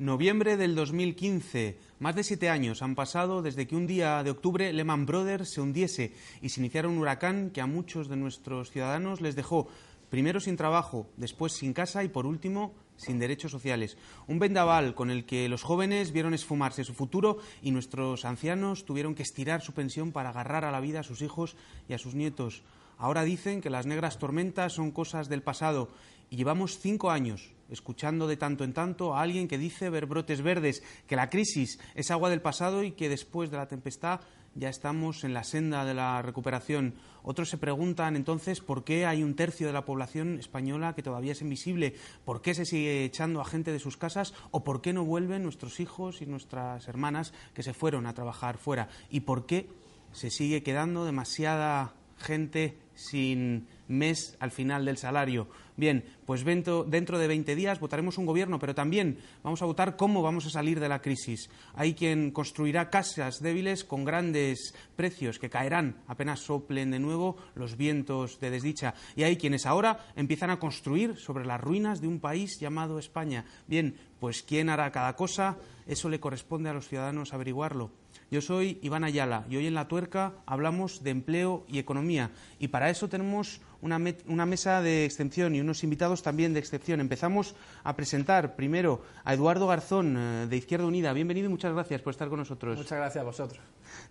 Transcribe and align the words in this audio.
Noviembre 0.00 0.56
del 0.56 0.74
2015. 0.76 1.78
Más 1.98 2.14
de 2.14 2.24
siete 2.24 2.48
años 2.48 2.80
han 2.80 2.94
pasado 2.94 3.42
desde 3.42 3.66
que 3.66 3.76
un 3.76 3.86
día 3.86 4.22
de 4.22 4.30
octubre 4.30 4.72
Lehman 4.72 5.04
Brothers 5.04 5.50
se 5.50 5.60
hundiese 5.60 6.14
y 6.40 6.48
se 6.48 6.60
iniciara 6.60 6.88
un 6.88 6.96
huracán 6.96 7.50
que 7.50 7.60
a 7.60 7.66
muchos 7.66 8.08
de 8.08 8.16
nuestros 8.16 8.70
ciudadanos 8.70 9.20
les 9.20 9.36
dejó 9.36 9.68
primero 10.08 10.40
sin 10.40 10.56
trabajo, 10.56 11.10
después 11.18 11.52
sin 11.52 11.74
casa 11.74 12.02
y 12.02 12.08
por 12.08 12.24
último 12.24 12.72
sin 12.96 13.18
derechos 13.18 13.52
sociales. 13.52 13.98
Un 14.26 14.38
vendaval 14.38 14.94
con 14.94 15.10
el 15.10 15.26
que 15.26 15.50
los 15.50 15.64
jóvenes 15.64 16.12
vieron 16.12 16.32
esfumarse 16.32 16.82
su 16.82 16.94
futuro 16.94 17.36
y 17.60 17.70
nuestros 17.70 18.24
ancianos 18.24 18.86
tuvieron 18.86 19.14
que 19.14 19.22
estirar 19.22 19.60
su 19.60 19.74
pensión 19.74 20.12
para 20.12 20.30
agarrar 20.30 20.64
a 20.64 20.70
la 20.70 20.80
vida 20.80 21.00
a 21.00 21.02
sus 21.02 21.20
hijos 21.20 21.56
y 21.90 21.92
a 21.92 21.98
sus 21.98 22.14
nietos. 22.14 22.62
Ahora 22.96 23.22
dicen 23.22 23.60
que 23.60 23.68
las 23.68 23.84
negras 23.84 24.18
tormentas 24.18 24.72
son 24.72 24.92
cosas 24.92 25.28
del 25.28 25.42
pasado 25.42 25.90
y 26.30 26.36
llevamos 26.36 26.78
cinco 26.78 27.10
años 27.10 27.52
escuchando 27.70 28.26
de 28.26 28.36
tanto 28.36 28.64
en 28.64 28.72
tanto 28.72 29.14
a 29.14 29.22
alguien 29.22 29.48
que 29.48 29.58
dice 29.58 29.90
ver 29.90 30.06
brotes 30.06 30.42
verdes, 30.42 30.82
que 31.06 31.16
la 31.16 31.30
crisis 31.30 31.78
es 31.94 32.10
agua 32.10 32.30
del 32.30 32.42
pasado 32.42 32.82
y 32.82 32.92
que 32.92 33.08
después 33.08 33.50
de 33.50 33.56
la 33.56 33.68
tempestad 33.68 34.20
ya 34.54 34.68
estamos 34.68 35.24
en 35.24 35.32
la 35.32 35.44
senda 35.44 35.84
de 35.84 35.94
la 35.94 36.22
recuperación. 36.22 36.94
Otros 37.22 37.48
se 37.48 37.58
preguntan 37.58 38.16
entonces 38.16 38.60
por 38.60 38.84
qué 38.84 39.06
hay 39.06 39.22
un 39.22 39.36
tercio 39.36 39.66
de 39.66 39.72
la 39.72 39.84
población 39.84 40.38
española 40.38 40.94
que 40.94 41.02
todavía 41.02 41.32
es 41.32 41.42
invisible, 41.42 41.94
por 42.24 42.42
qué 42.42 42.54
se 42.54 42.64
sigue 42.64 43.04
echando 43.04 43.40
a 43.40 43.44
gente 43.44 43.72
de 43.72 43.78
sus 43.78 43.96
casas 43.96 44.34
o 44.50 44.64
por 44.64 44.80
qué 44.80 44.92
no 44.92 45.04
vuelven 45.04 45.42
nuestros 45.42 45.80
hijos 45.80 46.22
y 46.22 46.26
nuestras 46.26 46.88
hermanas 46.88 47.32
que 47.54 47.62
se 47.62 47.74
fueron 47.74 48.06
a 48.06 48.14
trabajar 48.14 48.58
fuera 48.58 48.88
y 49.10 49.20
por 49.20 49.46
qué 49.46 49.68
se 50.12 50.30
sigue 50.30 50.62
quedando 50.62 51.04
demasiada 51.04 51.94
gente 52.16 52.76
sin 52.94 53.66
mes 53.88 54.36
al 54.40 54.50
final 54.50 54.84
del 54.84 54.98
salario. 54.98 55.48
Bien, 55.80 56.04
pues 56.26 56.44
dentro, 56.44 56.84
de 56.84 57.26
20 57.26 57.56
días 57.56 57.80
votaremos 57.80 58.18
un 58.18 58.26
gobierno, 58.26 58.58
pero 58.58 58.74
también 58.74 59.16
vamos 59.42 59.62
a 59.62 59.64
votar 59.64 59.96
cómo 59.96 60.20
vamos 60.20 60.44
a 60.44 60.50
salir 60.50 60.78
de 60.78 60.90
la 60.90 61.00
crisis. 61.00 61.48
Hay 61.72 61.94
quien 61.94 62.32
construirá 62.32 62.90
casas 62.90 63.40
débiles 63.40 63.82
con 63.82 64.04
grandes 64.04 64.74
precios 64.94 65.38
que 65.38 65.48
caerán 65.48 65.96
apenas 66.06 66.40
soplen 66.40 66.90
de 66.90 66.98
nuevo 66.98 67.38
los 67.54 67.78
vientos 67.78 68.38
de 68.40 68.50
desdicha. 68.50 68.92
Y 69.16 69.22
hay 69.22 69.38
quienes 69.38 69.64
ahora 69.64 70.04
empiezan 70.16 70.50
a 70.50 70.58
construir 70.58 71.16
sobre 71.16 71.46
las 71.46 71.62
ruinas 71.62 72.02
de 72.02 72.08
un 72.08 72.20
país 72.20 72.60
llamado 72.60 72.98
España. 72.98 73.46
Bien, 73.66 73.96
pues 74.18 74.42
¿quién 74.42 74.68
hará 74.68 74.92
cada 74.92 75.16
cosa? 75.16 75.56
Eso 75.86 76.10
le 76.10 76.20
corresponde 76.20 76.68
a 76.68 76.74
los 76.74 76.88
ciudadanos 76.88 77.32
averiguarlo. 77.32 77.90
Yo 78.30 78.40
soy 78.40 78.78
Iván 78.82 79.02
Ayala 79.02 79.44
y 79.50 79.56
hoy 79.56 79.66
en 79.66 79.74
La 79.74 79.88
Tuerca 79.88 80.34
hablamos 80.46 81.02
de 81.02 81.10
empleo 81.10 81.64
y 81.66 81.78
economía. 81.78 82.30
Y 82.60 82.68
para 82.68 82.90
eso 82.90 83.08
tenemos 83.08 83.60
una, 83.82 84.46
mesa 84.46 84.82
de 84.82 85.04
excepción 85.04 85.54
y 85.54 85.60
unos 85.60 85.82
invitados 85.84 86.22
también 86.22 86.52
de 86.52 86.60
excepción. 86.60 87.00
Empezamos 87.00 87.54
a 87.82 87.96
presentar 87.96 88.56
primero 88.56 89.02
a 89.24 89.34
Eduardo 89.34 89.66
Garzón 89.66 90.16
eh, 90.16 90.46
de 90.48 90.56
Izquierda 90.56 90.86
Unida. 90.86 91.12
Bienvenido 91.12 91.46
y 91.46 91.50
muchas 91.50 91.72
gracias 91.72 92.02
por 92.02 92.12
estar 92.12 92.28
con 92.28 92.38
nosotros. 92.38 92.76
Muchas 92.76 92.98
gracias 92.98 93.22
a 93.22 93.24
vosotros. 93.24 93.60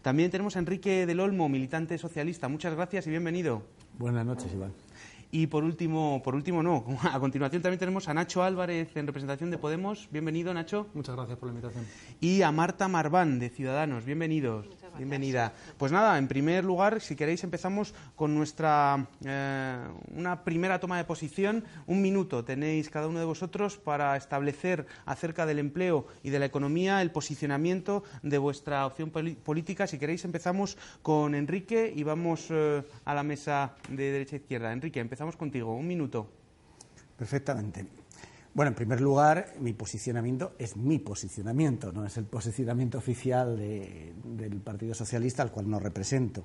También 0.01 0.31
tenemos 0.31 0.55
a 0.55 0.59
Enrique 0.59 1.05
del 1.05 1.19
Olmo, 1.19 1.49
militante 1.49 1.97
socialista. 1.97 2.47
Muchas 2.47 2.73
gracias 2.73 3.07
y 3.07 3.09
bienvenido. 3.09 3.63
Buenas 3.97 4.25
noches, 4.25 4.51
Iván. 4.53 4.73
Y 5.31 5.47
por 5.47 5.63
último, 5.63 6.21
por 6.23 6.33
último 6.33 6.63
no, 6.63 6.83
a 7.03 7.19
continuación 7.19 7.61
también 7.61 7.79
tenemos 7.79 8.07
a 8.07 8.13
Nacho 8.13 8.41
Álvarez 8.41 8.95
en 8.95 9.05
representación 9.05 9.51
de 9.51 9.59
Podemos. 9.59 10.07
Bienvenido, 10.11 10.53
Nacho. 10.53 10.87
Muchas 10.95 11.15
gracias 11.15 11.37
por 11.37 11.49
la 11.49 11.55
invitación. 11.55 11.85
Y 12.19 12.41
a 12.41 12.51
Marta 12.51 12.87
Marván 12.87 13.37
de 13.37 13.49
Ciudadanos. 13.49 14.05
Bienvenidos. 14.05 14.65
Bienvenida. 14.97 15.53
Pues 15.77 15.91
nada, 15.91 16.17
en 16.17 16.27
primer 16.27 16.65
lugar, 16.65 17.01
si 17.01 17.15
queréis, 17.15 17.43
empezamos 17.43 17.93
con 18.15 18.35
nuestra 18.35 19.07
eh, 19.25 19.77
una 20.15 20.43
primera 20.43 20.79
toma 20.79 20.97
de 20.97 21.03
posición. 21.03 21.63
Un 21.87 22.01
minuto 22.01 22.43
tenéis 22.43 22.89
cada 22.89 23.07
uno 23.07 23.19
de 23.19 23.25
vosotros 23.25 23.77
para 23.77 24.15
establecer 24.17 24.85
acerca 25.05 25.45
del 25.45 25.59
empleo 25.59 26.07
y 26.23 26.29
de 26.29 26.39
la 26.39 26.45
economía 26.45 27.01
el 27.01 27.11
posicionamiento 27.11 28.03
de 28.23 28.37
vuestra 28.37 28.85
opción 28.85 29.11
política. 29.11 29.87
Si 29.87 29.97
queréis, 29.97 30.25
empezamos 30.25 30.77
con 31.01 31.35
Enrique 31.35 31.91
y 31.95 32.03
vamos 32.03 32.47
eh, 32.49 32.83
a 33.05 33.13
la 33.13 33.23
mesa 33.23 33.75
de 33.89 34.11
derecha 34.11 34.35
a 34.35 34.39
izquierda. 34.39 34.71
Enrique, 34.71 34.99
empezamos 34.99 35.35
contigo. 35.35 35.75
Un 35.75 35.87
minuto. 35.87 36.29
Perfectamente. 37.17 37.98
Bueno, 38.59 38.71
en 38.71 38.75
primer 38.75 38.99
lugar, 38.99 39.53
mi 39.61 39.71
posicionamiento 39.71 40.51
es 40.59 40.75
mi 40.75 40.99
posicionamiento, 40.99 41.93
no 41.93 42.05
es 42.05 42.17
el 42.17 42.25
posicionamiento 42.25 42.97
oficial 42.97 43.57
del 43.57 44.59
Partido 44.59 44.93
Socialista 44.93 45.43
al 45.43 45.51
cual 45.53 45.69
no 45.69 45.79
represento. 45.79 46.43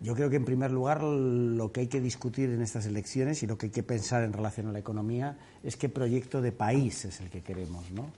Yo 0.00 0.16
creo 0.16 0.28
que, 0.28 0.34
en 0.34 0.44
primer 0.44 0.72
lugar, 0.72 1.04
lo 1.04 1.70
que 1.70 1.82
hay 1.82 1.86
que 1.86 2.00
discutir 2.00 2.50
en 2.50 2.62
estas 2.62 2.86
elecciones 2.86 3.44
y 3.44 3.46
lo 3.46 3.56
que 3.56 3.66
hay 3.66 3.70
que 3.70 3.84
pensar 3.84 4.24
en 4.24 4.32
relación 4.32 4.66
a 4.66 4.72
la 4.72 4.80
economía 4.80 5.38
es 5.62 5.76
qué 5.76 5.88
proyecto 5.88 6.42
de 6.42 6.50
país 6.50 7.04
es 7.04 7.20
el 7.20 7.30
que 7.30 7.42
queremos, 7.42 7.92
¿no? 7.92 8.10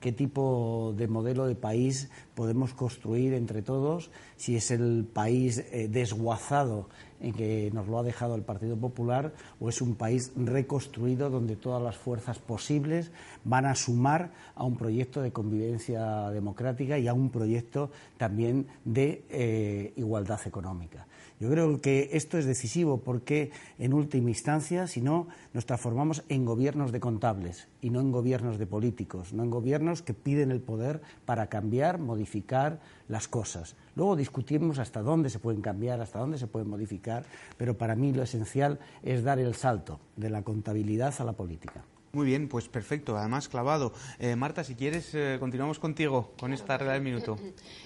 qué 0.00 0.12
tipo 0.12 0.94
de 0.96 1.08
modelo 1.08 1.46
de 1.46 1.56
país 1.56 2.10
podemos 2.34 2.74
construir 2.74 3.34
entre 3.34 3.62
todos, 3.62 4.10
si 4.36 4.54
es 4.54 4.70
el 4.70 5.08
país 5.12 5.64
eh, 5.72 5.88
desguazado 5.90 6.88
en 7.20 7.32
que 7.32 7.70
nos 7.72 7.86
lo 7.86 7.98
ha 7.98 8.02
dejado 8.02 8.34
el 8.34 8.42
Partido 8.42 8.76
Popular 8.76 9.32
o 9.60 9.68
es 9.68 9.80
un 9.80 9.94
país 9.94 10.32
reconstruido 10.36 11.30
donde 11.30 11.56
todas 11.56 11.82
las 11.82 11.96
fuerzas 11.96 12.38
posibles 12.38 13.10
van 13.44 13.66
a 13.66 13.74
sumar 13.74 14.32
a 14.54 14.64
un 14.64 14.76
proyecto 14.76 15.20
de 15.22 15.32
convivencia 15.32 16.30
democrática 16.30 16.98
y 16.98 17.08
a 17.08 17.14
un 17.14 17.30
proyecto 17.30 17.90
también 18.16 18.66
de 18.84 19.24
eh, 19.30 19.92
igualdad 19.96 20.40
económica. 20.46 21.06
Yo 21.38 21.50
creo 21.50 21.82
que 21.82 22.10
esto 22.12 22.38
es 22.38 22.46
decisivo 22.46 23.02
porque, 23.02 23.50
en 23.78 23.92
última 23.92 24.30
instancia, 24.30 24.86
si 24.86 25.02
no, 25.02 25.28
nos 25.52 25.66
transformamos 25.66 26.24
en 26.30 26.46
gobiernos 26.46 26.92
de 26.92 27.00
contables 27.00 27.68
y 27.82 27.90
no 27.90 28.00
en 28.00 28.10
gobiernos 28.10 28.58
de 28.58 28.66
políticos, 28.66 29.34
no 29.34 29.42
en 29.42 29.50
gobiernos 29.50 30.00
que 30.00 30.14
piden 30.14 30.50
el 30.50 30.60
poder 30.60 31.02
para 31.26 31.48
cambiar, 31.48 31.98
modificar 31.98 32.80
las 33.08 33.28
cosas. 33.28 33.76
Luego 33.96 34.16
discutimos 34.16 34.78
hasta 34.78 35.02
dónde 35.02 35.28
se 35.28 35.38
pueden 35.38 35.60
cambiar, 35.60 36.00
hasta 36.00 36.20
dónde 36.20 36.38
se 36.38 36.46
pueden 36.46 36.70
modificar, 36.70 37.26
pero 37.58 37.76
para 37.76 37.96
mí 37.96 38.14
lo 38.14 38.22
esencial 38.22 38.78
es 39.02 39.22
dar 39.22 39.38
el 39.38 39.54
salto 39.54 40.00
de 40.16 40.30
la 40.30 40.40
contabilidad 40.42 41.14
a 41.18 41.24
la 41.24 41.34
política. 41.34 41.84
Muy 42.16 42.24
bien, 42.24 42.48
pues 42.48 42.66
perfecto, 42.66 43.18
además 43.18 43.46
clavado. 43.46 43.92
Eh, 44.18 44.36
Marta, 44.36 44.64
si 44.64 44.74
quieres, 44.74 45.14
eh, 45.14 45.36
continuamos 45.38 45.78
contigo 45.78 46.32
con 46.40 46.54
esta 46.54 46.78
regla 46.78 46.94
del 46.94 47.02
minuto. 47.02 47.36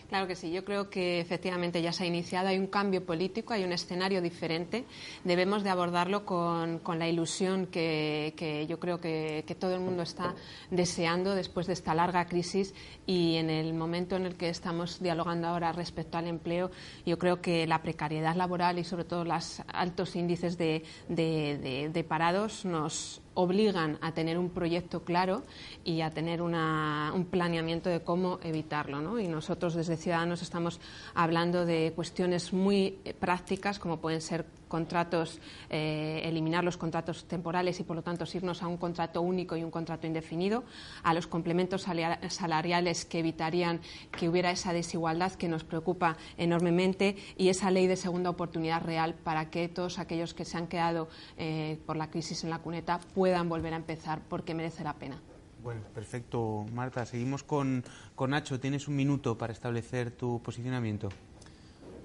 Claro 0.08 0.28
que 0.28 0.36
sí, 0.36 0.52
yo 0.52 0.64
creo 0.64 0.88
que 0.88 1.18
efectivamente 1.18 1.82
ya 1.82 1.92
se 1.92 2.04
ha 2.04 2.06
iniciado, 2.06 2.46
hay 2.46 2.58
un 2.58 2.68
cambio 2.68 3.04
político, 3.04 3.54
hay 3.54 3.64
un 3.64 3.72
escenario 3.72 4.22
diferente. 4.22 4.84
Debemos 5.24 5.64
de 5.64 5.70
abordarlo 5.70 6.24
con, 6.24 6.78
con 6.78 7.00
la 7.00 7.08
ilusión 7.08 7.66
que, 7.66 8.66
yo 8.68 8.78
creo 8.78 9.00
que, 9.00 9.44
todo 9.58 9.74
el 9.74 9.80
mundo 9.80 10.04
está 10.04 10.36
deseando 10.70 11.34
después 11.34 11.66
de 11.66 11.72
esta 11.72 11.92
larga 11.92 12.26
crisis 12.26 12.72
y 13.06 13.34
en 13.34 13.50
el 13.50 13.74
momento 13.74 14.14
en 14.14 14.26
el 14.26 14.36
que 14.36 14.48
estamos 14.48 15.02
dialogando 15.02 15.48
ahora 15.48 15.72
respecto 15.72 16.18
al 16.18 16.28
empleo, 16.28 16.70
yo 17.04 17.18
creo 17.18 17.40
que 17.40 17.66
la 17.66 17.82
precariedad 17.82 18.36
laboral 18.36 18.78
y 18.78 18.84
sobre 18.84 19.04
todo 19.04 19.24
los 19.24 19.60
altos 19.66 20.14
índices 20.14 20.56
de, 20.56 20.84
de 21.08 22.04
parados 22.04 22.64
nos 22.64 23.22
obligan 23.34 23.98
a 24.00 24.12
tener 24.12 24.38
un 24.38 24.50
proyecto 24.50 25.04
claro 25.04 25.42
y 25.84 26.00
a 26.00 26.10
tener 26.10 26.42
un 26.42 27.26
planeamiento 27.30 27.88
de 27.88 28.00
cómo 28.00 28.40
evitarlo. 28.42 29.00
¿no? 29.00 29.18
Y 29.18 29.28
nosotros 29.28 29.74
desde 29.74 29.96
Ciudadanos 29.96 30.42
estamos 30.42 30.80
hablando 31.14 31.64
de 31.64 31.92
cuestiones 31.94 32.52
muy 32.52 32.98
prácticas 33.18 33.78
como 33.78 33.98
pueden 33.98 34.20
ser 34.20 34.46
contratos, 34.70 35.40
eh, 35.68 36.22
eliminar 36.24 36.64
los 36.64 36.78
contratos 36.78 37.26
temporales 37.26 37.78
y, 37.80 37.82
por 37.82 37.96
lo 37.96 38.02
tanto, 38.02 38.24
irnos 38.32 38.62
a 38.62 38.68
un 38.68 38.78
contrato 38.78 39.20
único 39.20 39.56
y 39.56 39.64
un 39.64 39.70
contrato 39.70 40.06
indefinido, 40.06 40.64
a 41.02 41.12
los 41.12 41.26
complementos 41.26 41.82
salariales 41.82 43.04
que 43.04 43.18
evitarían 43.18 43.80
que 44.12 44.28
hubiera 44.28 44.52
esa 44.52 44.72
desigualdad 44.72 45.32
que 45.32 45.48
nos 45.48 45.64
preocupa 45.64 46.16
enormemente 46.38 47.16
y 47.36 47.48
esa 47.48 47.70
ley 47.70 47.88
de 47.88 47.96
segunda 47.96 48.30
oportunidad 48.30 48.82
real 48.82 49.14
para 49.14 49.50
que 49.50 49.68
todos 49.68 49.98
aquellos 49.98 50.32
que 50.32 50.44
se 50.44 50.56
han 50.56 50.68
quedado 50.68 51.08
eh, 51.36 51.78
por 51.84 51.96
la 51.96 52.08
crisis 52.10 52.44
en 52.44 52.50
la 52.50 52.60
cuneta 52.60 53.00
puedan 53.14 53.48
volver 53.48 53.74
a 53.74 53.76
empezar 53.76 54.22
porque 54.28 54.54
merece 54.54 54.84
la 54.84 54.94
pena. 54.94 55.20
Bueno, 55.62 55.82
perfecto, 55.92 56.64
Marta. 56.72 57.04
Seguimos 57.04 57.42
con, 57.42 57.84
con 58.14 58.30
Nacho. 58.30 58.60
Tienes 58.60 58.88
un 58.88 58.96
minuto 58.96 59.36
para 59.36 59.52
establecer 59.52 60.10
tu 60.10 60.40
posicionamiento. 60.40 61.10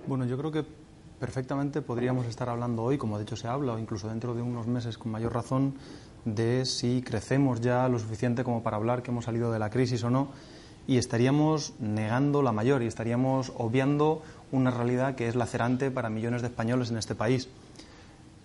Bueno, 0.08 0.26
yo 0.26 0.38
creo 0.38 0.52
que 0.52 0.66
perfectamente 1.20 1.82
podríamos 1.82 2.26
estar 2.26 2.50
hablando 2.50 2.84
hoy, 2.84 2.98
como 2.98 3.18
de 3.18 3.24
hecho 3.24 3.36
se 3.36 3.48
habla, 3.48 3.74
o 3.74 3.80
incluso 3.80 4.10
dentro 4.10 4.34
de 4.34 4.42
unos 4.42 4.68
meses 4.68 4.98
con 4.98 5.12
mayor 5.12 5.34
razón, 5.34 5.76
de 6.26 6.66
si 6.66 7.02
crecemos 7.02 7.62
ya 7.62 7.88
lo 7.88 8.00
suficiente 8.00 8.44
como 8.44 8.64
para 8.64 8.78
hablar 8.78 9.04
que 9.04 9.12
hemos 9.12 9.26
salido 9.26 9.52
de 9.52 9.60
la 9.60 9.70
crisis 9.70 10.04
o 10.04 10.10
no, 10.10 10.30
y 10.88 10.98
estaríamos 10.98 11.74
negando 11.80 12.42
la 12.42 12.52
mayor 12.52 12.84
y 12.84 12.88
estaríamos 12.88 13.52
obviando 13.58 14.22
una 14.52 14.72
realidad 14.72 15.16
que 15.16 15.28
es 15.28 15.36
lacerante 15.36 15.92
para 15.92 16.10
millones 16.10 16.42
de 16.42 16.50
españoles 16.50 16.92
en 16.92 16.98
este 16.98 17.16
país. 17.16 17.50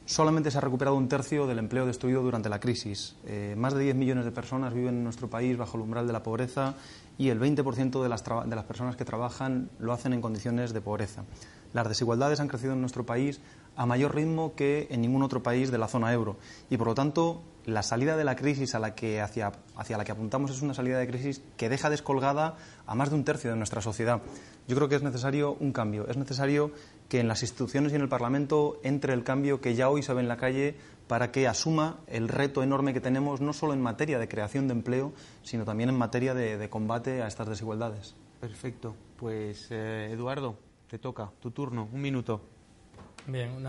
Solamente 0.06 0.50
se 0.50 0.58
ha 0.58 0.60
recuperado 0.60 0.96
un 0.96 1.08
tercio 1.08 1.46
del 1.46 1.58
empleo 1.58 1.86
destruido 1.86 2.22
durante 2.22 2.48
la 2.48 2.58
crisis. 2.58 3.14
Eh, 3.26 3.54
más 3.56 3.74
de 3.74 3.84
10 3.84 3.94
millones 3.94 4.24
de 4.24 4.32
personas 4.32 4.74
viven 4.74 4.96
en 4.96 5.04
nuestro 5.04 5.28
país 5.28 5.56
bajo 5.56 5.76
el 5.76 5.84
umbral 5.84 6.06
de 6.06 6.12
la 6.12 6.22
pobreza 6.22 6.74
y 7.16 7.28
el 7.28 7.38
20% 7.38 8.02
de 8.02 8.08
las, 8.08 8.24
de 8.24 8.56
las 8.56 8.64
personas 8.64 8.96
que 8.96 9.04
trabajan 9.04 9.70
lo 9.78 9.92
hacen 9.92 10.12
en 10.12 10.20
condiciones 10.20 10.72
de 10.72 10.80
pobreza. 10.80 11.22
Las 11.72 11.88
desigualdades 11.88 12.40
han 12.40 12.48
crecido 12.48 12.72
en 12.72 12.80
nuestro 12.80 13.06
país 13.06 13.40
a 13.76 13.86
mayor 13.86 14.14
ritmo 14.14 14.54
que 14.54 14.88
en 14.90 15.00
ningún 15.00 15.22
otro 15.22 15.42
país 15.42 15.70
de 15.70 15.78
la 15.78 15.88
zona 15.88 16.12
euro. 16.12 16.36
Y 16.68 16.76
por 16.76 16.88
lo 16.88 16.94
tanto, 16.94 17.42
la 17.64 17.82
salida 17.82 18.16
de 18.16 18.24
la 18.24 18.36
crisis 18.36 18.74
a 18.74 18.78
la 18.78 18.94
que, 18.94 19.20
hacia, 19.20 19.52
hacia 19.76 19.96
la 19.96 20.04
que 20.04 20.12
apuntamos 20.12 20.50
es 20.50 20.62
una 20.62 20.74
salida 20.74 20.98
de 20.98 21.06
crisis 21.06 21.42
que 21.56 21.68
deja 21.68 21.90
descolgada 21.90 22.56
a 22.86 22.94
más 22.94 23.10
de 23.10 23.16
un 23.16 23.24
tercio 23.24 23.50
de 23.50 23.56
nuestra 23.56 23.80
sociedad. 23.80 24.20
Yo 24.66 24.76
creo 24.76 24.88
que 24.88 24.96
es 24.96 25.02
necesario 25.02 25.56
un 25.60 25.72
cambio. 25.72 26.06
Es 26.08 26.16
necesario 26.16 26.72
que 27.08 27.20
en 27.20 27.28
las 27.28 27.42
instituciones 27.42 27.92
y 27.92 27.96
en 27.96 28.02
el 28.02 28.08
Parlamento 28.08 28.78
entre 28.82 29.12
el 29.12 29.24
cambio 29.24 29.60
que 29.60 29.74
ya 29.74 29.88
hoy 29.88 30.02
se 30.02 30.14
ve 30.14 30.20
en 30.20 30.28
la 30.28 30.36
calle 30.36 30.76
para 31.08 31.32
que 31.32 31.48
asuma 31.48 31.98
el 32.06 32.28
reto 32.28 32.62
enorme 32.62 32.92
que 32.94 33.00
tenemos 33.00 33.40
no 33.40 33.52
solo 33.52 33.72
en 33.72 33.82
materia 33.82 34.18
de 34.18 34.28
creación 34.28 34.68
de 34.68 34.74
empleo, 34.74 35.12
sino 35.42 35.64
también 35.64 35.88
en 35.88 35.98
materia 35.98 36.34
de, 36.34 36.70
combate 36.70 37.22
a 37.22 37.26
estas 37.26 37.48
desigualdades. 37.48 38.14
Perfecto. 38.40 38.94
Pues 39.16 39.66
eh, 39.70 40.10
Eduardo, 40.12 40.56
te 40.90 40.98
toca, 40.98 41.30
tu 41.38 41.52
turno, 41.52 41.88
un 41.92 42.02
minuto. 42.02 42.40
Bien, 43.28 43.64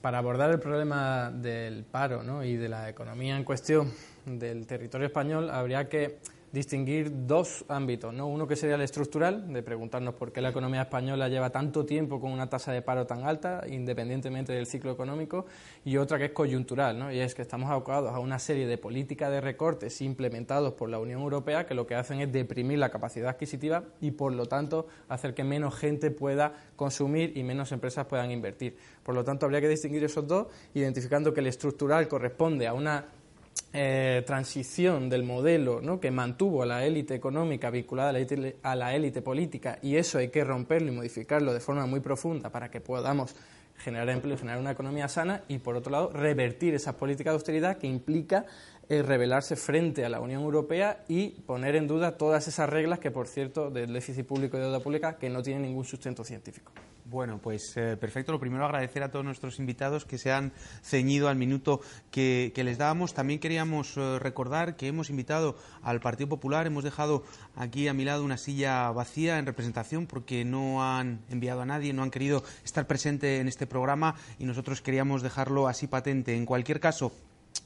para 0.00 0.18
abordar 0.18 0.50
el 0.50 0.60
problema 0.60 1.32
del 1.32 1.82
paro 1.82 2.44
y 2.44 2.54
de 2.54 2.68
la 2.68 2.88
economía 2.88 3.36
en 3.36 3.42
cuestión 3.42 3.92
del 4.24 4.64
territorio 4.68 5.08
español, 5.08 5.50
habría 5.50 5.88
que 5.88 6.20
distinguir 6.52 7.26
dos 7.26 7.64
ámbitos, 7.68 8.12
¿no? 8.12 8.26
Uno 8.26 8.46
que 8.46 8.56
sería 8.56 8.76
el 8.76 8.82
estructural, 8.82 9.52
de 9.52 9.62
preguntarnos 9.62 10.14
por 10.14 10.32
qué 10.32 10.42
la 10.42 10.50
economía 10.50 10.82
española 10.82 11.28
lleva 11.28 11.50
tanto 11.50 11.86
tiempo 11.86 12.20
con 12.20 12.30
una 12.30 12.48
tasa 12.48 12.72
de 12.72 12.82
paro 12.82 13.06
tan 13.06 13.24
alta, 13.24 13.64
independientemente 13.68 14.52
del 14.52 14.66
ciclo 14.66 14.92
económico, 14.92 15.46
y 15.84 15.96
otra 15.96 16.18
que 16.18 16.26
es 16.26 16.32
coyuntural, 16.32 16.98
¿no? 16.98 17.10
Y 17.10 17.20
es 17.20 17.34
que 17.34 17.40
estamos 17.40 17.70
abocados 17.70 18.12
a 18.14 18.18
una 18.18 18.38
serie 18.38 18.66
de 18.66 18.76
políticas 18.76 19.30
de 19.30 19.40
recortes 19.40 20.00
implementados 20.02 20.74
por 20.74 20.90
la 20.90 20.98
Unión 20.98 21.22
Europea 21.22 21.66
que 21.66 21.74
lo 21.74 21.86
que 21.86 21.94
hacen 21.94 22.20
es 22.20 22.30
deprimir 22.30 22.78
la 22.78 22.90
capacidad 22.90 23.30
adquisitiva 23.30 23.84
y, 24.00 24.10
por 24.10 24.32
lo 24.32 24.44
tanto, 24.44 24.86
hacer 25.08 25.32
que 25.34 25.44
menos 25.44 25.74
gente 25.74 26.10
pueda 26.10 26.52
consumir 26.76 27.36
y 27.36 27.42
menos 27.44 27.72
empresas 27.72 28.04
puedan 28.06 28.30
invertir. 28.30 28.76
Por 29.02 29.14
lo 29.14 29.24
tanto, 29.24 29.46
habría 29.46 29.62
que 29.62 29.68
distinguir 29.68 30.04
esos 30.04 30.26
dos, 30.26 30.48
identificando 30.74 31.32
que 31.32 31.40
el 31.40 31.46
estructural 31.46 32.08
corresponde 32.08 32.66
a 32.66 32.74
una 32.74 33.06
eh, 33.72 34.22
transición 34.26 35.08
del 35.08 35.22
modelo 35.22 35.80
¿no? 35.80 35.98
que 35.98 36.10
mantuvo 36.10 36.62
a 36.62 36.66
la 36.66 36.84
élite 36.84 37.14
económica 37.14 37.70
vinculada 37.70 38.12
a 38.62 38.76
la 38.76 38.94
élite 38.94 39.22
política 39.22 39.78
y 39.80 39.96
eso 39.96 40.18
hay 40.18 40.28
que 40.28 40.44
romperlo 40.44 40.92
y 40.92 40.96
modificarlo 40.96 41.54
de 41.54 41.60
forma 41.60 41.86
muy 41.86 42.00
profunda 42.00 42.50
para 42.50 42.70
que 42.70 42.80
podamos 42.80 43.34
generar 43.78 44.08
empleo, 44.10 44.36
generar 44.36 44.60
una 44.60 44.72
economía 44.72 45.08
sana 45.08 45.42
y, 45.48 45.58
por 45.58 45.76
otro 45.76 45.90
lado, 45.90 46.10
revertir 46.12 46.74
esas 46.74 46.94
políticas 46.94 47.32
de 47.32 47.34
austeridad 47.34 47.78
que 47.78 47.86
implica 47.86 48.46
rebelarse 49.00 49.56
frente 49.56 50.04
a 50.04 50.10
la 50.10 50.20
Unión 50.20 50.42
Europea 50.42 51.04
y 51.08 51.30
poner 51.30 51.76
en 51.76 51.86
duda 51.86 52.18
todas 52.18 52.46
esas 52.48 52.68
reglas 52.68 52.98
que, 52.98 53.10
por 53.10 53.26
cierto, 53.26 53.70
del 53.70 53.94
déficit 53.94 54.26
público 54.26 54.58
y 54.58 54.60
deuda 54.60 54.80
pública 54.80 55.16
que 55.16 55.30
no 55.30 55.42
tienen 55.42 55.62
ningún 55.62 55.84
sustento 55.84 56.24
científico. 56.24 56.72
Bueno, 57.04 57.38
pues 57.42 57.76
eh, 57.76 57.96
perfecto. 57.96 58.32
Lo 58.32 58.38
primero, 58.38 58.64
agradecer 58.64 59.02
a 59.02 59.10
todos 59.10 59.24
nuestros 59.24 59.58
invitados 59.58 60.04
que 60.04 60.18
se 60.18 60.32
han 60.32 60.52
ceñido 60.82 61.28
al 61.28 61.36
minuto 61.36 61.80
que, 62.10 62.52
les 62.54 62.78
dábamos. 62.78 63.12
También 63.12 63.40
queríamos 63.40 63.96
eh, 63.96 64.18
recordar 64.18 64.76
que 64.76 64.86
hemos 64.86 65.10
invitado 65.10 65.56
al 65.82 66.00
Partido 66.00 66.28
Popular. 66.28 66.66
Hemos 66.66 66.84
dejado 66.84 67.24
aquí 67.56 67.88
a 67.88 67.94
mi 67.94 68.04
lado 68.04 68.24
una 68.24 68.38
silla 68.38 68.90
vacía 68.92 69.38
en 69.38 69.46
representación 69.46 70.06
porque 70.06 70.44
no 70.44 70.84
han 70.84 71.20
enviado 71.28 71.60
a 71.62 71.66
nadie, 71.66 71.92
no 71.92 72.02
han 72.02 72.10
querido 72.10 72.44
estar 72.64 72.86
presente 72.86 73.40
en 73.40 73.48
este 73.48 73.66
programa 73.66 74.14
y 74.38 74.44
nosotros 74.44 74.80
queríamos 74.80 75.22
dejarlo 75.22 75.68
así 75.68 75.88
patente. 75.88 76.36
En 76.36 76.46
cualquier 76.46 76.80
caso, 76.80 77.12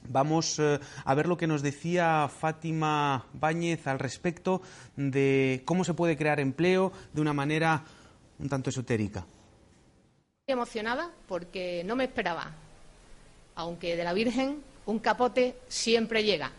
Vamos 0.09 0.59
eh, 0.59 0.79
a 1.05 1.13
ver 1.15 1.27
lo 1.27 1.37
que 1.37 1.47
nos 1.47 1.61
decía 1.61 2.29
Fátima 2.29 3.25
Báñez 3.33 3.87
al 3.87 3.99
respecto 3.99 4.61
de 4.95 5.61
cómo 5.65 5.83
se 5.83 5.93
puede 5.93 6.17
crear 6.17 6.39
empleo 6.39 6.91
de 7.13 7.21
una 7.21 7.33
manera 7.33 7.83
un 8.39 8.49
tanto 8.49 8.69
esotérica 8.69 9.25
emocionada 10.49 11.11
porque 11.27 11.83
no 11.85 11.97
me 11.97 12.05
esperaba, 12.05 12.53
aunque 13.55 13.97
de 13.97 14.05
la 14.05 14.13
Virgen 14.13 14.63
un 14.85 14.99
capote 14.99 15.57
siempre 15.67 16.23
llega. 16.23 16.51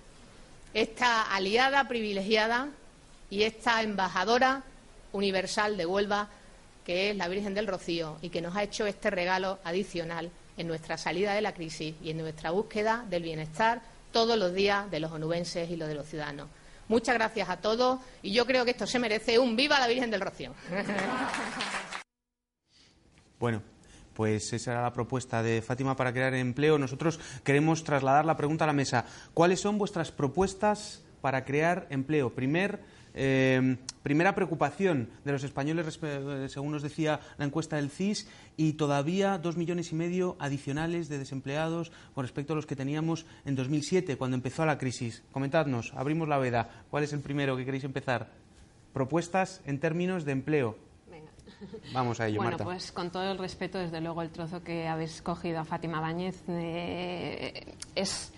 Esta 0.75 1.23
aliada 1.35 1.89
privilegiada 1.89 2.69
y 3.31 3.45
esta 3.45 3.83
embajadora 3.83 4.63
universal 5.13 5.79
de 5.79 5.87
Huelva, 5.87 6.29
que 6.85 7.09
es 7.09 7.17
la 7.17 7.29
Virgen 7.29 7.55
del 7.55 7.67
Rocío 7.67 8.19
y 8.21 8.29
que 8.29 8.43
nos 8.43 8.55
ha 8.57 8.63
hecho 8.63 8.85
este 8.87 9.09
regalo 9.09 9.59
adicional 9.65 10.31
en 10.59 10.69
nuestra 10.69 10.99
salida 10.99 11.33
de 11.33 11.41
la 11.41 11.55
crisis 11.55 11.95
y 12.03 12.11
en 12.11 12.19
nuestra 12.19 12.51
búsqueda 12.51 13.05
del 13.09 13.23
bienestar 13.23 13.81
todos 14.13 14.37
los 14.37 14.53
días 14.53 14.91
de 14.91 15.01
los 15.01 15.13
onubenses 15.13 15.71
y 15.71 15.77
los 15.77 15.89
de 15.89 15.95
los 15.95 16.07
ciudadanos. 16.07 16.49
Muchas 16.89 17.15
gracias 17.15 17.49
a 17.49 17.59
todos 17.59 18.01
y 18.23 18.33
yo 18.33 18.47
creo 18.47 18.65
que 18.65 18.73
esto 18.73 18.87
se 18.87 18.99
merece 18.99 19.39
un 19.39 19.57
viva 19.57 19.79
la 19.79 19.87
Virgen 19.87 20.11
del 20.11 20.21
Rocío. 20.21 20.53
Bueno, 23.39 23.63
pues 24.15 24.53
esa 24.53 24.73
era 24.73 24.83
la 24.83 24.93
propuesta 24.93 25.45
de 25.45 25.63
Fátima 25.63 25.95
para 25.95 26.13
crear 26.13 26.35
empleo. 26.35 26.77
Nosotros 26.77 27.21
queremos 27.45 27.85
trasladar 27.85 28.25
la 28.25 28.37
pregunta 28.37 28.65
a 28.65 28.67
la 28.67 28.73
mesa. 28.73 29.05
¿Cuáles 29.33 29.61
son 29.61 29.79
vuestras 29.79 30.11
propuestas 30.11 31.05
para 31.21 31.45
crear 31.45 31.87
empleo? 31.91 32.35
Primer, 32.35 32.81
eh, 33.21 33.77
primera 34.05 34.37
preocupación 34.37 35.11
de 35.25 35.33
los 35.33 35.43
españoles, 35.43 35.99
según 36.53 36.71
nos 36.71 36.83
decía 36.83 37.19
la 37.37 37.45
encuesta 37.45 37.75
del 37.75 37.91
CIS, 37.91 38.29
y 38.57 38.75
todavía 38.75 39.39
dos 39.39 39.57
millones 39.57 39.91
y 39.91 39.97
medio 39.97 40.37
adicionales 40.39 41.09
de 41.09 41.19
desempleados 41.19 41.91
con 42.15 42.23
respecto 42.25 42.53
a 42.53 42.57
los 42.57 42.67
que 42.67 42.77
teníamos 42.77 43.27
en 43.45 43.57
2007, 43.57 44.17
cuando 44.17 44.37
empezó 44.37 44.65
la 44.65 44.79
crisis. 44.79 45.25
Comentadnos, 45.33 45.93
abrimos 45.97 46.29
la 46.29 46.39
veda. 46.39 46.85
¿Cuál 46.91 47.03
es 47.03 47.13
el 47.13 47.21
primero 47.21 47.57
que 47.57 47.65
queréis 47.65 47.83
empezar? 47.83 48.31
Propuestas 48.93 49.63
en 49.67 49.81
términos 49.81 50.25
de 50.25 50.33
empleo. 50.33 50.79
Vamos 51.93 52.21
a 52.21 52.29
ello, 52.29 52.41
bueno, 52.41 52.57
pues 52.59 52.93
con 52.93 53.11
todo 53.11 53.33
el 53.33 53.39
respeto, 53.39 53.79
desde 53.79 54.01
luego 54.01 54.23
el 54.23 54.31
trozo 54.31 54.63
que 54.63 54.87
habéis 54.87 55.23
cogido 55.23 55.59
a 55.59 55.65
Fátima 55.65 56.01
Báñez 56.01 56.45
eh, 56.47 57.75
es 57.97 58.33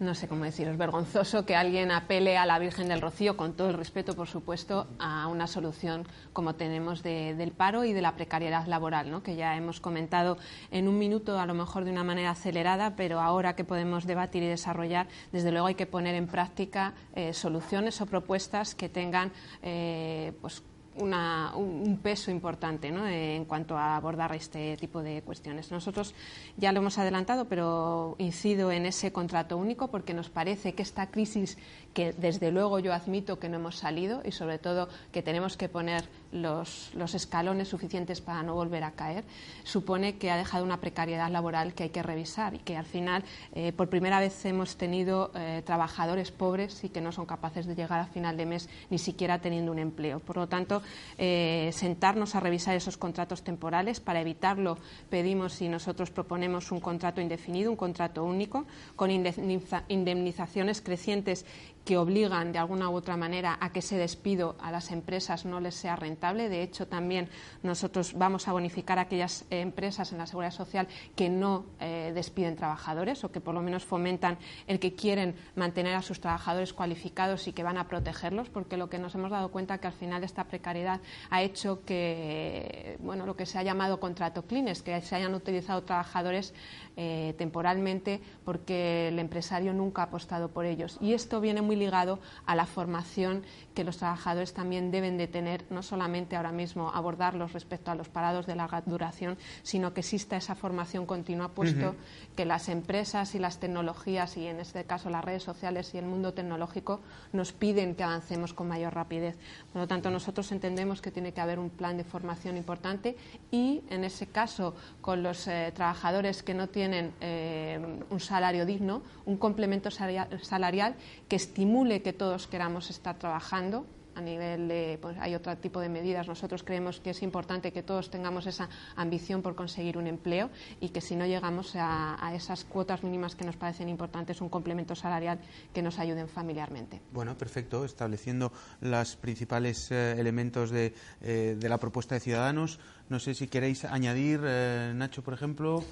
no 0.00 0.14
sé 0.14 0.28
cómo 0.28 0.44
deciros, 0.44 0.78
vergonzoso 0.78 1.44
que 1.44 1.54
alguien 1.54 1.90
apele 1.90 2.38
a 2.38 2.46
la 2.46 2.58
Virgen 2.58 2.88
del 2.88 3.02
Rocío, 3.02 3.36
con 3.36 3.52
todo 3.52 3.68
el 3.68 3.76
respeto, 3.76 4.14
por 4.14 4.28
supuesto, 4.28 4.86
a 4.98 5.28
una 5.28 5.46
solución 5.46 6.06
como 6.32 6.54
tenemos 6.54 7.02
del 7.02 7.52
paro 7.52 7.84
y 7.84 7.92
de 7.92 8.00
la 8.00 8.16
precariedad 8.16 8.66
laboral, 8.66 9.10
¿no? 9.10 9.22
que 9.22 9.36
ya 9.36 9.56
hemos 9.56 9.78
comentado 9.78 10.38
en 10.70 10.88
un 10.88 10.98
minuto, 10.98 11.38
a 11.38 11.44
lo 11.44 11.52
mejor 11.52 11.84
de 11.84 11.92
una 11.92 12.02
manera 12.02 12.30
acelerada, 12.30 12.96
pero 12.96 13.20
ahora 13.20 13.54
que 13.54 13.64
podemos 13.64 14.06
debatir 14.06 14.42
y 14.42 14.46
desarrollar, 14.46 15.06
desde 15.32 15.52
luego 15.52 15.66
hay 15.66 15.74
que 15.74 15.86
poner 15.86 16.14
en 16.14 16.26
práctica 16.26 16.94
eh, 17.14 17.34
soluciones 17.34 18.00
o 18.00 18.06
propuestas 18.06 18.74
que 18.74 18.88
tengan 18.88 19.32
eh, 19.62 20.32
pues, 20.40 20.62
un 20.96 21.98
peso 22.02 22.30
importante 22.30 22.88
en 22.88 23.44
cuanto 23.44 23.76
a 23.76 23.96
abordar 23.96 24.34
este 24.34 24.76
tipo 24.76 25.02
de 25.02 25.22
cuestiones. 25.22 25.70
Nosotros 25.70 26.14
ya 26.56 26.72
lo 26.72 26.80
hemos 26.80 26.98
adelantado, 26.98 27.46
pero 27.46 28.16
incido 28.18 28.70
en 28.72 28.86
ese 28.86 29.12
contrato 29.12 29.56
único 29.56 29.88
porque 29.88 30.14
nos 30.14 30.28
parece 30.28 30.74
que 30.74 30.82
esta 30.82 31.10
crisis 31.10 31.58
que 31.94 32.12
desde 32.12 32.50
luego 32.50 32.78
yo 32.78 32.92
admito 32.92 33.38
que 33.38 33.48
no 33.48 33.56
hemos 33.56 33.76
salido 33.76 34.22
y 34.24 34.32
sobre 34.32 34.58
todo 34.58 34.88
que 35.12 35.22
tenemos 35.22 35.56
que 35.56 35.68
poner 35.68 36.04
los, 36.32 36.92
escalones 37.14 37.68
suficientes 37.68 38.20
para 38.20 38.42
no 38.42 38.54
volver 38.54 38.84
a 38.84 38.92
caer, 38.92 39.24
supone 39.64 40.16
que 40.16 40.30
ha 40.30 40.36
dejado 40.36 40.64
una 40.64 40.80
precariedad 40.80 41.30
laboral 41.30 41.74
que 41.74 41.84
hay 41.84 41.90
que 41.90 42.02
revisar 42.02 42.54
y 42.54 42.58
que 42.58 42.76
al 42.76 42.84
final 42.84 43.24
eh, 43.52 43.72
por 43.72 43.88
primera 43.88 44.20
vez 44.20 44.44
hemos 44.44 44.76
tenido 44.76 45.32
eh, 45.34 45.62
trabajadores 45.64 46.30
pobres 46.30 46.84
y 46.84 46.88
que 46.88 47.00
no 47.00 47.10
son 47.10 47.26
capaces 47.26 47.66
de 47.66 47.74
llegar 47.74 48.00
a 48.00 48.06
final 48.06 48.36
de 48.36 48.46
mes 48.46 48.68
ni 48.90 48.98
siquiera 48.98 49.40
teniendo 49.40 49.72
un 49.72 49.78
empleo. 49.78 50.20
Por 50.20 50.36
lo 50.36 50.48
tanto, 50.48 50.82
eh, 51.18 51.70
sentarnos 51.72 52.34
a 52.34 52.40
revisar 52.40 52.76
esos 52.76 52.96
contratos 52.96 53.42
temporales. 53.42 54.00
Para 54.00 54.20
evitarlo, 54.20 54.78
pedimos 55.08 55.60
y 55.60 55.68
nosotros 55.68 56.10
proponemos 56.10 56.70
un 56.70 56.80
contrato 56.80 57.20
indefinido, 57.20 57.70
un 57.70 57.76
contrato 57.76 58.24
único, 58.24 58.66
con 58.94 59.10
indemnizaciones 59.10 60.80
crecientes 60.80 61.44
que 61.84 61.96
obligan 61.96 62.52
de 62.52 62.58
alguna 62.58 62.90
u 62.90 62.94
otra 62.94 63.16
manera 63.16 63.56
a 63.60 63.72
que 63.72 63.80
ese 63.80 63.96
despido 63.96 64.56
a 64.60 64.70
las 64.70 64.90
empresas 64.90 65.44
no 65.44 65.60
les 65.60 65.74
sea 65.74 65.96
rentable. 65.96 66.48
De 66.48 66.62
hecho, 66.62 66.86
también 66.86 67.28
nosotros 67.62 68.14
vamos 68.14 68.48
a 68.48 68.52
bonificar 68.52 68.98
a 68.98 69.02
aquellas 69.02 69.44
empresas 69.50 70.12
en 70.12 70.18
la 70.18 70.26
seguridad 70.26 70.52
social 70.52 70.88
que 71.16 71.28
no 71.28 71.66
eh, 71.80 72.12
despiden 72.14 72.56
trabajadores 72.56 73.24
o 73.24 73.32
que 73.32 73.40
por 73.40 73.54
lo 73.54 73.62
menos 73.62 73.84
fomentan 73.84 74.38
el 74.66 74.78
que 74.78 74.94
quieren 74.94 75.34
mantener 75.56 75.94
a 75.94 76.02
sus 76.02 76.20
trabajadores 76.20 76.72
cualificados 76.72 77.48
y 77.48 77.52
que 77.52 77.62
van 77.62 77.78
a 77.78 77.88
protegerlos, 77.88 78.50
porque 78.50 78.76
lo 78.76 78.88
que 78.90 78.98
nos 78.98 79.14
hemos 79.14 79.30
dado 79.30 79.50
cuenta 79.50 79.74
es 79.74 79.80
que 79.80 79.86
al 79.86 79.92
final 79.92 80.22
esta 80.24 80.44
precariedad 80.44 81.00
ha 81.30 81.42
hecho 81.42 81.84
que 81.84 82.98
bueno, 83.00 83.26
lo 83.26 83.36
que 83.36 83.46
se 83.46 83.58
ha 83.58 83.62
llamado 83.62 84.00
contrato 84.00 84.42
clines, 84.42 84.82
que 84.82 85.00
se 85.00 85.16
hayan 85.16 85.34
utilizado 85.34 85.82
trabajadores 85.82 86.54
eh, 86.96 87.34
temporalmente 87.38 88.20
porque 88.44 89.08
el 89.08 89.18
empresario 89.18 89.72
nunca 89.72 90.02
ha 90.02 90.04
apostado 90.06 90.48
por 90.48 90.66
ellos. 90.66 90.98
Y 91.00 91.14
esto 91.14 91.40
viene 91.40 91.62
ligado 91.76 92.18
a 92.46 92.54
la 92.54 92.66
formación 92.66 93.44
que 93.74 93.84
los 93.84 93.98
trabajadores 93.98 94.52
también 94.52 94.90
deben 94.90 95.16
de 95.16 95.28
tener, 95.28 95.64
no 95.70 95.82
solamente 95.82 96.36
ahora 96.36 96.52
mismo 96.52 96.90
abordarlos 96.90 97.52
respecto 97.52 97.90
a 97.90 97.94
los 97.94 98.08
parados 98.08 98.46
de 98.46 98.56
larga 98.56 98.80
duración, 98.82 99.38
sino 99.62 99.94
que 99.94 100.00
exista 100.00 100.36
esa 100.36 100.54
formación 100.54 101.06
continua, 101.06 101.48
puesto 101.48 101.94
que 102.36 102.44
las 102.44 102.68
empresas 102.68 103.34
y 103.34 103.38
las 103.38 103.58
tecnologías, 103.58 104.36
y 104.36 104.46
en 104.46 104.60
este 104.60 104.84
caso 104.84 105.10
las 105.10 105.24
redes 105.24 105.42
sociales 105.42 105.94
y 105.94 105.98
el 105.98 106.04
mundo 106.04 106.34
tecnológico, 106.34 107.00
nos 107.32 107.52
piden 107.52 107.94
que 107.94 108.02
avancemos 108.02 108.52
con 108.52 108.68
mayor 108.68 108.94
rapidez. 108.94 109.36
Por 109.72 109.82
lo 109.82 109.88
tanto, 109.88 110.10
nosotros 110.10 110.50
entendemos 110.52 111.00
que 111.00 111.10
tiene 111.10 111.32
que 111.32 111.40
haber 111.40 111.58
un 111.58 111.70
plan 111.70 111.96
de 111.96 112.04
formación 112.04 112.56
importante 112.56 113.16
y, 113.50 113.82
en 113.88 114.04
ese 114.04 114.26
caso, 114.26 114.74
con 115.00 115.22
los 115.22 115.46
eh, 115.46 115.72
trabajadores 115.74 116.42
que 116.42 116.54
no 116.54 116.68
tienen 116.68 117.12
eh, 117.20 117.78
un 118.10 118.20
salario 118.20 118.66
digno, 118.66 119.02
un 119.26 119.36
complemento 119.36 119.90
salarial 119.90 120.96
que 121.28 121.36
estimule 121.36 121.59
que 122.02 122.12
todos 122.12 122.46
queramos 122.46 122.88
estar 122.90 123.18
trabajando 123.18 123.84
a 124.14 124.20
nivel 124.20 124.68
de, 124.68 124.98
pues 125.00 125.16
hay 125.18 125.34
otro 125.34 125.56
tipo 125.56 125.80
de 125.80 125.88
medidas. 125.88 126.26
Nosotros 126.26 126.62
creemos 126.62 127.00
que 127.00 127.10
es 127.10 127.22
importante 127.22 127.72
que 127.72 127.82
todos 127.82 128.10
tengamos 128.10 128.46
esa 128.46 128.68
ambición 128.96 129.42
por 129.42 129.54
conseguir 129.54 129.96
un 129.98 130.06
empleo 130.06 130.50
y 130.80 130.88
que 130.88 131.00
si 131.00 131.16
no 131.16 131.26
llegamos 131.26 131.72
a, 131.74 132.32
esas 132.34 132.64
cuotas 132.64 133.02
mínimas 133.02 133.34
que 133.34 133.44
nos 133.44 133.56
parecen 133.56 133.88
importantes, 133.88 134.40
un 134.40 134.48
complemento 134.48 134.94
salarial 134.94 135.38
que 135.72 135.82
nos 135.82 135.98
ayuden 135.98 136.28
familiarmente. 136.28 137.00
Bueno, 137.12 137.36
perfecto. 137.36 137.84
Estableciendo 137.84 138.52
los 138.80 139.16
principales 139.16 139.90
eh, 139.90 140.14
elementos 140.18 140.70
de, 140.70 140.94
eh, 141.22 141.56
de, 141.58 141.68
la 141.68 141.78
propuesta 141.78 142.14
de 142.14 142.20
Ciudadanos. 142.20 142.78
No 143.08 143.18
sé 143.18 143.34
si 143.34 143.48
queréis 143.48 143.84
añadir, 143.84 144.40
eh, 144.44 144.92
Nacho, 144.94 145.22
por 145.22 145.34
ejemplo. 145.34 145.82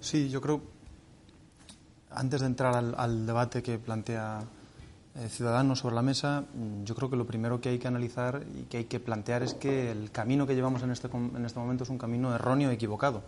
Sí, 0.00 0.28
yo 0.28 0.40
creo, 0.40 0.62
antes 2.10 2.40
de 2.40 2.46
entrar 2.46 2.74
al 2.74 3.26
debate 3.26 3.62
que 3.62 3.78
plantea 3.78 4.46
eh, 5.18 5.28
ciudadanos 5.28 5.78
sobre 5.78 5.94
la 5.94 6.02
mesa, 6.02 6.42
mm, 6.42 6.84
yo 6.84 6.94
creo 6.94 7.08
que 7.08 7.16
lo 7.16 7.26
primero 7.26 7.60
que 7.60 7.70
hay 7.70 7.78
que 7.78 7.88
analizar 7.88 8.42
y 8.54 8.64
que 8.64 8.78
hay 8.78 8.84
que 8.84 9.00
plantear 9.00 9.42
es 9.42 9.54
que 9.54 9.90
el 9.90 10.10
camino 10.10 10.46
que 10.46 10.54
llevamos 10.54 10.82
en 10.82 10.90
este, 10.90 11.08
en 11.08 11.44
este 11.44 11.58
momento 11.58 11.84
es 11.84 11.90
un 11.90 11.96
camino 11.96 12.34
erróneo 12.34 12.70
equivocado. 12.70 13.22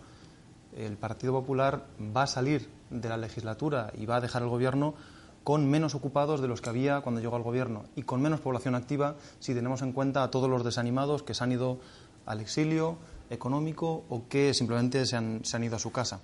El 0.75 0.97
Partido 0.97 1.33
Popular 1.33 1.87
va 2.15 2.23
a 2.23 2.27
salir 2.27 2.69
de 2.91 3.09
la 3.09 3.17
legislatura 3.17 3.91
y 3.97 4.05
va 4.05 4.17
a 4.17 4.21
dejar 4.21 4.43
el 4.43 4.49
gobierno 4.49 4.93
con 5.43 5.67
menos 5.67 5.95
ocupados 5.95 6.41
de 6.41 6.47
los 6.47 6.61
que 6.61 6.69
había 6.69 7.01
cuando 7.01 7.21
llegó 7.21 7.35
al 7.35 7.43
gobierno 7.43 7.85
y 7.95 8.03
con 8.03 8.21
menos 8.21 8.39
población 8.39 8.75
activa 8.75 9.15
si 9.39 9.55
tenemos 9.55 9.81
en 9.81 9.93
cuenta 9.93 10.21
a 10.21 10.29
todos 10.29 10.49
los 10.49 10.63
desanimados 10.63 11.23
que 11.23 11.33
se 11.33 11.43
han 11.43 11.51
ido 11.51 11.79
al 12.27 12.39
exilio 12.39 12.97
económico 13.31 14.03
o 14.09 14.27
que 14.29 14.53
simplemente 14.53 15.05
se 15.07 15.15
han, 15.15 15.43
se 15.43 15.57
han 15.57 15.63
ido 15.63 15.77
a 15.77 15.79
su 15.79 15.91
casa. 15.91 16.19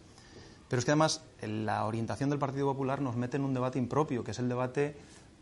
Pero 0.68 0.80
es 0.80 0.86
que 0.86 0.92
además 0.92 1.24
la 1.42 1.86
orientación 1.86 2.30
del 2.30 2.40
Partido 2.40 2.68
Popular 2.68 3.02
nos 3.02 3.16
mete 3.16 3.38
en 3.38 3.44
un 3.44 3.54
debate 3.54 3.80
impropio, 3.80 4.24
que 4.24 4.32
es 4.32 4.40
el 4.40 4.50
debate 4.50 4.96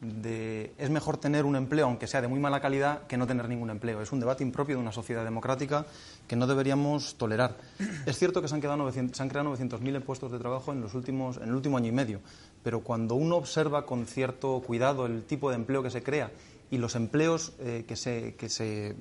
de 0.03 0.74
es 0.77 0.89
mejor 0.89 1.17
tener 1.17 1.45
un 1.45 1.55
empleo, 1.55 1.86
aunque 1.86 2.07
sea 2.07 2.22
de 2.22 2.27
muy 2.27 2.39
mala 2.39 2.62
calidad, 2.62 3.07
que 3.07 3.17
no 3.17 3.27
tener 3.27 3.48
ningún 3.48 3.69
empleo. 3.69 4.01
Es 4.01 4.12
un 4.12 4.19
debate 4.19 4.43
impropio 4.43 4.75
de 4.75 4.81
una 4.81 4.91
sociedad 4.91 5.24
democrática 5.24 5.86
que 6.27 6.36
no 6.36 6.48
deberíamos 6.48 7.15
tolerar. 7.15 7.57
Es 8.05 8.17
cierto 8.17 8.41
que 8.41 8.48
se 8.48 8.55
han, 8.55 8.62
quedado 8.62 8.91
se 8.91 9.00
han 9.00 9.29
creado 9.29 9.55
900.000 9.55 10.01
puestos 10.03 10.31
de 10.31 10.39
trabajo 10.39 10.72
en, 10.72 10.81
los 10.81 10.93
últimos, 10.93 11.38
en 11.38 11.50
el 11.50 11.55
último 11.55 11.77
año 11.77 11.88
y 11.88 11.91
medio, 11.93 12.19
pero 12.63 12.81
cuando 12.81 13.15
uno 13.15 13.38
observa 13.38 13.86
con 13.86 14.05
cierto 14.05 14.62
cuidado 14.65 15.05
el 15.05 15.24
tipo 15.24 15.50
de 15.50 15.55
empleo 15.55 15.83
que 15.83 15.89
se 15.89 16.03
crea 16.03 16.31
y 16.69 16.77
los 16.77 16.95
empleos 16.95 17.53
eh, 17.60 17.86
que 17.88 17.95
se, 17.95 18.36
que 18.36 18.50
se 18.50 18.95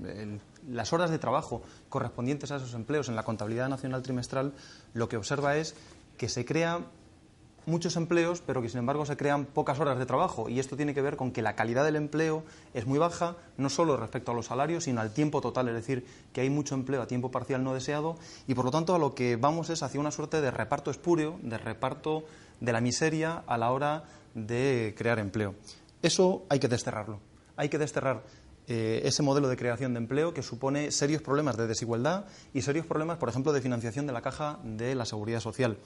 las 0.69 0.93
horas 0.93 1.11
de 1.11 1.19
trabajo 1.19 1.63
correspondientes 1.89 2.53
a 2.53 2.57
esos 2.57 2.75
empleos 2.75 3.09
en 3.09 3.17
la 3.17 3.25
contabilidad 3.25 3.69
nacional 3.69 4.03
trimestral, 4.03 4.53
lo 4.95 5.09
que 5.09 5.17
observa 5.17 5.57
es 5.57 5.75
que 6.17 6.29
se 6.29 6.45
crea 6.45 6.81
muchos 7.67 7.97
empleos, 7.97 8.43
pero 8.45 8.63
que 8.63 8.69
sin 8.69 8.79
embargo 8.79 9.07
se 9.07 9.17
crean 9.17 9.45
pocas 9.45 9.79
horas 9.81 9.99
de 9.99 10.07
trabajo. 10.07 10.49
Y 10.49 10.59
esto 10.59 10.77
tiene 10.77 10.95
que 10.95 11.03
ver 11.03 11.17
con 11.17 11.33
que 11.33 11.43
la 11.43 11.55
calidad 11.55 11.85
del 11.85 11.97
empleo 11.97 12.45
es 12.75 12.87
muy 12.87 12.99
baja, 12.99 13.37
no 13.57 13.71
solo 13.71 13.97
respecto 13.97 14.33
a 14.33 14.35
los 14.35 14.47
salarios, 14.47 14.85
sino 14.85 15.01
al 15.01 15.13
tiempo 15.13 15.41
total, 15.41 15.69
es 15.69 15.75
decir, 15.75 16.05
que 16.33 16.41
hay 16.41 16.51
mucho 16.51 16.75
empleo 16.75 17.03
a 17.03 17.07
tiempo 17.07 17.31
parcial 17.31 17.63
no 17.63 17.75
deseado. 17.75 18.17
Y 18.47 18.55
por 18.55 18.65
lo 18.65 18.71
tanto, 18.71 18.95
a 18.95 18.99
lo 18.99 19.15
que 19.15 19.37
vamos 19.37 19.71
es 19.71 19.83
hacia 19.83 20.01
una 20.01 20.11
suerte 20.11 20.41
de 20.41 20.51
reparto 20.51 20.91
espúreo, 20.91 21.39
de 21.43 21.59
reparto 21.59 22.25
de 22.61 22.73
la 22.73 22.81
miseria 22.81 23.43
a 23.47 23.59
la 23.59 23.71
hora 23.71 24.05
de 24.35 24.95
crear 24.97 25.19
empleo. 25.19 25.55
Eso 26.03 26.45
hay 26.49 26.59
que 26.59 26.69
desterrarlo. 26.69 27.21
Hay 27.57 27.69
que 27.69 27.79
desterrar 27.79 28.23
eh, 28.69 29.03
ese 29.05 29.23
modelo 29.23 29.49
de 29.49 29.57
creación 29.57 29.93
de 29.95 29.99
empleo 29.99 30.33
que 30.33 30.43
supone 30.43 30.91
serios 30.91 31.21
problemas 31.21 31.57
de 31.57 31.67
desigualdad 31.67 32.27
y 32.55 32.63
serios 32.63 32.87
problemas, 32.87 33.19
por 33.19 33.29
ejemplo, 33.29 33.53
de 33.53 33.61
financiación 33.61 34.07
de 34.07 34.13
la 34.13 34.23
caja 34.23 34.59
de 34.63 34.95
la 34.95 35.05
seguridad 35.05 35.41
social 35.41 35.79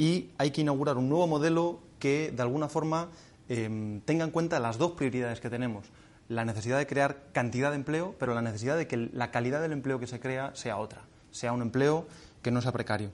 y 0.00 0.30
hay 0.38 0.50
que 0.50 0.62
inaugurar 0.62 0.96
un 0.96 1.10
nuevo 1.10 1.26
modelo 1.26 1.78
que, 1.98 2.32
de 2.34 2.40
alguna 2.40 2.70
forma, 2.70 3.08
em, 3.50 4.00
tenga 4.00 4.24
en 4.24 4.30
cuenta 4.30 4.58
las 4.58 4.78
dos 4.78 4.92
prioridades 4.92 5.40
que 5.40 5.50
tenemos. 5.50 5.84
La 6.26 6.46
necesidad 6.46 6.78
de 6.78 6.86
crear 6.86 7.24
cantidad 7.32 7.68
de 7.68 7.76
empleo, 7.76 8.14
pero 8.18 8.32
la 8.32 8.40
necesidad 8.40 8.78
de 8.78 8.86
que 8.86 8.96
la 8.96 9.30
calidad 9.30 9.60
del 9.60 9.72
empleo 9.72 10.00
que 10.00 10.06
se 10.06 10.18
crea 10.18 10.52
sea 10.54 10.78
otra, 10.78 11.02
sea 11.32 11.52
un 11.52 11.60
empleo 11.60 12.06
que 12.40 12.50
no 12.50 12.62
sea 12.62 12.72
precario. 12.72 13.10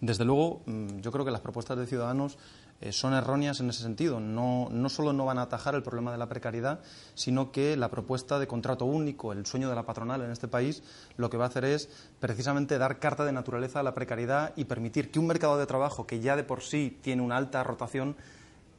Desde 0.00 0.24
luego, 0.24 0.62
mm, 0.64 1.00
yo 1.00 1.12
creo 1.12 1.26
que 1.26 1.30
las 1.30 1.42
propuestas 1.42 1.76
de 1.76 1.86
Ciudadanos 1.86 2.38
eh, 2.80 2.92
son 2.92 3.14
erróneas 3.14 3.60
en 3.60 3.70
ese 3.70 3.82
sentido. 3.82 4.20
No, 4.20 4.68
no 4.70 4.88
solo 4.88 5.12
no 5.12 5.24
van 5.24 5.38
a 5.38 5.42
atajar 5.42 5.74
el 5.74 5.82
problema 5.82 6.12
de 6.12 6.18
la 6.18 6.28
precariedad, 6.28 6.80
sino 7.14 7.52
que 7.52 7.76
la 7.76 7.90
propuesta 7.90 8.38
de 8.38 8.46
contrato 8.46 8.84
único, 8.84 9.32
el 9.32 9.46
sueño 9.46 9.68
de 9.68 9.74
la 9.74 9.86
patronal 9.86 10.22
en 10.22 10.30
este 10.30 10.48
país, 10.48 10.82
lo 11.16 11.30
que 11.30 11.36
va 11.36 11.44
a 11.44 11.48
hacer 11.48 11.64
es 11.64 11.88
precisamente 12.20 12.78
dar 12.78 12.98
carta 12.98 13.24
de 13.24 13.32
naturaleza 13.32 13.80
a 13.80 13.82
la 13.82 13.94
precariedad 13.94 14.52
y 14.56 14.64
permitir 14.64 15.10
que 15.10 15.18
un 15.18 15.26
mercado 15.26 15.58
de 15.58 15.66
trabajo 15.66 16.06
que 16.06 16.20
ya 16.20 16.36
de 16.36 16.44
por 16.44 16.62
sí 16.62 16.98
tiene 17.02 17.22
una 17.22 17.36
alta 17.36 17.64
rotación 17.64 18.16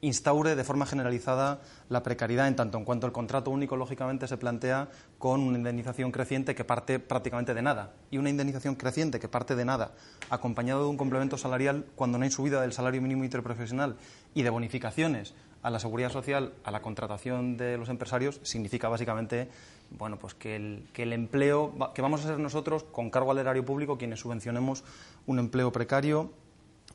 instaure 0.02 0.56
de 0.56 0.64
forma 0.64 0.86
generalizada 0.86 1.60
la 1.90 2.04
precariedad 2.04 2.48
en 2.48 2.56
tanto 2.56 2.78
en 2.78 2.86
cuanto 2.86 3.08
el 3.08 3.14
contrato 3.14 3.52
único 3.52 3.76
lógicamente 3.76 4.28
se 4.28 4.38
plantea 4.38 4.90
con 5.18 5.42
una 5.42 5.58
indemnización 5.58 6.12
creciente 6.12 6.56
que 6.56 6.64
parte 6.64 7.00
prácticamente 7.00 7.54
de 7.54 7.62
nada. 7.62 7.94
Y 8.12 8.18
una 8.18 8.30
indemnización 8.30 8.76
creciente 8.76 9.20
que 9.20 9.28
parte 9.28 9.56
de 9.56 9.66
nada 9.66 9.92
acompañado 10.30 10.84
de 10.84 10.90
un 10.90 10.98
complemento 10.98 11.38
salarial 11.38 11.86
cuando 11.96 12.18
no 12.18 12.24
hay 12.24 12.32
subida 12.32 12.62
del 12.62 12.74
salario 12.74 13.02
mínimo 13.02 13.24
interprofesional 13.24 13.96
y 14.34 14.44
de 14.44 14.50
bonificaciones 14.50 15.34
a 15.64 15.70
la 15.70 15.80
seguridad 15.80 16.12
social, 16.12 16.54
a 16.64 16.72
la 16.72 16.82
contratación 16.82 17.58
de 17.58 17.78
los 17.78 17.90
empresarios 17.90 18.40
significa 18.44 18.90
básicamente 18.90 19.50
bueno, 19.90 20.18
pues 20.20 20.34
que 20.34 20.56
el, 20.56 20.88
que 20.94 21.04
el 21.04 21.14
empleo 21.14 21.74
que 21.94 22.02
vamos 22.02 22.24
a 22.24 22.28
ser 22.28 22.40
nosotros 22.40 22.84
con 22.84 23.10
cargo 23.10 23.32
al 23.32 23.38
erario 23.38 23.66
público 23.66 23.98
quienes 23.98 24.20
subvencionemos 24.20 24.84
un 25.26 25.40
empleo 25.40 25.72
precario 25.72 26.32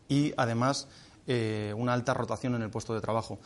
y 0.09 0.35
además 0.37 0.89
eh, 1.27 1.73
una 1.77 1.93
alta 1.93 2.15
rotación 2.15 2.55
en 2.55 2.63
el 2.63 2.71
puesto 2.71 2.95
de 2.95 3.01
trabajo. 3.01 3.39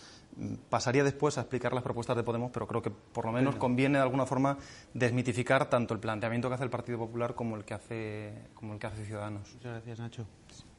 Pasaría 0.69 1.05
después 1.05 1.39
a 1.39 1.43
explicar 1.43 1.73
las 1.73 1.83
propuestas 1.83 2.17
de 2.17 2.23
Podemos, 2.23 2.51
pero 2.53 2.67
creo 2.67 2.83
que 2.83 2.91
por 2.91 3.27
lo 3.27 3.33
menos 3.33 3.57
conviene 3.57 3.99
de 3.99 4.03
alguna 4.03 4.27
forma 4.27 4.59
desmitificar 4.95 5.69
tanto 5.69 5.95
el 5.95 6.01
planteamiento 6.01 6.49
que 6.49 6.55
hace 6.55 6.65
el 6.65 6.71
Partido 6.71 6.99
Popular 6.99 7.35
como 7.35 7.57
el 7.57 7.65
que 7.65 7.75
hace, 7.75 8.33
como 8.55 8.75
el 8.75 8.79
que 8.79 8.87
hace 8.87 9.05
Ciudadanos. 9.05 9.53
Muchas 9.55 9.73
gracias, 9.73 9.99
Nacho. 9.99 10.27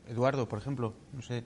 Eduardo, 0.07 0.47
por 0.47 0.59
ejemplo, 0.59 0.93
no 1.13 1.21
sé, 1.21 1.43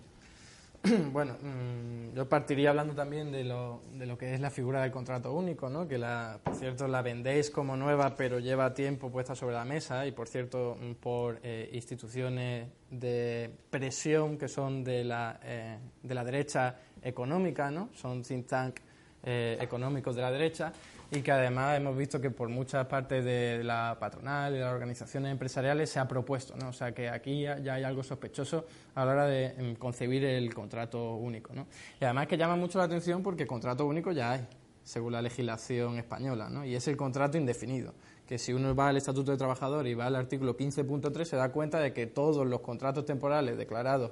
Bueno, 1.12 1.38
mm, 1.42 2.16
yo 2.16 2.28
partiría 2.28 2.72
hablando 2.72 2.94
también 2.96 3.32
de 3.32 3.44
lo, 3.44 3.82
de 3.94 4.06
lo 4.06 4.18
que 4.18 4.34
es 4.34 4.40
la 4.40 4.50
figura 4.50 4.82
del 4.82 4.92
contrato 4.92 5.34
único, 5.34 5.70
¿no? 5.70 5.88
que 5.88 5.98
la, 5.98 6.40
por 6.44 6.56
cierto 6.56 6.88
la 6.88 7.02
vendéis 7.02 7.52
como 7.52 7.76
nueva, 7.76 8.16
pero 8.16 8.40
lleva 8.40 8.74
tiempo 8.74 9.12
puesta 9.12 9.36
sobre 9.36 9.56
la 9.56 9.66
mesa 9.66 10.06
y 10.08 10.12
por 10.12 10.28
cierto 10.28 10.78
mm, 10.80 10.94
por 10.96 11.40
eh, 11.44 11.70
instituciones 11.74 12.68
de 12.90 13.52
presión 13.70 14.38
que 14.38 14.48
son 14.48 14.84
de 14.84 15.04
la, 15.04 15.40
eh, 15.44 15.78
de 16.02 16.16
la 16.16 16.24
derecha 16.24 16.76
económica, 17.02 17.70
¿no? 17.70 17.90
son 17.94 18.24
think 18.24 18.48
tank 18.48 18.80
eh, 19.24 19.58
económicos 19.62 20.16
de 20.16 20.22
la 20.22 20.32
derecha 20.32 20.74
y 21.12 21.22
que 21.22 21.32
además 21.32 21.75
hemos 21.75 21.98
visto 21.98 22.22
que 22.22 22.32
por 22.32 22.48
muchas 22.48 22.88
partes 22.88 23.25
de 23.25 23.63
la 23.65 23.98
patronal 24.00 24.53
y 24.53 24.58
de 24.58 24.63
las 24.63 24.74
organizaciones 24.74 25.30
empresariales 25.30 25.89
se 25.89 26.00
ha 26.00 26.08
propuesto, 26.08 26.56
¿no? 26.56 26.70
O 26.70 26.74
sea 26.74 26.94
que 26.94 27.10
aquí 27.10 27.41
ya, 27.41 27.56
hay 27.56 27.84
algo 27.84 28.01
sospechoso 28.01 28.65
a 28.96 29.03
la 29.03 29.12
hora 29.12 29.25
de 29.25 29.48
em, 29.58 29.75
concebir 29.75 30.24
el 30.24 30.53
contrato 30.53 31.15
único, 31.15 31.53
¿no? 31.53 31.68
Y 32.00 32.06
además 32.06 32.27
que 32.27 32.38
llama 32.38 32.56
mucho 32.56 32.77
la 32.77 32.86
atención 32.86 33.22
porque 33.22 33.46
contrato 33.46 33.86
único 33.86 34.13
ya 34.13 34.32
hay, 34.32 34.48
según 34.84 35.12
la 35.12 35.22
legislación 35.22 35.98
española, 35.98 36.50
¿no? 36.50 36.63
Y 36.63 36.75
es 36.75 36.88
el 36.88 36.96
contrato 36.96 37.38
indefinido 37.38 37.94
que 38.25 38.38
si 38.38 38.53
uno 38.53 38.74
va 38.74 38.88
al 38.88 38.96
Estatuto 38.96 39.32
de 39.32 39.38
Trabajador 39.38 39.88
y 39.88 39.94
va 39.94 40.06
al 40.06 40.15
artículo 40.15 40.56
15.3 40.56 41.25
se 41.25 41.36
da 41.36 41.51
cuenta 41.51 41.80
de 41.80 41.91
que 41.91 42.08
todos 42.08 42.48
los 42.48 42.62
contratos 42.62 43.06
temporales 43.06 43.58
declarados 43.58 44.12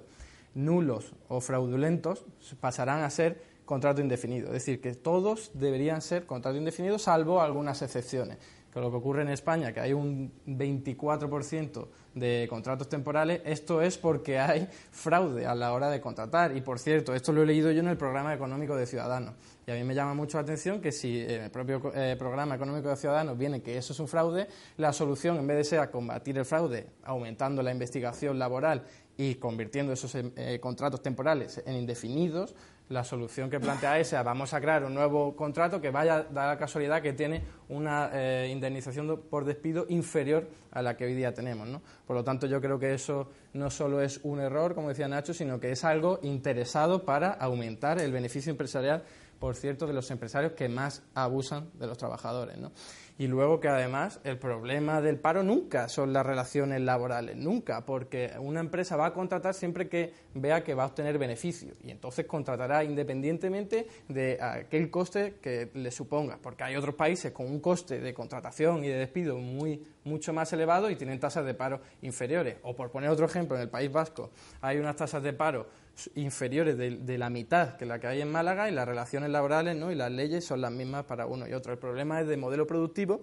nulos 0.55 1.13
o 1.29 1.39
fraudulentos 1.39 2.25
pasarán 2.59 3.03
a 3.03 3.09
ser 3.09 3.41
contrato 3.69 4.01
indefinido. 4.01 4.47
Es 4.47 4.53
decir, 4.53 4.81
que 4.81 4.95
todos 4.95 5.51
deberían 5.53 6.01
ser 6.01 6.25
contrato 6.25 6.57
indefinido, 6.57 6.97
salvo 6.97 7.39
algunas 7.39 7.83
excepciones. 7.83 8.39
Que 8.73 8.79
lo 8.79 8.89
que 8.89 8.97
ocurre 8.97 9.21
en 9.21 9.29
España, 9.29 9.71
que 9.71 9.79
hay 9.79 9.93
un 9.93 10.31
24% 10.47 11.87
de 12.15 12.47
contratos 12.49 12.89
temporales, 12.89 13.41
esto 13.45 13.83
es 13.83 13.99
porque 13.99 14.39
hay 14.39 14.67
fraude 14.91 15.45
a 15.45 15.53
la 15.53 15.71
hora 15.73 15.91
de 15.91 16.01
contratar. 16.01 16.57
Y 16.57 16.61
por 16.61 16.79
cierto, 16.79 17.13
esto 17.13 17.31
lo 17.31 17.43
he 17.43 17.45
leído 17.45 17.71
yo 17.71 17.81
en 17.81 17.89
el 17.89 17.97
programa 17.97 18.33
económico 18.33 18.75
de 18.75 18.87
Ciudadanos. 18.87 19.35
Y 19.67 19.71
a 19.71 19.75
mí 19.75 19.83
me 19.83 19.93
llama 19.93 20.15
mucho 20.15 20.39
la 20.39 20.41
atención 20.41 20.81
que 20.81 20.91
si 20.91 21.21
en 21.21 21.43
el 21.43 21.51
propio 21.51 21.91
eh, 21.93 22.15
programa 22.17 22.55
económico 22.55 22.89
de 22.89 22.95
Ciudadanos 22.95 23.37
viene 23.37 23.61
que 23.61 23.77
eso 23.77 23.93
es 23.93 23.99
un 23.99 24.07
fraude, 24.07 24.47
la 24.77 24.93
solución, 24.93 25.37
en 25.37 25.45
vez 25.45 25.57
de 25.57 25.63
ser 25.63 25.91
combatir 25.91 26.39
el 26.39 26.45
fraude, 26.45 26.87
aumentando 27.03 27.61
la 27.61 27.71
investigación 27.71 28.39
laboral 28.39 28.83
y 29.15 29.35
convirtiendo 29.35 29.93
esos 29.93 30.15
eh, 30.15 30.59
contratos 30.59 31.03
temporales 31.03 31.61
en 31.67 31.75
indefinidos, 31.75 32.55
la 32.89 33.03
solución 33.03 33.49
que 33.49 33.59
plantea 33.59 33.99
esa, 33.99 34.23
vamos 34.23 34.53
a 34.53 34.59
crear 34.59 34.83
un 34.83 34.95
nuevo 34.95 35.35
contrato 35.35 35.79
que 35.79 35.91
vaya 35.91 36.15
a 36.15 36.23
dar 36.23 36.47
la 36.49 36.57
casualidad 36.57 37.01
que 37.01 37.13
tiene 37.13 37.43
una 37.69 38.09
eh, 38.11 38.49
indemnización 38.51 39.23
por 39.29 39.45
despido 39.45 39.85
inferior 39.89 40.49
a 40.71 40.81
la 40.81 40.97
que 40.97 41.05
hoy 41.05 41.13
día 41.13 41.33
tenemos. 41.33 41.67
¿no? 41.67 41.81
Por 42.05 42.15
lo 42.15 42.23
tanto, 42.23 42.47
yo 42.47 42.59
creo 42.59 42.79
que 42.79 42.93
eso 42.93 43.29
no 43.53 43.69
solo 43.69 44.01
es 44.01 44.19
un 44.23 44.39
error, 44.39 44.73
como 44.73 44.89
decía 44.89 45.07
Nacho, 45.07 45.33
sino 45.33 45.59
que 45.59 45.71
es 45.71 45.83
algo 45.83 46.19
interesado 46.23 47.05
para 47.05 47.31
aumentar 47.31 47.99
el 47.99 48.11
beneficio 48.11 48.49
empresarial, 48.51 49.03
por 49.39 49.55
cierto, 49.55 49.85
de 49.85 49.93
los 49.93 50.09
empresarios 50.09 50.53
que 50.53 50.67
más 50.67 51.03
abusan 51.13 51.69
de 51.75 51.85
los 51.85 51.97
trabajadores. 51.97 52.57
¿no? 52.57 52.71
Y 53.19 53.27
luego 53.27 53.59
que 53.59 53.67
además 53.67 54.21
el 54.23 54.37
problema 54.37 55.01
del 55.01 55.19
paro 55.19 55.43
nunca 55.43 55.89
son 55.89 56.13
las 56.13 56.25
relaciones 56.25 56.79
laborales, 56.79 57.35
nunca, 57.35 57.85
porque 57.85 58.31
una 58.39 58.61
empresa 58.61 58.95
va 58.95 59.07
a 59.07 59.13
contratar 59.13 59.53
siempre 59.53 59.89
que 59.89 60.13
vea 60.35 60.63
que 60.63 60.73
va 60.73 60.83
a 60.83 60.85
obtener 60.85 61.17
beneficios 61.17 61.73
y 61.83 61.91
entonces 61.91 62.25
contratará 62.25 62.81
independientemente 62.85 63.87
de 64.07 64.41
aquel 64.41 64.89
coste 64.89 65.35
que 65.41 65.69
le 65.73 65.91
suponga, 65.91 66.39
porque 66.41 66.63
hay 66.63 66.77
otros 66.77 66.95
países 66.95 67.33
con 67.33 67.47
un 67.47 67.59
coste 67.59 67.99
de 67.99 68.13
contratación 68.13 68.85
y 68.85 68.87
de 68.87 68.99
despido 68.99 69.37
muy 69.37 69.83
mucho 70.05 70.31
más 70.31 70.53
elevado 70.53 70.89
y 70.89 70.95
tienen 70.95 71.19
tasas 71.19 71.45
de 71.45 71.53
paro 71.53 71.81
inferiores. 72.01 72.55
O 72.63 72.73
por 72.73 72.89
poner 72.89 73.09
otro 73.09 73.25
ejemplo, 73.25 73.57
en 73.57 73.63
el 73.63 73.69
País 73.69 73.91
Vasco 73.91 74.31
hay 74.61 74.77
unas 74.77 74.95
tasas 74.95 75.21
de 75.21 75.33
paro 75.33 75.67
inferiores 76.15 76.77
de, 76.77 77.17
la 77.17 77.29
mitad 77.29 77.75
que 77.77 77.85
la 77.85 77.99
que 77.99 78.07
hay 78.07 78.21
en 78.21 78.31
Málaga 78.31 78.69
y 78.69 78.71
las 78.73 78.87
relaciones 78.87 79.29
laborales 79.29 79.75
¿no? 79.75 79.91
y 79.91 79.95
las 79.95 80.11
leyes 80.11 80.45
son 80.45 80.61
las 80.61 80.71
mismas 80.71 81.05
para 81.05 81.25
uno 81.25 81.47
y 81.47 81.53
otro. 81.53 81.73
El 81.73 81.79
problema 81.79 82.21
es 82.21 82.27
de 82.27 82.37
modelo 82.37 82.65
productivo 82.65 83.21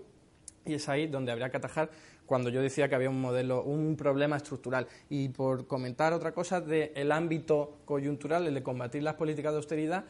y 0.64 0.75
es 0.75 0.88
ahí 0.88 1.06
donde 1.06 1.33
habría 1.33 1.50
que 1.50 1.56
atajar 1.56 1.90
cuando 2.26 2.50
yo 2.50 2.61
decía 2.61 2.88
que 2.88 2.95
había 2.95 3.09
un 3.09 3.21
modelo, 3.21 3.62
un 3.62 3.97
problema 3.97 4.37
estructural. 4.37 4.88
Y 5.09 5.28
por 5.28 5.66
comentar 5.66 6.12
otra 6.12 6.33
cosa 6.33 6.61
del 6.61 7.12
ámbito 7.12 7.78
coyuntural, 7.85 8.47
el 8.47 8.54
de 8.54 8.62
combatir 8.62 9.02
las 9.02 9.14
políticas 9.14 9.52
de 9.52 9.56
austeridad, 9.59 10.04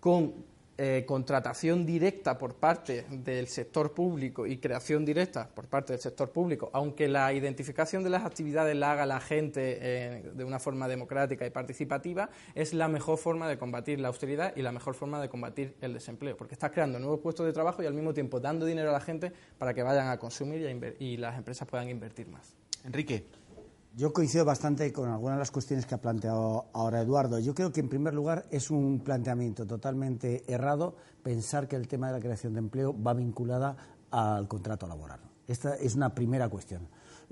con 0.00 0.32
eh, 0.78 1.04
contratación 1.06 1.86
directa 1.86 2.36
por 2.36 2.56
parte 2.56 3.06
del 3.08 3.48
sector 3.48 3.94
público 3.94 4.46
y 4.46 4.58
creación 4.58 5.06
directa 5.06 5.48
por 5.48 5.68
parte 5.68 5.94
del 5.94 6.02
sector 6.02 6.30
público, 6.30 6.68
aunque 6.74 7.08
la 7.08 7.32
identificación 7.32 8.04
de 8.04 8.10
las 8.10 8.26
actividades 8.26 8.76
la 8.76 8.92
haga 8.92 9.06
la 9.06 9.20
gente 9.20 9.78
eh, 9.80 10.30
de 10.34 10.44
una 10.44 10.58
forma 10.58 10.86
democrática 10.86 11.46
y 11.46 11.50
participativa, 11.50 12.28
es 12.54 12.74
la 12.74 12.88
mejor 12.88 13.16
forma 13.16 13.48
de 13.48 13.56
combatir 13.56 14.00
la 14.00 14.08
austeridad 14.08 14.54
y 14.54 14.60
la 14.60 14.70
mejor 14.70 14.94
forma 14.94 15.18
de 15.18 15.30
combatir 15.30 15.76
el 15.80 15.94
desempleo, 15.94 16.36
porque 16.36 16.52
estás 16.52 16.72
creando 16.72 16.98
nuevos 16.98 17.20
puestos 17.20 17.46
de 17.46 17.54
trabajo 17.54 17.82
y 17.82 17.86
al 17.86 17.94
mismo 17.94 18.12
tiempo 18.12 18.38
dando 18.38 18.66
dinero 18.66 18.90
a 18.90 18.92
la 18.92 19.00
gente 19.00 19.32
para 19.56 19.72
que 19.72 19.82
vayan 19.82 20.08
a 20.08 20.18
consumir 20.18 20.60
y, 21.00 21.04
y 21.04 21.16
las 21.16 21.38
empresas 21.38 21.66
puedan 21.66 21.88
invertir 21.88 22.28
más. 22.28 22.54
Enrique. 22.84 23.45
Yo 23.96 24.12
coincido 24.12 24.44
bastante 24.44 24.92
con 24.92 25.08
algunas 25.08 25.36
de 25.36 25.38
las 25.38 25.50
cuestiones 25.50 25.86
que 25.86 25.94
ha 25.94 26.00
planteado 26.02 26.66
ahora 26.74 27.00
Eduardo. 27.00 27.38
Yo 27.38 27.54
creo 27.54 27.72
que, 27.72 27.80
en 27.80 27.88
primer 27.88 28.12
lugar, 28.12 28.44
es 28.50 28.70
un 28.70 29.00
planteamiento 29.00 29.66
totalmente 29.66 30.44
errado 30.52 30.96
pensar 31.22 31.66
que 31.66 31.76
el 31.76 31.88
tema 31.88 32.08
de 32.08 32.12
la 32.12 32.20
creación 32.20 32.52
de 32.52 32.58
empleo 32.58 32.94
va 33.02 33.14
vinculada 33.14 33.74
al 34.10 34.48
contrato 34.48 34.86
laboral. 34.86 35.20
Esta 35.48 35.76
es 35.76 35.94
una 35.94 36.14
primera 36.14 36.50
cuestión. 36.50 36.86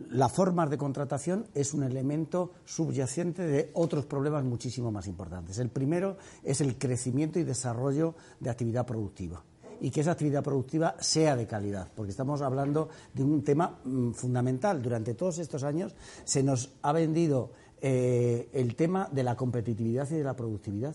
La 0.09 0.31
forma 0.31 0.67
de 0.67 0.79
contratación 0.79 1.45
es 1.53 1.75
un 1.75 1.83
elemento 1.83 2.53
subyacente 2.65 3.47
de 3.47 3.71
otros 3.75 4.07
problemas 4.07 4.43
muchísimo 4.43 4.91
más 4.91 5.07
importantes. 5.07 5.59
El 5.59 5.69
primero 5.69 6.17
es 6.43 6.63
el 6.63 6.79
crecimiento 6.79 7.39
y 7.39 7.45
desarrollo 7.45 8.15
de 8.41 8.49
actividad 8.49 8.87
productiva 8.87 9.45
y 9.81 9.91
que 9.91 10.01
esa 10.01 10.13
actividad 10.13 10.43
productiva 10.43 10.97
sea 11.01 11.37
de 11.37 11.47
calidad, 11.47 11.89
porque 11.95 12.11
estamos 12.11 12.43
hablando 12.43 12.89
de 13.13 13.23
un 13.25 13.43
tema 13.43 13.79
mm, 13.85 14.13
fundamental. 14.13 14.83
Durante 14.83 15.15
todos 15.15 15.39
estos 15.39 15.63
años 15.63 15.95
se 16.25 16.43
nos 16.43 16.73
ha 16.83 16.93
vendido 16.93 17.51
eh, 17.81 18.49
el 18.53 18.77
tema 18.77 19.09
de 19.11 19.23
la 19.23 19.37
competitividad 19.37 20.11
y 20.11 20.15
de 20.15 20.25
la 20.25 20.37
productividad. 20.37 20.95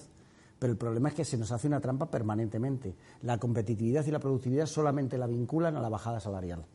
Pero 0.57 0.71
el 0.71 0.77
problema 0.77 1.09
es 1.09 1.15
que 1.15 1.23
se 1.23 1.37
nos 1.37 1.51
hace 1.51 1.67
una 1.67 1.79
trampa 1.79 2.11
permanentemente. 2.11 2.93
La 3.21 3.37
competitividad 3.37 4.05
y 4.05 4.11
la 4.11 4.19
productividad 4.19 4.65
solamente 4.65 5.17
la 5.17 5.27
vinculan 5.27 5.77
a 5.77 5.81
la 5.81 5.89
bajada 5.89 6.19
salarial. 6.19 6.65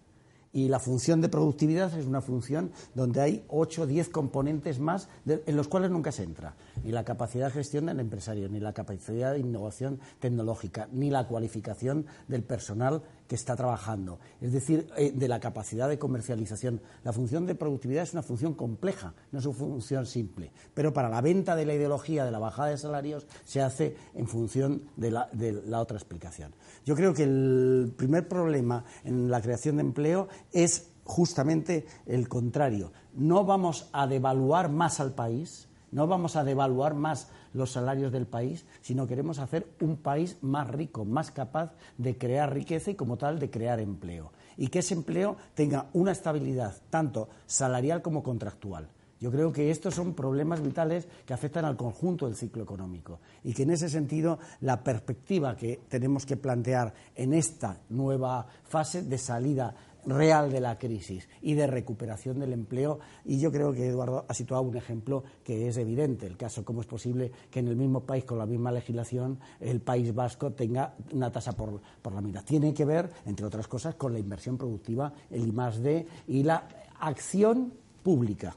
Y 0.55 0.69
la 0.69 0.79
función 0.79 1.21
de 1.21 1.29
productividad 1.29 1.99
es 1.99 2.07
una 2.07 2.21
función 2.21 2.71
donde 2.95 3.21
hay 3.21 3.45
8 3.49 3.83
o 3.83 3.87
10 3.87 4.09
componentes 4.09 4.79
más 4.79 5.09
en 5.27 5.57
los 5.57 5.67
cuales 5.67 5.91
nunca 5.91 6.13
se 6.13 6.23
entra. 6.23 6.55
Ni 6.85 6.93
la 6.93 7.05
capacidad 7.05 7.49
de 7.49 7.55
gestión 7.55 7.87
del 7.87 7.99
empresario, 7.99 8.49
ni 8.49 8.61
la 8.61 8.73
capacidad 8.73 9.33
de 9.33 9.41
innovación 9.41 9.99
tecnológica, 10.21 10.89
ni 10.93 11.11
la 11.11 11.27
cualificación 11.27 12.07
del 12.29 12.45
personal 12.45 13.03
que 13.27 13.35
está 13.35 13.57
trabajando. 13.57 14.19
Es 14.41 14.53
decir, 14.53 14.89
eh, 14.97 15.13
de 15.15 15.29
la 15.29 15.41
capacidad 15.41 15.89
de 15.89 15.99
comercialización. 15.99 16.81
La 17.05 17.13
función 17.13 17.47
de 17.47 17.55
productividad 17.55 18.03
es 18.03 18.13
una 18.13 18.23
función 18.23 18.55
compleja, 18.55 19.15
no 19.33 19.39
es 19.39 19.47
una 19.47 19.57
función 19.57 20.07
simple. 20.07 20.53
Pero 20.75 20.93
para 20.93 21.09
la 21.09 21.21
venta 21.21 21.57
de 21.57 21.67
la 21.67 21.75
ideología 21.75 22.25
de 22.25 22.31
la 22.31 22.39
bajada 22.39 22.69
de 22.69 22.79
salarios 22.79 23.27
se 23.45 23.63
hace 23.63 23.97
en 24.15 24.27
función 24.27 24.83
de 24.97 25.11
la, 25.11 25.29
de 25.33 25.53
la 25.53 25.81
otra 25.81 25.97
explicación. 25.97 26.55
Yo 26.85 26.95
creo 26.95 27.15
que 27.15 27.25
el 27.25 27.93
primer 27.97 28.29
problema 28.29 28.85
en 29.05 29.31
la 29.31 29.41
creación 29.41 29.77
de 29.77 29.83
empleo 29.83 30.29
es 30.53 30.91
justamente 31.05 31.87
el 32.07 32.29
contrario. 32.29 32.93
No 33.15 33.45
vamos 33.45 33.89
a 33.93 34.07
devaluar 34.07 34.71
más 34.71 35.01
al 35.01 35.15
país, 35.15 35.69
no 35.93 36.07
vamos 36.07 36.37
a 36.37 36.45
devaluar 36.45 36.95
más 36.95 37.29
los 37.55 37.71
salarios 37.71 38.13
del 38.13 38.27
país, 38.27 38.67
sino 38.83 39.07
queremos 39.07 39.39
hacer 39.39 39.67
un 39.81 39.97
país 39.97 40.37
más 40.43 40.69
rico, 40.69 41.07
más 41.07 41.31
capaz 41.31 41.73
de 41.97 42.19
crear 42.19 42.53
riqueza 42.53 42.91
y 42.91 42.95
como 42.95 43.17
tal 43.17 43.39
de 43.39 43.51
crear 43.51 43.81
empleo. 43.81 44.33
Y 44.59 44.69
que 44.69 44.81
ese 44.81 44.93
empleo 44.95 45.37
tenga 45.55 45.87
una 45.95 46.13
estabilidad 46.13 46.75
tanto 46.91 47.31
salarial 47.47 48.03
como 48.03 48.23
contractual. 48.23 48.91
Yo 49.21 49.31
creo 49.31 49.53
que 49.53 49.71
estos 49.71 49.95
son 49.95 50.13
problemas 50.13 50.63
vitales 50.63 51.09
que 51.25 51.33
afectan 51.33 51.65
al 51.65 51.79
conjunto 51.79 52.27
del 52.27 52.37
ciclo 52.37 52.63
económico 52.63 53.21
y 53.43 53.55
que 53.55 53.63
en 53.63 53.71
ese 53.71 53.89
sentido 53.89 54.39
la 54.61 54.85
perspectiva 54.85 55.57
que 55.57 55.81
tenemos 55.89 56.27
que 56.27 56.37
plantear 56.37 56.93
en 57.15 57.33
esta 57.33 57.81
nueva 57.89 58.47
fase 58.65 59.03
de 59.03 59.17
salida 59.17 59.75
real 60.07 60.51
de 60.51 60.61
la 60.61 60.79
crisis 60.79 61.29
y 61.43 61.55
de 61.55 61.67
recuperación 61.67 62.41
del 62.41 62.53
empleo. 62.53 63.01
Y 63.25 63.39
yo 63.39 63.51
creo 63.51 63.73
que 63.73 63.87
Eduardo 63.87 64.25
ha 64.29 64.35
situado 64.35 64.63
un 64.63 64.77
ejemplo 64.77 65.25
que 65.43 65.69
es 65.69 65.77
evidente, 65.77 66.27
el 66.27 66.37
caso 66.37 66.65
cómo 66.65 66.81
es 66.81 66.87
posible 66.87 67.33
que 67.51 67.61
en 67.61 67.69
el 67.69 67.77
mismo 67.77 68.01
país, 68.01 68.25
con 68.25 68.39
la 68.39 68.47
misma 68.47 68.73
legislación, 68.73 69.39
el 69.61 69.81
País 69.81 70.15
Vasco 70.15 70.53
tenga 70.53 70.95
una 71.13 71.31
tasa 71.31 71.53
por, 71.53 71.81
por 72.03 72.15
la 72.15 72.21
mitad. 72.21 72.45
Tiene 72.45 72.75
que 72.75 72.85
ver, 72.85 73.11
entre 73.27 73.47
otras 73.47 73.69
cosas, 73.69 73.95
con 73.95 74.13
la 74.13 74.19
inversión 74.19 74.57
productiva, 74.57 75.13
el 75.31 75.49
I 75.49 76.07
y 76.29 76.43
la 76.43 76.69
acción 77.01 77.73
pública 78.03 78.57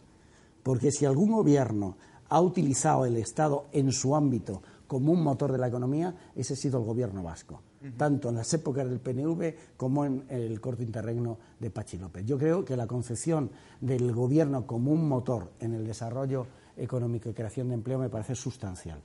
porque 0.68 0.92
si 0.92 1.06
algún 1.06 1.32
gobierno 1.32 1.96
ha 2.28 2.42
utilizado 2.42 3.06
el 3.06 3.16
Estado 3.16 3.68
en 3.72 3.94
su 3.94 4.18
ámbito 4.18 4.62
como 4.86 5.14
un 5.14 5.24
motor 5.24 5.50
de 5.50 5.58
la 5.58 5.70
economía, 5.70 6.14
ese 6.36 6.56
ha 6.56 6.58
sido 6.58 6.80
el 6.80 6.86
gobierno 6.86 7.24
vasco, 7.24 7.62
tanto 7.98 8.30
en 8.30 8.36
las 8.36 8.54
épocas 8.54 8.88
del 8.88 9.00
PNV 9.00 9.76
como 9.78 10.06
en 10.06 10.26
el 10.30 10.60
corto 10.60 10.84
interregno 10.84 11.38
de 11.60 11.70
Pachi 11.70 11.98
López. 11.98 12.26
Yo 12.26 12.38
creo 12.38 12.66
que 12.66 12.76
la 12.76 12.88
concepción 12.88 13.52
del 13.82 14.12
gobierno 14.12 14.66
como 14.66 14.92
un 14.92 15.08
motor 15.08 15.52
en 15.60 15.74
el 15.74 15.86
desarrollo 15.86 16.48
económico 16.76 17.30
y 17.30 17.34
creación 17.34 17.70
de 17.70 17.76
empleo 17.76 18.00
me 18.00 18.10
parece 18.10 18.36
sustancial. 18.36 19.02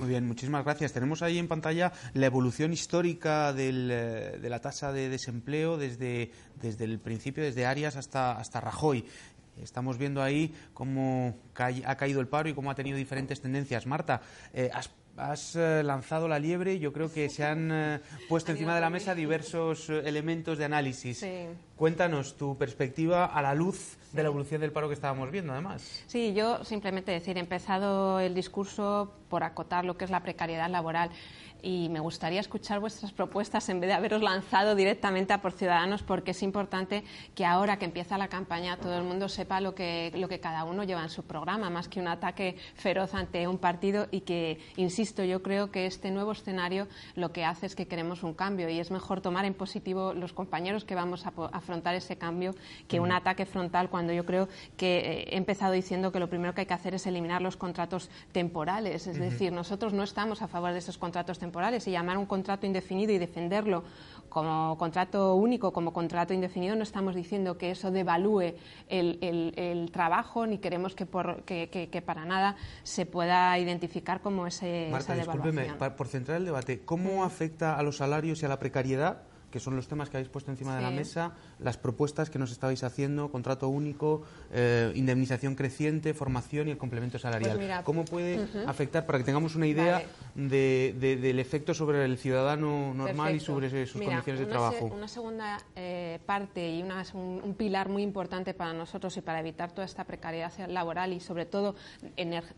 Muy 0.00 0.08
bien, 0.08 0.26
muchísimas 0.26 0.64
gracias. 0.64 0.92
Tenemos 0.92 1.22
ahí 1.22 1.38
en 1.38 1.48
pantalla 1.48 1.92
la 2.14 2.26
evolución 2.26 2.72
histórica 2.72 3.54
eh, 3.56 4.38
de 4.40 4.50
la 4.50 4.60
tasa 4.60 4.92
de 4.92 5.08
desempleo 5.08 5.76
desde, 5.76 6.32
desde 6.60 6.84
el 6.84 6.98
principio, 6.98 7.44
desde 7.44 7.66
Arias 7.66 7.96
hasta, 7.96 8.32
hasta 8.32 8.60
Rajoy. 8.60 9.04
Estamos 9.62 9.96
viendo 9.96 10.22
ahí 10.22 10.54
cómo 10.74 11.34
ha 11.54 11.96
caído 11.96 12.20
el 12.20 12.28
paro 12.28 12.48
y 12.48 12.54
cómo 12.54 12.70
ha 12.70 12.74
tenido 12.74 12.98
diferentes 12.98 13.40
tendencias. 13.40 13.86
Marta, 13.86 14.20
eh, 14.52 14.70
has, 14.72 14.90
eh, 15.54 15.82
lanzado 15.84 16.28
la 16.28 16.38
liebre 16.38 16.74
y 16.74 16.78
yo 16.78 16.92
creo 16.92 17.12
que 17.12 17.28
se 17.28 17.44
han 17.44 17.70
eh, 17.72 18.00
puesto 18.28 18.52
encima 18.52 18.74
de 18.74 18.80
la 18.80 18.90
mesa 18.90 19.14
diversos 19.14 19.88
elementos 19.88 20.58
de 20.58 20.64
análisis. 20.64 21.24
Cuéntanos 21.76 22.36
tu 22.36 22.56
perspectiva 22.56 23.26
a 23.26 23.42
la 23.42 23.54
luz 23.54 23.96
de 24.12 24.22
la 24.22 24.28
evolución 24.28 24.60
del 24.60 24.72
paro 24.72 24.88
que 24.88 24.94
estábamos 24.94 25.30
viendo, 25.30 25.52
además. 25.52 26.04
Sí, 26.06 26.32
yo 26.34 26.64
simplemente 26.64 27.12
decir, 27.12 27.36
he 27.36 27.40
empezado 27.40 28.18
el 28.20 28.34
discurso 28.34 29.12
por 29.28 29.42
acotar 29.42 29.84
lo 29.84 29.96
que 29.96 30.04
es 30.04 30.10
la 30.10 30.22
precariedad 30.22 30.70
laboral 30.70 31.10
y 31.62 31.88
me 31.88 32.00
gustaría 32.00 32.40
escuchar 32.40 32.80
vuestras 32.80 33.12
propuestas 33.12 33.68
en 33.68 33.80
vez 33.80 33.88
de 33.88 33.94
haberos 33.94 34.22
lanzado 34.22 34.74
directamente 34.74 35.32
a 35.32 35.40
por 35.40 35.52
Ciudadanos, 35.52 36.02
porque 36.02 36.30
es 36.32 36.42
importante 36.42 37.04
que 37.34 37.44
ahora 37.44 37.78
que 37.78 37.84
empieza 37.84 38.18
la 38.18 38.28
campaña 38.28 38.76
todo 38.76 38.96
el 38.96 39.04
mundo 39.04 39.28
sepa 39.28 39.60
lo 39.60 39.74
que, 39.74 40.12
lo 40.14 40.28
que 40.28 40.40
cada 40.40 40.64
uno 40.64 40.84
lleva 40.84 41.02
en 41.02 41.08
su 41.08 41.24
programa, 41.24 41.70
más 41.70 41.88
que 41.88 42.00
un 42.00 42.08
ataque 42.08 42.56
feroz 42.74 43.14
ante 43.14 43.48
un 43.48 43.58
partido 43.58 44.06
y 44.10 44.20
que, 44.20 44.58
insisto, 44.76 45.24
yo 45.24 45.42
creo 45.42 45.70
que 45.70 45.86
este 45.86 46.10
nuevo 46.10 46.32
escenario 46.32 46.88
lo 47.14 47.32
que 47.32 47.44
hace 47.44 47.66
es 47.66 47.74
que 47.74 47.86
queremos 47.86 48.22
un 48.22 48.34
cambio 48.34 48.68
y 48.68 48.78
es 48.78 48.90
mejor 48.90 49.20
tomar 49.20 49.44
en 49.44 49.54
positivo 49.54 50.12
los 50.12 50.32
compañeros 50.32 50.84
que 50.84 50.94
vamos 50.94 51.26
a 51.26 51.32
afrontar 51.52 51.94
ese 51.94 52.16
cambio 52.16 52.54
que 52.88 53.00
un 53.00 53.12
ataque 53.12 53.46
frontal 53.46 53.90
cuando 53.90 54.12
yo 54.12 54.24
creo 54.24 54.48
que 54.76 54.98
eh, 54.98 55.28
he 55.30 55.36
empezado 55.36 55.72
diciendo 55.72 56.12
que 56.12 56.20
lo 56.20 56.28
primero 56.28 56.54
que 56.54 56.62
hay 56.62 56.66
que 56.66 56.74
hacer 56.74 56.94
es 56.94 57.06
eliminar 57.06 57.42
los 57.42 57.56
contratos 57.56 58.10
temporales. 58.32 59.06
Es 59.06 59.18
decir, 59.18 59.52
nosotros 59.52 59.92
no 59.92 60.02
estamos 60.02 60.42
a 60.42 60.48
favor 60.48 60.72
de 60.72 60.78
esos 60.78 60.98
contratos 60.98 61.38
temporales 61.38 61.45
temporales 61.46 61.86
y 61.86 61.92
llamar 61.92 62.18
un 62.18 62.26
contrato 62.26 62.66
indefinido 62.66 63.12
y 63.12 63.18
defenderlo 63.18 63.84
como 64.28 64.76
contrato 64.76 65.34
único, 65.36 65.72
como 65.72 65.92
contrato 65.92 66.34
indefinido, 66.34 66.76
no 66.76 66.82
estamos 66.82 67.14
diciendo 67.14 67.56
que 67.56 67.70
eso 67.70 67.90
devalúe 67.90 68.54
el, 68.88 69.90
trabajo 69.92 70.46
ni 70.46 70.58
queremos 70.58 70.94
que, 70.94 71.06
por, 71.06 71.42
que, 71.44 72.02
para 72.04 72.24
nada 72.24 72.56
se 72.82 73.06
pueda 73.06 73.58
identificar 73.58 74.20
como 74.20 74.46
ese, 74.46 74.88
Marta, 74.90 75.14
esa 75.14 75.32
devaluación. 75.32 75.78
por 75.96 76.08
centrar 76.08 76.36
el 76.38 76.44
debate, 76.44 76.80
¿cómo 76.84 77.24
afecta 77.24 77.78
a 77.78 77.82
los 77.82 77.96
salarios 77.98 78.42
y 78.42 78.46
a 78.46 78.48
la 78.48 78.58
precariedad? 78.58 79.22
Que 79.50 79.60
son 79.60 79.76
los 79.76 79.88
temas 79.88 80.10
que 80.10 80.16
habéis 80.16 80.30
puesto 80.30 80.50
encima 80.50 80.76
de 80.76 80.82
la 80.82 80.90
mesa, 80.90 81.32
las 81.58 81.76
propuestas 81.76 82.30
que 82.30 82.38
nos 82.38 82.50
estabais 82.50 82.82
haciendo, 82.82 83.30
contrato 83.30 83.68
único, 83.68 84.22
eh, 84.52 84.92
indemnización 84.94 85.54
creciente, 85.54 86.14
formación 86.14 86.68
y 86.68 86.72
el 86.72 86.78
complemento 86.78 87.18
salarial. 87.18 87.56
Pues 87.56 87.84
¿Cómo 87.84 88.04
puede 88.04 88.46
afectar, 88.66 89.06
para 89.06 89.18
que 89.18 89.24
tengamos 89.24 89.54
una 89.54 89.66
idea 89.66 90.02
de, 90.34 90.94
del 90.98 91.38
efecto 91.38 91.74
sobre 91.74 92.04
el 92.04 92.18
ciudadano 92.18 92.92
normal 92.94 93.36
y 93.36 93.40
sobre 93.40 93.70
sus 93.86 94.02
condiciones 94.02 94.40
de 94.40 94.46
trabajo? 94.46 94.86
una 94.86 95.08
segunda 95.08 95.58
eh, 95.74 96.18
parte 96.26 96.70
y 96.70 96.82
una, 96.82 97.04
un, 97.14 97.54
pilar 97.56 97.88
muy 97.88 98.02
importante 98.02 98.54
para 98.54 98.72
nosotros 98.72 99.16
y 99.16 99.20
para 99.20 99.40
evitar 99.40 99.72
toda 99.72 99.84
esta 99.84 100.04
precariedad 100.04 100.52
laboral 100.68 101.12
y 101.12 101.20
sobre 101.20 101.46
todo 101.46 101.74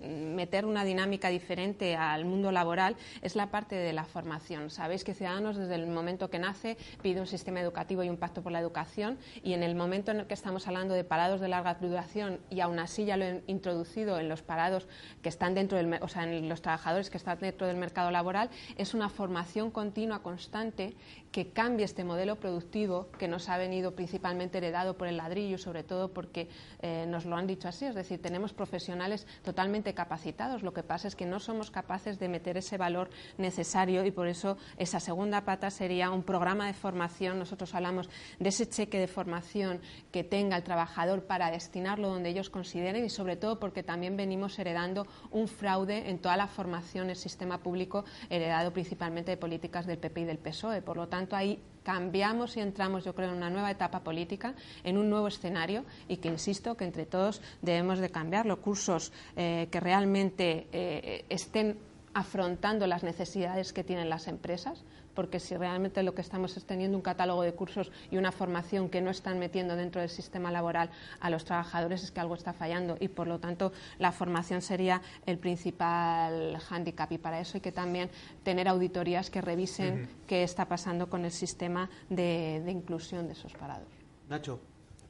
meter 0.00 0.64
una 0.64 0.84
dinámica 0.84 1.28
diferente 1.28 1.96
al 1.96 2.24
mundo 2.24 2.52
laboral 2.52 2.96
es 3.22 3.36
la 3.36 3.50
parte 3.50 3.76
de 3.76 3.92
la 3.92 4.04
formación. 4.04 4.70
Sabéis 4.70 5.04
que 5.04 5.14
Ciudadanos 5.14 5.56
desde 5.56 5.74
el 5.74 5.86
momento 5.86 6.30
que 6.30 6.38
nace 6.38 6.77
pide 7.02 7.20
un 7.20 7.26
sistema 7.26 7.60
educativo 7.60 8.02
y 8.02 8.08
un 8.08 8.16
pacto 8.16 8.42
por 8.42 8.52
la 8.52 8.60
educación 8.60 9.18
y 9.42 9.52
en 9.52 9.62
el 9.62 9.74
momento 9.74 10.10
en 10.10 10.20
el 10.20 10.26
que 10.26 10.34
estamos 10.34 10.66
hablando 10.66 10.94
de 10.94 11.04
parados 11.04 11.40
de 11.40 11.48
larga 11.48 11.74
duración 11.74 12.38
y 12.50 12.60
aún 12.60 12.78
así 12.78 13.04
ya 13.04 13.16
lo 13.16 13.24
he 13.24 13.42
introducido 13.46 14.18
en 14.18 14.28
los 14.28 14.42
parados 14.42 14.88
que 15.22 15.28
están 15.28 15.54
dentro 15.54 15.78
del, 15.78 15.98
o 16.00 16.08
sea, 16.08 16.24
en 16.24 16.48
los 16.48 16.62
trabajadores 16.62 17.10
que 17.10 17.16
están 17.16 17.38
dentro 17.38 17.66
del 17.66 17.76
mercado 17.76 18.10
laboral, 18.10 18.50
es 18.76 18.94
una 18.94 19.08
formación 19.08 19.70
continua, 19.70 20.22
constante, 20.22 20.94
que 21.32 21.50
cambie 21.50 21.84
este 21.84 22.04
modelo 22.04 22.36
productivo 22.36 23.08
que 23.18 23.28
nos 23.28 23.48
ha 23.48 23.58
venido 23.58 23.94
principalmente 23.94 24.58
heredado 24.58 24.96
por 24.96 25.08
el 25.08 25.16
ladrillo, 25.16 25.58
sobre 25.58 25.84
todo 25.84 26.12
porque 26.12 26.48
eh, 26.80 27.06
nos 27.08 27.26
lo 27.26 27.36
han 27.36 27.46
dicho 27.46 27.68
así, 27.68 27.84
es 27.84 27.94
decir, 27.94 28.20
tenemos 28.20 28.52
profesionales 28.52 29.26
totalmente 29.42 29.94
capacitados, 29.94 30.62
lo 30.62 30.72
que 30.72 30.82
pasa 30.82 31.08
es 31.08 31.16
que 31.16 31.26
no 31.26 31.40
somos 31.40 31.70
capaces 31.70 32.18
de 32.18 32.28
meter 32.28 32.56
ese 32.56 32.78
valor 32.78 33.10
necesario 33.36 34.04
y 34.04 34.10
por 34.10 34.28
eso 34.28 34.56
esa 34.76 35.00
segunda 35.00 35.44
pata 35.44 35.70
sería 35.70 36.10
un 36.10 36.22
programa 36.22 36.66
de 36.66 36.74
formación, 36.74 37.38
nosotros 37.38 37.74
hablamos 37.74 38.08
de 38.38 38.48
ese 38.48 38.68
cheque 38.68 38.98
de 38.98 39.08
formación 39.08 39.80
que 40.10 40.24
tenga 40.24 40.56
el 40.56 40.62
trabajador 40.62 41.24
para 41.24 41.50
destinarlo 41.50 42.08
donde 42.08 42.30
ellos 42.30 42.50
consideren 42.50 43.04
y 43.04 43.10
sobre 43.10 43.36
todo 43.36 43.58
porque 43.58 43.82
también 43.82 44.16
venimos 44.16 44.58
heredando 44.58 45.06
un 45.30 45.48
fraude 45.48 46.08
en 46.10 46.18
toda 46.18 46.36
la 46.36 46.46
formación 46.46 47.08
del 47.08 47.16
sistema 47.16 47.58
público 47.58 48.04
heredado 48.30 48.72
principalmente 48.72 49.30
de 49.30 49.36
políticas 49.36 49.86
del 49.86 49.98
PP 49.98 50.20
y 50.22 50.24
del 50.24 50.38
PSOE. 50.38 50.82
Por 50.82 50.96
lo 50.96 51.08
ahí 51.32 51.58
cambiamos 51.82 52.56
y 52.56 52.60
entramos, 52.60 53.04
yo 53.04 53.14
creo, 53.14 53.30
en 53.30 53.36
una 53.36 53.48
nueva 53.48 53.70
etapa 53.70 54.00
política, 54.00 54.54
en 54.84 54.98
un 54.98 55.08
nuevo 55.08 55.28
escenario 55.28 55.84
y 56.06 56.18
que, 56.18 56.28
insisto, 56.28 56.76
que 56.76 56.84
entre 56.84 57.06
todos 57.06 57.40
debemos 57.62 57.98
de 57.98 58.10
cambiar 58.10 58.44
los 58.44 58.58
cursos 58.58 59.10
eh, 59.36 59.68
que 59.70 59.80
realmente 59.80 60.66
eh, 60.70 61.24
estén 61.30 61.78
afrontando 62.12 62.86
las 62.86 63.04
necesidades 63.04 63.72
que 63.72 63.84
tienen 63.84 64.10
las 64.10 64.28
empresas, 64.28 64.84
porque 65.18 65.40
si 65.40 65.56
realmente 65.56 66.04
lo 66.04 66.14
que 66.14 66.20
estamos 66.20 66.56
es 66.56 66.64
teniendo 66.64 66.96
un 66.96 67.02
catálogo 67.02 67.42
de 67.42 67.52
cursos 67.52 67.90
y 68.08 68.18
una 68.18 68.30
formación 68.30 68.88
que 68.88 69.00
no 69.00 69.10
están 69.10 69.40
metiendo 69.40 69.74
dentro 69.74 70.00
del 70.00 70.10
sistema 70.10 70.52
laboral 70.52 70.90
a 71.18 71.28
los 71.28 71.44
trabajadores 71.44 72.04
es 72.04 72.12
que 72.12 72.20
algo 72.20 72.36
está 72.36 72.52
fallando 72.52 72.96
y 73.00 73.08
por 73.08 73.26
lo 73.26 73.40
tanto 73.40 73.72
la 73.98 74.12
formación 74.12 74.62
sería 74.62 75.02
el 75.26 75.38
principal 75.38 76.56
hándicap 76.58 77.10
y 77.10 77.18
para 77.18 77.40
eso 77.40 77.56
hay 77.56 77.60
que 77.60 77.72
también 77.72 78.10
tener 78.44 78.68
auditorías 78.68 79.28
que 79.28 79.40
revisen 79.40 80.08
qué 80.28 80.44
está 80.44 80.68
pasando 80.68 81.10
con 81.10 81.24
el 81.24 81.32
sistema 81.32 81.90
de, 82.08 82.62
inclusión 82.68 83.26
de 83.26 83.32
esos 83.32 83.52
parados. 83.54 83.88
Nacho, 84.28 84.60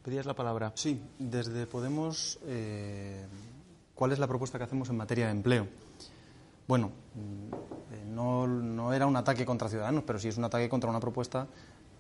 pedías 0.03 0.25
la 0.25 0.35
palabra. 0.35 0.73
Sí, 0.75 1.03
desde 1.19 1.67
Podemos, 1.67 2.39
eh, 2.47 3.27
¿cuál 3.95 4.13
es 4.13 4.19
la 4.19 4.27
propuesta 4.27 4.57
que 4.57 4.65
hacemos 4.65 4.89
en 4.89 4.97
materia 4.97 5.27
de 5.27 5.33
empleo? 5.33 5.69
Bueno, 6.69 6.93
no, 8.15 8.93
era 8.93 9.07
un 9.07 9.17
ataque 9.17 9.47
contra 9.47 9.71
Ciudadanos, 9.71 10.05
pero 10.07 10.19
sí 10.19 10.29
es 10.29 10.37
un 10.37 10.45
ataque 10.45 10.69
contra 10.69 10.91
una 10.91 11.01
propuesta, 11.01 11.47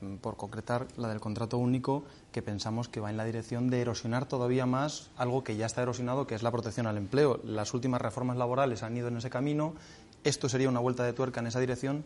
mm, 0.02 0.16
por 0.16 0.36
concretar 0.36 0.86
la 0.98 1.08
del 1.08 1.20
contrato 1.20 1.56
único, 1.56 2.04
que 2.32 2.42
pensamos 2.42 2.86
que 2.90 3.00
va 3.00 3.08
en 3.08 3.16
la 3.16 3.24
dirección 3.24 3.70
de 3.70 3.80
erosionar 3.80 4.26
todavía 4.26 4.66
más 4.66 5.10
algo 5.16 5.42
que 5.42 5.56
ya 5.56 5.64
está 5.64 5.80
erosionado, 5.80 6.26
que 6.26 6.34
es 6.34 6.42
la 6.42 6.50
protección 6.50 6.86
al 6.86 6.98
empleo. 6.98 7.40
Las 7.44 7.72
últimas 7.72 8.02
reformas 8.02 8.36
laborales 8.36 8.82
han 8.82 8.94
ido 8.94 9.08
en 9.08 9.16
ese 9.16 9.30
camino. 9.30 9.72
Esto 10.22 10.50
sería 10.50 10.68
una 10.68 10.80
vuelta 10.80 11.02
de 11.02 11.14
tuerca 11.14 11.40
en 11.40 11.46
esa 11.46 11.60
dirección 11.60 12.04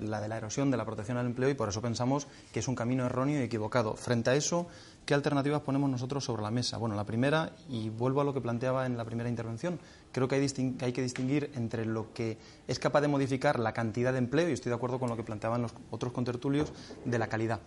la 0.00 0.20
de 0.20 0.28
la 0.28 0.36
erosión 0.36 0.70
de 0.70 0.76
la 0.76 0.84
protección 0.84 1.18
al 1.18 1.26
empleo 1.26 1.50
y 1.50 1.54
por 1.54 1.68
eso 1.68 1.82
pensamos 1.82 2.26
que 2.52 2.60
es 2.60 2.68
un 2.68 2.74
camino 2.74 3.04
erróneo 3.04 3.40
y 3.40 3.44
equivocado. 3.44 3.94
Frente 3.94 4.30
a 4.30 4.34
eso, 4.34 4.66
¿qué 5.04 5.14
alternativas 5.14 5.60
ponemos 5.62 5.90
nosotros 5.90 6.24
sobre 6.24 6.42
la 6.42 6.50
mesa? 6.50 6.78
Bueno, 6.78 6.94
la 6.94 7.04
primera, 7.04 7.52
y 7.68 7.90
vuelvo 7.90 8.20
a 8.20 8.24
lo 8.24 8.34
que 8.34 8.40
planteaba 8.40 8.86
en 8.86 8.96
la 8.96 9.04
primera 9.04 9.28
intervención, 9.28 9.78
creo 10.12 10.28
que 10.28 10.36
hay, 10.36 10.92
que 10.92 11.02
distinguir 11.02 11.50
entre 11.54 11.84
lo 11.84 12.12
que 12.12 12.38
es 12.66 12.78
capaz 12.78 13.00
de 13.00 13.08
modificar 13.08 13.58
la 13.58 13.72
cantidad 13.72 14.12
de 14.12 14.18
empleo, 14.18 14.48
y 14.48 14.52
estoy 14.52 14.70
de 14.70 14.76
acuerdo 14.76 14.98
con 14.98 15.08
lo 15.08 15.16
que 15.16 15.24
planteaban 15.24 15.62
los 15.62 15.72
otros 15.90 16.12
contertulios, 16.12 16.72
de 17.04 17.18
la 17.18 17.28
calidad. 17.28 17.60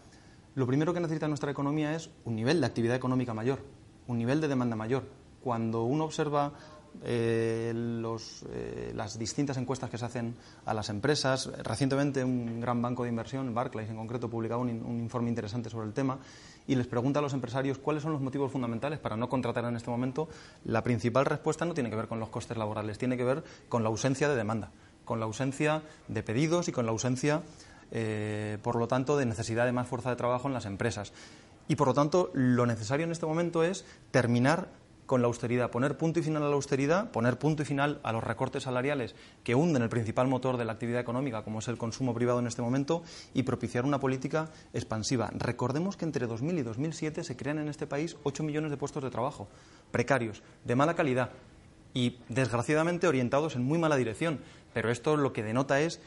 Lo 0.56 0.66
primero 0.66 0.94
que 0.94 1.00
necesita 1.00 1.28
nuestra 1.28 1.52
economía 1.52 1.96
es 1.96 2.10
un 2.24 2.36
nivel 2.36 2.62
de 2.62 2.68
actividad 2.68 2.96
económica 2.96 3.34
mayor, 3.34 3.60
un 4.08 4.18
nivel 4.18 4.42
de 4.42 4.48
demanda 4.48 4.76
mayor. 4.76 5.04
Cuando 5.44 5.84
uno 5.84 6.06
observa 6.06 6.54
eh, 7.04 7.74
eh, 7.74 8.92
las 8.96 9.20
distintas 9.20 9.58
encuestas 9.58 9.90
que 9.90 9.98
se 9.98 10.06
hacen 10.06 10.36
a 10.66 10.74
las 10.74 10.90
empresas. 10.90 11.52
Recientemente 11.64 12.24
un 12.24 12.62
gran 12.62 12.82
banco 12.82 13.04
de 13.04 13.10
inversión, 13.10 13.54
Barclays 13.54 13.90
en 13.90 13.96
concreto, 13.96 14.30
publicaba 14.30 14.62
un, 14.62 14.70
un, 14.70 15.00
informe 15.00 15.30
interesante 15.30 15.70
sobre 15.70 15.88
el 15.88 15.94
tema 15.94 16.20
y 16.68 16.76
les 16.76 16.88
pregunta 16.88 17.20
a 17.20 17.22
los 17.22 17.34
empresarios 17.34 17.78
cuáles 17.78 18.04
son 18.04 18.12
los 18.12 18.22
motivos 18.22 18.52
fundamentales 18.52 19.00
para 19.00 19.18
no 19.18 19.30
contratar 19.30 19.66
en 19.66 19.76
este 19.76 19.90
momento. 19.90 20.28
La 20.64 20.84
principal 20.84 21.26
respuesta 21.26 21.66
no 21.66 21.74
tiene 21.74 21.90
que 21.90 21.96
ver 21.96 22.08
con 22.08 22.20
los 22.20 22.30
costes 22.30 22.58
laborales, 22.58 22.98
tiene 22.98 23.18
que 23.18 23.24
ver 23.24 23.44
con 23.70 23.84
la 23.84 23.90
ausencia 23.90 24.30
de 24.30 24.36
demanda, 24.36 24.72
con 25.04 25.20
la 25.20 25.26
ausencia 25.26 25.84
de 26.08 26.24
pedidos 26.24 26.68
y 26.68 26.72
con 26.72 26.86
la 26.86 26.92
ausencia, 26.92 27.42
eh, 27.92 28.58
por 28.64 28.76
lo 28.76 28.88
tanto, 28.88 29.18
de 29.18 29.26
necesidad 29.26 29.66
de 29.66 29.72
más 29.72 29.88
fuerza 29.88 30.10
de 30.10 30.16
trabajo 30.16 30.48
en 30.48 30.54
las 30.54 30.66
empresas. 30.66 31.14
Y, 31.68 31.76
por 31.76 31.88
lo 31.88 31.94
tanto, 31.94 32.30
lo 32.34 32.66
necesario 32.66 33.06
en 33.06 33.12
este 33.12 33.26
momento 33.26 33.64
es 33.64 33.86
terminar 34.12 34.70
con 35.06 35.22
la 35.22 35.28
austeridad, 35.28 35.72
poner 35.72 35.98
punto 35.98 36.20
y 36.20 36.24
final 36.24 36.44
a 36.44 36.50
la 36.50 36.56
austeridad, 36.56 37.12
poner 37.12 37.38
punto 37.38 37.64
y 37.64 37.66
final 37.66 38.00
a 38.04 38.12
los 38.12 38.24
recortes 38.24 38.64
salariales 38.64 39.16
que 39.44 39.56
hunden 39.56 39.84
el 39.84 39.90
principal 39.90 40.28
motor 40.28 40.58
de 40.58 40.66
la 40.66 40.74
actividad 40.74 41.00
económica, 41.00 41.44
como 41.44 41.60
es 41.60 41.68
el 41.68 41.78
consumo 41.78 42.14
privado 42.14 42.40
en 42.40 42.48
este 42.48 42.62
momento, 42.62 43.04
y 43.34 43.44
propiciar 43.44 43.86
una 43.86 44.00
política 44.00 44.50
expansiva. 44.74 45.30
Recordemos 45.34 45.98
que 45.98 46.06
entre 46.06 46.28
2000 46.28 46.60
y 46.60 46.64
2007 46.64 47.24
se 47.24 47.36
crean 47.36 47.60
en 47.60 47.68
este 47.68 47.88
país 47.88 48.18
8 48.24 48.44
millones 48.44 48.72
de 48.72 48.78
puestos 48.78 49.04
de 49.04 49.10
trabajo, 49.10 49.48
precarios, 49.92 50.44
de 50.64 50.76
mala 50.76 50.96
calidad 50.96 51.32
y, 51.94 52.20
desgraciadamente, 52.28 53.08
orientados 53.08 53.56
en 53.56 53.64
muy 53.64 53.80
mala 53.80 53.96
dirección. 53.96 54.42
Pero 54.74 54.92
esto 54.92 55.16
lo 55.16 55.32
que 55.32 55.44
denota 55.44 55.80
es 55.80 56.02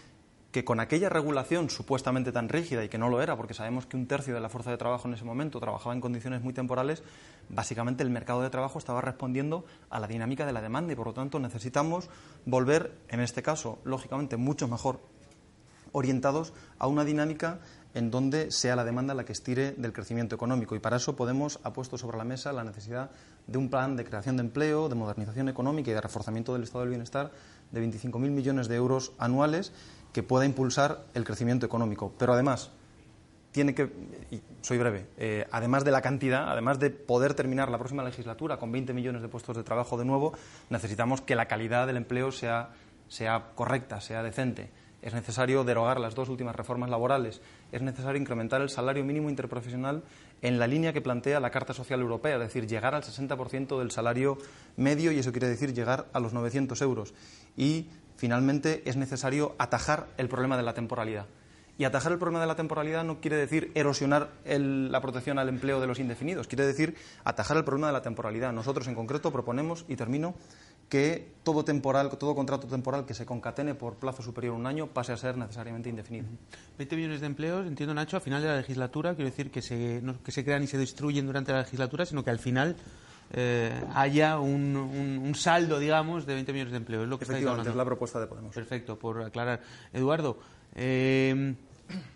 que 0.51 0.65
con 0.65 0.81
aquella 0.81 1.09
regulación 1.09 1.69
supuestamente 1.69 2.33
tan 2.33 2.49
rígida 2.49 2.83
y 2.83 2.89
que 2.89 2.97
no 2.97 3.11
lo 3.11 3.21
era, 3.21 3.37
porque 3.37 3.55
sabemos 3.55 3.87
que 3.87 3.97
un 3.97 4.07
tercio 4.07 4.35
de 4.35 4.41
la 4.41 4.49
fuerza 4.49 4.71
de 4.71 4.79
trabajo 4.79 5.07
en 5.07 5.15
ese 5.15 5.25
momento 5.25 5.61
trabajaba 5.61 5.95
en 5.95 6.01
condiciones 6.01 6.43
muy 6.43 6.55
temporales, 6.55 7.03
básicamente 7.51 8.03
el 8.03 8.11
mercado 8.11 8.43
de 8.43 8.51
trabajo 8.51 8.79
estaba 8.79 9.01
respondiendo 9.01 9.67
a 9.91 10.01
la 10.01 10.07
dinámica 10.07 10.47
de 10.47 10.53
la 10.53 10.63
demanda 10.63 10.93
y 10.93 10.97
por 10.97 11.09
lo 11.09 11.13
tanto 11.13 11.39
necesitamos 11.39 12.09
volver, 12.47 12.95
en 13.09 13.21
este 13.21 13.43
caso, 13.43 13.79
lógicamente, 13.85 14.37
mucho 14.37 14.69
mejor 14.69 15.01
orientados 15.93 16.53
a 16.79 16.87
una 16.87 17.05
dinámica 17.05 17.61
en 17.95 18.11
donde 18.11 18.51
sea 18.51 18.77
la 18.77 18.85
demanda 18.85 19.15
la 19.15 19.25
que 19.25 19.33
estire 19.33 19.73
del 19.73 19.93
crecimiento 19.93 20.35
económico. 20.35 20.77
Y 20.77 20.79
para 20.79 20.99
eso 20.99 21.17
Podemos 21.17 21.59
ha 21.65 21.73
puesto 21.73 21.99
sobre 21.99 22.19
la 22.19 22.25
mesa 22.25 22.53
la 22.53 22.65
necesidad 22.65 23.11
de 23.47 23.59
un 23.59 23.71
plan 23.71 23.97
de 23.97 24.05
creación 24.05 24.37
de 24.37 24.43
empleo, 24.43 24.89
de 24.89 24.95
modernización 24.95 25.49
económica 25.49 25.91
y 25.91 25.95
de 25.95 26.01
reforzamiento 26.01 26.53
del 26.53 26.65
estado 26.65 26.81
del 26.81 26.91
bienestar 26.91 27.33
de 27.73 27.83
25.000 27.83 28.19
millones 28.19 28.69
de 28.69 28.77
euros 28.77 29.13
anuales 29.19 29.73
que 30.19 30.25
pueda 30.25 30.45
impulsar 30.45 31.05
el 31.15 31.23
crecimiento 31.23 31.65
económico. 31.65 32.13
Pero 32.19 32.33
además, 32.33 32.73
tiene 33.53 33.73
que, 33.73 33.89
y 34.33 34.41
soy 34.63 34.77
breve, 34.77 35.07
eh, 35.17 35.47
además 35.53 35.85
de 35.85 35.93
la 35.93 36.03
cantidad, 36.03 36.51
además 36.51 36.81
de 36.81 36.91
poder 36.91 37.35
terminar 37.35 37.71
la 37.71 37.79
próxima 37.79 38.03
legislatura 38.03 38.57
con 38.57 38.73
20 38.73 38.93
millones 38.95 39.23
de 39.23 39.29
puestos 39.29 39.57
de 39.57 39.63
trabajo 39.63 39.97
de 39.97 40.05
nuevo, 40.05 40.33
necesitamos 40.71 41.21
que 41.21 41.37
la 41.37 41.47
calidad 41.47 41.87
del 41.87 41.99
empleo 41.99 42.33
sea, 42.33 42.71
sea 43.07 43.53
correcta, 43.55 44.01
sea 44.01 44.25
decente. 44.25 44.73
Es 45.03 45.15
necesario 45.15 45.63
derogar 45.63 46.01
las 46.01 46.17
dos 46.17 46.29
últimas 46.29 46.57
reformas 46.57 46.91
laborales. 46.91 47.41
Es 47.71 47.81
necesario 47.81 48.21
incrementar 48.21 48.61
el 48.61 48.71
salario 48.71 49.05
mínimo 49.05 49.31
interprofesional 49.31 50.03
en 50.43 50.59
la 50.59 50.67
línea 50.67 50.93
que 50.93 51.01
plantea 51.01 51.39
la 51.39 51.53
Carta 51.53 51.75
Social 51.75 52.01
Europea, 52.01 52.35
es 52.35 52.41
decir, 52.41 52.67
llegar 52.67 52.97
al 52.97 53.05
60% 53.05 53.79
del 53.79 53.93
salario 53.93 54.37
medio 54.77 55.13
y 55.13 55.21
eso 55.21 55.31
quiere 55.31 55.47
decir 55.47 55.73
llegar 55.73 56.09
a 56.13 56.19
los 56.19 56.33
900 56.33 56.83
euros. 56.83 57.15
Y 57.57 57.87
finalmente 58.19 58.83
es 58.85 58.97
necesario 58.97 59.55
atajar 59.59 60.09
el 60.19 60.29
problema 60.29 60.57
de 60.57 60.65
la 60.65 60.75
temporalidad. 60.75 61.27
Y 61.79 61.85
atajar 61.85 62.11
el 62.11 62.19
problema 62.19 62.41
de 62.41 62.49
la 62.49 62.57
temporalidad 62.57 63.05
no 63.05 63.21
quiere 63.21 63.37
decir 63.37 63.71
erosionar 63.77 64.31
la 64.45 65.01
protección 65.01 65.39
al 65.39 65.49
empleo 65.49 65.81
de 65.81 65.87
los 65.87 66.01
indefinidos, 66.01 66.49
quiere 66.49 66.67
decir 66.67 66.97
atajar 67.23 67.57
el 67.57 67.63
problema 67.63 67.87
de 67.87 67.93
la 67.93 68.03
temporalidad. 68.03 68.53
Nosotros 68.53 68.89
en 68.89 68.97
concreto 68.97 69.31
proponemos, 69.31 69.85
y 69.87 69.95
termino, 69.95 70.35
que 70.89 71.31
todo 71.45 71.65
temporal, 71.65 72.11
todo 72.19 72.35
contrato 72.35 72.67
temporal 72.67 73.07
que 73.07 73.15
se 73.15 73.25
concatene 73.25 73.77
por 73.77 73.95
plazo 73.95 74.23
superior 74.23 74.55
a 74.55 74.59
un 74.59 74.67
año 74.67 74.89
pase 74.89 75.13
a 75.13 75.17
ser 75.17 75.37
necesariamente 75.37 75.89
indefinido. 75.89 76.27
20 76.79 76.97
millones 76.97 77.21
de 77.21 77.27
empleos, 77.27 77.65
entiendo 77.65 77.95
Nacho, 77.95 78.17
a 78.17 78.21
final 78.21 78.43
de 78.43 78.49
la 78.49 78.57
legislatura, 78.57 79.15
quiero 79.15 79.31
decir 79.31 79.53
que 79.53 79.63
se, 79.63 80.03
que 80.25 80.33
se 80.33 80.45
crean 80.45 80.65
y 80.65 80.67
se 80.67 80.79
destruyen 80.79 81.27
durante 81.27 81.53
la 81.53 81.61
legislatura, 81.61 82.07
sino 82.07 82.25
que 82.25 82.31
al 82.31 82.41
final 82.41 82.75
eh, 83.33 83.85
haya 83.95 84.39
un, 84.39 84.77
un, 84.77 85.35
saldo, 85.35 85.79
digamos, 85.79 86.27
de 86.27 86.35
20 86.35 86.53
millones 86.53 86.73
de 86.73 86.79
empleos. 86.79 87.03
Es 87.05 87.09
lo 87.09 87.19
que 87.19 87.25
Efectivamente, 87.25 87.71
es 87.71 87.77
la 87.77 87.85
propuesta 87.85 88.21
de 88.21 88.27
Podemos. 88.27 88.55
Perfecto, 88.55 88.99
por 88.99 89.23
aclarar. 89.23 89.61
Eduardo, 89.93 90.39
eh, 90.75 91.55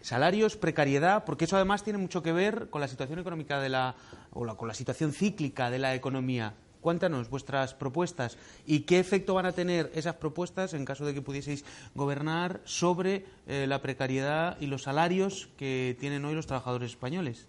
salarios, 0.00 0.56
precariedad, 0.56 1.24
porque 1.24 1.44
eso 1.44 1.56
además 1.56 1.82
tiene 1.82 1.98
mucho 1.98 2.22
que 2.22 2.32
ver 2.32 2.68
con 2.70 2.80
la 2.80 2.88
situación 2.88 3.18
económica 3.18 3.60
de 3.60 3.68
la, 3.68 3.94
o 4.32 4.44
la, 4.44 4.54
con 4.54 4.68
la 4.68 4.74
situación 4.74 5.12
cíclica 5.12 5.70
de 5.70 5.78
la 5.78 5.94
economía. 5.94 6.54
Cuéntanos 6.80 7.30
vuestras 7.30 7.74
propuestas 7.74 8.36
y 8.66 8.80
qué 8.80 8.98
efecto 8.98 9.34
van 9.34 9.46
a 9.46 9.52
tener 9.52 9.92
esas 9.94 10.16
propuestas 10.16 10.74
en 10.74 10.84
caso 10.84 11.06
de 11.06 11.14
que 11.14 11.22
pudieseis 11.22 11.64
gobernar 11.94 12.60
sobre 12.64 13.24
eh, 13.46 13.66
la 13.68 13.80
precariedad 13.80 14.56
y 14.60 14.66
los 14.66 14.82
salarios 14.82 15.48
que 15.56 15.96
tienen 16.00 16.24
hoy 16.24 16.34
los 16.34 16.48
trabajadores 16.48 16.90
españoles. 16.90 17.46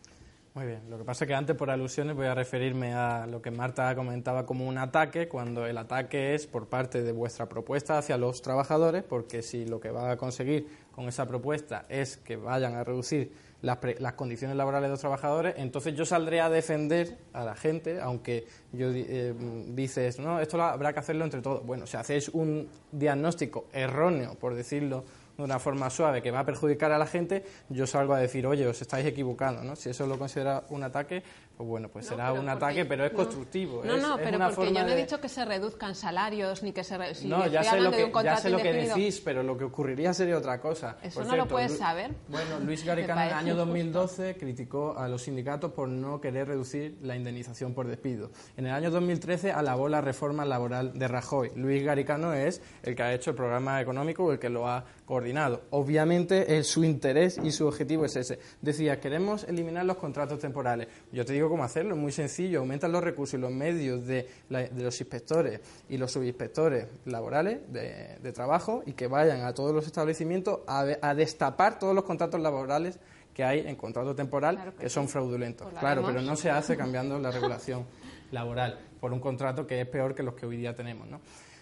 Muy 0.56 0.68
bien, 0.68 0.88
lo 0.88 1.00
que 1.00 1.04
pasa 1.04 1.24
es 1.24 1.28
que 1.28 1.34
antes 1.34 1.56
por 1.56 1.72
alusiones 1.72 2.16
voy 2.16 2.28
a 2.28 2.36
referirme 2.36 2.94
a 2.94 3.26
lo 3.26 3.42
que 3.42 3.50
Marta 3.50 3.96
comentaba 3.96 4.46
como 4.46 4.68
un 4.68 4.78
ataque, 4.78 5.28
cuando 5.28 5.66
el 5.66 5.76
ataque 5.80 6.36
es 6.36 6.46
por 6.46 6.68
parte 6.68 7.02
de 7.02 7.12
vuestra 7.12 7.50
propuesta 7.50 7.98
hacia 7.98 8.20
los 8.20 8.44
trabajadores, 8.44 9.02
porque 9.02 9.42
si 9.42 9.66
lo 9.66 9.80
que 9.80 9.90
va 9.90 10.12
a 10.12 10.18
conseguir 10.18 10.68
con 10.92 11.08
esa 11.08 11.28
propuesta 11.28 11.88
es 11.90 12.18
que 12.18 12.36
vayan 12.36 12.76
a 12.76 12.84
reducir 12.84 13.32
las, 13.64 13.80
las, 13.98 14.14
condiciones 14.14 14.56
laborales 14.56 14.90
de 14.90 14.92
los 14.92 15.00
trabajadores, 15.00 15.56
entonces 15.58 15.96
yo 15.96 16.06
saldré 16.06 16.40
a 16.40 16.52
defender 16.52 17.18
a 17.34 17.44
la 17.46 17.56
gente, 17.56 18.00
aunque 18.00 18.46
yo 18.74 18.92
eh, 18.94 19.34
dices, 19.70 20.20
no, 20.20 20.40
esto 20.40 20.62
habrá 20.62 20.94
que 20.94 21.00
hacerlo 21.00 21.24
entre 21.24 21.42
todos. 21.42 21.66
Bueno, 21.66 21.88
si 21.88 21.98
hacéis 21.98 22.30
un 22.30 22.70
diagnóstico 22.92 23.66
erróneo, 23.74 24.36
por 24.36 24.54
decirlo 24.54 25.04
de 25.38 25.44
una 25.44 25.60
forma 25.60 25.90
suave 25.90 26.22
que 26.22 26.32
va 26.32 26.40
a 26.40 26.46
perjudicar 26.46 26.92
a 26.92 26.98
la 26.98 27.08
gente, 27.08 27.44
yo 27.70 27.88
salgo 27.88 28.14
a 28.14 28.20
decir, 28.20 28.46
oye, 28.46 28.68
os 28.68 28.82
estáis 28.82 29.06
equivocando, 29.06 29.64
¿no? 29.64 29.76
Si 29.76 29.90
eso 29.90 30.06
lo 30.06 30.20
considera 30.20 30.64
un 30.70 30.84
ataque, 30.84 31.24
pues 31.58 31.70
bueno, 31.70 31.90
pues 31.90 32.08
será 32.08 32.34
un 32.34 32.50
ataque, 32.50 32.86
pero 32.86 33.06
es 33.06 33.12
constructivo. 33.12 33.84
No, 33.84 33.98
no, 33.98 34.18
pero 34.18 34.40
porque 34.56 34.74
yo 34.74 34.84
no 34.84 34.90
he 34.90 34.96
dicho 34.96 35.22
que 35.22 35.30
se 35.30 35.46
reduzcan 35.46 35.94
salarios 35.94 36.64
ni 36.64 36.72
que 36.72 36.84
se... 36.84 36.94
Si 37.14 37.28
no, 37.28 37.46
ya 37.48 37.64
sé, 37.64 37.80
lo 37.80 37.92
que, 37.92 38.12
ya 38.24 38.38
sé 38.38 38.50
lo 38.50 38.58
que 38.58 38.74
decís, 38.74 39.22
pero 39.22 39.44
lo 39.44 39.58
que 39.58 39.66
ocurriría 39.66 40.14
sería 40.14 40.38
otra 40.38 40.60
cosa. 40.60 40.98
Eso 41.04 41.24
no 41.24 41.36
lo 41.36 41.48
puedes 41.48 41.78
saber. 41.78 42.12
Bueno, 42.28 42.60
Luis 42.60 42.84
Garicano 42.86 43.22
en 43.22 43.28
el 43.28 43.34
año 43.34 43.56
2012 43.56 44.36
criticó 44.38 44.98
a 44.98 45.08
los 45.08 45.24
sindicatos 45.24 45.72
por 45.72 45.88
no 45.88 46.20
querer 46.20 46.48
reducir 46.48 46.98
la 47.02 47.16
indemnización 47.16 47.74
por 47.74 47.88
despido. 47.88 48.32
En 48.58 48.66
el 48.66 48.74
año 48.74 48.90
2013 48.90 49.52
alabó 49.52 49.90
la 49.90 50.02
reforma 50.02 50.46
laboral 50.46 50.98
de 50.98 51.08
Rajoy. 51.08 51.52
Luis 51.56 51.84
Garicano 51.84 52.34
es 52.34 52.62
el 52.82 52.96
que 52.96 53.04
ha 53.04 53.14
hecho 53.14 53.32
el 53.32 53.36
programa 53.36 53.80
económico, 53.80 54.32
el 54.32 54.40
que 54.40 54.50
lo 54.50 54.68
ha 54.68 54.86
coordinado. 55.06 55.62
Obviamente, 55.72 56.64
su 56.64 56.84
interés 56.84 57.40
y 57.44 57.52
su 57.52 57.68
objetivo 57.68 58.06
es 58.06 58.16
ese. 58.16 58.40
Decía, 58.62 59.00
queremos 59.00 59.44
eliminar 59.44 59.86
los 59.86 59.98
contratos 59.98 60.40
temporales. 60.40 60.88
Yo 61.12 61.26
te 61.26 61.34
digo 61.34 61.43
cómo 61.50 61.64
hacerlo, 61.64 61.96
es 61.96 62.02
muy 62.02 62.12
sencillo. 62.12 62.60
Aumentan 62.60 62.92
los 62.92 63.04
recursos 63.04 63.36
y 63.36 63.42
los 63.42 63.52
medios 63.52 64.06
de, 64.06 64.28
los 64.50 65.00
inspectores 65.00 65.60
y 65.90 65.98
los 65.98 66.12
subinspectores 66.12 66.88
laborales 67.06 67.60
de, 67.72 68.32
trabajo 68.34 68.84
y 68.86 68.94
que 68.94 69.08
vayan 69.08 69.42
a 69.42 69.54
todos 69.54 69.74
los 69.74 69.86
establecimientos 69.86 70.60
a, 70.68 71.14
destapar 71.14 71.80
todos 71.80 71.94
los 71.94 72.04
contratos 72.04 72.42
laborales 72.42 73.00
que 73.34 73.44
hay 73.44 73.60
en 73.62 73.76
contrato 73.76 74.16
temporal 74.16 74.74
que, 74.80 74.90
son 74.90 75.08
fraudulentos. 75.08 75.68
Claro, 75.80 76.04
pero 76.06 76.22
no 76.22 76.36
se 76.36 76.50
hace 76.50 76.78
cambiando 76.78 77.20
la 77.20 77.32
regulación 77.32 77.86
laboral 78.32 78.80
por 79.00 79.14
un 79.14 79.20
contrato 79.20 79.68
que 79.68 79.82
es 79.82 79.88
peor 79.88 80.16
que 80.16 80.24
los 80.24 80.34
que 80.36 80.46
hoy 80.46 80.58
día 80.58 80.76
tenemos. 80.76 81.08
¿no? 81.08 81.20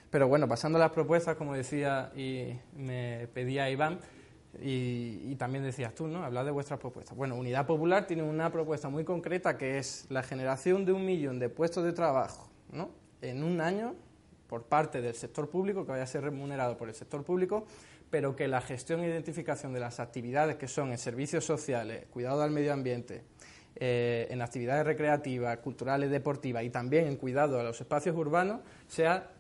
Pero 0.10 0.28
bueno, 0.28 0.48
pasando 0.48 0.78
a 0.78 0.82
las 0.82 0.92
propuestas, 0.92 1.36
como 1.38 1.54
decía 1.54 2.12
y 2.16 2.54
me 2.76 3.28
pedía 3.34 3.70
Iván, 3.70 4.00
y, 4.60 5.36
también 5.36 5.64
decías 5.64 5.96
tú, 5.96 6.08
¿no? 6.08 6.24
Hablar 6.24 6.46
de 6.46 6.52
vuestras 6.52 6.80
propuestas. 6.80 7.16
Bueno, 7.18 7.36
Unidad 7.36 7.66
Popular 7.66 8.06
tiene 8.06 8.24
una 8.24 8.52
propuesta 8.52 8.90
muy 8.90 9.04
concreta 9.04 9.58
que 9.58 9.78
es 9.78 10.06
la 10.10 10.24
generación 10.24 10.86
de 10.86 10.92
un 10.92 11.06
millón 11.06 11.40
de 11.40 11.50
puestos 11.50 11.84
de 11.84 11.94
trabajo, 11.94 12.50
¿no? 12.72 12.90
En 13.22 13.44
un 13.44 13.62
año 13.62 13.96
por 14.48 14.64
parte 14.64 15.02
del 15.02 15.16
sector 15.16 15.50
público, 15.50 15.86
que 15.86 15.92
vaya 15.92 16.04
a 16.04 16.08
ser 16.08 16.24
remunerado 16.24 16.78
por 16.78 16.90
el 16.90 16.96
sector 16.96 17.24
público, 17.24 17.66
pero 18.10 18.36
que 18.36 18.50
la 18.50 18.60
gestión 18.60 19.00
e 19.00 19.08
identificación 19.08 19.72
de 19.72 19.80
las 19.80 20.02
actividades 20.02 20.58
que 20.58 20.68
son 20.68 20.92
en 20.92 20.98
servicios 20.98 21.46
sociales, 21.46 22.06
cuidado 22.12 22.42
del 22.42 22.52
medio 22.52 22.74
ambiente, 22.74 23.24
eh, 23.78 24.28
en 24.30 24.42
actividades 24.42 24.86
recreativas, 24.86 25.58
culturales, 25.60 26.12
deportivas 26.12 26.64
y 26.66 26.70
también 26.70 27.08
en 27.08 27.16
cuidado 27.16 27.58
a 27.58 27.64
los 27.64 27.80
espacios 27.80 28.18
urbanos 28.18 28.60
sea 28.88 29.32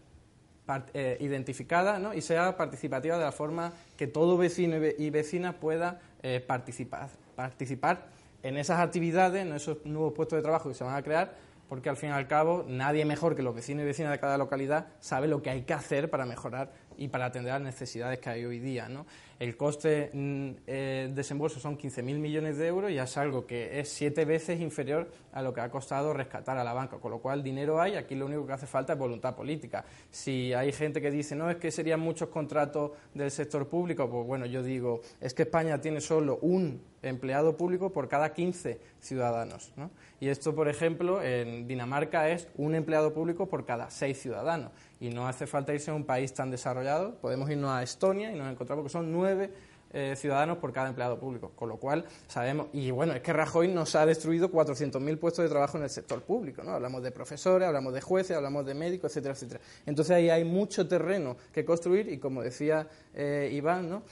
eh, 0.94 1.18
identificada 1.20 2.00
¿no? 2.00 2.14
y 2.14 2.22
sea 2.22 2.58
participativa 2.58 3.18
de 3.18 3.24
la 3.24 3.32
forma 3.32 3.74
que 3.98 4.08
todo 4.08 4.38
vecino 4.38 4.78
y 4.78 5.10
vecina 5.10 5.54
pueda 5.54 6.00
eh, 6.24 6.44
participar, 6.46 7.10
participar 7.36 8.08
en 8.44 8.58
esas 8.58 8.80
actividades, 8.80 9.46
en 9.46 9.54
esos 9.54 9.86
nuevos 9.86 10.14
puestos 10.14 10.38
de 10.38 10.44
trabajo 10.44 10.70
que 10.70 10.76
se 10.76 10.84
van 10.84 10.96
a 10.96 11.04
crear, 11.04 11.36
porque 11.70 11.90
al 11.90 11.98
fin 11.98 12.10
y 12.10 12.14
al 12.14 12.28
cabo 12.28 12.66
nadie 12.68 13.06
mejor 13.06 13.36
que 13.36 13.44
los 13.44 13.56
vecinos 13.56 13.84
y 13.84 13.86
vecinas 13.86 14.12
de 14.12 14.20
cada 14.20 14.38
localidad 14.38 14.88
sabe 15.00 15.28
lo 15.28 15.42
que 15.42 15.50
hay 15.50 15.62
que 15.62 15.74
hacer 15.74 16.10
para 16.10 16.26
mejorar 16.26 16.72
y 16.98 17.08
para 17.08 17.26
atender 17.26 17.54
las 17.54 17.62
necesidades 17.62 18.20
que 18.20 18.30
hay 18.30 18.46
hoy 18.46 18.60
día. 18.60 18.90
¿no? 18.90 19.06
El 19.40 19.58
coste 19.58 20.12
mm, 20.14 20.50
eh, 20.68 21.12
desembolso 21.14 21.60
son 21.60 21.78
15.000 21.78 22.04
millones 22.20 22.58
de 22.58 22.68
euros 22.68 22.92
y 22.92 22.98
es 22.98 23.18
algo 23.18 23.46
que 23.46 23.80
es 23.80 23.90
siete 23.90 24.26
veces 24.26 24.60
inferior 24.62 25.10
a 25.34 25.42
lo 25.42 25.54
que 25.54 25.62
ha 25.62 25.70
costado 25.70 26.14
rescatar 26.14 26.58
a 26.58 26.64
la 26.64 26.74
banca, 26.74 26.98
con 26.98 27.12
lo 27.12 27.20
cual 27.20 27.42
dinero 27.42 27.82
hay, 27.82 27.96
aquí 27.96 28.16
lo 28.16 28.26
único 28.26 28.46
que 28.46 28.54
hace 28.54 28.68
falta 28.68 28.94
es 28.94 29.00
voluntad 29.00 29.36
política. 29.36 29.84
Si 30.10 30.54
hay 30.54 30.72
gente 30.72 31.02
que 31.02 31.10
dice, 31.10 31.36
no, 31.36 31.50
es 31.50 31.58
que 31.58 31.72
serían 31.72 32.00
muchos 32.00 32.30
contratos 32.30 32.92
del 33.14 33.32
sector 33.32 33.68
público, 33.68 34.10
pues 34.10 34.28
bueno, 34.28 34.46
yo 34.46 34.62
digo, 34.62 35.02
es 35.20 35.34
que 35.34 35.44
España 35.44 35.80
tiene 35.82 36.02
solo 36.02 36.38
un 36.42 36.82
empleado 37.02 37.58
público 37.58 37.92
por 37.92 38.08
cada 38.08 38.34
15 38.34 38.80
ciudadanos. 39.00 39.72
¿no? 39.76 39.90
Y 40.22 40.30
esto, 40.30 40.54
por 40.54 40.70
ejemplo, 40.70 41.24
en 41.24 41.68
Dinamarca 41.68 42.30
es 42.30 42.48
un 42.56 42.76
empleado 42.76 43.12
público 43.12 43.48
por 43.48 43.66
cada 43.66 43.90
seis 43.90 44.22
ciudadanos 44.22 44.72
y 45.00 45.10
no 45.10 45.28
hace 45.28 45.48
falta 45.48 45.74
irse 45.74 45.90
a 45.90 45.96
un 45.96 46.06
país 46.06 46.32
tan 46.32 46.52
desarrollado. 46.52 47.16
Podemos 47.16 47.50
irnos 47.50 47.72
a 47.72 47.82
Estonia 47.82 48.32
y 48.32 48.38
nos 48.38 48.52
encontramos 48.52 48.86
que 48.86 48.90
son 48.90 49.12
nueve 49.12 49.52
eh, 49.94 50.16
ciudadanos 50.16 50.60
por 50.60 50.72
cada 50.72 50.90
empleado 50.90 51.20
público, 51.20 51.52
con 51.56 51.70
lo 51.70 51.78
cual 51.78 52.06
sabemos, 52.28 52.68
y 52.72 52.92
bueno, 52.92 53.14
es 53.14 53.22
que 53.22 53.34
Rajoy 53.34 53.68
nos 53.68 53.96
ha 53.96 54.06
destruido 54.06 54.52
400.000 54.52 55.18
puestos 55.18 55.44
de 55.44 55.50
trabajo 55.50 55.78
en 55.78 55.84
el 55.84 55.90
sector 55.90 56.22
público, 56.22 56.64
¿no? 56.64 56.72
Hablamos 56.72 57.02
de 57.02 57.12
profesores, 57.12 57.68
hablamos 57.68 57.94
de 57.94 58.00
jueces, 58.00 58.38
hablamos 58.38 58.64
de 58.66 58.76
médicos, 58.76 59.12
etcétera, 59.12 59.34
etcétera. 59.34 59.60
Entonces 59.88 60.16
ahí 60.16 60.30
hay 60.30 60.46
mucho 60.46 60.88
terreno 60.88 61.36
que 61.52 61.66
construir 61.66 62.08
y 62.08 62.20
como 62.20 62.44
decía 62.44 62.88
eh, 63.16 63.50
Iván, 63.52 63.90
¿no? 63.90 64.04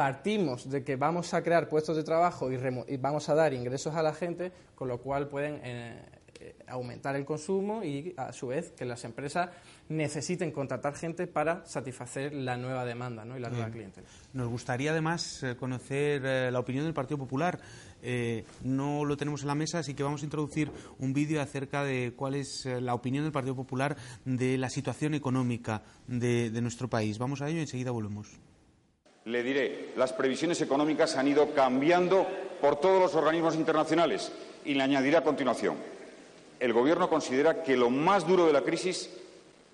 Partimos 0.00 0.70
de 0.70 0.82
que 0.82 0.96
vamos 0.96 1.34
a 1.34 1.42
crear 1.42 1.68
puestos 1.68 1.94
de 1.94 2.02
trabajo 2.02 2.50
y, 2.50 2.96
vamos 2.96 3.28
a 3.28 3.34
dar 3.34 3.52
ingresos 3.52 3.94
a 3.94 4.02
la 4.02 4.14
gente, 4.14 4.50
con 4.74 4.88
lo 4.88 4.96
cual 5.02 5.28
pueden 5.28 5.60
eh, 5.62 6.00
aumentar 6.68 7.16
el 7.16 7.26
consumo 7.26 7.84
y 7.84 8.14
a 8.16 8.32
su 8.32 8.46
vez 8.46 8.72
que 8.72 8.86
las 8.86 9.04
empresas 9.04 9.50
necesiten 9.90 10.52
contratar 10.52 10.94
gente 10.94 11.26
para 11.26 11.66
satisfacer 11.66 12.32
la 12.32 12.56
nueva 12.56 12.86
demanda 12.86 13.26
¿no? 13.26 13.36
y 13.36 13.40
la 13.40 13.50
nueva 13.50 13.68
clientela. 13.68 14.06
Nos 14.32 14.48
gustaría 14.48 14.92
además 14.92 15.42
eh, 15.42 15.54
conocer 15.56 16.22
eh, 16.24 16.50
la 16.50 16.60
opinión 16.60 16.86
del 16.86 16.94
Partido 16.94 17.18
Popular. 17.18 17.60
Eh, 18.00 18.46
no 18.64 19.04
lo 19.04 19.18
tenemos 19.18 19.42
en 19.42 19.48
la 19.48 19.54
mesa, 19.54 19.80
así 19.80 19.92
que 19.92 20.02
vamos 20.02 20.22
a 20.22 20.24
introducir 20.24 20.72
un 20.98 21.12
vídeo 21.12 21.42
acerca 21.42 21.84
de 21.84 22.14
cuál 22.16 22.36
es 22.36 22.64
la 22.64 22.94
opinión 22.94 23.24
del 23.24 23.32
Partido 23.32 23.54
Popular 23.54 23.98
de 24.24 24.56
la 24.56 24.70
situación 24.70 25.12
económica 25.12 25.82
de, 26.06 26.48
de 26.48 26.62
nuestro 26.62 26.88
país. 26.88 27.18
Vamos 27.18 27.42
a 27.42 27.50
ello 27.50 27.58
y 27.58 27.62
enseguida 27.62 27.90
volvemos. 27.90 28.40
Le 29.24 29.42
diré, 29.42 29.92
las 29.96 30.12
previsiones 30.12 30.60
económicas 30.62 31.16
han 31.16 31.28
ido 31.28 31.52
cambiando 31.54 32.26
por 32.60 32.80
todos 32.80 33.00
los 33.00 33.14
organismos 33.14 33.54
internacionales 33.54 34.32
y 34.64 34.74
le 34.74 34.82
añadiré 34.82 35.16
a 35.16 35.24
continuación. 35.24 35.76
El 36.58 36.72
Gobierno 36.72 37.08
considera 37.08 37.62
que 37.62 37.76
lo 37.76 37.90
más 37.90 38.26
duro 38.26 38.46
de 38.46 38.52
la 38.52 38.62
crisis 38.62 39.10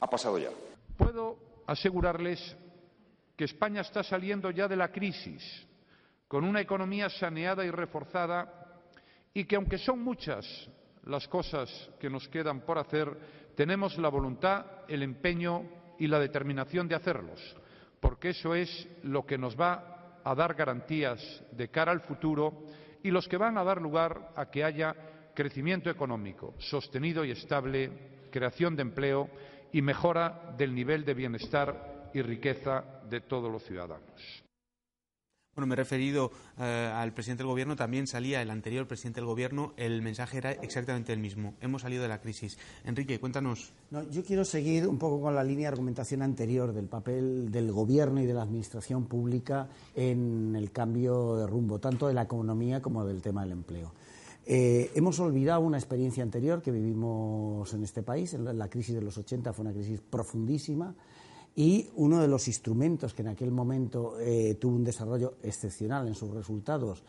ha 0.01 0.09
pasado 0.09 0.39
ya. 0.39 0.51
Puedo 0.97 1.37
asegurarles 1.67 2.57
que 3.37 3.45
España 3.45 3.83
está 3.83 4.03
saliendo 4.03 4.51
ya 4.51 4.69
de 4.69 4.77
la 4.77 4.91
crisis 4.91 5.67
con 6.29 6.45
una 6.45 6.61
economía 6.61 7.09
saneada 7.09 7.65
y 7.65 7.71
reforzada 7.71 8.81
y 9.35 9.45
que, 9.45 9.57
aunque 9.57 9.79
son 9.79 10.03
muchas 10.03 10.69
las 11.05 11.29
cosas 11.29 11.91
que 12.01 12.11
nos 12.11 12.29
quedan 12.29 12.63
por 12.63 12.79
hacer, 12.79 13.09
tenemos 13.55 13.99
la 13.99 14.09
voluntad, 14.09 14.67
el 14.89 15.03
empeño 15.03 15.65
y 15.99 16.09
la 16.09 16.19
determinación 16.19 16.89
de 16.89 16.95
hacerlos, 16.95 17.57
porque 18.07 18.29
eso 18.29 18.55
es 18.55 18.89
lo 19.03 19.27
que 19.27 19.37
nos 19.37 19.59
va 19.61 20.21
a 20.23 20.33
dar 20.37 20.55
garantías 20.55 21.21
de 21.51 21.69
cara 21.71 21.91
al 21.91 22.03
futuro 22.03 22.63
y 23.03 23.11
los 23.11 23.27
que 23.27 23.37
van 23.37 23.59
a 23.59 23.65
dar 23.65 23.83
lugar 23.83 24.31
a 24.37 24.49
que 24.49 24.63
haya 24.63 24.95
crecimiento 25.35 25.91
económico 25.91 26.55
sostenido 26.59 27.25
y 27.25 27.33
estable, 27.33 28.29
creación 28.31 28.77
de 28.77 28.83
empleo 28.83 29.29
y 29.73 29.83
mejora 29.83 30.55
del 30.57 30.73
nivel 30.73 31.05
de 31.05 31.15
bienestar 31.15 32.11
y 32.15 32.23
riqueza 32.23 32.85
de 33.11 33.23
todos 33.23 33.51
los 33.51 33.65
ciudadanos. 33.65 34.46
Bueno, 35.57 35.69
me 35.69 35.73
he 35.73 35.77
referido 35.77 36.31
eh, 36.59 36.93
al 36.95 37.15
presidente 37.15 37.43
del 37.43 37.49
Gobierno, 37.49 37.77
también 37.77 38.07
salía 38.07 38.43
el 38.43 38.51
anterior 38.51 38.87
presidente 38.87 39.21
del 39.21 39.27
Gobierno, 39.27 39.73
el 39.79 40.03
mensaje 40.03 40.37
era 40.37 40.53
exactamente 40.53 41.15
el 41.15 41.19
mismo. 41.19 41.55
Hemos 41.63 41.81
salido 41.81 42.03
de 42.03 42.09
la 42.11 42.21
crisis. 42.21 42.59
Enrique, 42.85 43.19
cuéntanos. 43.19 43.73
yo 44.11 44.23
quiero 44.23 44.45
seguir 44.45 44.87
un 44.87 44.99
poco 44.99 45.19
con 45.19 45.35
la 45.35 45.43
línea 45.43 45.63
de 45.63 45.69
argumentación 45.69 46.21
anterior 46.21 46.75
del 46.75 46.89
papel 46.89 47.51
del 47.51 47.73
Gobierno 47.73 48.21
y 48.21 48.27
de 48.27 48.35
la 48.35 48.43
Administración 48.43 49.07
pública 49.07 49.71
en 49.95 50.55
el 50.55 50.73
cambio 50.73 51.37
de 51.37 51.47
rumbo, 51.47 51.79
tanto 51.79 52.07
de 52.07 52.13
la 52.13 52.25
economía 52.25 52.83
como 52.83 53.07
del 53.07 53.23
tema 53.23 53.41
del 53.41 53.53
empleo. 53.53 53.95
Eh, 54.45 54.91
hemos 54.95 55.19
olvidado 55.21 55.63
una 55.63 55.79
experiencia 55.79 56.23
anterior 56.23 56.61
que 56.61 56.71
vivimos 56.71 57.73
en 57.73 57.83
este 57.83 58.03
país. 58.03 58.35
La 58.35 58.69
crisis 58.69 58.95
de 58.95 59.01
los 59.01 59.17
80 59.17 59.55
fue 59.55 59.65
una 59.65 59.73
crisis 59.73 60.03
profundísima 60.03 60.95
y 61.57 61.89
uno 61.97 62.21
de 62.21 62.29
los 62.29 62.47
instrumentos 62.47 63.15
que 63.15 63.23
en 63.23 63.29
aquel 63.29 63.51
momento 63.51 64.21
eh, 64.21 64.57
tuvo 64.61 64.77
un 64.77 64.85
desarrollo 64.85 65.35
excepcional 65.43 66.07
en 66.07 66.15
sus 66.15 66.31
resultados 66.31 67.03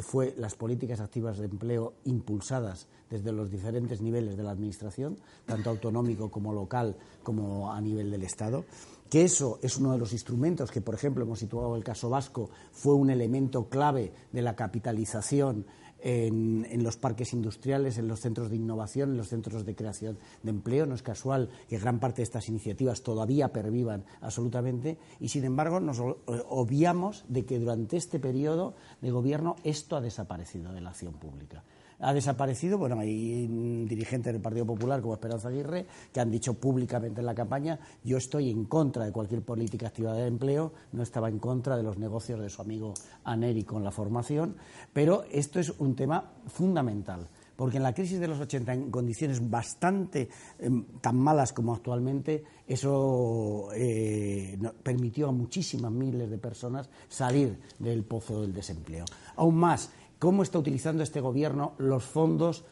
fue 0.00 0.34
las 0.38 0.54
políticas 0.54 1.00
activas 1.00 1.38
de 1.38 1.44
empleo 1.44 1.94
impulsadas 2.04 2.86
desde 3.10 3.32
los 3.32 3.50
diferentes 3.50 4.00
niveles 4.00 4.36
de 4.36 4.42
la 4.42 4.52
Administración, 4.52 5.18
tanto 5.44 5.68
autonómico 5.68 6.30
como 6.30 6.52
local 6.52 6.96
como 7.22 7.72
a 7.72 7.80
nivel 7.80 8.10
del 8.10 8.22
Estado. 8.22 8.64
Que 9.10 9.24
eso 9.24 9.58
es 9.60 9.76
uno 9.76 9.92
de 9.92 9.98
los 9.98 10.14
instrumentos 10.14 10.70
que, 10.70 10.80
por 10.80 10.94
ejemplo, 10.94 11.24
hemos 11.24 11.40
situado 11.40 11.76
el 11.76 11.84
caso 11.84 12.08
vasco, 12.08 12.48
fue 12.72 12.94
un 12.94 13.10
elemento 13.10 13.68
clave 13.68 14.12
de 14.32 14.40
la 14.40 14.56
capitalización 14.56 15.66
en, 16.02 16.82
los 16.82 16.96
parques 16.96 17.32
industriales, 17.32 17.98
en 17.98 18.08
los 18.08 18.20
centros 18.20 18.50
de 18.50 18.56
innovación, 18.56 19.10
en 19.10 19.16
los 19.16 19.28
centros 19.28 19.64
de 19.64 19.74
creación 19.74 20.18
de 20.42 20.50
empleo. 20.50 20.86
No 20.86 20.94
es 20.94 21.02
casual 21.02 21.50
que 21.68 21.78
gran 21.78 22.00
parte 22.00 22.18
de 22.18 22.24
estas 22.24 22.48
iniciativas 22.48 23.02
todavía 23.02 23.52
pervivan 23.52 24.04
absolutamente 24.20 24.98
y, 25.20 25.28
sin 25.28 25.44
embargo, 25.44 25.80
nos 25.80 26.00
obviamos 26.00 27.24
de 27.28 27.44
que 27.44 27.58
durante 27.58 27.96
este 27.96 28.18
periodo 28.18 28.74
de 29.00 29.10
gobierno 29.10 29.56
esto 29.64 29.96
ha 29.96 30.00
desaparecido 30.00 30.72
de 30.72 30.80
la 30.80 30.90
acción 30.90 31.14
pública 31.14 31.62
ha 32.02 32.12
desaparecido. 32.12 32.76
Bueno, 32.76 32.98
hay 32.98 33.46
dirigentes 33.88 34.32
del 34.32 34.42
Partido 34.42 34.66
Popular 34.66 35.00
como 35.00 35.14
Esperanza 35.14 35.48
Aguirre 35.48 35.86
que 36.12 36.20
han 36.20 36.30
dicho 36.30 36.54
públicamente 36.54 37.20
en 37.20 37.26
la 37.26 37.34
campaña 37.34 37.78
yo 38.04 38.18
estoy 38.18 38.50
en 38.50 38.64
contra 38.64 39.04
de 39.04 39.12
cualquier 39.12 39.42
política 39.42 39.88
activa 39.88 40.12
de 40.12 40.26
empleo, 40.26 40.72
no 40.92 41.02
estaba 41.02 41.28
en 41.28 41.38
contra 41.38 41.76
de 41.76 41.82
los 41.82 41.98
negocios 41.98 42.40
de 42.40 42.50
su 42.50 42.60
amigo 42.60 42.94
Aneri 43.24 43.64
con 43.64 43.84
la 43.84 43.90
formación, 43.90 44.56
pero 44.92 45.24
esto 45.30 45.60
es 45.60 45.70
un 45.78 45.94
tema 45.94 46.32
fundamental 46.46 47.28
porque 47.56 47.76
en 47.76 47.84
la 47.84 47.94
crisis 47.94 48.18
de 48.18 48.26
los 48.26 48.40
80, 48.40 48.72
en 48.72 48.90
condiciones 48.90 49.48
bastante 49.48 50.28
em, 50.58 50.84
tan 51.00 51.16
malas 51.16 51.52
como 51.52 51.74
actualmente, 51.74 52.42
eso 52.66 53.68
eh, 53.74 54.58
permitió 54.82 55.28
a 55.28 55.32
muchísimas 55.32 55.92
miles 55.92 56.28
de 56.28 56.38
personas 56.38 56.88
salir 57.08 57.58
del 57.78 58.02
pozo 58.02 58.42
del 58.42 58.52
desempleo. 58.52 59.04
Aún 59.36 59.56
más, 59.56 59.90
cómo 60.22 60.44
está 60.44 60.56
utilizando 60.60 61.02
este 61.02 61.20
gobierno 61.20 61.72
los 61.78 62.04
fondos, 62.04 62.64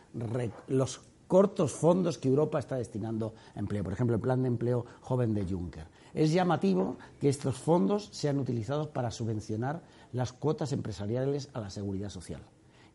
los 0.68 1.00
cortos 1.26 1.72
fondos 1.72 2.16
que 2.16 2.28
Europa 2.28 2.60
está 2.60 2.76
destinando 2.76 3.34
a 3.56 3.58
empleo. 3.58 3.82
Por 3.82 3.92
ejemplo, 3.92 4.14
el 4.14 4.22
plan 4.22 4.42
de 4.42 4.46
empleo 4.46 4.86
joven 5.00 5.34
de 5.34 5.44
Juncker. 5.44 5.88
Es 6.14 6.32
llamativo 6.32 6.96
que 7.20 7.28
estos 7.28 7.56
fondos 7.56 8.08
sean 8.12 8.38
utilizados 8.38 8.86
para 8.86 9.10
subvencionar 9.10 9.82
las 10.12 10.32
cuotas 10.32 10.70
empresariales 10.70 11.48
a 11.52 11.58
la 11.58 11.70
seguridad 11.70 12.10
social 12.10 12.40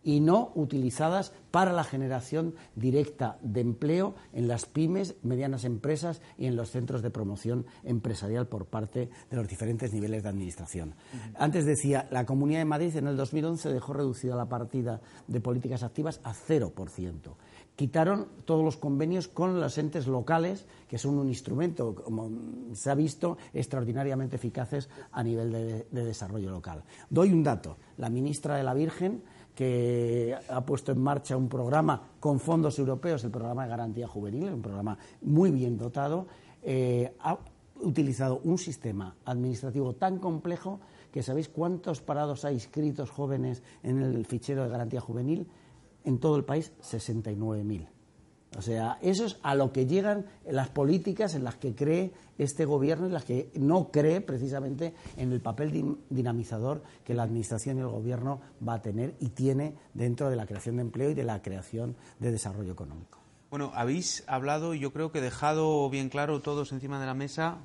y 0.05 0.19
no 0.21 0.51
utilizadas 0.53 1.33
para 1.51 1.73
la 1.73 1.83
generación 1.83 2.53
directa 2.75 3.37
de 3.41 3.61
empleo 3.61 4.13
en 4.33 4.47
las 4.47 4.65
pymes, 4.65 5.15
medianas 5.23 5.65
empresas 5.65 6.21
y 6.37 6.45
en 6.45 6.55
los 6.55 6.69
centros 6.69 7.01
de 7.01 7.09
promoción 7.09 7.65
empresarial 7.83 8.47
por 8.47 8.67
parte 8.67 9.09
de 9.29 9.35
los 9.35 9.47
diferentes 9.47 9.91
niveles 9.91 10.21
de 10.21 10.29
administración. 10.29 10.93
Antes 11.37 11.65
decía, 11.65 12.07
la 12.11 12.25
Comunidad 12.25 12.59
de 12.59 12.65
Madrid 12.65 12.95
en 12.95 13.07
el 13.07 13.17
2011 13.17 13.73
dejó 13.73 13.93
reducida 13.93 14.35
la 14.35 14.47
partida 14.47 15.01
de 15.27 15.41
políticas 15.41 15.81
activas 15.81 16.21
a 16.23 16.33
0%. 16.33 17.35
Quitaron 17.75 18.27
todos 18.45 18.63
los 18.63 18.77
convenios 18.77 19.27
con 19.27 19.59
los 19.59 19.77
entes 19.77 20.07
locales, 20.07 20.65
que 20.87 20.97
son 20.97 21.17
un 21.17 21.27
instrumento, 21.27 21.95
como 21.95 22.29
se 22.73 22.91
ha 22.91 22.95
visto, 22.95 23.37
extraordinariamente 23.53 24.35
eficaces 24.37 24.87
a 25.11 25.23
nivel 25.23 25.51
de, 25.51 25.87
de 25.89 26.05
desarrollo 26.05 26.51
local. 26.51 26.83
Doy 27.09 27.33
un 27.33 27.43
dato. 27.43 27.77
La 27.97 28.09
ministra 28.09 28.55
de 28.55 28.63
la 28.63 28.73
Virgen 28.73 29.23
que 29.55 30.35
ha 30.49 30.65
puesto 30.65 30.91
en 30.91 31.01
marcha 31.01 31.37
un 31.37 31.47
programa 31.47 32.09
con 32.19 32.39
fondos 32.39 32.77
europeos, 32.77 33.23
el 33.23 33.31
programa 33.31 33.63
de 33.63 33.69
garantía 33.69 34.07
juvenil, 34.07 34.53
un 34.53 34.61
programa 34.61 34.97
muy 35.21 35.51
bien 35.51 35.77
dotado, 35.77 36.27
eh, 36.61 37.15
ha 37.21 37.37
utilizado 37.81 38.41
un 38.43 38.57
sistema 38.57 39.15
administrativo 39.25 39.93
tan 39.93 40.19
complejo 40.19 40.79
que 41.11 41.23
sabéis 41.23 41.49
cuántos 41.49 42.01
parados 42.01 42.43
hay 42.43 42.55
inscritos 42.55 43.09
jóvenes 43.09 43.63
en 43.83 44.01
el 44.01 44.25
fichero 44.25 44.63
de 44.63 44.69
garantía 44.69 44.99
juvenil 44.99 45.47
en 46.03 46.19
todo 46.19 46.35
el 46.35 46.43
país, 46.43 46.73
69.000. 46.81 47.94
O 48.57 48.61
sea, 48.61 48.97
eso 49.01 49.25
es 49.25 49.37
a 49.43 49.55
lo 49.55 49.71
que 49.71 49.85
llegan 49.85 50.25
las 50.49 50.69
políticas 50.69 51.35
en 51.35 51.43
las 51.43 51.55
que 51.55 51.75
cree 51.75 52.13
este 52.37 52.65
gobierno 52.65 53.07
y 53.07 53.11
las 53.11 53.25
que 53.25 53.51
no 53.55 53.91
cree 53.91 54.21
precisamente 54.21 54.93
en 55.17 55.31
el 55.31 55.41
papel 55.41 55.97
dinamizador 56.09 56.83
que 57.03 57.13
la 57.13 57.23
Administración 57.23 57.77
y 57.77 57.81
el 57.81 57.87
gobierno 57.87 58.41
va 58.65 58.75
a 58.75 58.81
tener 58.81 59.15
y 59.19 59.29
tiene 59.29 59.75
dentro 59.93 60.29
de 60.29 60.35
la 60.35 60.45
creación 60.45 60.77
de 60.77 60.83
empleo 60.83 61.09
y 61.09 61.13
de 61.13 61.23
la 61.23 61.41
creación 61.41 61.95
de 62.19 62.31
desarrollo 62.31 62.71
económico. 62.71 63.19
Bueno, 63.49 63.71
habéis 63.75 64.23
hablado 64.27 64.73
y 64.73 64.79
yo 64.79 64.91
creo 64.91 65.11
que 65.11 65.21
dejado 65.21 65.89
bien 65.89 66.09
claro 66.09 66.41
todos 66.41 66.71
encima 66.71 66.99
de 66.99 67.05
la 67.05 67.13
mesa 67.13 67.59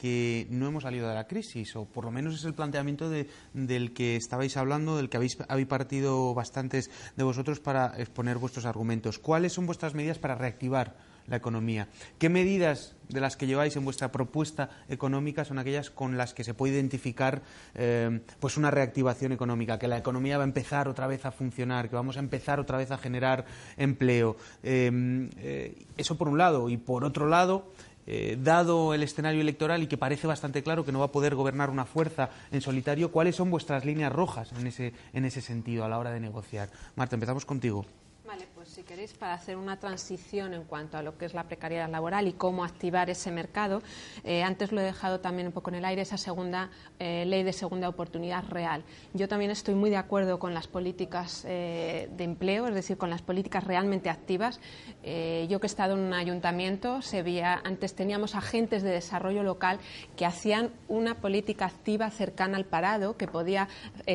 que 0.00 0.46
no 0.48 0.66
hemos 0.66 0.84
salido 0.84 1.06
de 1.10 1.14
la 1.14 1.26
crisis, 1.26 1.76
o 1.76 1.84
por 1.84 2.06
lo 2.06 2.10
menos 2.10 2.34
es 2.34 2.44
el 2.46 2.54
planteamiento 2.54 3.10
del 3.10 3.92
que 3.92 4.16
estabais 4.16 4.56
hablando, 4.56 4.96
del 4.96 5.10
que 5.10 5.18
habéis, 5.18 5.36
habéis 5.46 5.66
partido 5.66 6.32
bastantes 6.32 6.90
de 7.16 7.22
vosotros 7.22 7.60
para 7.60 7.92
exponer 7.98 8.38
vuestros 8.38 8.64
argumentos. 8.64 9.18
¿Cuáles 9.18 9.52
son 9.52 9.66
vuestras 9.66 9.94
medidas 9.94 10.18
para 10.18 10.36
reactivar 10.36 10.96
la 11.26 11.36
economía? 11.36 11.88
¿Qué 12.18 12.30
medidas 12.30 12.96
de 13.10 13.20
las 13.20 13.36
que 13.36 13.46
lleváis 13.46 13.76
en 13.76 13.84
vuestra 13.84 14.10
propuesta 14.10 14.70
económica 14.88 15.44
son 15.44 15.58
aquellas 15.58 15.90
con 15.90 16.16
las 16.16 16.32
que 16.32 16.44
se 16.44 16.54
puede 16.54 16.74
identificar 16.74 17.42
eh, 17.74 18.20
pues 18.38 18.56
una 18.56 18.70
reactivación 18.70 19.32
económica, 19.32 19.78
que 19.78 19.88
la 19.88 19.98
economía 19.98 20.38
va 20.38 20.44
a 20.44 20.46
empezar 20.46 20.88
otra 20.88 21.08
vez 21.08 21.26
a 21.26 21.30
funcionar, 21.30 21.90
que 21.90 21.96
vamos 21.96 22.16
a 22.16 22.20
empezar 22.20 22.58
otra 22.58 22.78
vez 22.78 22.90
a 22.90 22.96
generar 22.96 23.44
empleo? 23.76 24.36
Eh, 24.62 25.28
eh, 25.36 25.84
eso 25.98 26.16
por 26.16 26.28
un 26.28 26.38
lado. 26.38 26.70
Y 26.70 26.78
por 26.78 27.04
otro 27.04 27.26
lado, 27.28 27.70
eh, 28.12 28.36
dado 28.42 28.92
el 28.92 29.04
escenario 29.04 29.40
electoral 29.40 29.84
y 29.84 29.86
que 29.86 29.96
parece 29.96 30.26
bastante 30.26 30.64
claro 30.64 30.84
que 30.84 30.90
no 30.90 30.98
va 30.98 31.04
a 31.04 31.12
poder 31.12 31.36
gobernar 31.36 31.70
una 31.70 31.84
fuerza 31.84 32.30
en 32.50 32.60
solitario, 32.60 33.12
¿cuáles 33.12 33.36
son 33.36 33.52
vuestras 33.52 33.84
líneas 33.84 34.12
rojas 34.12 34.50
en 34.58 34.66
ese, 34.66 34.94
en 35.12 35.24
ese 35.24 35.40
sentido 35.40 35.84
a 35.84 35.88
la 35.88 35.96
hora 35.96 36.10
de 36.10 36.18
negociar? 36.18 36.70
Marta, 36.96 37.14
empezamos 37.14 37.46
contigo. 37.46 37.86
Vale, 38.30 38.46
pues 38.54 38.68
si 38.68 38.84
queréis, 38.84 39.12
para 39.12 39.34
hacer 39.34 39.56
una 39.56 39.80
transición 39.80 40.54
en 40.54 40.62
cuanto 40.62 40.96
a 40.96 41.02
lo 41.02 41.18
que 41.18 41.24
es 41.24 41.34
la 41.34 41.48
precariedad 41.48 41.90
laboral 41.90 42.28
y 42.28 42.32
cómo 42.32 42.62
activar 42.62 43.10
ese 43.10 43.32
mercado, 43.32 43.82
eh, 44.22 44.44
antes 44.44 44.70
lo 44.70 44.80
he 44.80 44.84
dejado 44.84 45.18
también 45.18 45.48
un 45.48 45.52
poco 45.52 45.70
en 45.70 45.74
el 45.74 45.84
aire, 45.84 46.02
esa 46.02 46.16
segunda 46.16 46.70
eh, 47.00 47.24
ley 47.26 47.42
de 47.42 47.52
segunda 47.52 47.88
oportunidad 47.88 48.44
real. 48.48 48.84
Yo 49.14 49.26
también 49.26 49.50
estoy 49.50 49.74
muy 49.74 49.90
de 49.90 49.96
acuerdo 49.96 50.38
con 50.38 50.54
las 50.54 50.68
políticas 50.68 51.44
eh, 51.44 52.08
de 52.16 52.22
empleo, 52.22 52.68
es 52.68 52.74
decir, 52.74 52.96
con 52.96 53.10
las 53.10 53.20
políticas 53.20 53.64
realmente 53.64 54.08
activas. 54.08 54.60
yo 55.02 55.58
que 55.58 55.66
he 55.66 55.72
estado 55.74 55.94
en 55.94 56.00
un 56.00 56.14
ayuntamiento, 56.14 57.02
se 57.02 57.24
veía, 57.24 57.60
antes 57.64 57.96
teníamos 57.96 58.36
agentes 58.36 58.84
de 58.84 58.90
desarrollo 58.90 59.42
local 59.42 59.80
que 60.16 60.24
hacían 60.24 60.70
una 60.86 61.16
política 61.16 61.66
activa 61.66 62.08
cercana 62.10 62.58
al 62.58 62.64
parado, 62.64 63.16
que 63.16 63.26
podía 63.26 63.66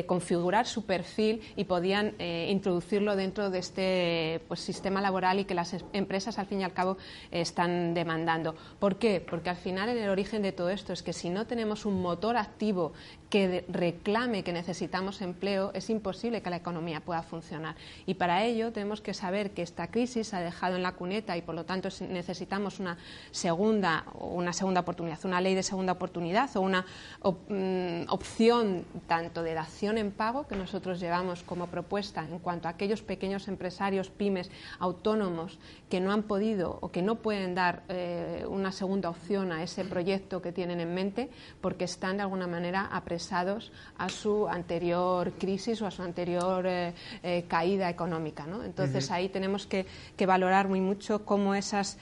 configurar 0.06 0.66
su 0.66 0.86
perfil 0.86 1.42
y 1.54 1.64
podían 1.64 2.14
introducirlo 2.18 3.14
dentro 3.14 3.50
de 3.50 3.58
este 3.58 4.05
pues, 4.48 4.60
sistema 4.60 5.00
laboral 5.00 5.40
y 5.40 5.44
que 5.44 5.54
las 5.54 5.76
empresas, 5.92 6.38
al 6.38 6.46
fin 6.46 6.60
y 6.60 6.64
al 6.64 6.72
cabo, 6.72 6.96
están 7.30 7.94
demandando. 7.94 8.54
¿Por 8.78 8.96
qué? 8.96 9.20
Porque 9.20 9.50
al 9.50 9.56
final, 9.56 9.88
en 9.88 9.98
el 9.98 10.08
origen 10.10 10.42
de 10.42 10.52
todo 10.52 10.70
esto 10.70 10.92
es 10.92 11.02
que 11.02 11.12
si 11.12 11.30
no 11.30 11.46
tenemos 11.46 11.84
un 11.86 12.00
motor 12.02 12.36
activo 12.36 12.92
que 13.30 13.64
reclame 13.68 14.44
que 14.44 14.52
necesitamos 14.52 15.20
empleo, 15.20 15.72
es 15.74 15.90
imposible 15.90 16.42
que 16.42 16.50
la 16.50 16.56
economía 16.56 17.00
pueda 17.00 17.22
funcionar. 17.22 17.74
Y 18.06 18.14
para 18.14 18.44
ello 18.44 18.72
tenemos 18.72 19.00
que 19.00 19.14
saber 19.14 19.50
que 19.50 19.62
esta 19.62 19.88
crisis 19.88 20.32
ha 20.34 20.40
dejado 20.40 20.76
en 20.76 20.82
la 20.82 20.92
cuneta 20.92 21.36
y, 21.36 21.42
por 21.42 21.54
lo 21.54 21.64
tanto, 21.64 21.88
necesitamos 22.08 22.78
una 22.78 22.98
segunda, 23.30 24.04
una 24.20 24.52
segunda 24.52 24.80
oportunidad, 24.82 25.18
una 25.24 25.40
ley 25.40 25.54
de 25.54 25.62
segunda 25.62 25.92
oportunidad 25.92 26.56
o 26.56 26.60
una 26.60 26.86
mm, 27.22 28.08
opción 28.08 28.84
tanto 29.06 29.42
de 29.42 29.54
dación 29.54 29.98
en 29.98 30.12
pago 30.12 30.46
que 30.46 30.56
nosotros 30.56 31.00
llevamos 31.00 31.42
como 31.42 31.66
propuesta 31.66 32.24
en 32.30 32.38
cuanto 32.38 32.68
a 32.68 32.72
aquellos 32.72 33.02
pequeños 33.02 33.48
empresarios 33.48 33.95
empresarios 33.96 34.10
pymes 34.10 34.50
autónomos 34.78 35.58
que 35.88 36.00
no 36.00 36.12
han 36.12 36.24
podido 36.24 36.78
o 36.80 36.90
que 36.90 37.00
no 37.00 37.16
pueden 37.16 37.54
dar 37.54 37.84
eh, 37.88 38.44
una 38.48 38.72
segunda 38.72 39.08
opción 39.08 39.52
a 39.52 39.62
ese 39.62 39.84
proyecto 39.84 40.42
que 40.42 40.50
tienen 40.50 40.80
en 40.80 40.92
mente 40.94 41.30
porque 41.60 41.84
están 41.84 42.16
de 42.16 42.22
alguna 42.22 42.46
manera 42.46 42.88
apresados 42.90 43.70
a 43.96 44.08
su 44.08 44.48
anterior 44.48 45.32
crisis 45.38 45.80
o 45.82 45.86
a 45.86 45.90
su 45.92 46.02
anterior 46.02 46.66
eh, 46.66 46.92
eh, 47.22 47.44
caída 47.46 47.88
económica. 47.88 48.46
¿no? 48.46 48.64
Entonces 48.64 49.10
ahí 49.10 49.28
tenemos 49.28 49.66
que, 49.66 49.86
valorar 50.26 50.66
muy 50.66 50.80
mucho 50.80 51.24
cómo 51.24 51.54
esas 51.54 51.98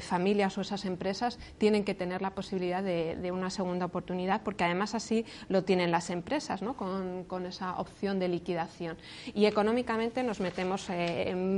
familias 0.00 0.58
o 0.58 0.60
esas 0.60 0.84
empresas 0.84 1.38
tienen 1.56 1.84
que 1.84 1.94
tener 1.94 2.20
la 2.20 2.34
posibilidad 2.34 2.82
de, 2.82 3.32
una 3.32 3.48
segunda 3.48 3.86
oportunidad 3.86 4.42
porque 4.42 4.64
además 4.64 4.94
así 4.94 5.24
lo 5.48 5.64
tienen 5.64 5.90
las 5.90 6.10
empresas 6.10 6.60
¿no? 6.60 6.76
con, 6.76 7.24
con 7.24 7.46
esa 7.46 7.78
opción 7.78 8.18
de 8.18 8.28
liquidación. 8.28 8.98
Y 9.32 9.46
económicamente 9.46 10.22
nos 10.22 10.40
metemos, 10.40 10.90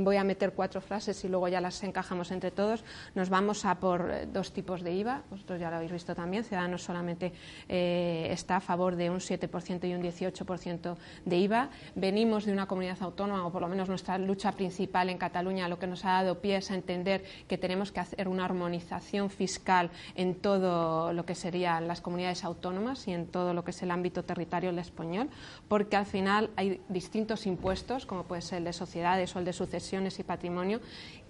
voy 0.03 0.17
a 0.17 0.23
meter 0.23 0.53
cuatro 0.53 0.81
frases 0.81 1.23
y 1.23 1.27
luego 1.27 1.47
ya 1.47 1.61
las 1.61 1.81
encajamos 1.83 2.31
entre 2.31 2.51
todos, 2.51 2.83
nos 3.13 3.29
vamos 3.29 3.65
a 3.65 3.75
por 3.75 4.11
eh, 4.11 4.27
dos 4.31 4.51
tipos 4.51 4.81
de 4.81 4.93
IVA, 4.93 5.23
vosotros 5.29 5.59
ya 5.59 5.69
lo 5.69 5.77
habéis 5.77 5.91
visto 5.91 6.15
también, 6.15 6.43
Ciudadanos 6.43 6.83
solamente 6.83 7.33
eh, 7.67 8.27
está 8.31 8.57
a 8.57 8.61
favor 8.61 8.95
de 8.95 9.09
un 9.09 9.19
7% 9.19 9.87
y 9.87 9.93
un 9.93 10.01
18% 10.01 10.95
de 11.25 11.37
IVA. 11.37 11.69
Venimos 11.95 12.45
de 12.45 12.51
una 12.51 12.67
comunidad 12.67 12.97
autónoma, 13.01 13.45
o 13.45 13.51
por 13.51 13.61
lo 13.61 13.67
menos 13.67 13.89
nuestra 13.89 14.17
lucha 14.17 14.51
principal 14.51 15.09
en 15.09 15.17
Cataluña, 15.17 15.67
lo 15.67 15.79
que 15.79 15.87
nos 15.87 16.05
ha 16.05 16.11
dado 16.11 16.39
pie 16.39 16.57
es 16.57 16.71
a 16.71 16.75
entender 16.75 17.23
que 17.47 17.57
tenemos 17.57 17.91
que 17.91 17.99
hacer 17.99 18.27
una 18.27 18.45
armonización 18.45 19.29
fiscal 19.29 19.89
en 20.15 20.35
todo 20.35 21.13
lo 21.13 21.25
que 21.25 21.35
serían 21.35 21.87
las 21.87 22.01
comunidades 22.01 22.43
autónomas 22.43 23.07
y 23.07 23.13
en 23.13 23.27
todo 23.27 23.53
lo 23.53 23.63
que 23.63 23.71
es 23.71 23.81
el 23.81 23.91
ámbito 23.91 24.23
territorial 24.23 24.77
español, 24.79 25.29
porque 25.67 25.95
al 25.95 26.05
final 26.05 26.49
hay 26.55 26.81
distintos 26.89 27.45
impuestos, 27.45 28.05
como 28.05 28.23
puede 28.23 28.41
ser 28.41 28.59
el 28.59 28.65
de 28.65 28.73
sociedades 28.73 29.35
o 29.35 29.39
el 29.39 29.45
de 29.45 29.53
sucesiones 29.55 30.19
y 30.19 30.23
patrimonio, 30.23 30.81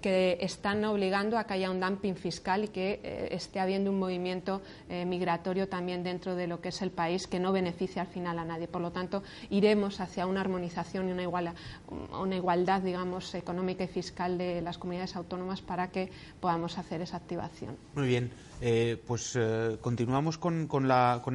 que 0.01 0.37
están 0.41 0.85
obligando 0.85 1.37
a 1.37 1.45
que 1.45 1.55
haya 1.55 1.71
un 1.71 1.79
dumping 1.79 2.15
fiscal 2.15 2.65
y 2.65 2.67
que 2.67 2.99
eh, 3.03 3.29
esté 3.31 3.59
habiendo 3.59 3.89
un 3.89 3.97
movimiento 3.97 4.61
eh, 4.87 5.03
migratorio 5.03 5.67
también 5.67 6.03
dentro 6.03 6.35
de 6.35 6.45
lo 6.45 6.61
que 6.61 6.69
es 6.69 6.81
el 6.81 6.91
país 6.91 7.25
que 7.25 7.39
no 7.39 7.51
beneficia 7.51 8.03
al 8.03 8.07
final 8.07 8.37
a 8.37 8.45
nadie. 8.45 8.67
Por 8.67 8.81
lo 8.81 8.91
tanto, 8.91 9.23
iremos 9.49 9.99
hacia 9.99 10.27
una 10.27 10.41
armonización 10.41 11.09
y 11.09 11.11
una, 11.11 11.55
una 12.19 12.35
igualdad, 12.35 12.81
digamos, 12.81 13.33
económica 13.33 13.83
y 13.83 13.87
fiscal 13.87 14.37
de 14.37 14.61
las 14.61 14.77
comunidades 14.77 15.15
autónomas 15.15 15.61
para 15.61 15.89
que 15.89 16.11
podamos 16.39 16.77
hacer 16.77 17.01
esa 17.01 17.17
activación. 17.17 17.75
Muy 17.95 18.07
bien. 18.07 18.31
Eh, 18.61 19.01
pues 19.05 19.33
eh, 19.35 19.77
continuamos 19.81 20.37
con, 20.37 20.69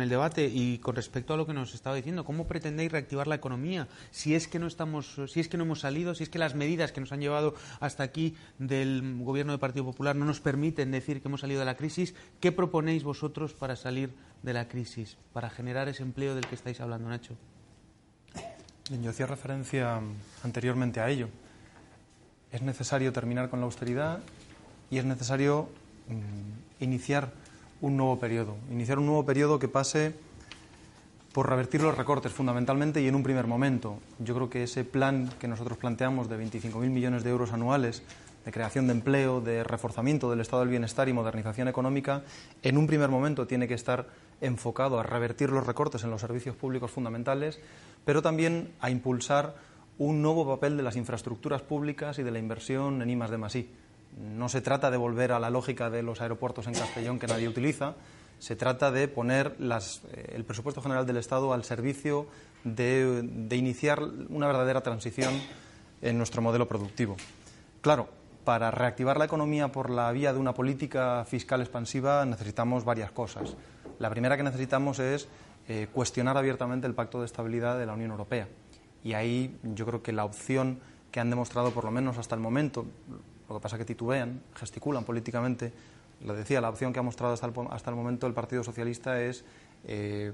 el 0.00 0.08
debate 0.08 0.46
y 0.46 0.78
con 0.78 0.96
respecto 0.96 1.34
a 1.34 1.36
lo 1.36 1.46
que 1.46 1.52
nos 1.52 1.74
estaba 1.74 1.96
diciendo, 1.96 2.24
¿cómo 2.24 2.46
pretendéis 2.46 2.90
reactivar 2.90 3.26
la 3.26 3.34
economía? 3.34 3.88
Si 4.10 4.34
es 4.34 4.48
que 4.48 4.58
no 4.58 4.66
estamos, 4.66 5.20
si 5.28 5.40
es 5.40 5.48
que 5.48 5.58
no 5.58 5.64
hemos 5.64 5.80
salido, 5.80 6.14
si 6.14 6.22
es 6.22 6.30
que 6.30 6.38
las 6.38 6.54
medidas 6.54 6.92
que 6.92 7.00
nos 7.00 7.12
han 7.12 7.20
llevado 7.20 7.54
hasta 7.80 8.02
aquí 8.02 8.36
del 8.58 9.18
gobierno 9.22 9.52
del 9.52 9.60
Partido 9.60 9.84
Popular 9.84 10.16
no 10.16 10.24
nos 10.24 10.40
permiten 10.40 10.90
decir 10.90 11.20
que 11.20 11.28
hemos 11.28 11.42
salido 11.42 11.60
de 11.60 11.66
la 11.66 11.76
crisis, 11.76 12.14
¿qué 12.40 12.52
proponéis 12.52 13.04
vosotros 13.04 13.52
para 13.52 13.76
salir 13.76 14.10
de 14.42 14.54
la 14.54 14.68
crisis, 14.68 15.18
para 15.32 15.50
generar 15.50 15.88
ese 15.88 16.02
empleo 16.02 16.34
del 16.34 16.46
que 16.46 16.54
estáis 16.54 16.80
hablando, 16.80 17.08
Nacho? 17.08 17.34
Yo 19.02 19.10
hacía 19.10 19.26
referencia 19.26 20.00
anteriormente 20.42 21.00
a 21.00 21.08
ello. 21.10 21.28
Es 22.50 22.62
necesario 22.62 23.12
terminar 23.12 23.48
con 23.48 23.60
la 23.60 23.66
austeridad 23.66 24.20
y 24.90 24.98
es 24.98 25.04
necesario 25.04 25.68
Mm, 26.10 26.69
iniciar 26.80 27.32
un 27.80 27.96
nuevo 27.96 28.18
periodo, 28.18 28.56
iniciar 28.70 28.98
un 28.98 29.06
nuevo 29.06 29.24
periodo 29.24 29.58
que 29.58 29.68
pase 29.68 30.14
por 31.32 31.48
revertir 31.48 31.80
los 31.80 31.96
recortes 31.96 32.32
fundamentalmente 32.32 33.00
y 33.00 33.08
en 33.08 33.14
un 33.14 33.22
primer 33.22 33.46
momento. 33.46 33.98
Yo 34.18 34.34
creo 34.34 34.50
que 34.50 34.64
ese 34.64 34.84
plan 34.84 35.30
que 35.38 35.46
nosotros 35.46 35.78
planteamos 35.78 36.28
de 36.28 36.36
25.000 36.36 36.74
millones 36.90 37.22
de 37.22 37.30
euros 37.30 37.52
anuales 37.52 38.02
de 38.44 38.52
creación 38.52 38.86
de 38.86 38.94
empleo, 38.94 39.40
de 39.40 39.62
reforzamiento 39.64 40.30
del 40.30 40.40
estado 40.40 40.60
del 40.60 40.70
bienestar 40.70 41.08
y 41.08 41.12
modernización 41.12 41.68
económica, 41.68 42.22
en 42.62 42.78
un 42.78 42.86
primer 42.86 43.10
momento 43.10 43.46
tiene 43.46 43.68
que 43.68 43.74
estar 43.74 44.06
enfocado 44.40 44.98
a 44.98 45.02
revertir 45.02 45.50
los 45.50 45.66
recortes 45.66 46.04
en 46.04 46.10
los 46.10 46.22
servicios 46.22 46.56
públicos 46.56 46.90
fundamentales, 46.90 47.60
pero 48.04 48.22
también 48.22 48.72
a 48.80 48.90
impulsar 48.90 49.54
un 49.98 50.22
nuevo 50.22 50.46
papel 50.46 50.78
de 50.78 50.82
las 50.82 50.96
infraestructuras 50.96 51.60
públicas 51.60 52.18
y 52.18 52.22
de 52.22 52.30
la 52.30 52.38
inversión 52.38 53.02
en 53.02 53.10
I 53.10 53.16
de 53.16 53.38
no 54.16 54.48
se 54.48 54.60
trata 54.60 54.90
de 54.90 54.96
volver 54.96 55.32
a 55.32 55.38
la 55.38 55.50
lógica 55.50 55.90
de 55.90 56.02
los 56.02 56.20
aeropuertos 56.20 56.66
en 56.66 56.74
Castellón 56.74 57.18
que 57.18 57.26
nadie 57.26 57.48
utiliza, 57.48 57.94
se 58.40 58.56
trata 58.56 58.90
de 58.90 59.06
poner 59.06 59.54
eh, 59.60 60.32
el 60.34 60.44
presupuesto 60.44 60.80
general 60.80 61.06
del 61.06 61.18
Estado 61.18 61.52
al 61.52 61.62
servicio 61.62 62.26
de, 62.64 63.28
iniciar 63.52 64.02
una 64.28 64.46
verdadera 64.46 64.80
transición 64.82 65.34
en 66.02 66.16
nuestro 66.16 66.42
modelo 66.42 66.66
productivo. 66.66 67.16
Claro, 67.82 68.08
para 68.44 68.70
reactivar 68.70 69.18
la 69.18 69.26
economía 69.26 69.68
por 69.68 69.90
la 69.90 70.10
vía 70.12 70.32
de 70.32 70.38
una 70.38 70.54
política 70.54 71.24
fiscal 71.26 71.60
expansiva 71.60 72.24
necesitamos 72.24 72.84
varias 72.84 73.12
cosas. 73.12 73.56
La 73.98 74.08
primera 74.08 74.36
que 74.36 74.42
necesitamos 74.42 74.98
es 74.98 75.28
eh, 75.68 75.88
cuestionar 75.92 76.38
abiertamente 76.38 76.86
el 76.86 76.94
pacto 76.94 77.20
de 77.20 77.26
estabilidad 77.26 77.78
de 77.78 77.86
la 77.86 77.92
Unión 77.92 78.10
Europea. 78.10 78.48
Y 79.04 79.12
ahí 79.12 79.58
yo 79.62 79.86
creo 79.86 80.02
que 80.02 80.12
la 80.12 80.24
opción 80.24 80.80
que 81.10 81.20
han 81.20 81.28
demostrado, 81.28 81.72
por 81.72 81.84
lo 81.84 81.90
menos 81.90 82.18
hasta 82.18 82.34
el 82.34 82.40
momento, 82.40 82.86
lo 83.54 83.60
que 83.60 83.62
pasa 83.62 83.76
es 83.76 83.80
que 83.80 83.84
titubean, 83.84 84.42
gesticulan 84.54 85.04
políticamente. 85.04 85.72
Lo 86.24 86.34
decía, 86.34 86.60
la 86.60 86.68
opción 86.68 86.92
que 86.92 86.98
ha 86.98 87.02
mostrado 87.02 87.34
hasta 87.34 87.46
el, 87.46 87.52
hasta 87.70 87.90
el 87.90 87.96
momento 87.96 88.26
el 88.26 88.34
Partido 88.34 88.62
Socialista 88.62 89.20
es 89.20 89.44
eh, 89.86 90.32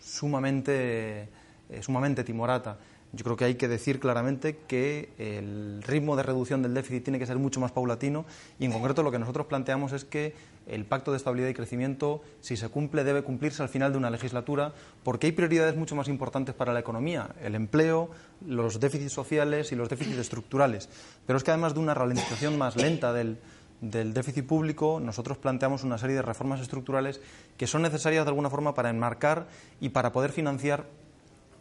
sumamente, 0.00 1.28
eh, 1.70 1.82
sumamente 1.82 2.22
timorata. 2.22 2.78
Yo 3.16 3.24
creo 3.24 3.36
que 3.36 3.46
hay 3.46 3.54
que 3.54 3.66
decir 3.66 3.98
claramente 3.98 4.58
que 4.68 5.08
el 5.16 5.82
ritmo 5.82 6.16
de 6.16 6.22
reducción 6.22 6.62
del 6.62 6.74
déficit 6.74 7.02
tiene 7.02 7.18
que 7.18 7.24
ser 7.24 7.38
mucho 7.38 7.60
más 7.60 7.72
paulatino 7.72 8.26
y 8.58 8.66
en 8.66 8.72
concreto 8.72 9.02
lo 9.02 9.10
que 9.10 9.18
nosotros 9.18 9.46
planteamos 9.46 9.92
es 9.92 10.04
que 10.04 10.34
el 10.66 10.84
pacto 10.84 11.12
de 11.12 11.16
estabilidad 11.16 11.48
y 11.48 11.54
crecimiento, 11.54 12.22
si 12.42 12.58
se 12.58 12.68
cumple, 12.68 13.04
debe 13.04 13.22
cumplirse 13.22 13.62
al 13.62 13.70
final 13.70 13.92
de 13.92 13.98
una 13.98 14.10
legislatura 14.10 14.74
porque 15.02 15.28
hay 15.28 15.32
prioridades 15.32 15.76
mucho 15.76 15.96
más 15.96 16.08
importantes 16.08 16.54
para 16.54 16.74
la 16.74 16.80
economía, 16.80 17.30
el 17.42 17.54
empleo, 17.54 18.10
los 18.46 18.80
déficits 18.80 19.12
sociales 19.12 19.72
y 19.72 19.76
los 19.76 19.88
déficits 19.88 20.18
estructurales. 20.18 20.90
Pero 21.26 21.38
es 21.38 21.44
que 21.44 21.52
además 21.52 21.72
de 21.72 21.80
una 21.80 21.94
ralentización 21.94 22.58
más 22.58 22.76
lenta 22.76 23.14
del, 23.14 23.38
del 23.80 24.12
déficit 24.12 24.46
público, 24.46 25.00
nosotros 25.00 25.38
planteamos 25.38 25.84
una 25.84 25.96
serie 25.96 26.16
de 26.16 26.22
reformas 26.22 26.60
estructurales 26.60 27.22
que 27.56 27.66
son 27.66 27.80
necesarias 27.80 28.26
de 28.26 28.28
alguna 28.28 28.50
forma 28.50 28.74
para 28.74 28.90
enmarcar 28.90 29.46
y 29.80 29.88
para 29.88 30.12
poder 30.12 30.32
financiar 30.32 30.84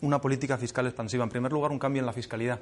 una 0.02 0.20
política 0.20 0.58
fiscal 0.58 0.86
expansiva. 0.86 1.24
En 1.24 1.30
primer 1.30 1.52
lugar, 1.52 1.72
un 1.72 1.80
cambio 1.80 2.02
en 2.02 2.06
la 2.06 2.14
fiscalidad. 2.14 2.60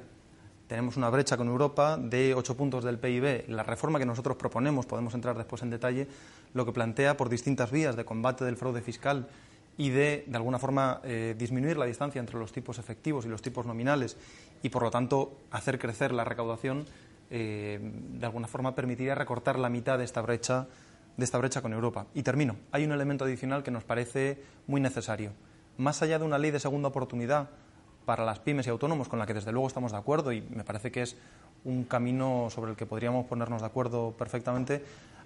Tenemos 0.66 0.96
una 0.96 1.10
brecha 1.10 1.36
con 1.36 1.48
Europa 1.48 1.98
de 1.98 2.34
ocho 2.34 2.56
puntos 2.56 2.84
del 2.84 2.98
PIB. 2.98 3.48
La 3.48 3.62
reforma 3.62 3.98
que 3.98 4.06
nosotros 4.06 4.36
proponemos, 4.36 4.86
podemos 4.86 5.14
entrar 5.14 5.36
después 5.36 5.62
en 5.62 5.70
detalle, 5.70 6.08
lo 6.54 6.64
que 6.64 6.72
plantea 6.72 7.16
por 7.16 7.28
distintas 7.28 7.70
vías 7.70 7.96
de 7.96 8.04
combate 8.04 8.44
del 8.44 8.56
fraude 8.56 8.80
fiscal 8.80 9.28
y 9.76 9.90
de, 9.90 10.24
de 10.26 10.36
alguna 10.36 10.58
forma, 10.58 11.00
eh, 11.04 11.34
disminuir 11.36 11.76
la 11.76 11.84
distancia 11.84 12.18
entre 12.18 12.38
los 12.38 12.52
tipos 12.52 12.78
efectivos 12.78 13.26
y 13.26 13.28
los 13.28 13.42
tipos 13.42 13.66
nominales 13.66 14.16
y, 14.62 14.70
por 14.70 14.82
lo 14.82 14.90
tanto, 14.90 15.36
hacer 15.50 15.78
crecer 15.78 16.12
la 16.12 16.24
recaudación, 16.24 16.86
eh, 17.30 17.78
de 17.82 18.24
alguna 18.24 18.48
forma 18.48 18.74
permitiría 18.74 19.14
recortar 19.14 19.58
la 19.58 19.68
mitad 19.68 19.98
de 19.98 20.04
esta 20.04 20.22
brecha 20.22 20.66
de 21.16 21.24
esta 21.24 21.38
brecha 21.38 21.62
con 21.62 21.72
Europa. 21.72 22.06
Y 22.14 22.22
termino. 22.22 22.56
Hay 22.72 22.84
un 22.84 22.90
elemento 22.90 23.24
adicional 23.24 23.62
que 23.62 23.70
nos 23.70 23.84
parece 23.84 24.42
muy 24.66 24.80
necesario 24.80 25.30
más 25.76 26.02
allá 26.02 26.18
de 26.18 26.24
una 26.24 26.38
ley 26.38 26.50
de 26.50 26.60
segunda 26.60 26.88
oportunidad 26.88 27.50
para 28.04 28.24
las 28.24 28.38
pymes 28.38 28.66
y 28.66 28.70
autónomos, 28.70 29.08
con 29.08 29.18
la 29.18 29.26
que 29.26 29.34
desde 29.34 29.52
luego 29.52 29.66
estamos 29.66 29.92
de 29.92 29.98
acuerdo 29.98 30.32
y 30.32 30.42
me 30.42 30.64
parece 30.64 30.90
que 30.90 31.02
es 31.02 31.16
un 31.64 31.84
camino 31.84 32.48
sobre 32.50 32.72
el 32.72 32.76
que 32.76 32.86
podríamos 32.86 33.26
ponernos 33.26 33.62
de 33.62 33.66
acuerdo 33.66 34.12
perfectamente, 34.12 34.84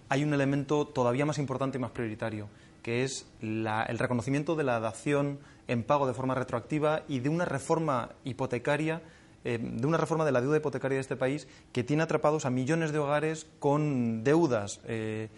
hay 0.09 0.24
un 0.24 0.32
elemento 0.32 0.86
todavía 0.86 1.26
más 1.26 1.38
importante 1.38 1.78
y 1.78 1.80
más 1.80 1.90
prioritario, 1.90 2.49
que 2.82 3.05
es 3.05 3.26
el 3.42 3.99
reconocimiento 3.99 4.57
de 4.57 4.64
la 4.64 4.80
dación 4.80 5.38
en 5.66 5.82
pago 5.82 6.07
de 6.07 6.14
forma 6.14 6.34
retroactiva 6.34 7.03
y 7.09 7.18
de 7.18 7.28
una 7.28 7.44
reforma 7.44 8.11
hipotecaria 8.24 9.03
eh, 9.44 9.59
de 9.62 9.86
una 9.86 9.99
reforma 9.99 10.24
de 10.24 10.32
la 10.32 10.40
deuda 10.40 10.57
hipotecaria 10.57 10.96
de 10.96 11.01
este 11.01 11.16
país 11.16 11.46
que 11.72 11.84
tiene 11.84 12.03
atrapados 12.03 12.44
a 12.44 12.51
millones 12.51 12.90
de 12.90 12.99
hogares 12.99 13.46
con 13.61 14.24
deudas 14.24 14.80
eh, 14.84 15.28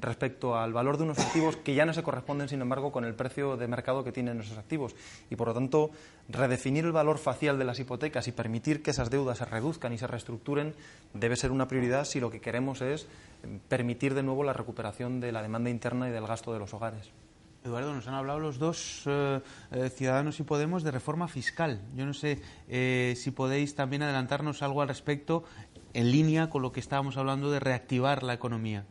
respecto 0.00 0.56
al 0.56 0.72
valor 0.72 0.98
de 0.98 1.04
unos 1.04 1.18
activos 1.18 1.56
que 1.56 1.74
ya 1.74 1.86
no 1.86 1.94
se 1.94 2.02
corresponden, 2.02 2.48
sin 2.48 2.60
embargo, 2.60 2.92
con 2.92 3.04
el 3.04 3.14
precio 3.14 3.56
de 3.56 3.68
mercado 3.68 4.04
que 4.04 4.12
tienen 4.12 4.40
esos 4.40 4.58
activos. 4.58 4.94
Y, 5.30 5.36
por 5.36 5.48
lo 5.48 5.54
tanto, 5.54 5.90
redefinir 6.28 6.84
el 6.84 6.92
valor 6.92 7.18
facial 7.18 7.58
de 7.58 7.64
las 7.64 7.78
hipotecas 7.78 8.28
y 8.28 8.32
permitir 8.32 8.82
que 8.82 8.90
esas 8.90 9.10
deudas 9.10 9.38
se 9.38 9.46
reduzcan 9.46 9.92
y 9.92 9.98
se 9.98 10.06
reestructuren 10.06 10.74
debe 11.14 11.36
ser 11.36 11.50
una 11.50 11.68
prioridad 11.68 12.04
si 12.04 12.20
lo 12.20 12.30
que 12.30 12.40
queremos 12.40 12.82
es 12.82 13.06
permitir 13.68 14.14
de 14.14 14.22
nuevo 14.22 14.44
la 14.44 14.52
recuperación 14.52 15.20
de 15.20 15.32
la 15.32 15.42
demanda 15.42 15.70
interna 15.70 16.08
y 16.08 16.12
del 16.12 16.26
gasto 16.26 16.52
de 16.52 16.58
los 16.58 16.74
hogares. 16.74 17.10
Eduardo, 17.62 17.94
nos 17.94 18.08
han 18.08 18.14
hablado 18.14 18.38
los 18.38 18.58
dos 18.58 19.02
eh, 19.04 19.40
eh, 19.70 19.90
Ciudadanos 19.90 20.40
y 20.40 20.44
Podemos 20.44 20.82
de 20.82 20.90
reforma 20.90 21.28
fiscal. 21.28 21.82
Yo 21.94 22.06
no 22.06 22.14
sé 22.14 22.40
eh, 22.68 23.14
si 23.16 23.30
podéis 23.32 23.74
también 23.74 24.02
adelantarnos 24.02 24.62
algo 24.62 24.80
al 24.80 24.88
respecto 24.88 25.44
en 25.92 26.10
línea 26.10 26.48
con 26.48 26.62
lo 26.62 26.72
que 26.72 26.80
estábamos 26.80 27.18
hablando 27.18 27.50
de 27.50 27.60
reactivar 27.60 28.22
la 28.22 28.32
economía. 28.32 28.86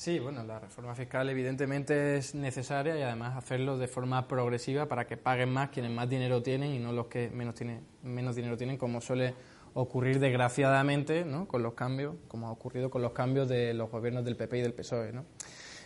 Sí, 0.00 0.18
bueno, 0.18 0.42
la 0.44 0.58
reforma 0.58 0.94
fiscal 0.94 1.28
evidentemente 1.28 2.16
es 2.16 2.34
necesaria 2.34 2.98
y 2.98 3.02
además 3.02 3.36
hacerlo 3.36 3.76
de 3.76 3.86
forma 3.86 4.26
progresiva 4.28 4.86
para 4.86 5.06
que 5.06 5.18
paguen 5.18 5.52
más 5.52 5.68
quienes 5.68 5.90
más 5.90 6.08
dinero 6.08 6.42
tienen 6.42 6.72
y 6.72 6.78
no 6.78 6.90
los 6.90 7.08
que 7.08 7.28
menos, 7.28 7.54
tienen, 7.54 7.84
menos 8.02 8.34
dinero 8.34 8.56
tienen, 8.56 8.78
como 8.78 9.02
suele 9.02 9.34
ocurrir 9.74 10.18
desgraciadamente 10.18 11.26
¿no? 11.26 11.46
con 11.46 11.62
los 11.62 11.74
cambios, 11.74 12.14
como 12.28 12.48
ha 12.48 12.50
ocurrido 12.50 12.88
con 12.88 13.02
los 13.02 13.12
cambios 13.12 13.46
de 13.46 13.74
los 13.74 13.90
gobiernos 13.90 14.24
del 14.24 14.36
PP 14.36 14.60
y 14.60 14.62
del 14.62 14.72
PSOE. 14.72 15.12
¿no? 15.12 15.26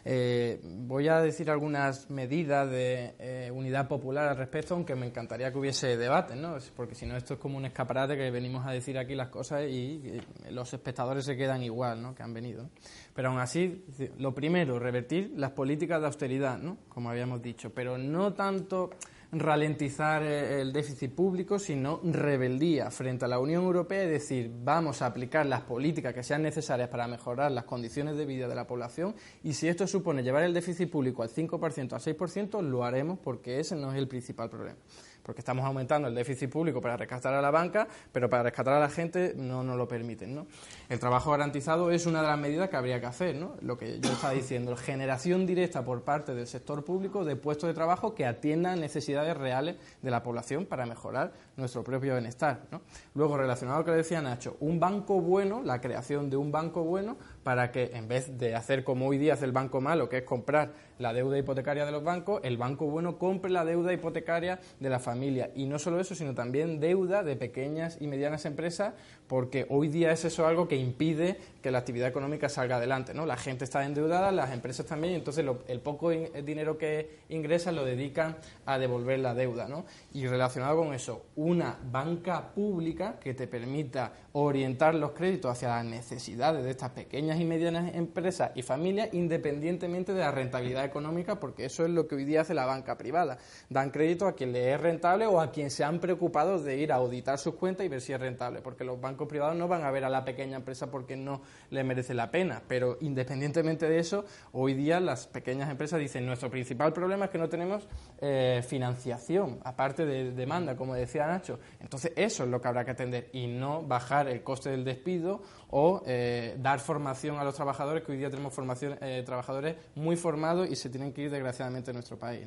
Eh, 0.06 0.60
voy 0.62 1.08
a 1.08 1.20
decir 1.20 1.50
algunas 1.50 2.10
medidas 2.10 2.70
de 2.70 3.14
eh, 3.18 3.50
unidad 3.50 3.88
popular 3.88 4.28
al 4.28 4.36
respecto, 4.36 4.74
aunque 4.74 4.94
me 4.94 5.06
encantaría 5.06 5.50
que 5.50 5.58
hubiese 5.58 5.96
debate, 5.96 6.36
¿no? 6.36 6.58
porque 6.76 6.94
si 6.94 7.06
no 7.06 7.16
esto 7.16 7.34
es 7.34 7.40
como 7.40 7.56
un 7.56 7.64
escaparate 7.64 8.14
que 8.16 8.30
venimos 8.30 8.66
a 8.66 8.72
decir 8.72 8.98
aquí 8.98 9.14
las 9.14 9.28
cosas 9.28 9.62
y, 9.62 10.20
los 10.50 10.72
espectadores 10.74 11.24
se 11.24 11.36
quedan 11.36 11.62
igual 11.62 12.02
¿no? 12.02 12.14
que 12.14 12.22
han 12.22 12.34
venido. 12.34 12.68
Pero 13.14 13.30
aún 13.30 13.38
así, 13.38 13.84
lo 14.18 14.34
primero, 14.34 14.78
revertir 14.78 15.32
las 15.36 15.52
políticas 15.52 16.00
de 16.00 16.06
austeridad, 16.06 16.58
¿no? 16.58 16.76
como 16.88 17.08
habíamos 17.08 17.40
dicho, 17.40 17.72
pero 17.72 17.96
no 17.96 18.34
tanto 18.34 18.90
ralentizar 19.38 20.22
eh, 20.22 20.60
el 20.60 20.72
déficit 20.72 21.14
público, 21.14 21.58
sino 21.58 22.00
rebeldía 22.02 22.90
frente 22.90 23.24
a 23.24 23.28
la 23.28 23.38
Unión 23.38 23.64
Europea 23.64 24.04
y 24.04 24.08
decir 24.08 24.50
vamos 24.62 25.02
a 25.02 25.06
aplicar 25.06 25.46
las 25.46 25.62
políticas 25.62 26.14
que 26.14 26.22
sean 26.22 26.42
necesarias 26.42 26.88
para 26.88 27.06
mejorar 27.06 27.52
las 27.52 27.64
condiciones 27.64 28.16
de 28.16 28.26
vida 28.26 28.48
de 28.48 28.54
la 28.54 28.66
población 28.66 29.14
y 29.42 29.54
si 29.54 29.68
esto 29.68 29.86
supone 29.86 30.22
llevar 30.22 30.44
el 30.44 30.54
déficit 30.54 30.90
público 30.90 31.22
al 31.22 31.30
5%, 31.30 31.92
al 31.92 32.00
6%, 32.00 32.62
lo 32.62 32.84
haremos 32.84 33.18
porque 33.18 33.60
ese 33.60 33.76
no 33.76 33.92
es 33.92 33.98
el 33.98 34.08
principal 34.08 34.50
problema 34.50 34.78
porque 35.24 35.40
estamos 35.40 35.64
aumentando 35.64 36.06
el 36.06 36.14
déficit 36.14 36.50
público 36.50 36.80
para 36.80 36.96
rescatar 36.96 37.34
a 37.34 37.40
la 37.40 37.50
banca, 37.50 37.88
pero 38.12 38.28
para 38.28 38.44
rescatar 38.44 38.74
a 38.74 38.80
la 38.80 38.90
gente 38.90 39.32
no 39.36 39.64
nos 39.64 39.76
lo 39.76 39.88
permiten. 39.88 40.34
¿no? 40.34 40.46
El 40.88 41.00
trabajo 41.00 41.30
garantizado 41.30 41.90
es 41.90 42.06
una 42.06 42.20
de 42.20 42.28
las 42.28 42.38
medidas 42.38 42.68
que 42.68 42.76
habría 42.76 43.00
que 43.00 43.06
hacer, 43.06 43.34
¿no? 43.34 43.54
lo 43.62 43.78
que 43.78 43.98
yo 44.00 44.12
estaba 44.12 44.34
diciendo, 44.34 44.76
generación 44.76 45.46
directa 45.46 45.84
por 45.84 46.02
parte 46.02 46.34
del 46.34 46.46
sector 46.46 46.84
público 46.84 47.24
de 47.24 47.36
puestos 47.36 47.68
de 47.68 47.74
trabajo 47.74 48.14
que 48.14 48.26
atiendan 48.26 48.80
necesidades 48.80 49.36
reales 49.36 49.76
de 50.02 50.10
la 50.10 50.22
población 50.22 50.66
para 50.66 50.86
mejorar 50.86 51.32
nuestro 51.56 51.82
propio 51.82 52.12
bienestar. 52.12 52.66
¿no? 52.70 52.82
Luego, 53.14 53.38
relacionado 53.38 53.78
a 53.78 53.80
lo 53.80 53.86
que 53.86 53.92
decía 53.92 54.20
Nacho, 54.20 54.56
un 54.60 54.78
banco 54.78 55.20
bueno, 55.20 55.62
la 55.62 55.80
creación 55.80 56.28
de 56.28 56.36
un 56.36 56.52
banco 56.52 56.84
bueno 56.84 57.16
para 57.44 57.70
que 57.70 57.90
en 57.94 58.08
vez 58.08 58.38
de 58.38 58.54
hacer 58.56 58.82
como 58.82 59.06
hoy 59.06 59.18
día 59.18 59.34
hace 59.34 59.44
el 59.44 59.52
banco 59.52 59.80
malo, 59.80 60.08
que 60.08 60.18
es 60.18 60.22
comprar 60.24 60.72
la 60.98 61.12
deuda 61.12 61.38
hipotecaria 61.38 61.84
de 61.84 61.92
los 61.92 62.02
bancos, 62.02 62.40
el 62.42 62.56
banco 62.56 62.86
bueno 62.86 63.18
compre 63.18 63.50
la 63.50 63.64
deuda 63.64 63.92
hipotecaria 63.92 64.58
de 64.80 64.88
la 64.88 64.98
familia. 64.98 65.50
Y 65.54 65.66
no 65.66 65.78
solo 65.78 66.00
eso, 66.00 66.14
sino 66.14 66.34
también 66.34 66.80
deuda 66.80 67.22
de 67.22 67.36
pequeñas 67.36 67.98
y 68.00 68.06
medianas 68.06 68.46
empresas, 68.46 68.94
porque 69.26 69.66
hoy 69.70 69.88
día 69.88 70.12
es 70.12 70.24
eso 70.24 70.46
algo 70.46 70.68
que 70.68 70.76
impide 70.76 71.38
que 71.62 71.70
la 71.70 71.78
actividad 71.78 72.08
económica 72.08 72.48
salga 72.48 72.76
adelante. 72.76 73.14
¿no? 73.14 73.24
La 73.24 73.36
gente 73.36 73.64
está 73.64 73.84
endeudada, 73.84 74.30
las 74.32 74.52
empresas 74.52 74.84
también, 74.84 75.14
y 75.14 75.16
entonces 75.16 75.44
el 75.66 75.80
poco 75.80 76.10
dinero 76.10 76.76
que 76.76 77.20
ingresan 77.30 77.74
lo 77.74 77.84
dedican 77.84 78.36
a 78.66 78.78
devolver 78.78 79.18
la 79.20 79.34
deuda. 79.34 79.66
¿no? 79.66 79.86
Y 80.12 80.26
relacionado 80.26 80.76
con 80.76 80.92
eso, 80.92 81.24
una 81.36 81.78
banca 81.90 82.52
pública 82.54 83.18
que 83.18 83.32
te 83.34 83.46
permita 83.46 84.12
orientar 84.32 84.94
los 84.94 85.12
créditos 85.12 85.50
hacia 85.50 85.68
las 85.68 85.84
necesidades 85.84 86.64
de 86.64 86.70
estas 86.70 86.90
pequeñas 86.90 87.40
y 87.40 87.44
medianas 87.44 87.94
empresas 87.94 88.50
y 88.54 88.62
familias, 88.62 89.08
independientemente 89.12 90.12
de 90.12 90.20
la 90.20 90.32
rentabilidad 90.32 90.84
económica, 90.84 91.40
porque 91.40 91.64
eso 91.64 91.84
es 91.84 91.90
lo 91.90 92.06
que 92.06 92.16
hoy 92.16 92.24
día 92.24 92.42
hace 92.42 92.52
la 92.52 92.66
banca 92.66 92.98
privada. 92.98 93.38
Dan 93.70 93.90
crédito 93.90 94.26
a 94.26 94.34
quien 94.34 94.52
le 94.52 94.74
es 94.74 94.80
rentable 94.80 95.26
o 95.26 95.40
a 95.40 95.50
quien 95.50 95.70
se 95.70 95.84
han 95.84 95.98
preocupado 95.98 96.62
de 96.62 96.76
ir 96.76 96.92
a 96.92 96.96
auditar 96.96 97.38
sus 97.38 97.54
cuentas 97.54 97.86
y 97.86 97.88
ver 97.88 98.00
si 98.00 98.12
es 98.12 98.20
rentable, 98.20 98.60
porque 98.60 98.84
los 98.84 99.00
privados 99.16 99.56
no 99.56 99.68
van 99.68 99.84
a 99.84 99.90
ver 99.90 100.04
a 100.04 100.10
la 100.10 100.24
pequeña 100.24 100.56
empresa 100.56 100.90
porque 100.90 101.16
no 101.16 101.40
le 101.70 101.84
merece 101.84 102.14
la 102.14 102.30
pena. 102.30 102.62
Pero 102.66 102.98
independientemente 103.00 103.88
de 103.88 103.98
eso, 103.98 104.24
hoy 104.52 104.74
día 104.74 105.00
las 105.00 105.26
pequeñas 105.26 105.70
empresas 105.70 106.00
dicen 106.00 106.26
nuestro 106.26 106.50
principal 106.50 106.92
problema 106.92 107.26
es 107.26 107.30
que 107.30 107.38
no 107.38 107.48
tenemos 107.48 107.86
eh, 108.20 108.62
financiación, 108.66 109.60
aparte 109.64 110.04
de 110.04 110.32
demanda, 110.32 110.76
como 110.76 110.94
decía 110.94 111.26
Nacho. 111.26 111.58
Entonces 111.80 112.12
eso 112.16 112.44
es 112.44 112.50
lo 112.50 112.60
que 112.60 112.68
habrá 112.68 112.84
que 112.84 112.90
atender 112.90 113.30
y 113.32 113.46
no 113.46 113.82
bajar 113.82 114.28
el 114.28 114.42
coste 114.42 114.70
del 114.70 114.84
despido 114.84 115.42
o 115.70 116.02
eh, 116.06 116.56
dar 116.58 116.80
formación 116.80 117.38
a 117.38 117.44
los 117.44 117.54
trabajadores, 117.54 118.04
que 118.04 118.12
hoy 118.12 118.18
día 118.18 118.30
tenemos 118.30 118.52
formación, 118.54 118.98
eh, 119.00 119.22
trabajadores 119.24 119.76
muy 119.94 120.16
formados 120.16 120.70
y 120.70 120.76
se 120.76 120.90
tienen 120.90 121.12
que 121.12 121.22
ir 121.22 121.30
desgraciadamente 121.30 121.90
a 121.90 121.94
nuestro 121.94 122.18
país. 122.18 122.46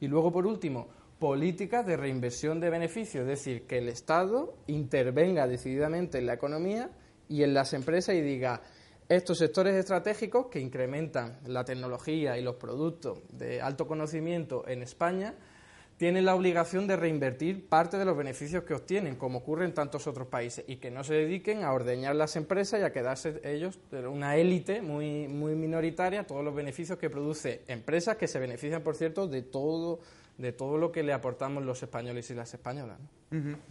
Y 0.00 0.08
luego, 0.08 0.32
por 0.32 0.46
último, 0.46 0.88
políticas 1.18 1.86
de 1.86 1.96
reinversión 1.96 2.60
de 2.60 2.70
beneficios, 2.70 3.22
es 3.22 3.28
decir, 3.28 3.66
que 3.66 3.78
el 3.78 3.88
Estado 3.88 4.56
intervenga 4.66 5.46
decididamente 5.46 6.18
en 6.18 6.26
la 6.26 6.34
economía 6.34 6.90
y 7.28 7.42
en 7.42 7.54
las 7.54 7.72
empresas 7.72 8.14
y 8.14 8.20
diga, 8.20 8.62
estos 9.08 9.38
sectores 9.38 9.74
estratégicos 9.74 10.46
que 10.46 10.60
incrementan 10.60 11.38
la 11.46 11.64
tecnología 11.64 12.38
y 12.38 12.42
los 12.42 12.56
productos 12.56 13.18
de 13.30 13.60
alto 13.60 13.86
conocimiento 13.86 14.66
en 14.66 14.82
España, 14.82 15.34
tienen 15.96 16.24
la 16.24 16.34
obligación 16.34 16.86
de 16.88 16.96
reinvertir 16.96 17.68
parte 17.68 17.98
de 17.98 18.04
los 18.04 18.16
beneficios 18.16 18.64
que 18.64 18.74
obtienen, 18.74 19.14
como 19.16 19.38
ocurre 19.38 19.64
en 19.64 19.74
tantos 19.74 20.06
otros 20.06 20.26
países, 20.26 20.64
y 20.66 20.76
que 20.76 20.90
no 20.90 21.04
se 21.04 21.14
dediquen 21.14 21.62
a 21.62 21.72
ordeñar 21.72 22.16
las 22.16 22.34
empresas 22.34 22.80
y 22.80 22.82
a 22.82 22.92
quedarse 22.92 23.40
ellos 23.44 23.78
una 23.92 24.36
élite 24.36 24.82
muy, 24.82 25.28
muy 25.28 25.54
minoritaria 25.54 26.26
todos 26.26 26.44
los 26.44 26.54
beneficios 26.54 26.98
que 26.98 27.10
produce 27.10 27.62
empresas 27.68 28.16
que 28.16 28.26
se 28.26 28.40
benefician, 28.40 28.82
por 28.82 28.96
cierto, 28.96 29.28
de 29.28 29.42
todo 29.42 30.00
de 30.38 30.52
todo 30.52 30.78
lo 30.78 30.92
que 30.92 31.02
le 31.02 31.12
aportamos 31.12 31.64
los 31.64 31.82
españoles 31.82 32.30
y 32.30 32.34
las 32.34 32.54
españolas. 32.54 32.98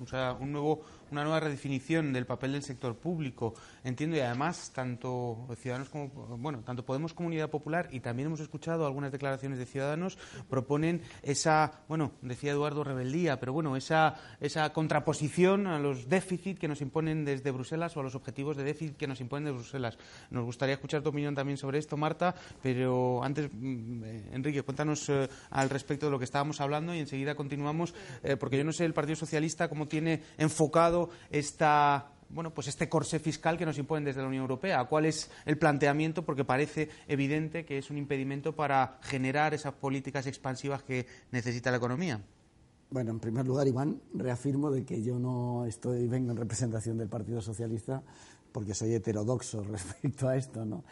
O 0.01 0.07
sea, 0.07 0.33
un 0.33 0.51
nuevo, 0.51 0.81
una 1.11 1.23
nueva 1.23 1.39
redefinición 1.39 2.11
del 2.11 2.25
papel 2.25 2.51
del 2.51 2.63
sector 2.63 2.97
público, 2.97 3.53
entiendo, 3.85 4.17
y 4.17 4.19
además 4.19 4.71
tanto 4.73 5.47
ciudadanos 5.57 5.87
como, 5.87 6.09
bueno, 6.37 6.63
tanto 6.65 6.85
Podemos 6.85 7.13
Comunidad 7.13 7.49
Popular 7.49 7.87
y 7.91 8.01
también 8.01 8.27
hemos 8.27 8.41
escuchado 8.41 8.85
algunas 8.85 9.13
declaraciones 9.13 9.57
de 9.59 9.65
ciudadanos 9.65 10.17
proponen 10.49 11.01
esa, 11.21 11.83
bueno, 11.87 12.11
decía 12.21 12.51
Eduardo 12.51 12.83
rebeldía, 12.83 13.39
pero 13.39 13.53
bueno, 13.53 13.77
esa, 13.77 14.15
esa 14.41 14.71
contraposición 14.73 15.67
a 15.67 15.79
los 15.79 16.09
déficits 16.09 16.59
que 16.59 16.67
nos 16.67 16.81
imponen 16.81 17.23
desde 17.23 17.51
Bruselas 17.51 17.95
o 17.95 18.01
a 18.01 18.03
los 18.03 18.15
objetivos 18.15 18.57
de 18.57 18.63
déficit 18.63 18.97
que 18.97 19.07
nos 19.07 19.21
imponen 19.21 19.45
desde 19.45 19.59
Bruselas. 19.59 19.97
Nos 20.29 20.43
gustaría 20.43 20.75
escuchar 20.75 21.01
tu 21.03 21.09
opinión 21.09 21.35
también 21.35 21.57
sobre 21.57 21.79
esto, 21.79 21.95
Marta, 21.95 22.35
pero 22.61 23.23
antes, 23.23 23.49
mm, 23.53 24.03
eh, 24.03 24.29
Enrique, 24.33 24.63
cuéntanos 24.63 25.07
eh, 25.07 25.29
al 25.51 25.69
respecto 25.69 26.07
de 26.07 26.11
lo 26.11 26.19
que 26.19 26.25
estábamos 26.25 26.52
hablando 26.61 26.93
y 26.93 26.99
enseguida 26.99 27.35
continuamos, 27.35 27.93
eh, 28.23 28.37
porque 28.37 28.57
yo 28.57 28.63
no 28.63 28.73
sé 28.73 28.85
el 28.85 28.93
Partido 28.93 29.15
Socialista 29.15 29.69
cómo 29.69 29.87
tiene 29.87 30.21
enfocado 30.37 31.09
esta 31.29 32.09
bueno, 32.29 32.51
pues 32.51 32.67
este 32.67 32.89
corsé 32.89 33.19
fiscal 33.19 33.57
que 33.57 33.65
nos 33.65 33.77
imponen 33.77 34.05
desde 34.05 34.21
la 34.21 34.27
Unión 34.27 34.41
Europea. 34.41 34.83
¿Cuál 34.85 35.05
es 35.05 35.29
el 35.45 35.57
planteamiento? 35.57 36.25
Porque 36.25 36.43
parece 36.43 36.89
evidente 37.07 37.63
que 37.63 37.77
es 37.77 37.91
un 37.91 37.97
impedimento 37.97 38.55
para 38.55 38.97
generar 39.03 39.53
esas 39.53 39.73
políticas 39.73 40.25
expansivas 40.25 40.81
que 40.81 41.05
necesita 41.31 41.69
la 41.69 41.77
economía. 41.77 42.21
Bueno, 42.89 43.11
en 43.11 43.19
primer 43.19 43.45
lugar, 43.45 43.67
Iván, 43.67 44.01
reafirmo 44.13 44.71
de 44.71 44.83
que 44.83 45.01
yo 45.01 45.19
no 45.19 45.65
estoy 45.65 46.07
vengo 46.07 46.31
en 46.31 46.37
representación 46.37 46.97
del 46.97 47.09
Partido 47.09 47.41
Socialista 47.41 48.03
porque 48.51 48.73
soy 48.73 48.93
heterodoxo 48.93 49.63
respecto 49.71 50.27
a 50.27 50.37
esto, 50.37 50.65
¿no? 50.65 50.83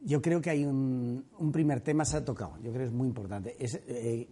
Yo 0.00 0.22
creo 0.22 0.40
que 0.40 0.50
hay 0.50 0.64
un, 0.64 1.24
primer 1.52 1.80
tema 1.80 2.04
se 2.04 2.18
ha 2.18 2.24
tocado. 2.24 2.56
Yo 2.58 2.70
creo 2.70 2.78
que 2.78 2.84
es 2.84 2.92
muy 2.92 3.08
importante. 3.08 3.56
Eh, 3.58 4.28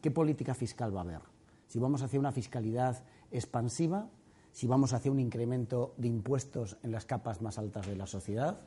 qué 0.00 0.10
política 0.10 0.54
fiscal 0.54 0.94
va 0.94 1.00
a 1.00 1.04
haber. 1.04 1.20
Si 1.66 1.78
vamos 1.78 2.02
hacia 2.02 2.20
una 2.20 2.32
fiscalidad 2.32 3.02
expansiva, 3.30 4.08
si 4.52 4.66
vamos 4.66 4.92
hacia 4.92 5.10
un 5.10 5.18
incremento 5.18 5.94
de 5.96 6.08
impuestos 6.08 6.76
en 6.82 6.92
las 6.92 7.06
capas 7.06 7.40
más 7.40 7.58
altas 7.58 7.86
de 7.86 7.96
la 7.96 8.06
sociedad, 8.06 8.60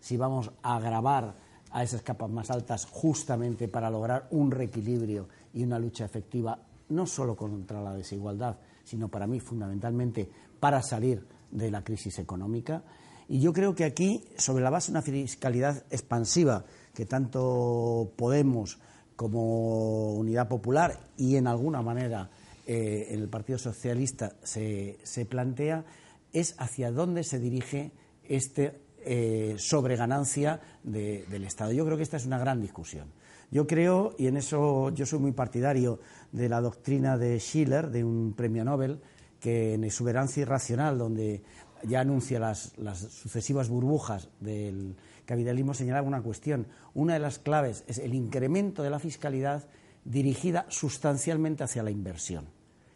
si 0.00 0.16
vamos 0.16 0.50
a 0.62 0.76
agravar 0.76 1.34
a 1.70 1.82
esas 1.82 2.02
capas 2.02 2.30
más 2.30 2.50
altas 2.50 2.86
justamente 2.86 3.68
para 3.68 3.90
lograr 3.90 4.28
un 4.30 4.50
reequilibrio 4.50 5.28
y 5.52 5.64
una 5.64 5.78
lucha 5.78 6.04
efectiva, 6.04 6.58
no 6.90 7.06
solo 7.06 7.34
contra 7.34 7.82
la 7.82 7.94
desigualdad, 7.94 8.58
sino 8.84 9.08
para 9.08 9.26
mí 9.26 9.40
fundamentalmente 9.40 10.28
para 10.60 10.82
salir 10.82 11.26
de 11.50 11.70
la 11.70 11.82
crisis 11.82 12.18
económica. 12.18 12.82
Y 13.28 13.40
yo 13.40 13.52
creo 13.52 13.74
que 13.74 13.84
aquí, 13.84 14.24
sobre 14.36 14.62
la 14.62 14.70
base 14.70 14.92
de 14.92 14.98
una 14.98 15.02
fiscalidad 15.02 15.84
expansiva 15.90 16.64
que 16.94 17.06
tanto 17.06 18.12
Podemos 18.16 18.78
como 19.22 20.14
Unidad 20.14 20.48
Popular 20.48 20.98
y 21.16 21.36
en 21.36 21.46
alguna 21.46 21.80
manera 21.80 22.28
eh, 22.66 23.06
en 23.10 23.20
el 23.20 23.28
Partido 23.28 23.58
Socialista 23.58 24.32
se, 24.42 24.98
se, 25.04 25.24
plantea 25.24 25.84
es 26.32 26.56
hacia 26.58 26.90
dónde 26.90 27.22
se 27.22 27.38
dirige 27.38 27.92
este 28.28 28.80
eh, 29.04 29.54
sobreganancia 29.58 30.60
del 30.82 31.44
Estado. 31.44 31.72
Yo 31.72 31.84
creo 31.84 31.96
que 31.96 32.02
esta 32.02 32.16
es 32.16 32.26
una 32.26 32.38
gran 32.38 32.60
discusión. 32.60 33.12
Yo 33.50 33.66
creo, 33.66 34.14
y 34.18 34.26
en 34.26 34.36
eso 34.36 34.90
yo 34.90 35.06
soy 35.06 35.18
muy 35.18 35.32
partidario 35.32 36.00
de 36.32 36.48
la 36.48 36.60
doctrina 36.60 37.16
de 37.16 37.38
Schiller, 37.38 37.90
de 37.90 38.02
un 38.02 38.32
premio 38.34 38.64
Nobel, 38.64 39.00
que 39.38 39.74
en 39.74 39.84
Exuberancia 39.84 40.40
Irracional, 40.40 40.98
donde 40.98 41.42
ya 41.84 42.00
anuncia 42.00 42.40
las, 42.40 42.76
las 42.78 42.98
sucesivas 42.98 43.68
burbujas 43.68 44.28
del 44.40 44.96
capitalismo, 45.24 45.74
señalaba 45.74 46.06
una 46.06 46.22
cuestión. 46.22 46.66
Una 46.94 47.14
de 47.14 47.20
las 47.20 47.38
claves 47.38 47.84
es 47.86 47.98
el 47.98 48.14
incremento 48.14 48.82
de 48.82 48.90
la 48.90 48.98
fiscalidad 48.98 49.64
dirigida 50.04 50.66
sustancialmente 50.68 51.64
hacia 51.64 51.82
la 51.82 51.90
inversión. 51.90 52.48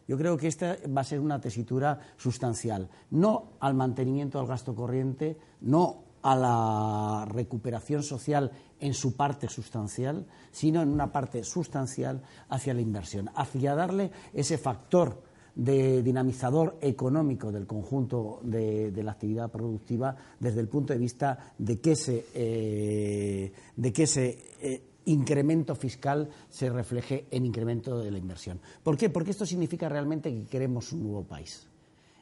Yo 0.09 0.17
creo 0.17 0.37
que 0.37 0.47
esta 0.47 0.77
va 0.97 1.01
a 1.01 1.05
ser 1.05 1.21
una 1.21 1.41
tesitura 1.41 1.99
sustancial, 2.17 2.89
no 3.11 3.53
al 3.61 3.75
mantenimiento 3.75 4.39
del 4.39 4.47
gasto 4.47 4.75
corriente, 4.75 5.37
no 5.61 6.05
a 6.23 6.35
la 6.37 7.25
recuperación 7.27 8.03
social 8.03 8.51
en 8.81 8.95
su 8.95 9.17
parte 9.17 9.49
sustancial, 9.49 10.27
sino 10.51 10.83
en 10.83 10.89
una 10.89 11.13
parte 11.13 11.45
sustancial 11.45 12.23
hacia 12.49 12.75
la 12.75 12.81
inversión, 12.81 13.31
hacia 13.35 13.75
darle 13.75 14.11
ese 14.33 14.59
factor 14.59 15.23
de 15.57 16.03
dinamizador 16.03 16.77
económico 16.83 17.51
del 17.51 17.67
conjunto 17.67 18.41
de, 18.43 18.93
la 19.03 19.13
actividad 19.13 19.51
productiva 19.51 20.15
desde 20.39 20.61
el 20.61 20.69
punto 20.69 20.93
de 20.93 20.99
vista 20.99 21.55
de 21.59 21.81
que 21.81 21.93
ese, 21.93 22.27
eh, 22.35 23.53
de 23.75 23.93
que 23.93 24.03
ese 24.03 24.39
eh, 24.61 24.83
incremento 25.07 25.75
fiscal 25.75 26.29
se 26.51 26.69
refleje 26.69 27.27
en 27.31 27.47
incremento 27.47 27.99
de 27.99 28.11
la 28.11 28.19
inversión. 28.19 28.61
¿Por 28.83 28.99
qué? 28.99 29.09
Porque 29.09 29.31
esto 29.31 29.47
significa 29.47 29.89
realmente 29.89 30.31
que 30.31 30.45
queremos 30.45 30.93
un 30.93 31.05
nuevo 31.05 31.25
país. 31.25 31.67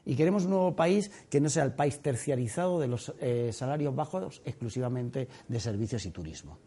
Y 0.07 0.15
queremos 0.15 0.45
un 0.45 0.51
nuevo 0.51 0.77
país 0.77 1.11
que 1.29 1.41
no 1.41 1.49
sea 1.49 1.65
el 1.65 1.73
país 1.73 1.99
terciarizado 2.01 2.79
de 2.79 2.87
los 2.87 3.13
eh, 3.21 3.51
salarios 3.53 3.97
bajos 3.97 4.43
exclusivamente 4.45 5.29
de 5.49 5.61
servicios 5.61 6.07
y 6.07 6.11
turismo. 6.11 6.59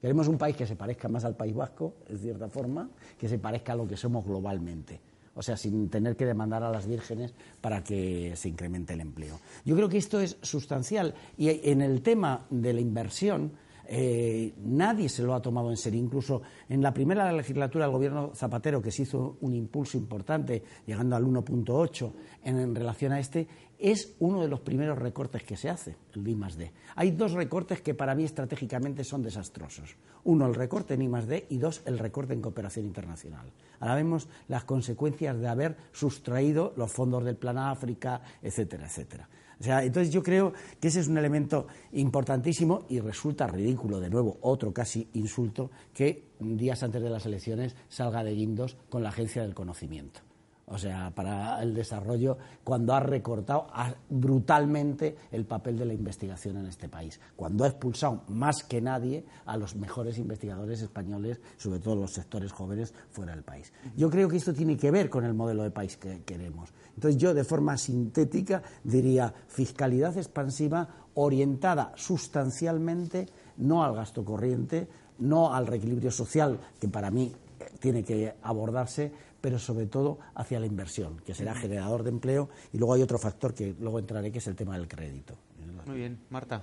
Queremos 0.00 0.28
un 0.28 0.38
país 0.38 0.56
que 0.56 0.66
se 0.66 0.76
parezca 0.76 1.08
más 1.08 1.24
al 1.24 1.36
País 1.36 1.54
Vasco, 1.54 1.94
en 2.08 2.18
cierta 2.18 2.48
forma, 2.48 2.88
que 3.18 3.28
se 3.28 3.38
parezca 3.38 3.72
a 3.72 3.76
lo 3.76 3.88
que 3.88 3.96
somos 3.96 4.24
globalmente. 4.24 5.00
O 5.34 5.42
sea, 5.42 5.56
sin 5.56 5.88
tener 5.90 6.16
que 6.16 6.26
demandar 6.26 6.62
a 6.62 6.70
las 6.70 6.86
vírgenes 6.86 7.34
para 7.60 7.82
que 7.82 8.34
se 8.36 8.48
incremente 8.48 8.94
el 8.94 9.00
empleo. 9.00 9.40
Yo 9.64 9.74
creo 9.74 9.88
que 9.88 9.98
esto 9.98 10.20
es 10.20 10.36
sustancial. 10.42 11.14
Y 11.36 11.68
en 11.70 11.82
el 11.82 12.02
tema 12.02 12.46
de 12.50 12.72
la 12.72 12.80
inversión, 12.80 13.52
eh, 13.86 14.54
nadie 14.64 15.08
se 15.08 15.22
lo 15.22 15.34
ha 15.34 15.42
tomado 15.42 15.70
en 15.70 15.76
serio. 15.76 16.00
Incluso 16.00 16.42
en 16.68 16.82
la 16.82 16.92
primera 16.92 17.30
legislatura 17.32 17.84
del 17.84 17.92
gobierno 17.92 18.32
Zapatero, 18.34 18.80
que 18.80 18.90
se 18.90 19.02
hizo 19.02 19.36
un 19.40 19.54
impulso 19.54 19.96
importante, 19.96 20.62
llegando 20.86 21.16
al 21.16 21.24
1.8 21.24 22.12
en, 22.44 22.74
relación 22.74 23.12
a 23.12 23.20
este, 23.20 23.46
es 23.78 24.14
uno 24.20 24.40
de 24.40 24.48
los 24.48 24.60
primeros 24.60 24.98
recortes 24.98 25.42
que 25.42 25.56
se 25.56 25.68
hace, 25.68 25.96
el 26.14 26.26
I 26.26 26.34
D. 26.56 26.72
Hay 26.96 27.10
dos 27.10 27.32
recortes 27.32 27.80
que 27.80 27.94
para 27.94 28.14
mí 28.14 28.24
estratégicamente 28.24 29.04
son 29.04 29.22
desastrosos. 29.22 29.96
Uno, 30.24 30.46
el 30.46 30.54
recorte 30.54 30.94
en 30.94 31.02
I 31.02 31.08
D 31.26 31.46
y 31.50 31.58
dos, 31.58 31.82
el 31.84 31.98
recorte 31.98 32.32
en 32.32 32.40
cooperación 32.40 32.86
internacional. 32.86 33.52
Ahora 33.80 33.96
vemos 33.96 34.28
las 34.48 34.64
consecuencias 34.64 35.38
de 35.38 35.48
haber 35.48 35.76
sustraído 35.92 36.72
los 36.76 36.90
fondos 36.90 37.24
del 37.24 37.36
Plan 37.36 37.58
África, 37.58 38.22
etcétera, 38.42 38.86
etcétera 38.86 39.28
entonces 39.60 40.12
yo 40.12 40.22
creo 40.22 40.52
que 40.80 40.88
ese 40.88 41.00
es 41.00 41.08
un 41.08 41.18
elemento 41.18 41.66
importantísimo 41.92 42.84
y 42.88 43.00
resulta 43.00 43.46
ridículo, 43.46 44.00
de 44.00 44.10
nuevo, 44.10 44.38
otro 44.42 44.72
casi 44.72 45.08
insulto, 45.14 45.70
que 45.92 46.24
días 46.40 46.82
antes 46.82 47.02
de 47.02 47.10
las 47.10 47.26
elecciones 47.26 47.76
salga 47.88 48.24
de 48.24 48.34
guindos 48.34 48.76
con 48.88 49.02
la 49.02 49.10
Agencia 49.10 49.42
del 49.42 49.54
Conocimiento 49.54 50.20
o 50.66 50.78
sea, 50.78 51.12
para 51.14 51.62
el 51.62 51.74
desarrollo, 51.74 52.38
cuando 52.62 52.94
ha 52.94 53.00
recortado 53.00 53.66
brutalmente 54.08 55.16
el 55.30 55.44
papel 55.44 55.78
de 55.78 55.84
la 55.84 55.94
investigación 55.94 56.56
en 56.56 56.66
este 56.66 56.88
país, 56.88 57.20
cuando 57.36 57.64
ha 57.64 57.68
expulsado 57.68 58.22
más 58.28 58.64
que 58.64 58.80
nadie 58.80 59.24
a 59.44 59.56
los 59.56 59.76
mejores 59.76 60.18
investigadores 60.18 60.80
españoles, 60.80 61.40
sobre 61.56 61.80
todo 61.80 61.96
los 61.96 62.12
sectores 62.12 62.52
jóvenes, 62.52 62.94
fuera 63.10 63.34
del 63.34 63.44
país. 63.44 63.72
Yo 63.96 64.08
creo 64.10 64.28
que 64.28 64.38
esto 64.38 64.54
tiene 64.54 64.76
que 64.76 64.90
ver 64.90 65.10
con 65.10 65.24
el 65.24 65.34
modelo 65.34 65.62
de 65.62 65.70
país 65.70 65.96
que 65.96 66.22
queremos. 66.22 66.70
Entonces 66.94 67.20
yo, 67.20 67.34
de 67.34 67.44
forma 67.44 67.76
sintética, 67.76 68.62
diría 68.82 69.34
fiscalidad 69.48 70.16
expansiva 70.16 70.88
orientada 71.14 71.92
sustancialmente 71.96 73.26
no 73.56 73.84
al 73.84 73.94
gasto 73.94 74.24
corriente, 74.24 74.88
no 75.18 75.54
al 75.54 75.66
reequilibrio 75.66 76.10
social, 76.10 76.58
que 76.80 76.88
para 76.88 77.10
mí 77.10 77.32
tiene 77.80 78.02
que 78.02 78.34
abordarse, 78.42 79.12
pero 79.44 79.58
sobre 79.58 79.84
todo 79.84 80.20
hacia 80.36 80.58
la 80.58 80.64
inversión, 80.64 81.18
que 81.18 81.34
será 81.34 81.54
generador 81.54 82.02
de 82.02 82.08
empleo. 82.08 82.48
Y 82.72 82.78
luego 82.78 82.94
hay 82.94 83.02
otro 83.02 83.18
factor 83.18 83.52
que 83.52 83.76
luego 83.78 83.98
entraré, 83.98 84.32
que 84.32 84.38
es 84.38 84.46
el 84.46 84.56
tema 84.56 84.78
del 84.78 84.88
crédito. 84.88 85.36
Muy 85.84 85.98
bien, 85.98 86.18
Marta 86.30 86.62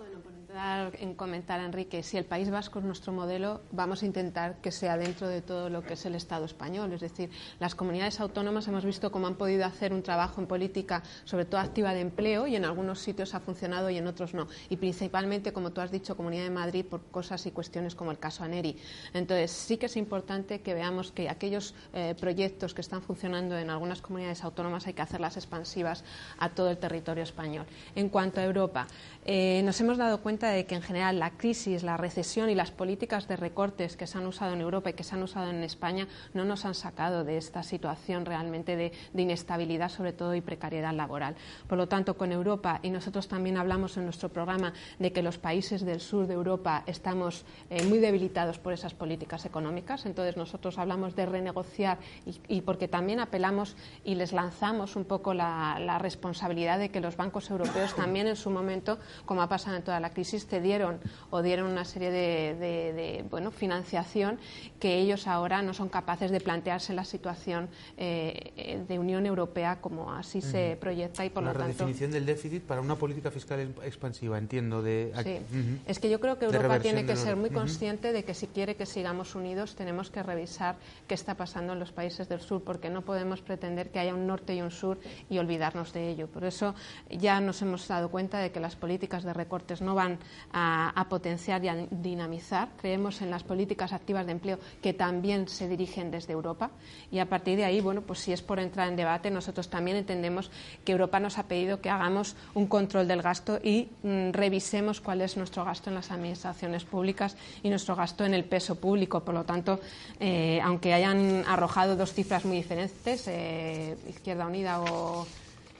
en 1.00 1.16
comentar, 1.16 1.62
Enrique, 1.62 2.04
si 2.04 2.18
el 2.18 2.26
País 2.26 2.50
Vasco 2.50 2.80
es 2.80 2.86
nuestro 2.86 3.14
modelo, 3.14 3.62
vamos 3.72 4.04
a 4.04 4.06
intentar 4.06 4.58
que 4.62 4.72
sea 4.72 4.98
dentro 4.98 5.28
de 5.28 5.42
todo 5.42 5.70
lo 5.70 5.82
que 5.82 5.94
es 5.94 6.06
el 6.06 6.16
Estado 6.16 6.46
español. 6.46 6.92
Es 6.94 7.02
decir, 7.02 7.30
las 7.60 7.74
comunidades 7.74 8.20
autónomas 8.20 8.68
hemos 8.68 8.84
visto 8.84 9.12
cómo 9.12 9.28
han 9.28 9.36
podido 9.36 9.66
hacer 9.66 9.94
un 9.94 10.04
trabajo 10.04 10.42
en 10.42 10.48
política, 10.48 11.04
sobre 11.24 11.46
todo 11.46 11.62
activa 11.62 11.94
de 11.94 12.02
empleo, 12.02 12.48
y 12.48 12.56
en 12.56 12.66
algunos 12.66 13.00
sitios 13.00 13.34
ha 13.34 13.40
funcionado 13.40 13.90
y 13.90 13.98
en 13.98 14.08
otros 14.08 14.34
no. 14.34 14.48
Y 14.70 14.78
principalmente, 14.78 15.54
como 15.54 15.72
tú 15.72 15.80
has 15.82 15.92
dicho, 15.92 16.18
Comunidad 16.18 16.44
de 16.44 16.50
Madrid 16.50 16.86
por 16.86 17.02
cosas 17.04 17.46
y 17.46 17.52
cuestiones 17.52 17.96
como 17.96 18.12
el 18.12 18.20
caso 18.20 18.44
ANERI. 18.44 18.78
Entonces, 19.14 19.52
sí 19.52 19.78
que 19.78 19.86
es 19.86 19.96
importante 19.96 20.62
que 20.62 20.74
veamos 20.74 21.12
que 21.12 21.30
aquellos 21.30 21.74
eh, 21.94 22.14
proyectos 22.20 22.74
que 22.74 22.82
están 22.82 23.02
funcionando 23.02 23.58
en 23.58 23.70
algunas 23.70 24.02
comunidades 24.02 24.44
autónomas 24.44 24.86
hay 24.88 24.94
que 24.94 25.02
hacerlas 25.02 25.38
expansivas 25.38 26.04
a 26.40 26.50
todo 26.50 26.70
el 26.70 26.78
territorio 26.78 27.24
español. 27.24 27.66
En 27.96 28.10
cuanto 28.10 28.42
a 28.42 28.44
Europa, 28.44 28.88
eh, 29.26 29.62
nos 29.64 29.80
hemos 29.80 29.98
dado 29.98 30.22
cuenta 30.22 30.41
de 30.48 30.66
que 30.66 30.76
en 30.76 30.82
general 30.82 31.20
la 31.20 31.32
crisis, 31.32 31.84
la 31.84 31.98
recesión 31.98 32.50
y 32.50 32.56
las 32.56 32.72
políticas 32.72 33.28
de 33.28 33.36
recortes 33.36 33.96
que 33.96 34.08
se 34.08 34.18
han 34.18 34.26
usado 34.26 34.54
en 34.54 34.62
Europa 34.62 34.90
y 34.90 34.94
que 34.94 35.04
se 35.04 35.16
han 35.16 35.24
usado 35.24 35.50
en 35.50 35.64
España 35.64 36.08
no 36.34 36.46
nos 36.46 36.66
han 36.66 36.74
sacado 36.74 37.24
de 37.24 37.38
esta 37.38 37.64
situación 37.64 38.26
realmente 38.26 38.76
de, 38.76 38.92
inestabilidad, 39.14 39.90
sobre 39.90 40.14
todo, 40.14 40.34
y 40.34 40.42
precariedad 40.42 40.94
laboral. 40.94 41.36
Por 41.68 41.78
lo 41.78 41.88
tanto, 41.88 42.18
con 42.18 42.32
Europa, 42.32 42.80
y 42.82 42.90
nosotros 42.90 43.28
también 43.28 43.58
hablamos 43.58 43.98
en 43.98 44.06
nuestro 44.06 44.30
programa 44.30 44.74
de 44.98 45.12
que 45.12 45.22
los 45.22 45.38
países 45.38 45.86
del 45.86 46.00
sur 46.00 46.26
de 46.26 46.34
Europa 46.34 46.84
estamos 46.88 47.46
eh, 47.70 47.84
muy 47.86 48.00
debilitados 48.00 48.58
por 48.58 48.74
esas 48.74 48.94
políticas 48.96 49.46
económicas, 49.46 50.06
entonces 50.06 50.38
nosotros 50.38 50.80
hablamos 50.80 51.16
de 51.16 51.26
renegociar 51.28 52.00
y, 52.48 52.62
porque 52.62 52.88
también 52.88 53.20
apelamos 53.20 53.76
y 54.04 54.16
les 54.16 54.34
lanzamos 54.34 54.96
un 54.96 55.06
poco 55.06 55.34
la, 55.34 55.78
la 55.80 56.00
responsabilidad 56.00 56.80
de 56.80 56.90
que 56.90 57.00
los 57.00 57.16
bancos 57.16 57.50
europeos 57.50 57.96
también 57.96 58.28
en 58.28 58.36
su 58.36 58.50
momento, 58.50 58.98
como 59.26 59.42
ha 59.42 59.50
pasado 59.50 59.76
en 59.76 59.84
toda 59.84 60.00
la 60.00 60.10
crisis, 60.10 60.31
cedieron 60.40 61.00
o 61.30 61.42
dieron 61.42 61.68
una 61.68 61.86
serie 61.86 62.12
de, 62.12 63.26
bueno, 63.30 63.52
financiación 63.52 64.40
que 64.80 64.98
ellos 64.98 65.28
ahora 65.28 65.62
no 65.62 65.74
son 65.74 65.90
capaces 65.90 66.32
de 66.32 66.40
plantearse 66.40 66.94
la 66.94 67.06
situación 67.06 67.70
eh, 67.98 68.84
de 68.88 69.00
Unión 69.00 69.26
Europea 69.26 69.80
como 69.82 70.12
así 70.12 70.42
se 70.42 70.78
proyecta 70.80 71.26
y 71.26 71.30
por 71.30 71.44
la 71.44 71.54
lo 71.54 71.60
tanto. 71.60 71.68
La 71.68 71.74
redefinición 71.74 72.12
del 72.12 72.26
déficit 72.26 72.64
para 72.64 72.82
una 72.82 72.96
política 72.96 73.32
fiscal 73.32 73.74
expansiva, 73.84 74.38
entiendo. 74.38 74.82
De, 74.82 75.12
sí. 75.24 75.38
Es 75.86 76.00
que 76.00 76.10
yo 76.10 76.20
creo 76.20 76.38
que 76.38 76.46
Europa 76.46 76.80
tiene 76.80 77.06
que 77.06 77.16
ser 77.16 77.36
muy 77.36 77.50
consciente 77.50 78.12
de 78.12 78.24
que 78.24 78.34
si 78.34 78.48
quiere 78.48 78.76
que 78.76 78.86
sigamos 78.86 79.36
unidos 79.36 79.76
tenemos 79.76 80.10
que 80.10 80.24
revisar 80.24 80.76
qué 81.08 81.14
está 81.14 81.36
pasando 81.36 81.74
en 81.74 81.80
los 81.80 81.92
países 81.92 82.28
del 82.30 82.42
sur 82.42 82.64
porque 82.64 82.90
no 82.90 83.02
podemos 83.02 83.42
pretender 83.42 83.90
que 83.90 84.00
haya 84.00 84.14
un 84.14 84.28
norte 84.28 84.56
y 84.56 84.62
un 84.62 84.72
sur 84.72 85.00
y 85.30 85.38
olvidarnos 85.38 85.94
de 85.94 86.10
ello. 86.10 86.28
Por 86.28 86.44
eso 86.44 86.76
ya 87.10 87.40
nos 87.42 87.62
hemos 87.62 87.88
dado 87.88 88.10
cuenta 88.10 88.40
de 88.40 88.52
que 88.52 88.60
las 88.60 88.76
políticas 88.76 89.24
de 89.24 89.34
recortes 89.34 89.82
no 89.82 89.96
van 89.96 90.20
a, 90.54 91.06
potenciar 91.10 91.64
y 91.64 91.68
a 91.68 91.76
dinamizar. 91.90 92.70
Creemos 92.80 93.22
en 93.22 93.30
las 93.30 93.44
políticas 93.44 93.94
activas 93.94 94.26
de 94.26 94.34
empleo 94.34 94.60
que 94.82 94.94
también 94.94 95.48
se 95.48 95.68
dirigen 95.68 96.12
desde 96.12 96.34
Europa 96.34 96.72
y 97.12 97.20
a 97.20 97.28
partir 97.28 97.58
de 97.58 97.66
ahí, 97.66 97.82
bueno, 97.82 98.02
pues 98.02 98.20
si 98.20 98.34
es 98.34 98.42
por 98.42 98.60
entrar 98.60 98.88
en 98.88 98.96
debate, 98.96 99.32
nosotros 99.32 99.70
también 99.70 99.98
entendemos 99.98 100.52
que 100.86 100.92
Europa 100.92 101.20
nos 101.20 101.38
ha 101.38 101.44
pedido 101.44 101.82
que 101.82 101.90
hagamos 101.90 102.36
un 102.54 102.68
control 102.68 103.08
del 103.08 103.22
gasto 103.22 103.60
y 103.64 103.90
mm, 104.04 104.32
revisemos 104.32 105.02
cuál 105.02 105.22
es 105.22 105.38
nuestro 105.38 105.66
gasto 105.66 105.90
en 105.90 105.96
las 105.96 106.12
administraciones 106.12 106.84
públicas 106.84 107.36
y 107.64 107.70
nuestro 107.70 107.96
gasto 107.96 108.26
en 108.26 108.34
el 108.34 108.46
peso 108.46 108.76
público. 108.76 109.22
Por 109.22 109.34
lo 109.34 109.44
tanto, 109.44 109.80
eh, 110.20 110.60
aunque 110.64 110.94
hayan 110.94 111.44
arrojado 111.48 111.96
dos 111.96 112.14
cifras 112.14 112.46
muy 112.46 112.58
diferentes, 112.58 113.28
eh, 113.28 113.98
Izquierda 114.10 114.46
Unida 114.46 114.82
o 114.82 115.26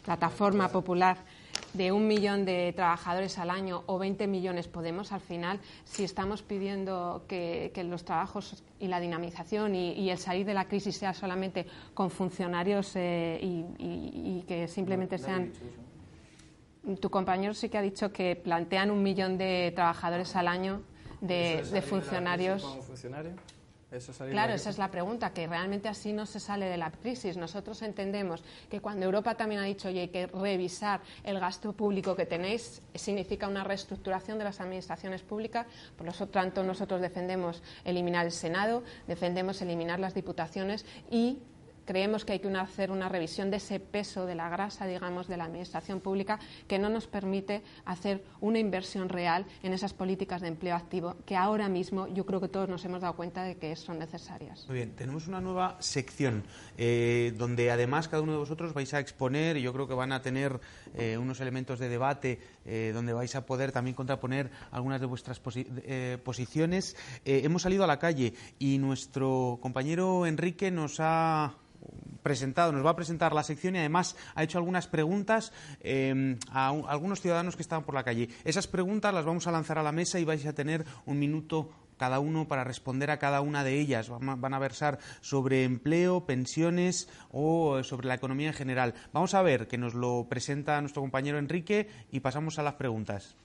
Plataforma 0.04 0.70
Popular, 0.70 1.18
de 1.74 1.92
un 1.92 2.08
millón 2.08 2.46
de 2.46 2.74
trabajadores 2.76 3.38
al 3.38 3.50
año 3.50 3.84
o 3.86 3.98
20 3.98 4.28
millones 4.28 4.68
Podemos, 4.68 5.12
al 5.12 5.22
final, 5.22 5.60
si 5.86 6.04
estamos 6.04 6.42
pidiendo 6.42 7.26
que, 7.28 7.72
los 7.86 8.04
trabajos 8.06 8.64
y 8.80 8.88
la 8.88 9.00
dinamización 9.00 9.76
y, 9.76 10.10
el 10.10 10.18
salir 10.18 10.46
de 10.46 10.54
la 10.54 10.66
crisis 10.66 10.98
sea 10.98 11.14
solamente 11.14 11.66
con 11.94 12.10
funcionarios 12.10 12.94
eh, 12.96 13.40
y, 13.42 14.44
que 14.48 14.68
simplemente 14.68 15.18
sean. 15.18 15.52
Tu 17.00 17.10
compañero 17.10 17.54
sí 17.54 17.70
que 17.70 17.78
ha 17.78 17.82
dicho 17.82 18.12
que 18.12 18.36
plantean 18.36 18.90
un 18.90 19.04
millón 19.04 19.38
de 19.38 19.72
trabajadores 19.76 20.36
al 20.36 20.48
año 20.48 20.82
de, 21.22 21.64
de 21.72 21.82
funcionarios. 21.82 22.64
Claro, 24.32 24.54
esa 24.54 24.70
es 24.70 24.78
la 24.78 24.90
pregunta, 24.90 25.34
que 25.34 25.48
realmente 25.48 25.90
así 25.90 26.14
no 26.14 26.26
se 26.26 26.40
sale 26.40 26.68
de 26.68 26.78
la 26.78 26.92
crisis. 26.92 27.36
Nosotros 27.36 27.82
entendemos 27.82 28.42
que 28.70 28.80
cuando 28.80 29.06
Europa 29.06 29.36
también 29.36 29.60
ha 29.60 29.66
dicho, 29.66 29.90
oye, 29.90 30.10
que 30.10 30.28
revisar 30.28 31.02
el 31.24 31.40
gasto 31.40 31.74
público 31.74 32.16
que 32.16 32.26
tenéis 32.26 32.82
significa 32.96 33.50
una 33.50 33.66
reestructuración 33.66 34.38
de 34.38 34.46
las 34.46 34.62
administraciones 34.62 35.22
públicas, 35.24 35.68
por 35.98 36.06
lo 36.06 36.28
tanto 36.28 36.64
nosotros 36.64 37.02
defendemos 37.02 37.62
eliminar 37.84 38.26
el 38.26 38.32
Senado, 38.32 38.84
defendemos 39.08 39.62
eliminar 39.62 40.00
las 40.00 40.14
diputaciones 40.14 40.86
y 41.10 41.40
creemos 41.86 42.26
que 42.26 42.34
hay 42.34 42.40
que 42.40 42.52
hacer 42.52 42.92
una 42.92 43.10
revisión 43.10 43.50
de 43.50 43.58
ese 43.58 43.80
peso 43.80 44.26
de 44.26 44.36
la 44.36 44.50
grasa, 44.50 44.86
digamos, 44.86 45.28
de 45.28 45.38
la 45.38 45.46
administración 45.46 46.00
pública 46.00 46.40
que 46.68 46.80
no 46.80 46.90
nos 46.90 47.08
permite 47.08 47.64
hacer 47.86 48.24
una 48.40 48.60
inversión 48.60 49.10
real 49.10 49.46
en 49.64 49.74
esas 49.74 49.94
políticas 49.94 50.42
de 50.42 50.50
empleo 50.50 50.76
activo 50.76 51.16
que 51.26 51.36
ahora 51.36 51.70
mismo 51.70 52.08
yo 52.08 52.26
creo 52.26 52.42
que 52.42 52.48
todos 52.48 52.70
nos 52.70 52.84
hemos 52.86 53.02
dado 53.02 53.16
cuenta 53.16 53.44
de 53.44 53.56
que 53.56 53.76
son 53.76 54.00
necesarias. 54.00 54.66
Muy 54.68 54.78
bien, 54.78 54.92
tenemos 54.96 55.28
una 55.28 55.42
nueva 55.42 55.78
sección 55.80 56.44
eh, 56.78 57.34
donde 57.38 57.72
además 57.72 58.08
cada 58.08 58.24
uno 58.24 58.34
de 58.34 58.38
vosotros 58.38 58.74
vais 58.74 58.94
a 58.94 59.00
exponer 59.00 59.58
y 59.58 59.62
yo 59.62 59.74
creo 59.74 59.88
que 59.88 59.94
van 59.94 60.12
a 60.12 60.22
tener 60.22 60.60
eh, 60.96 61.18
unos 61.18 61.40
elementos 61.40 61.80
de 61.80 61.90
debate 61.90 62.40
eh, 62.66 62.92
donde 62.94 63.14
vais 63.14 63.36
a 63.36 63.46
poder 63.46 63.72
también 63.72 63.96
contraponer 63.96 64.52
algunas 64.72 65.00
de 65.00 65.08
vuestras 65.08 65.40
posiciones. 66.24 66.96
hemos 67.26 67.62
salido 67.62 67.84
a 67.84 67.88
la 67.88 68.00
calle 68.00 68.34
y 68.60 68.78
nuestro 68.78 69.60
compañero 69.62 70.26
Enrique 70.26 70.72
nos 70.72 71.00
ha 71.00 71.56
presentado, 72.24 72.72
nos 72.72 72.86
va 72.86 72.92
a 72.92 72.96
presentar 72.96 73.34
la 73.34 73.44
sección 73.44 73.76
y 73.76 73.80
además 73.80 74.16
ha 74.36 74.44
hecho 74.44 74.58
algunas 74.58 74.88
preguntas 74.88 75.52
eh, 75.82 76.38
a, 76.52 76.70
algunos 76.70 77.22
ciudadanos 77.22 77.56
que 77.56 77.62
estaban 77.62 77.84
por 77.84 77.96
la 77.96 78.04
calle. 78.04 78.30
Esas 78.44 78.68
preguntas 78.68 79.14
las 79.14 79.26
vamos 79.26 79.48
a 79.48 79.52
lanzar 79.52 79.78
a 79.78 79.84
la 79.84 79.92
mesa 79.92 80.20
y 80.20 80.26
vais 80.26 80.46
a 80.46 80.54
tener 80.54 80.86
un 81.06 81.20
minuto 81.20 81.70
cada 82.02 82.20
uno 82.20 82.48
para 82.48 82.64
responder 82.64 83.12
a 83.12 83.20
cada 83.20 83.42
una 83.42 83.64
de 83.64 83.80
ellas. 83.80 84.10
Van 84.10 84.54
a 84.56 84.60
versar 84.60 84.98
sobre 85.20 85.66
empleo, 85.66 86.26
pensiones 86.26 87.08
o 87.30 87.84
sobre 87.84 88.08
la 88.08 88.16
economía 88.16 88.48
en 88.48 88.56
general. 88.56 88.96
Vamos 89.14 89.36
a 89.36 89.44
ver 89.44 89.68
que 89.68 89.78
nos 89.78 89.94
lo 89.94 90.26
presenta 90.28 90.82
nuestro 90.82 91.04
compañero 91.04 91.38
Enrique 91.38 91.88
y 92.12 92.22
pasamos 92.22 92.58
a 92.58 92.64
las 92.64 92.74
preguntas. 92.74 93.38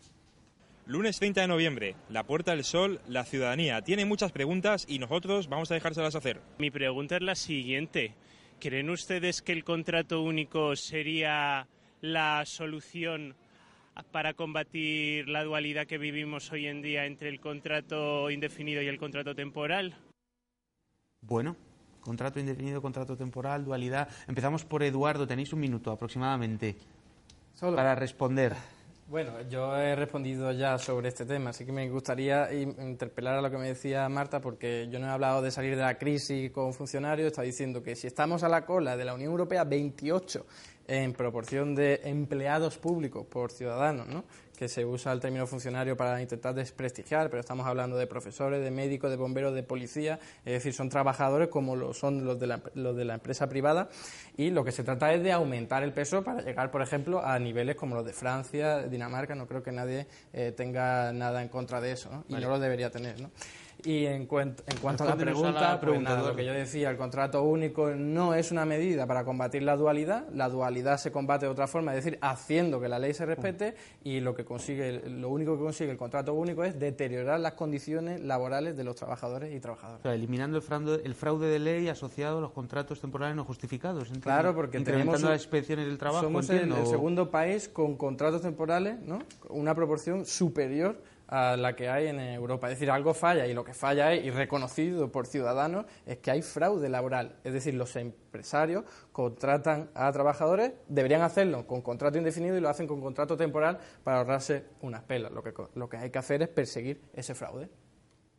Lunes 0.87 1.19
30 1.19 1.43
de 1.43 1.49
noviembre, 1.49 1.97
la 2.09 2.25
Puerta 2.25 2.53
del 2.53 2.65
Sol, 2.65 3.03
la 3.07 3.25
ciudadanía. 3.25 3.83
Tiene 3.83 4.07
muchas 4.07 4.33
preguntas 4.33 4.87
y 4.89 5.01
nosotros 5.01 5.51
vamos 5.51 5.71
a 5.71 5.75
dejárselas 5.75 6.15
hacer. 6.15 6.41
Mi 6.57 6.71
pregunta 6.71 7.17
es 7.17 7.23
la 7.23 7.35
siguiente. 7.35 8.15
¿Creen 8.59 8.89
ustedes 8.89 9.43
que 9.43 9.53
el 9.53 9.65
contrato 9.65 10.23
único 10.23 10.77
sería 10.77 11.69
la 12.01 12.47
solución 12.47 13.37
para 14.05 14.35
combatir 14.35 15.29
la 15.29 15.45
dualidad 15.45 15.87
que 15.87 15.99
vivimos 15.99 16.53
hoy 16.53 16.67
en 16.67 16.83
día 16.83 17.07
entre 17.07 17.29
el 17.29 17.41
contrato 17.41 18.31
indefinido 18.31 18.83
y 18.83 18.89
el 18.89 18.99
contrato 18.99 19.35
temporal? 19.35 19.95
Bueno, 21.21 21.57
contrato 22.01 22.39
indefinido, 22.39 22.83
contrato 22.83 23.17
temporal, 23.17 23.65
dualidad. 23.65 24.09
Empezamos 24.29 24.65
por 24.65 24.83
Eduardo, 24.83 25.27
tenéis 25.27 25.53
un 25.53 25.61
minuto 25.61 25.91
aproximadamente 25.91 26.77
para 27.61 27.95
responder. 27.95 28.55
Bueno, 29.09 29.41
yo 29.49 29.77
he 29.77 29.95
respondido 29.95 30.51
ya 30.51 30.79
sobre 30.79 31.11
este 31.11 31.25
tema, 31.25 31.51
así 31.51 31.65
que 31.65 31.71
me 31.71 31.89
gustaría 31.89 32.53
interpelar 32.53 33.39
a 33.39 33.41
lo 33.41 33.49
que 33.49 33.57
me 33.57 33.69
decía 33.69 34.09
Marta, 34.09 34.41
porque 34.41 34.89
yo 34.91 34.99
no 34.99 35.07
he 35.07 35.11
hablado 35.11 35.43
de 35.43 35.53
salir 35.53 35.77
de 35.77 35.83
la 35.83 35.97
crisis 35.97 36.51
con 36.51 36.75
funcionarios, 36.75 37.29
está 37.29 37.43
diciendo 37.43 37.85
que 37.85 37.95
si 37.95 38.09
estamos 38.09 38.43
a 38.43 38.49
la 38.49 38.67
cola 38.67 38.97
de 38.97 39.05
la 39.05 39.15
Unión 39.15 39.31
Europea, 39.31 39.63
28 39.63 40.45
en 40.89 41.13
proporción 41.13 41.77
de 41.77 42.01
empleados 42.03 42.79
públicos 42.79 43.25
por 43.27 43.53
ciudadanos, 43.53 44.09
¿no? 44.09 44.25
Que 44.57 44.69
se 44.69 44.85
usa 44.85 45.13
el 45.13 45.21
término 45.21 45.47
funcionario 45.47 45.97
para 45.97 46.21
intentar 46.21 46.55
desprestigiar, 46.55 47.31
pero 47.31 47.41
estamos 47.41 47.67
hablando 47.67 47.97
de 47.97 48.07
profesores, 48.07 48.63
de 48.63 48.71
médicos, 48.71 49.11
de 49.11 49.17
bomberos, 49.17 49.55
de 49.55 49.63
policía, 49.63 50.19
es 50.45 50.55
decir, 50.55 50.73
son 50.73 50.89
trabajadores 50.89 51.49
como 51.49 51.77
lo 51.77 51.95
son 51.95 52.25
los 52.25 52.41
de, 52.41 52.47
la, 52.47 52.61
los 52.75 52.97
de 52.97 53.05
la 53.05 53.15
empresa 53.15 53.49
privada 53.49 53.89
y 54.37 54.51
lo 54.51 54.65
que 54.65 54.73
se 54.73 54.83
trata 54.83 55.13
es 55.13 55.23
de 55.23 55.33
aumentar 55.33 55.83
el 55.83 55.93
peso 55.93 56.25
para 56.25 56.43
llegar, 56.43 56.71
por 56.71 56.83
ejemplo, 56.83 57.25
a 57.25 57.39
niveles 57.39 57.77
como 57.77 57.95
los 57.95 58.05
de 58.05 58.13
Francia, 58.13 58.83
Dinamarca, 58.83 59.35
no 59.35 59.47
creo 59.47 59.63
que 59.63 59.73
nadie 59.73 60.07
eh, 60.33 60.53
tenga 60.57 61.13
nada 61.13 61.43
en 61.43 61.49
contra 61.49 61.81
de 61.81 61.93
eso, 61.93 62.11
¿no? 62.11 62.25
y 62.29 62.41
no 62.41 62.49
lo 62.49 62.59
debería 62.59 62.91
tener. 62.91 63.21
¿no? 63.21 63.31
Y 63.87 64.05
en, 64.07 64.27
cuanto 64.27 64.65
a 65.05 65.07
la 65.07 65.17
pregunta, 65.17 65.81
pues 65.81 66.03
lo 66.03 66.35
que 66.35 66.45
yo 66.45 66.53
decía, 66.53 66.91
el 66.91 66.97
contrato 66.97 67.45
único 67.45 67.91
no 67.91 68.35
es 68.35 68.51
una 68.51 68.65
medida 68.65 69.07
para 69.07 69.25
combatir 69.25 69.63
la 69.63 69.77
dualidad, 69.77 70.29
la 70.35 70.49
dualidad 70.49 70.97
se 70.99 71.13
combate 71.13 71.47
de 71.47 71.53
otra 71.53 71.69
forma, 71.69 71.95
es 71.95 72.05
decir, 72.05 72.19
haciendo 72.21 72.81
que 72.81 72.89
la 72.89 72.99
ley 72.99 73.15
se 73.15 73.25
respete 73.25 73.77
y 74.03 74.19
lo 74.19 74.35
que 74.35 74.45
consigue, 74.45 75.09
lo 75.09 75.29
único 75.29 75.57
que 75.57 75.63
consigue 75.63 75.93
el 75.93 75.97
contrato 75.97 76.35
único 76.35 76.65
es 76.65 76.81
deteriorar 76.81 77.39
las 77.39 77.53
condiciones 77.53 78.21
laborales 78.21 78.77
de 78.77 78.83
los 78.83 78.97
trabajadores 78.97 79.55
y 79.55 79.61
trabajadoras. 79.61 80.05
eliminando 80.05 80.57
el 80.57 80.65
fraude, 80.65 81.03
el 81.05 81.15
fraude 81.15 81.47
de 81.47 81.61
ley 81.61 81.89
asociado 81.89 82.39
a 82.39 82.41
los 82.41 82.51
contratos 82.51 83.01
temporales 83.01 83.37
no 83.37 83.45
justificados. 83.45 84.11
Claro, 84.21 84.53
porque 84.53 84.81
tenemos 84.81 85.23
las 85.23 85.43
inspecciones 85.43 85.87
del 85.87 85.97
trabajo. 85.97 86.25
Somos 86.25 86.51
el, 86.51 86.73
el 86.73 86.87
segundo 86.87 87.31
país 87.31 87.69
con 87.69 87.97
contratos 87.97 88.43
temporales, 88.43 88.99
¿no? 89.03 89.21
Una 89.49 89.77
proporción 89.77 90.27
superior 90.27 91.01
a 91.29 91.57
la 91.57 91.75
que 91.75 91.89
hay 91.89 92.07
en 92.07 92.21
Europa. 92.21 92.69
Es 92.69 92.77
decir, 92.77 92.91
algo 92.91 93.15
falla 93.15 93.47
y 93.47 93.55
lo 93.55 93.65
que 93.65 93.75
falla 93.75 94.13
es, 94.13 94.25
y 94.25 94.31
reconocido 94.31 95.11
por 95.11 95.27
ciudadanos, 95.27 95.87
es 96.05 96.19
que 96.19 96.31
hay 96.31 96.43
fraude 96.43 96.89
laboral. 96.89 97.37
Es 97.45 97.53
decir, 97.53 97.75
los 97.75 97.97
empresarios 97.97 98.85
contratan 99.13 99.91
a 99.95 100.11
trabajadores, 100.13 100.73
deberían 100.89 101.23
hacerlo 101.23 101.67
con 101.67 101.83
contrato 101.83 102.19
indefinido 102.19 102.57
y 102.57 102.61
lo 102.61 102.69
hacen 102.69 102.87
con 102.87 103.01
contrato 103.01 103.37
temporal 103.37 103.79
para 104.05 104.19
ahorrarse 104.19 104.65
unas 104.83 105.03
pelas. 105.03 105.33
Lo 105.33 105.43
que, 105.43 105.53
lo 105.75 105.89
que 105.89 105.97
hay 105.97 106.11
que 106.11 106.19
hacer 106.19 106.43
es 106.43 106.49
perseguir 106.49 107.03
ese 107.15 107.35
fraude. 107.35 107.69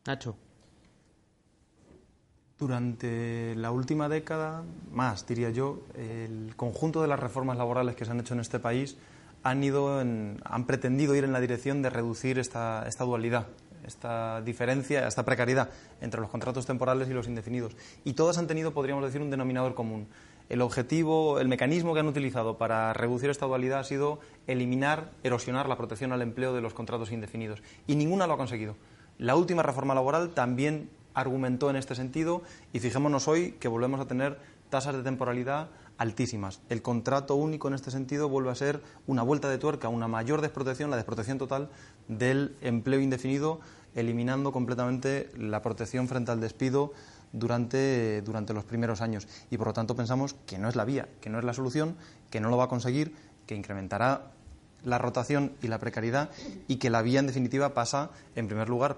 Nacho. 0.05 0.37
Durante 2.57 3.53
la 3.55 3.69
última 3.69 4.09
década, 4.09 4.63
más 4.91 5.27
diría 5.27 5.51
yo, 5.51 5.83
el 5.93 6.55
conjunto 6.55 7.03
de 7.03 7.07
las 7.07 7.19
reformas 7.19 7.55
laborales 7.55 7.95
que 7.95 8.03
se 8.03 8.09
han 8.09 8.19
hecho 8.19 8.33
en 8.33 8.39
este 8.39 8.57
país 8.57 8.97
han, 9.43 9.63
ido 9.63 9.99
han 9.99 10.65
pretendido 10.65 11.15
ir 11.15 11.23
en 11.23 11.33
la 11.33 11.39
dirección 11.39 11.81
de 11.81 11.89
reducir 11.89 12.39
esta, 12.39 12.85
esta 12.87 13.03
dualidad, 13.03 13.47
esta 13.85 14.41
diferencia, 14.41 15.07
esta 15.07 15.25
precariedad 15.25 15.69
entre 16.01 16.21
los 16.21 16.29
contratos 16.29 16.65
temporales 16.65 17.09
y 17.09 17.13
los 17.13 17.27
indefinidos. 17.27 17.75
Y 18.03 18.13
todas 18.13 18.37
han 18.37 18.47
tenido, 18.47 18.73
podríamos 18.73 19.03
decir, 19.03 19.21
un 19.21 19.29
denominador 19.29 19.73
común. 19.73 20.07
El 20.49 20.61
objetivo, 20.61 21.39
el 21.39 21.47
mecanismo 21.47 21.93
que 21.93 21.99
han 21.99 22.07
utilizado 22.07 22.57
para 22.57 22.93
reducir 22.93 23.29
esta 23.29 23.45
dualidad 23.45 23.79
ha 23.79 23.83
sido 23.83 24.19
eliminar, 24.47 25.11
erosionar 25.23 25.67
la 25.67 25.77
protección 25.77 26.13
al 26.13 26.21
empleo 26.21 26.53
de 26.53 26.61
los 26.61 26.73
contratos 26.73 27.11
indefinidos. 27.11 27.61
Y 27.85 27.95
ninguna 27.95 28.27
lo 28.27 28.33
ha 28.33 28.37
conseguido. 28.37 28.75
La 29.17 29.35
última 29.35 29.63
reforma 29.63 29.93
laboral 29.93 30.29
también 30.29 30.89
argumentó 31.13 31.69
en 31.69 31.75
este 31.75 31.95
sentido 31.95 32.43
y 32.71 32.79
fijémonos 32.79 33.27
hoy 33.27 33.53
que 33.53 33.67
volvemos 33.67 33.99
a 33.99 34.07
tener 34.07 34.37
tasas 34.69 34.95
de 34.95 35.03
temporalidad 35.03 35.69
altísimas. 35.97 36.61
El 36.69 36.81
contrato 36.81 37.35
único 37.35 37.67
en 37.67 37.73
este 37.73 37.91
sentido 37.91 38.29
vuelve 38.29 38.51
a 38.51 38.55
ser 38.55 38.81
una 39.07 39.23
vuelta 39.23 39.49
de 39.49 39.57
tuerca, 39.57 39.89
una 39.89 40.07
mayor 40.07 40.41
desprotección, 40.41 40.89
la 40.89 40.97
desprotección 40.97 41.37
total 41.37 41.69
del 42.07 42.55
empleo 42.61 42.99
indefinido, 42.99 43.59
eliminando 43.95 44.51
completamente 44.51 45.29
la 45.37 45.61
protección 45.61 46.07
frente 46.07 46.31
al 46.31 46.39
despido 46.39 46.93
durante, 47.31 48.21
durante 48.21 48.53
los 48.53 48.63
primeros 48.63 49.01
años. 49.01 49.27
Y 49.49 49.57
por 49.57 49.67
lo 49.67 49.73
tanto 49.73 49.95
pensamos 49.95 50.35
que 50.45 50.57
no 50.57 50.69
es 50.69 50.75
la 50.75 50.85
vía, 50.85 51.09
que 51.21 51.29
no 51.29 51.39
es 51.39 51.45
la 51.45 51.53
solución, 51.53 51.95
que 52.29 52.39
no 52.39 52.49
lo 52.49 52.57
va 52.57 52.65
a 52.65 52.69
conseguir, 52.69 53.15
que 53.45 53.55
incrementará 53.55 54.31
la 54.83 54.97
rotación 54.99 55.53
y 55.61 55.67
la 55.67 55.79
precariedad 55.79 56.29
y 56.67 56.77
que 56.77 56.89
la 56.89 57.01
vía 57.01 57.19
en 57.19 57.27
definitiva 57.27 57.73
pasa, 57.73 58.11
en 58.35 58.47
primer 58.47 58.69
lugar, 58.69 58.97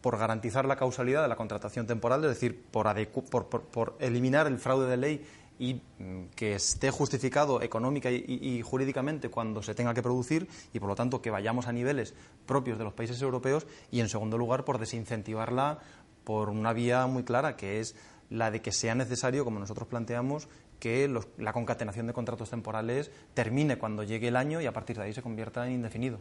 por 0.00 0.18
garantizar 0.18 0.66
la 0.66 0.76
causalidad 0.76 1.22
de 1.22 1.28
la 1.28 1.36
contratación 1.36 1.86
temporal, 1.86 2.22
es 2.22 2.30
decir, 2.30 2.64
por, 2.70 2.86
por, 3.28 3.46
por 3.46 3.96
eliminar 3.98 4.46
el 4.46 4.58
fraude 4.58 4.88
de 4.88 4.96
ley 4.96 5.26
y 5.58 5.74
mm, 5.98 6.26
que 6.34 6.54
esté 6.54 6.90
justificado 6.90 7.62
económica 7.62 8.10
y, 8.10 8.62
jurídicamente 8.62 9.30
cuando 9.30 9.62
se 9.62 9.74
tenga 9.74 9.94
que 9.94 10.02
producir 10.02 10.48
y 10.72 10.80
por 10.80 10.88
lo 10.88 10.94
tanto 10.94 11.22
que 11.22 11.30
vayamos 11.30 11.66
a 11.66 11.72
niveles 11.72 12.14
propios 12.46 12.78
de 12.78 12.84
los 12.84 12.92
países 12.92 13.20
europeos 13.22 13.66
y 13.90 14.00
en 14.00 14.08
segundo 14.08 14.38
lugar 14.38 14.64
por 14.64 14.78
desincentivarla 14.78 15.78
por 16.24 16.50
una 16.50 16.72
vía 16.72 17.06
muy 17.06 17.24
clara 17.24 17.56
que 17.56 17.80
es 17.80 17.94
la 18.30 18.50
de 18.50 18.60
que 18.60 18.72
sea 18.72 18.94
necesario, 18.94 19.44
como 19.44 19.60
nosotros 19.60 19.86
planteamos, 19.86 20.48
que 20.80 21.08
la 21.38 21.52
concatenación 21.52 22.06
de 22.06 22.12
contratos 22.12 22.50
temporales 22.50 23.10
termine 23.34 23.78
cuando 23.78 24.02
llegue 24.02 24.28
el 24.28 24.36
año 24.36 24.60
y 24.60 24.66
a 24.66 24.72
partir 24.72 24.96
de 24.96 25.04
ahí 25.04 25.12
se 25.12 25.22
convierta 25.22 25.66
en 25.66 25.74
indefinido. 25.74 26.20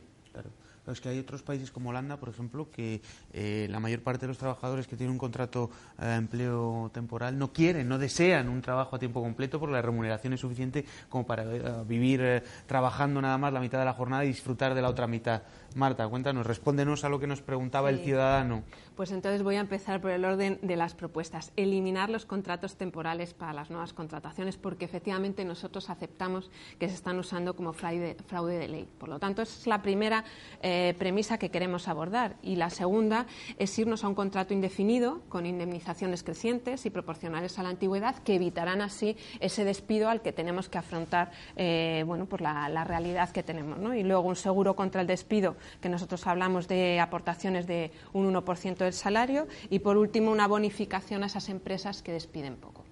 Pero 0.85 0.93
es 0.93 1.01
que 1.01 1.09
hay 1.09 1.19
otros 1.19 1.41
países 1.41 1.71
como 1.71 1.89
Holanda, 1.89 2.17
por 2.17 2.29
ejemplo, 2.29 2.69
que 2.69 3.01
eh, 3.33 3.67
la 3.71 3.79
mayor 3.79 4.01
parte 4.01 4.21
de 4.21 4.27
los 4.27 4.37
trabajadores 4.37 4.85
que 4.85 4.95
tienen 4.95 5.13
un 5.13 5.17
contrato 5.17 5.71
de 5.97 6.05
eh, 6.05 6.15
empleo 6.15 6.91
temporal 6.93 7.37
no 7.37 7.51
quieren, 7.51 7.89
no 7.89 7.97
desean 7.97 8.49
un 8.49 8.61
trabajo 8.61 8.95
a 8.95 8.99
tiempo 8.99 9.21
completo 9.21 9.59
porque 9.59 9.73
la 9.73 9.81
remuneración 9.81 10.33
es 10.33 10.39
suficiente 10.39 10.85
como 11.09 11.25
para 11.25 11.43
eh, 11.43 11.83
vivir 11.87 12.43
trabajando 12.67 13.19
nada 13.19 13.37
más 13.39 13.51
la 13.51 13.59
mitad 13.59 13.79
de 13.79 13.85
la 13.85 13.93
jornada 13.93 14.25
y 14.25 14.27
disfrutar 14.27 14.75
de 14.75 14.81
la 14.81 14.89
otra 14.89 15.07
mitad. 15.07 15.41
Marta, 15.75 16.07
cuéntanos, 16.07 16.47
respóndenos 16.47 17.03
a 17.03 17.09
lo 17.09 17.19
que 17.19 17.27
nos 17.27 17.41
preguntaba 17.41 17.89
el 17.89 17.99
ciudadano. 17.99 18.63
Pues 18.95 19.11
entonces 19.11 19.43
voy 19.43 19.57
a 19.57 19.59
empezar 19.59 19.99
por 19.99 20.11
el 20.11 20.23
orden 20.23 20.57
de 20.61 20.77
las 20.77 20.95
propuestas. 20.95 21.51
Eliminar 21.57 22.09
los 22.09 22.25
contratos 22.25 22.77
temporales 22.77 23.33
para 23.33 23.51
las 23.51 23.69
nuevas 23.69 23.91
contrataciones, 23.91 24.55
porque 24.55 24.85
efectivamente 24.85 25.43
nosotros 25.43 25.89
aceptamos 25.89 26.49
que 26.79 26.87
se 26.87 26.95
están 26.95 27.19
usando 27.19 27.57
como 27.57 27.73
fraude, 27.73 28.15
fraude 28.25 28.57
de 28.57 28.69
ley. 28.69 28.87
Por 28.97 29.09
lo 29.09 29.19
tanto, 29.19 29.41
esa 29.41 29.59
es 29.59 29.67
la 29.67 29.81
primera 29.81 30.23
eh, 30.61 30.95
premisa 30.97 31.37
que 31.37 31.51
queremos 31.51 31.89
abordar. 31.89 32.37
Y 32.41 32.55
la 32.55 32.69
segunda 32.69 33.25
es 33.59 33.77
irnos 33.77 34.05
a 34.05 34.07
un 34.07 34.15
contrato 34.15 34.53
indefinido 34.53 35.23
con 35.27 35.45
indemnizaciones 35.45 36.23
crecientes 36.23 36.85
y 36.85 36.89
proporcionales 36.89 37.59
a 37.59 37.63
la 37.63 37.69
antigüedad, 37.69 38.15
que 38.19 38.35
evitarán 38.35 38.81
así 38.81 39.17
ese 39.41 39.65
despido 39.65 40.07
al 40.07 40.21
que 40.21 40.31
tenemos 40.31 40.69
que 40.69 40.77
afrontar 40.77 41.31
eh, 41.57 42.05
bueno, 42.07 42.27
por 42.27 42.39
la, 42.39 42.85
realidad 42.85 43.31
que 43.31 43.43
tenemos. 43.43 43.77
Y 43.93 44.03
luego 44.03 44.21
un 44.21 44.37
seguro 44.37 44.73
contra 44.77 45.01
el 45.01 45.07
despido 45.07 45.57
que 45.81 45.89
nosotros 45.89 46.25
hablamos 46.27 46.67
de 46.67 46.99
aportaciones 46.99 47.67
de 47.67 47.91
un 48.13 48.33
1% 48.33 48.77
del 48.77 48.93
salario 48.93 49.47
y, 49.69 49.79
por 49.79 49.97
último, 49.97 50.31
una 50.31 50.47
bonificación 50.47 51.23
a 51.23 51.27
esas 51.27 51.49
empresas 51.49 52.01
que 52.01 52.11
despiden 52.11 52.55
poco. 52.55 52.83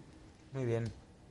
Muy 0.54 0.66
bien. 0.66 0.86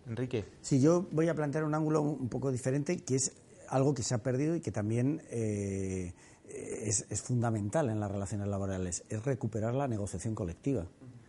Enrique. 0.06 0.44
Sí, 0.60 0.80
yo 0.80 1.06
voy 1.12 1.28
a 1.28 1.34
plantear 1.34 1.64
un 1.64 1.74
ángulo 1.74 2.02
un 2.02 2.28
poco 2.28 2.50
diferente, 2.50 2.98
que 2.98 3.14
es 3.14 3.32
algo 3.68 3.94
que 3.94 4.02
se 4.02 4.14
ha 4.14 4.18
perdido 4.18 4.56
y 4.56 4.60
que 4.60 4.72
también 4.72 5.22
eh, 5.30 6.12
es, 6.48 7.06
es, 7.08 7.22
fundamental 7.22 7.88
en 7.88 8.00
las 8.00 8.10
relaciones 8.10 8.48
laborales, 8.48 9.04
es 9.08 9.24
recuperar 9.24 9.74
la 9.74 9.88
negociación 9.88 10.34
colectiva. 10.34 10.86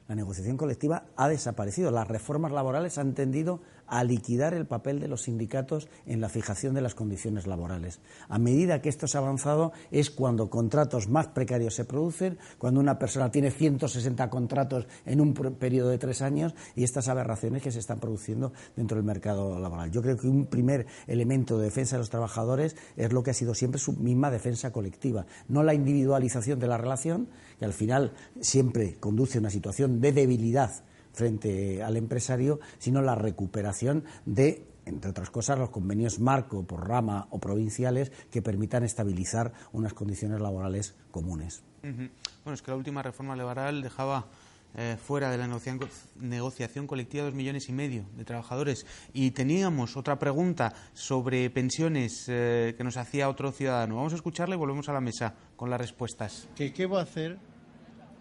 La 0.08 0.16
negociación 0.16 0.58
colectiva 0.58 1.06
ha 1.16 1.30
desaparecido. 1.30 1.92
Las 1.92 2.08
reformas 2.08 2.52
laborales 2.52 2.98
han 2.98 3.14
tendido 3.14 3.62
a 3.88 4.04
liquidar 4.04 4.54
el 4.54 4.66
papel 4.66 5.00
de 5.00 5.08
los 5.08 5.24
sindicatos 5.24 5.88
en 6.06 6.22
la 6.22 6.30
fijación 6.30 6.74
de 6.74 6.82
las 6.82 6.96
condiciones 6.96 7.48
laborales. 7.48 8.00
A 8.30 8.40
medida 8.40 8.82
que 8.82 8.90
esto 8.90 9.08
se 9.08 9.18
ha 9.18 9.22
avanzado 9.22 9.74
es 9.92 10.10
cuando 10.10 10.50
contratos 10.50 11.08
más 11.10 11.28
precarios 11.28 11.76
se 11.76 11.86
producen, 11.86 12.38
cuando 12.58 12.80
una 12.80 12.98
persona 12.98 13.32
tiene 13.32 13.52
160 13.52 14.30
contratos 14.30 14.88
en 15.06 15.22
un 15.22 15.34
periodo 15.34 15.90
de 15.90 15.98
tres 15.98 16.22
años 16.22 16.54
y 16.76 16.84
estas 16.84 17.08
aberraciones 17.08 17.62
que 17.62 17.72
se 17.72 17.80
están 17.80 18.00
produciendo 18.00 18.54
dentro 18.76 18.98
del 18.98 19.06
mercado 19.06 19.60
laboral. 19.60 19.92
Yo 19.92 20.02
creo 20.02 20.18
que 20.18 20.28
un 20.28 20.46
primer 20.46 20.86
elemento 21.08 21.58
de 21.58 21.66
defensa 21.66 21.96
de 21.96 22.00
los 22.00 22.10
trabajadores 22.10 22.76
es 22.98 23.12
lo 23.14 23.24
que 23.24 23.32
ha 23.32 23.36
sido 23.36 23.54
siempre 23.54 23.80
su 23.80 23.94
misma 23.94 24.32
defensa 24.32 24.72
colectiva, 24.72 25.26
no 25.48 25.64
la 25.64 25.74
individualización 25.74 26.60
de 26.60 26.68
la 26.68 26.78
relación, 26.78 27.28
que 27.60 27.66
al 27.66 27.74
final 27.74 28.14
siempre 28.40 28.96
conduce 29.00 29.38
a 29.38 29.42
una 29.42 29.50
situación 29.50 30.02
de 30.02 30.12
debilidad 30.12 30.84
frente 31.14 31.82
al 31.82 31.98
empresario, 31.98 32.60
sino 32.80 33.02
la 33.02 33.16
recuperación 33.16 34.04
de 34.26 34.68
entre 34.86 35.12
otras 35.12 35.30
cosas, 35.30 35.58
los 35.58 35.70
convenios 35.70 36.20
marco 36.20 36.64
por 36.64 36.88
rama 36.88 37.28
o 37.30 37.40
provinciales 37.40 38.12
que 38.30 38.42
permitan 38.42 38.84
estabilizar 38.84 39.54
unas 39.72 39.94
condiciones 39.94 40.42
laborales 40.42 40.96
comunes. 41.10 41.64
Bueno, 41.82 42.54
es 42.54 42.62
que 42.62 42.72
la 42.72 42.78
última 42.78 43.02
reforma 43.02 43.36
laboral 43.36 43.82
dejaba 43.82 44.28
eh, 44.76 44.98
fuera 45.00 45.30
de 45.30 45.38
la 45.38 45.48
negociación, 45.48 46.88
colectiva 46.88 47.26
dos 47.26 47.36
millones 47.36 47.70
y 47.70 47.74
medio 47.74 48.06
de 48.18 48.26
trabajadores. 48.26 48.86
Y 49.14 49.32
teníamos 49.32 49.96
otra 49.96 50.18
pregunta 50.18 50.74
sobre 50.94 51.50
pensiones 51.50 52.26
eh, 52.28 52.74
que 52.76 52.84
nos 52.84 52.98
hacía 52.98 53.30
otro 53.30 53.52
ciudadano. 53.52 53.98
Vamos 53.98 54.14
a 54.14 54.16
escucharle 54.16 54.56
y 54.56 54.58
volvemos 54.58 54.90
a 54.90 54.94
la 54.94 55.02
mesa 55.02 55.36
con 55.56 55.70
las 55.70 55.80
respuestas. 55.80 56.48
¿Qué 56.56 56.88
va 56.88 57.00
a 57.00 57.04
hacer 57.04 57.38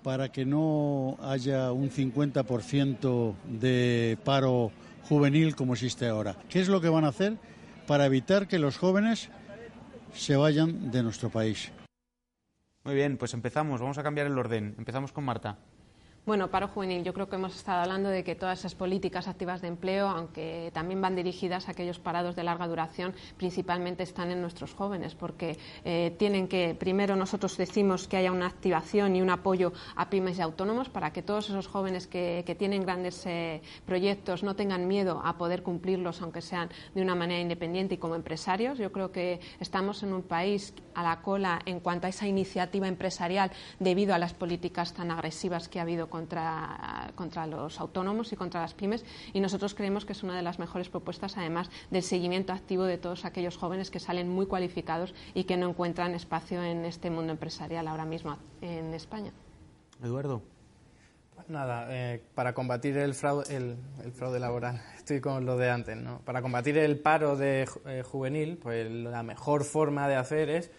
para 0.02 0.30
que 0.30 0.44
no 0.44 1.16
haya 1.22 1.72
un 1.72 1.90
50% 1.90 3.34
de 3.44 4.18
paro 4.24 4.72
juvenil 5.08 5.54
como 5.54 5.74
existe 5.74 6.08
ahora. 6.08 6.36
¿Qué 6.48 6.60
es 6.60 6.68
lo 6.68 6.80
que 6.80 6.88
van 6.88 7.04
a 7.04 7.08
hacer 7.08 7.36
para 7.86 8.06
evitar 8.06 8.48
que 8.48 8.58
los 8.58 8.78
jóvenes 8.78 9.30
se 10.14 10.36
vayan 10.36 10.90
de 10.90 11.02
nuestro 11.02 11.30
país? 11.30 11.72
Muy 12.84 12.94
bien, 12.94 13.16
pues 13.16 13.32
empezamos. 13.34 13.80
Vamos 13.80 13.98
a 13.98 14.02
cambiar 14.02 14.26
el 14.26 14.38
orden. 14.38 14.74
Empezamos 14.76 15.12
con 15.12 15.24
Marta. 15.24 15.58
Bueno, 16.24 16.52
paro 16.52 16.68
juvenil. 16.68 17.02
Yo 17.02 17.12
creo 17.12 17.28
que 17.28 17.34
hemos 17.34 17.56
estado 17.56 17.80
hablando 17.80 18.08
de 18.08 18.22
que 18.22 18.36
todas 18.36 18.60
esas 18.60 18.76
políticas 18.76 19.26
activas 19.26 19.60
de 19.60 19.66
empleo, 19.66 20.06
aunque 20.06 20.70
también 20.72 21.00
van 21.02 21.16
dirigidas 21.16 21.66
a 21.66 21.72
aquellos 21.72 21.98
parados 21.98 22.36
de 22.36 22.44
larga 22.44 22.68
duración, 22.68 23.12
principalmente 23.36 24.04
están 24.04 24.30
en 24.30 24.40
nuestros 24.40 24.72
jóvenes, 24.72 25.16
porque 25.16 25.58
eh, 25.84 26.14
tienen 26.20 26.46
que, 26.46 26.76
primero 26.78 27.16
nosotros 27.16 27.56
decimos 27.56 28.06
que 28.06 28.18
haya 28.18 28.30
una 28.30 28.46
activación 28.46 29.16
y 29.16 29.20
un 29.20 29.30
apoyo 29.30 29.72
a 29.96 30.10
pymes 30.10 30.38
y 30.38 30.42
autónomos 30.42 30.88
para 30.88 31.12
que 31.12 31.22
todos 31.22 31.48
esos 31.48 31.66
jóvenes 31.66 32.06
que, 32.06 32.44
tienen 32.56 32.82
grandes 32.82 33.26
eh, 33.26 33.60
proyectos 33.84 34.44
no 34.44 34.54
tengan 34.54 34.86
miedo 34.86 35.22
a 35.24 35.36
poder 35.38 35.64
cumplirlos, 35.64 36.22
aunque 36.22 36.40
sean 36.40 36.68
de 36.94 37.02
una 37.02 37.16
manera 37.16 37.40
independiente 37.40 37.96
y 37.96 37.98
como 37.98 38.14
empresarios. 38.14 38.78
Yo 38.78 38.92
creo 38.92 39.10
que 39.10 39.40
estamos 39.58 40.04
en 40.04 40.12
un 40.12 40.22
país 40.22 40.72
a 40.94 41.02
la 41.02 41.20
cola 41.20 41.58
en 41.66 41.80
cuanto 41.80 42.06
a 42.06 42.10
esa 42.10 42.28
iniciativa 42.28 42.86
empresarial 42.86 43.50
debido 43.80 44.14
a 44.14 44.18
las 44.18 44.34
políticas 44.34 44.92
tan 44.92 45.10
agresivas 45.10 45.68
que 45.68 45.80
ha 45.80 45.82
habido 45.82 46.11
contra, 46.12 47.10
contra 47.14 47.46
los 47.46 47.80
autónomos 47.80 48.34
y 48.34 48.36
contra 48.36 48.60
las 48.60 48.74
pymes 48.74 49.02
y 49.32 49.40
nosotros 49.40 49.74
creemos 49.74 50.04
que 50.04 50.12
es 50.12 50.22
una 50.22 50.36
de 50.36 50.42
las 50.42 50.58
mejores 50.58 50.90
propuestas, 50.90 51.38
además 51.38 51.70
del 51.90 52.02
seguimiento 52.02 52.52
activo 52.52 52.84
de 52.84 52.98
todos 52.98 53.24
aquellos 53.24 53.56
jóvenes 53.56 53.90
que 53.90 53.98
salen 53.98 54.28
muy 54.28 54.44
cualificados 54.44 55.14
y 55.32 55.44
que 55.44 55.56
no 55.56 55.70
encuentran 55.70 56.14
espacio 56.14 56.62
en 56.62 56.84
este 56.84 57.08
mundo 57.08 57.32
empresarial 57.32 57.88
ahora 57.88 58.04
mismo 58.04 58.36
en 58.60 58.92
España. 58.92 59.32
Eduardo. 60.02 60.42
Pues 61.34 61.48
nada, 61.48 61.86
eh, 61.88 62.22
para 62.34 62.52
combatir 62.52 62.98
el 62.98 63.14
fraude, 63.14 63.56
el, 63.56 64.12
fraude 64.12 64.38
laboral, 64.38 64.82
estoy 64.96 65.22
con 65.22 65.46
lo 65.46 65.56
de 65.56 65.70
antes, 65.70 65.96
¿no? 65.96 66.18
Para 66.26 66.42
combatir 66.42 66.76
el 66.76 66.98
paro 66.98 67.36
de 67.36 67.66
eh, 67.86 68.02
juvenil, 68.02 68.58
pues 68.58 68.90
la 68.90 69.22
mejor 69.22 69.64
forma 69.64 70.08
de 70.08 70.16
hacer 70.16 70.50
es 70.50 70.70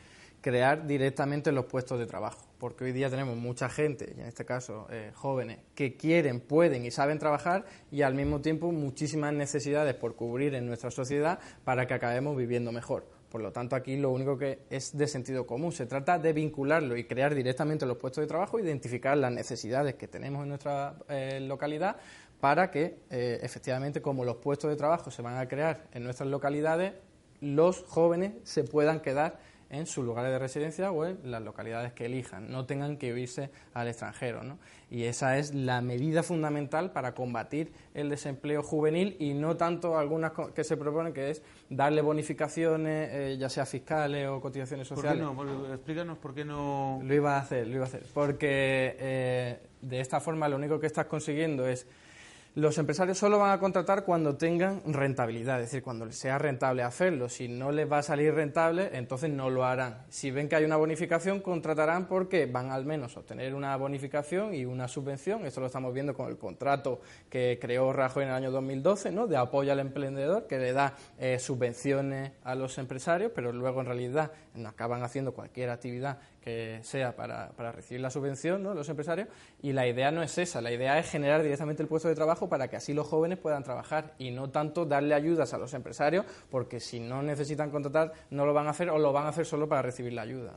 crear 0.43 0.85
directamente 0.85 1.51
los 1.51 1.65
puestos 1.65 1.97
de 1.97 2.05
trabajo 2.05 2.53
porque 2.63 2.85
hoy 2.85 2.93
día 2.93 3.09
tenemos 3.09 3.35
mucha 3.35 3.67
gente, 3.67 4.13
y 4.15 4.21
en 4.21 4.25
este 4.27 4.45
caso 4.45 4.87
eh, 4.89 5.11
jóvenes, 5.13 5.59
que 5.75 5.97
quieren, 5.97 6.39
pueden 6.39 6.85
y 6.85 6.91
saben 6.91 7.19
trabajar 7.19 7.65
y 7.91 8.03
al 8.03 8.15
mismo 8.15 8.39
tiempo 8.39 8.71
muchísimas 8.71 9.33
necesidades 9.33 9.95
por 9.95 10.15
cubrir 10.15 10.55
en 10.55 10.65
nuestra 10.65 10.89
sociedad 10.89 11.39
para 11.65 11.87
que 11.87 11.93
acabemos 11.93 12.37
viviendo 12.37 12.71
mejor. 12.71 13.05
Por 13.29 13.41
lo 13.41 13.51
tanto, 13.51 13.75
aquí 13.75 13.97
lo 13.97 14.11
único 14.11 14.37
que 14.37 14.59
es 14.69 14.97
de 14.97 15.07
sentido 15.07 15.45
común. 15.45 15.73
Se 15.73 15.87
trata 15.87 16.17
de 16.17 16.31
vincularlo 16.31 16.95
y 16.95 17.03
crear 17.03 17.35
directamente 17.35 17.85
los 17.85 17.97
puestos 17.97 18.21
de 18.21 18.29
trabajo, 18.29 18.57
identificar 18.57 19.17
las 19.17 19.33
necesidades 19.33 19.95
que 19.95 20.07
tenemos 20.07 20.43
en 20.43 20.47
nuestra 20.47 20.95
eh, 21.09 21.41
localidad 21.41 21.97
para 22.39 22.71
que, 22.71 22.99
eh, 23.09 23.39
efectivamente, 23.41 24.01
como 24.01 24.23
los 24.23 24.37
puestos 24.37 24.69
de 24.69 24.77
trabajo 24.77 25.11
se 25.11 25.21
van 25.21 25.35
a 25.35 25.49
crear 25.49 25.83
en 25.91 26.05
nuestras 26.05 26.29
localidades, 26.29 26.93
los 27.41 27.83
jóvenes 27.89 28.35
se 28.43 28.63
puedan 28.63 29.01
quedar 29.01 29.37
en 29.73 29.87
sus 29.87 30.05
lugares 30.05 30.31
de 30.31 30.39
residencia 30.39 30.91
o 30.91 31.05
en 31.05 31.19
las 31.31 31.41
localidades 31.41 31.93
que 31.93 32.05
elijan, 32.05 32.51
no 32.51 32.65
tengan 32.65 32.97
que 32.97 33.07
irse 33.07 33.49
al 33.73 33.87
extranjero. 33.87 34.43
¿no? 34.43 34.59
Y 34.91 35.05
esa 35.05 35.39
es 35.39 35.55
la 35.55 35.81
medida 35.81 36.21
fundamental 36.21 36.91
para 36.91 37.15
combatir 37.15 37.73
el 37.95 38.09
desempleo 38.09 38.61
juvenil 38.61 39.17
y 39.19 39.33
no 39.33 39.57
tanto 39.57 39.97
algunas 39.97 40.31
que 40.53 40.63
se 40.63 40.77
proponen, 40.77 41.11
que 41.11 41.31
es 41.31 41.41
darle 41.69 42.03
bonificaciones, 42.03 43.09
eh, 43.11 43.37
ya 43.39 43.49
sea 43.49 43.65
fiscales 43.65 44.27
o 44.27 44.39
cotizaciones 44.39 44.87
sociales. 44.87 45.25
¿Por 45.25 45.47
qué 45.47 45.53
no? 45.53 45.73
Explícanos 45.73 46.17
por 46.19 46.35
qué 46.35 46.45
no. 46.45 46.99
Lo 47.03 47.13
iba 47.13 47.35
a 47.35 47.39
hacer, 47.39 47.65
lo 47.67 47.75
iba 47.75 47.85
a 47.85 47.87
hacer. 47.87 48.05
Porque 48.13 48.95
eh, 48.99 49.59
de 49.81 49.99
esta 49.99 50.19
forma 50.19 50.47
lo 50.47 50.57
único 50.57 50.79
que 50.79 50.85
estás 50.85 51.07
consiguiendo 51.07 51.67
es 51.67 51.87
los 52.55 52.77
empresarios 52.77 53.17
solo 53.17 53.39
van 53.39 53.51
a 53.51 53.59
contratar 53.59 54.05
cuando 54.05 54.35
tengan 54.35 54.81
rentabilidad, 54.85 55.59
es 55.59 55.71
decir, 55.71 55.81
cuando 55.81 56.05
les 56.05 56.15
sea 56.15 56.37
rentable 56.37 56.83
hacerlo. 56.83 57.27
Si 57.27 57.47
no 57.47 57.71
les 57.71 57.91
va 57.91 57.97
a 57.97 58.03
salir 58.03 58.31
rentable, 58.31 58.91
entonces 58.93 59.31
no 59.31 59.49
lo 59.49 59.65
harán. 59.65 60.03
Si 60.09 60.29
ven 60.29 60.47
que 60.47 60.55
hay 60.55 60.63
una 60.63 60.75
bonificación, 60.75 61.39
contratarán 61.39 62.07
porque 62.07 62.45
van 62.45 62.69
al 62.69 62.85
menos 62.85 63.17
a 63.17 63.21
obtener 63.21 63.55
una 63.55 63.75
bonificación 63.75 64.53
y 64.53 64.65
una 64.65 64.87
subvención. 64.87 65.47
Esto 65.47 65.61
lo 65.61 65.67
estamos 65.67 65.93
viendo 65.95 66.13
con 66.13 66.29
el 66.29 66.37
contrato 66.37 67.01
que 67.27 67.57
creó 67.59 67.91
Rajoy 67.91 68.23
en 68.23 68.29
el 68.29 68.35
año 68.35 68.51
2012, 68.51 69.11
¿no? 69.11 69.25
de 69.25 69.37
apoyo 69.37 69.71
al 69.71 69.79
emprendedor, 69.79 70.45
que 70.45 70.59
le 70.59 70.73
da 70.73 70.95
eh, 71.17 71.39
subvenciones 71.39 72.33
a 72.43 72.53
los 72.53 72.77
empresarios, 72.77 73.31
pero 73.33 73.51
luego 73.51 73.79
en 73.79 73.87
realidad 73.87 74.31
acaban 74.67 75.01
haciendo 75.01 75.33
cualquier 75.33 75.71
actividad 75.71 76.19
que 76.43 76.79
sea 76.83 77.15
para, 77.15 77.51
para 77.51 77.71
recibir 77.71 78.01
la 78.01 78.09
subvención, 78.09 78.61
¿no? 78.61 78.73
los 78.73 78.89
empresarios. 78.89 79.29
Y 79.61 79.71
la 79.71 79.87
idea 79.87 80.11
no 80.11 80.21
es 80.21 80.37
esa, 80.37 80.61
la 80.61 80.71
idea 80.71 80.99
es 80.99 81.09
generar 81.09 81.41
directamente 81.41 81.81
el 81.81 81.87
puesto 81.87 82.09
de 82.09 82.15
trabajo 82.15 82.49
para 82.49 82.67
que 82.67 82.75
así 82.75 82.93
los 82.93 83.07
jóvenes 83.07 83.39
puedan 83.39 83.63
trabajar 83.63 84.13
y 84.17 84.31
no 84.31 84.49
tanto 84.49 84.85
darle 84.85 85.13
ayudas 85.13 85.53
a 85.53 85.57
los 85.57 85.73
empresarios 85.73 86.25
porque 86.49 86.79
si 86.79 86.99
no 86.99 87.21
necesitan 87.21 87.71
contratar 87.71 88.11
no 88.29 88.45
lo 88.45 88.53
van 88.53 88.67
a 88.67 88.71
hacer 88.71 88.89
o 88.89 88.97
lo 88.97 89.13
van 89.13 89.25
a 89.25 89.29
hacer 89.29 89.45
solo 89.45 89.67
para 89.67 89.81
recibir 89.81 90.13
la 90.13 90.23
ayuda. 90.23 90.53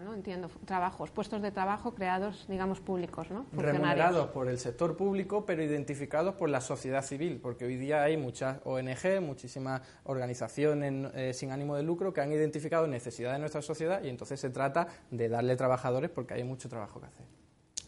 ¿No? 0.00 0.14
Entiendo, 0.14 0.50
trabajos, 0.64 1.10
puestos 1.10 1.42
de 1.42 1.50
trabajo 1.50 1.94
creados, 1.94 2.46
digamos, 2.48 2.80
públicos, 2.80 3.30
¿no? 3.30 3.46
Remunerados 3.52 4.28
por 4.28 4.48
el 4.48 4.58
sector 4.58 4.96
público, 4.96 5.44
pero 5.46 5.62
identificados 5.62 6.34
por 6.34 6.48
la 6.48 6.60
sociedad 6.60 7.02
civil, 7.02 7.38
porque 7.42 7.64
hoy 7.64 7.76
día 7.76 8.02
hay 8.02 8.16
muchas 8.16 8.58
ONG, 8.64 9.20
muchísimas 9.20 9.82
organizaciones 10.04 11.12
eh, 11.14 11.32
sin 11.34 11.52
ánimo 11.52 11.76
de 11.76 11.82
lucro 11.82 12.12
que 12.12 12.20
han 12.20 12.32
identificado 12.32 12.86
necesidades 12.86 13.36
de 13.36 13.40
nuestra 13.40 13.62
sociedad 13.62 14.02
y 14.02 14.08
entonces 14.08 14.40
se 14.40 14.50
trata 14.50 14.88
de 15.10 15.28
darle 15.28 15.56
trabajadores 15.56 16.10
porque 16.10 16.34
hay 16.34 16.44
mucho 16.44 16.68
trabajo 16.68 17.00
que 17.00 17.06
hacer. 17.06 17.26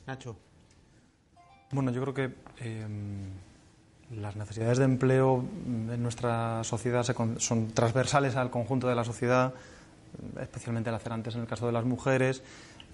Nacho. 0.06 0.36
Bueno, 1.70 1.90
yo 1.90 2.00
creo 2.00 2.14
que 2.14 2.34
em, 2.64 3.28
las 4.10 4.36
necesidades 4.36 4.78
de 4.78 4.84
empleo 4.84 5.44
en 5.66 6.02
nuestra 6.02 6.64
sociedad 6.64 7.04
son 7.38 7.68
transversales 7.68 8.36
al 8.36 8.50
conjunto 8.50 8.88
de 8.88 8.94
la 8.94 9.04
sociedad, 9.04 9.52
especialmente 10.40 10.90
lacerantes 10.90 11.34
en 11.34 11.42
el 11.42 11.46
caso 11.46 11.66
de 11.66 11.72
las 11.72 11.84
mujeres, 11.84 12.42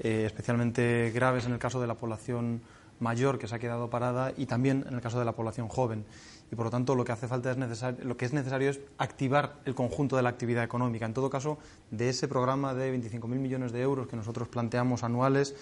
eh, 0.01 0.25
especialmente 0.27 1.13
graves 1.15 1.47
en 1.47 1.53
el 1.53 1.59
caso 1.59 1.81
de 1.81 1.87
la 1.87 1.95
población 1.95 2.63
mayor 3.01 3.39
que 3.39 3.49
se 3.49 3.55
ha 3.55 3.59
quedado 3.59 3.91
parada 3.91 4.33
y 4.37 4.47
también 4.47 4.85
en 4.89 4.95
el 4.95 5.01
caso 5.01 5.19
de 5.19 5.25
la 5.25 5.33
población 5.33 5.69
joven. 5.69 6.05
Y 6.51 6.57
por 6.57 6.67
lo 6.67 6.71
tanto, 6.71 6.95
lo 6.95 7.05
que 7.05 7.13
hace 7.13 7.27
falta 7.27 7.51
es 7.51 7.57
necesario, 7.57 8.05
lo 8.05 8.17
que 8.17 8.25
es 8.25 8.33
necesario 8.33 8.71
es 8.71 8.81
activar 8.99 9.57
el 9.65 9.75
conjunto 9.75 10.17
de 10.17 10.23
la 10.23 10.29
actividad 10.29 10.63
económica. 10.63 11.07
En 11.07 11.15
todo 11.15 11.31
caso, 11.31 11.59
de 11.91 12.09
ese 12.09 12.29
programa 12.29 12.75
de 12.75 12.97
25.000 12.97 13.27
millones 13.27 13.73
de 13.73 13.81
euros 13.81 14.07
que 14.07 14.17
nosotros 14.17 14.49
planteamos 14.49 15.03
anuales, 15.03 15.55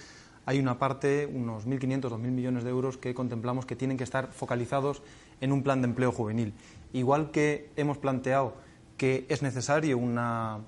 hay 0.45 0.59
una 0.59 0.79
parte, 0.79 1.27
unos 1.33 1.67
1.500, 1.67 2.01
2.000 2.01 2.17
millones 2.19 2.65
de 2.65 2.71
euros 2.71 2.99
que 2.99 3.15
contemplamos 3.15 3.65
que 3.65 3.77
tienen 3.77 3.97
que 3.97 4.05
estar 4.05 4.33
focalizados 4.33 5.03
en 5.41 5.53
un 5.53 5.63
plan 5.63 5.81
de 5.83 5.89
empleo 5.89 6.11
juvenil. 6.11 6.53
Igual 6.93 7.31
que 7.31 7.71
hemos 7.77 7.99
planteado 7.99 8.55
que 8.97 9.25
es 9.29 9.43
necesario 9.43 9.99
una, 9.99 10.61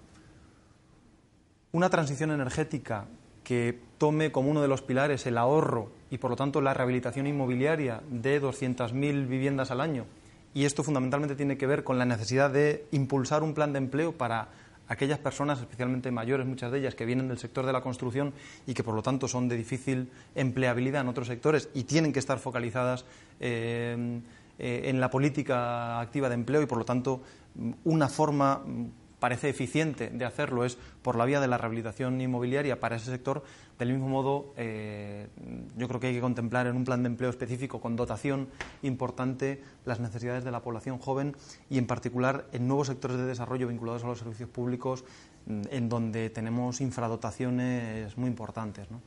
una 1.74 1.90
transición 1.90 2.30
energética 2.30 3.06
que 3.42 3.80
tome 3.98 4.30
como 4.30 4.48
uno 4.48 4.62
de 4.62 4.68
los 4.68 4.80
pilares 4.80 5.26
el 5.26 5.36
ahorro 5.36 5.90
y, 6.08 6.18
por 6.18 6.30
lo 6.30 6.36
tanto, 6.36 6.60
la 6.60 6.72
rehabilitación 6.72 7.26
inmobiliaria 7.26 8.00
de 8.08 8.40
200.000 8.40 9.26
viviendas 9.26 9.72
al 9.72 9.80
año. 9.80 10.06
Y 10.54 10.66
esto 10.66 10.84
fundamentalmente 10.84 11.34
tiene 11.34 11.58
que 11.58 11.66
ver 11.66 11.82
con 11.82 11.98
la 11.98 12.04
necesidad 12.04 12.50
de 12.50 12.86
impulsar 12.92 13.42
un 13.42 13.54
plan 13.54 13.72
de 13.72 13.78
empleo 13.78 14.12
para 14.16 14.50
aquellas 14.86 15.18
personas, 15.18 15.58
especialmente 15.58 16.12
mayores, 16.12 16.46
muchas 16.46 16.70
de 16.70 16.78
ellas, 16.78 16.94
que 16.94 17.06
vienen 17.06 17.26
del 17.26 17.38
sector 17.38 17.66
de 17.66 17.72
la 17.72 17.80
construcción 17.80 18.34
y 18.68 18.74
que 18.74 18.84
por 18.84 18.94
lo 18.94 19.02
tanto 19.02 19.26
son 19.26 19.48
de 19.48 19.56
difícil 19.56 20.12
empleabilidad 20.36 21.00
en 21.00 21.08
otros 21.08 21.26
sectores 21.26 21.70
y 21.74 21.82
tienen 21.84 22.12
que 22.12 22.20
estar 22.20 22.38
focalizadas 22.38 23.04
eh, 23.40 24.20
eh, 24.60 24.82
en 24.84 25.00
la 25.00 25.10
política 25.10 25.98
activa 25.98 26.28
de 26.28 26.36
empleo 26.36 26.62
y, 26.62 26.66
por 26.66 26.78
lo 26.78 26.84
tanto, 26.84 27.20
una 27.82 28.08
forma 28.08 28.62
parece 29.24 29.48
eficiente 29.48 30.10
de 30.10 30.26
hacerlo 30.26 30.66
es 30.66 30.76
por 31.00 31.16
la 31.16 31.24
vía 31.24 31.40
de 31.40 31.48
la 31.48 31.56
rehabilitación 31.56 32.20
inmobiliaria 32.20 32.78
para 32.78 32.96
ese 32.96 33.10
sector. 33.10 33.42
Del 33.78 33.88
mismo 33.90 34.06
modo, 34.06 34.52
eh, 34.58 35.28
yo 35.78 35.88
creo 35.88 35.98
que 35.98 36.08
hay 36.08 36.12
que 36.12 36.20
contemplar 36.20 36.66
en 36.66 36.76
un 36.76 36.84
plan 36.84 37.02
de 37.02 37.06
empleo 37.06 37.30
específico 37.30 37.80
con 37.80 37.96
dotación 37.96 38.48
importante 38.82 39.62
las 39.86 39.98
necesidades 39.98 40.44
de 40.44 40.50
la 40.50 40.60
población 40.60 40.98
joven 40.98 41.34
y, 41.70 41.78
en 41.78 41.86
particular, 41.86 42.48
en 42.52 42.68
nuevos 42.68 42.88
sectores 42.88 43.16
de 43.16 43.24
desarrollo 43.24 43.66
vinculados 43.66 44.04
a 44.04 44.08
los 44.08 44.18
servicios 44.18 44.50
públicos, 44.50 45.06
mm, 45.46 45.62
en 45.70 45.88
donde 45.88 46.28
tenemos 46.28 46.82
infradotaciones 46.82 48.18
muy 48.18 48.28
importantes. 48.28 48.90
¿no? 48.90 49.00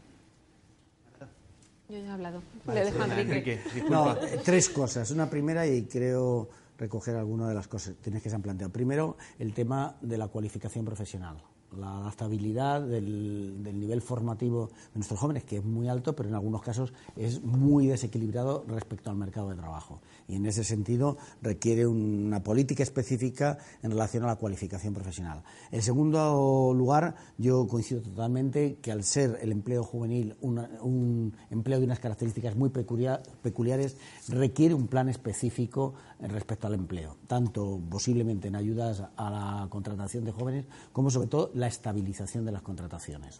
Yo 1.89 1.99
ya 1.99 2.05
he 2.05 2.09
hablado. 2.09 2.41
Le 2.73 2.85
dejo 2.85 3.03
a 3.03 3.21
Enrique. 3.21 3.61
No, 3.87 4.17
tres 4.43 4.67
cosas. 4.69 5.11
Una 5.11 5.29
primera, 5.29 5.67
y 5.67 5.83
creo 5.83 6.49
recoger 6.77 7.15
algunas 7.15 7.49
de 7.49 7.55
las 7.55 7.67
cosas 7.67 7.95
que 8.01 8.29
se 8.29 8.35
han 8.35 8.41
planteado. 8.41 8.71
Primero, 8.71 9.17
el 9.39 9.53
tema 9.53 9.97
de 10.01 10.17
la 10.17 10.27
cualificación 10.27 10.85
profesional 10.85 11.43
la 11.77 11.99
adaptabilidad 11.99 12.81
del, 12.81 13.61
nivel 13.79 14.01
formativo 14.01 14.67
de 14.93 14.95
nuestros 14.95 15.19
jóvenes, 15.19 15.43
que 15.43 15.57
es 15.57 15.63
muy 15.63 15.87
alto, 15.87 16.15
pero 16.15 16.29
en 16.29 16.35
algunos 16.35 16.61
casos 16.61 16.93
es 17.15 17.43
muy 17.43 17.87
desequilibrado 17.87 18.65
respecto 18.67 19.09
al 19.09 19.15
mercado 19.15 19.49
de 19.49 19.55
trabajo. 19.55 20.01
Y 20.27 20.35
en 20.35 20.45
ese 20.45 20.63
sentido 20.63 21.17
requiere 21.41 21.87
una 21.87 22.43
política 22.43 22.83
específica 22.83 23.57
en 23.81 23.91
relación 23.91 24.23
a 24.23 24.27
la 24.27 24.35
cualificación 24.35 24.93
profesional. 24.93 25.43
En 25.71 25.81
segundo 25.81 26.73
lugar, 26.75 27.15
yo 27.37 27.67
coincido 27.67 28.01
totalmente 28.01 28.77
que 28.81 28.91
al 28.91 29.03
ser 29.03 29.39
el 29.41 29.51
empleo 29.51 29.83
juvenil 29.83 30.35
un 30.41 31.33
empleo 31.49 31.79
de 31.79 31.85
unas 31.85 31.99
características 31.99 32.55
muy 32.55 32.69
peculiares, 32.69 33.97
requiere 34.27 34.73
un 34.73 34.87
plan 34.87 35.09
específico 35.09 35.93
respecto 36.19 36.67
al 36.67 36.73
empleo, 36.73 37.17
tanto 37.27 37.79
posiblemente 37.89 38.47
en 38.47 38.55
ayudas 38.55 39.03
a 39.15 39.29
la 39.29 39.67
contratación 39.69 40.25
de 40.25 40.31
jóvenes 40.31 40.65
como 40.91 41.09
sobre 41.11 41.27
todo 41.27 41.51
la 41.53 41.66
estabilización 41.67 42.45
de 42.45 42.51
las 42.51 42.61
contrataciones, 42.61 43.39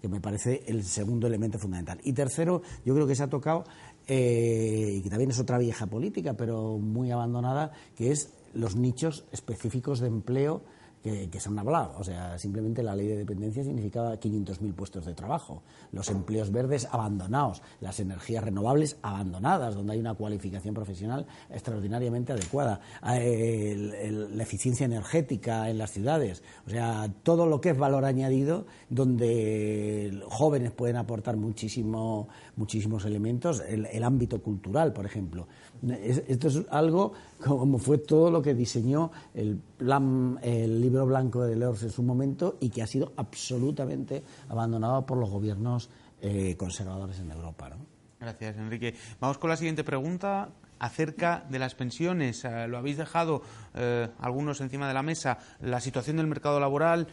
que 0.00 0.08
me 0.08 0.20
parece 0.20 0.64
el 0.66 0.84
segundo 0.84 1.26
elemento 1.26 1.58
fundamental. 1.58 2.00
Y 2.04 2.12
tercero, 2.12 2.62
yo 2.84 2.94
creo 2.94 3.06
que 3.06 3.14
se 3.14 3.22
ha 3.22 3.28
tocado, 3.28 3.64
eh, 4.06 4.94
y 4.96 5.02
que 5.02 5.10
también 5.10 5.30
es 5.30 5.38
otra 5.38 5.58
vieja 5.58 5.86
política, 5.86 6.34
pero 6.34 6.78
muy 6.78 7.10
abandonada, 7.10 7.72
que 7.96 8.10
es 8.10 8.32
los 8.54 8.76
nichos 8.76 9.24
específicos 9.32 10.00
de 10.00 10.08
empleo 10.08 10.62
que, 11.04 11.38
se 11.38 11.50
han 11.50 11.58
hablado. 11.58 11.92
O 11.98 12.04
sea, 12.04 12.38
simplemente 12.38 12.82
la 12.82 12.96
ley 12.96 13.06
de 13.06 13.16
dependencia 13.16 13.62
significaba 13.62 14.18
500.000 14.18 14.72
puestos 14.74 15.04
de 15.04 15.12
trabajo, 15.12 15.62
los 15.92 16.08
empleos 16.08 16.50
verdes 16.50 16.88
abandonados, 16.90 17.60
las 17.80 18.00
energías 18.00 18.42
renovables 18.42 18.96
abandonadas, 19.02 19.74
donde 19.74 19.92
hay 19.92 19.98
una 19.98 20.14
cualificación 20.14 20.74
profesional 20.74 21.26
extraordinariamente 21.50 22.32
adecuada, 22.32 22.80
eh, 23.06 24.28
la 24.32 24.42
eficiencia 24.42 24.86
energética 24.86 25.68
en 25.68 25.76
las 25.76 25.90
ciudades, 25.90 26.42
o 26.66 26.70
sea, 26.70 27.12
todo 27.22 27.44
lo 27.44 27.60
que 27.60 27.70
es 27.70 27.76
valor 27.76 28.06
añadido, 28.06 28.66
donde 28.88 30.22
jóvenes 30.28 30.72
pueden 30.72 30.96
aportar 30.96 31.36
muchísimo, 31.36 32.28
muchísimos 32.56 33.04
elementos, 33.04 33.62
el 33.68 34.04
ámbito 34.04 34.42
cultural, 34.42 34.94
por 34.94 35.04
ejemplo. 35.04 35.48
Esto 35.90 36.48
es 36.48 36.62
algo 36.70 37.12
como 37.44 37.78
fue 37.78 37.98
todo 37.98 38.30
lo 38.30 38.40
que 38.40 38.54
diseñó 38.54 39.10
el, 39.34 39.56
plan, 39.56 40.38
el 40.42 40.80
libro 40.80 41.06
blanco 41.06 41.44
de 41.44 41.56
Leors 41.56 41.82
en 41.82 41.90
su 41.90 42.02
momento 42.02 42.56
y 42.60 42.70
que 42.70 42.82
ha 42.82 42.86
sido 42.86 43.12
absolutamente 43.16 44.22
abandonado 44.48 45.04
por 45.04 45.18
los 45.18 45.30
gobiernos 45.30 45.90
eh, 46.22 46.56
conservadores 46.56 47.18
en 47.20 47.30
Europa. 47.30 47.70
Gracias, 48.18 48.56
Enrique. 48.56 48.94
Vamos 49.20 49.36
con 49.38 49.50
la 49.50 49.56
siguiente 49.56 49.84
pregunta 49.84 50.48
acerca 50.78 51.44
de 51.50 51.58
las 51.58 51.74
pensiones. 51.74 52.44
Eh, 52.44 52.66
lo 52.68 52.78
habéis 52.78 52.96
dejado 52.96 53.42
eh, 53.74 54.08
algunos 54.18 54.60
encima 54.60 54.88
de 54.88 54.94
la 54.94 55.02
mesa. 55.02 55.38
La 55.60 55.80
situación 55.80 56.16
del 56.16 56.26
mercado 56.26 56.60
laboral 56.60 57.08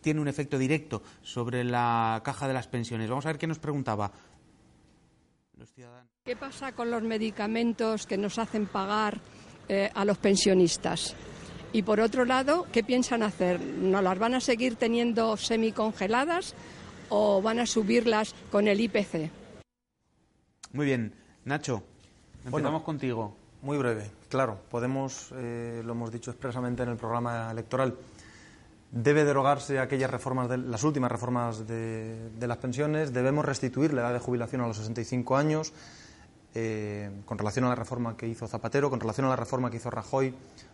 tiene 0.00 0.20
un 0.20 0.28
efecto 0.28 0.56
directo 0.56 1.02
sobre 1.22 1.64
la 1.64 2.22
caja 2.24 2.48
de 2.48 2.54
las 2.54 2.68
pensiones. 2.68 3.10
Vamos 3.10 3.26
a 3.26 3.30
ver 3.30 3.38
qué 3.38 3.46
nos 3.46 3.58
preguntaba 3.58 4.12
¿Qué 6.26 6.34
pasa 6.34 6.72
con 6.72 6.90
los 6.90 7.04
medicamentos 7.04 8.04
que 8.04 8.18
nos 8.18 8.40
hacen 8.40 8.66
pagar 8.66 9.20
eh, 9.68 9.88
a 9.94 10.04
los 10.04 10.18
pensionistas? 10.18 11.14
Y 11.72 11.82
por 11.82 12.00
otro 12.00 12.24
lado, 12.24 12.66
¿qué 12.72 12.82
piensan 12.82 13.22
hacer? 13.22 13.60
¿No 13.60 14.02
las 14.02 14.18
van 14.18 14.34
a 14.34 14.40
seguir 14.40 14.74
teniendo 14.74 15.36
semicongeladas 15.36 16.56
o 17.10 17.40
van 17.40 17.60
a 17.60 17.66
subirlas 17.66 18.34
con 18.50 18.66
el 18.66 18.80
IPC? 18.80 19.30
Muy 20.72 20.86
bien. 20.86 21.12
Nacho, 21.44 21.84
empezamos 22.44 22.82
contigo. 22.82 23.36
Muy 23.62 23.78
breve. 23.78 24.10
Claro, 24.28 24.58
podemos, 24.68 25.30
eh, 25.36 25.80
lo 25.84 25.92
hemos 25.92 26.10
dicho 26.10 26.32
expresamente 26.32 26.82
en 26.82 26.88
el 26.88 26.96
programa 26.96 27.52
electoral, 27.52 27.94
debe 28.90 29.24
derogarse 29.24 29.78
aquellas 29.78 30.10
reformas, 30.10 30.48
de, 30.48 30.58
las 30.58 30.82
últimas 30.82 31.12
reformas 31.12 31.68
de, 31.68 32.30
las 32.40 32.58
pensiones, 32.58 33.12
debemos 33.12 33.44
restituir 33.44 33.92
la 33.92 34.02
edad 34.02 34.12
de 34.12 34.18
jubilación 34.18 34.62
a 34.62 34.66
los 34.66 34.78
65 34.78 35.36
años, 35.36 35.72
eh, 36.58 37.10
con 37.26 37.36
relación 37.36 37.66
a 37.66 37.68
la 37.68 37.74
reforma 37.74 38.16
que 38.16 38.26
hizo 38.26 38.48
Zapatero, 38.48 38.88
con 38.88 38.98
relación 38.98 39.26
a 39.26 39.28
la 39.28 39.36
reforma 39.36 39.70
que 39.70 39.76
hizo 39.76 39.90
Rajoy 39.90 40.32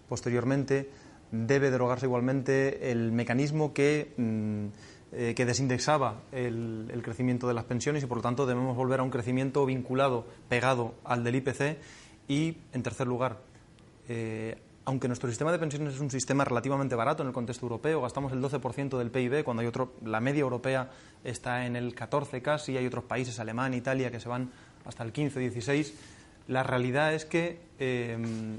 posteriormente, 0.09 0.89
debe 1.33 1.73
derogarse 1.73 2.07
igualmente 2.07 2.93
el 2.93 3.11
mecanismo 3.11 3.75
que, 3.75 4.13
mm, 4.17 4.67
eh, 5.11 5.35
que 5.35 5.45
desindexaba 5.45 6.21
el, 6.31 7.01
crecimiento 7.03 7.49
de 7.49 7.55
las 7.55 7.65
pensiones 7.65 8.05
y, 8.05 8.07
por 8.07 8.19
lo 8.19 8.23
tanto, 8.23 8.47
debemos 8.47 8.77
volver 8.77 9.01
a 9.01 9.03
un 9.03 9.11
crecimiento 9.11 9.67
vinculado, 9.67 10.25
pegado 10.49 10.95
al 11.03 11.25
del 11.25 11.35
IPC 11.35 11.79
y, 12.29 12.59
en 12.73 12.85
tercer 12.85 13.09
lugar, 13.09 13.41
eh, 14.09 14.63
aunque 14.85 15.09
nuestro 15.09 15.29
sistema 15.29 15.51
de 15.51 15.59
pensiones 15.59 15.95
es 15.95 16.01
un 16.01 16.11
sistema 16.11 16.45
relativamente 16.45 16.95
barato 16.95 17.25
en 17.25 17.29
el 17.29 17.35
contexto 17.35 17.67
europeo, 17.67 18.03
gastamos 18.03 18.33
el 18.33 18.41
12% 18.41 18.99
del 18.99 19.11
PIB, 19.11 19.43
cuando 19.43 19.63
hay 19.63 19.67
otro, 19.67 19.95
la 20.05 20.21
media 20.21 20.43
europea 20.43 20.91
está 21.25 21.67
en 21.67 21.75
el 21.75 21.93
14 21.93 22.41
casi, 22.41 22.77
hay 22.77 22.87
otros 22.87 23.03
países, 23.05 23.41
Alemania, 23.41 23.79
Italia, 23.79 24.13
que 24.13 24.21
se 24.21 24.29
van 24.29 24.51
hasta 24.85 25.03
el 25.05 25.13
15, 25.13 25.41
16, 25.41 25.95
la 26.49 26.63
realidad 26.63 27.15
es 27.15 27.25
que, 27.25 27.61
em, 27.79 28.59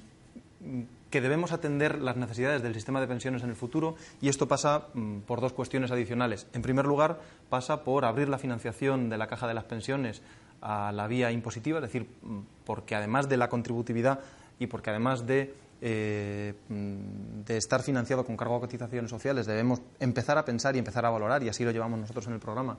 que 1.10 1.22
debemos 1.22 1.52
atender 1.52 2.02
las 2.02 2.16
necesidades 2.16 2.64
del 2.64 2.74
sistema 2.74 3.02
de 3.02 3.08
pensiones 3.08 3.44
en 3.44 3.50
el 3.50 3.56
futuro 3.56 3.96
y 4.22 4.30
esto 4.30 4.48
pasa 4.48 4.88
mm, 4.94 5.20
por 5.20 5.42
dos 5.42 5.54
cuestiones 5.54 5.92
adicionales. 5.92 6.48
En 6.54 6.62
primer 6.62 6.86
lugar, 6.86 7.20
pasa 7.50 7.84
por 7.84 8.06
abrir 8.06 8.30
la 8.30 8.38
financiación 8.38 9.10
de 9.10 9.18
la 9.18 9.28
caja 9.28 9.48
de 9.48 9.54
las 9.54 9.66
pensiones 9.66 10.22
a 10.62 10.92
la 10.92 11.08
vía 11.08 11.32
impositiva, 11.32 11.80
es 11.80 11.84
decir, 11.84 12.08
mm, 12.22 12.40
porque 12.66 12.96
además 12.96 13.30
de 13.30 13.38
la 13.38 13.50
contributividad 13.50 14.22
y 14.60 14.68
porque 14.68 14.90
además 14.90 15.28
de 15.28 15.54
eh, 15.86 16.54
de 16.70 17.58
estar 17.58 17.84
financiado 17.84 18.24
con 18.24 18.38
cargo 18.38 18.56
a 18.56 18.62
cotizaciones 18.62 19.12
sociales, 19.12 19.46
debemos 19.46 19.82
empezar 20.00 20.38
a 20.38 20.46
pensar 20.46 20.78
y 20.78 20.80
empezar 20.80 21.06
a 21.06 21.10
valorar, 21.10 21.44
y 21.44 21.50
así 21.50 21.66
lo 21.66 21.72
llevamos 21.72 22.00
nosotros 22.00 22.26
en 22.28 22.34
el 22.34 22.40
programa, 22.40 22.78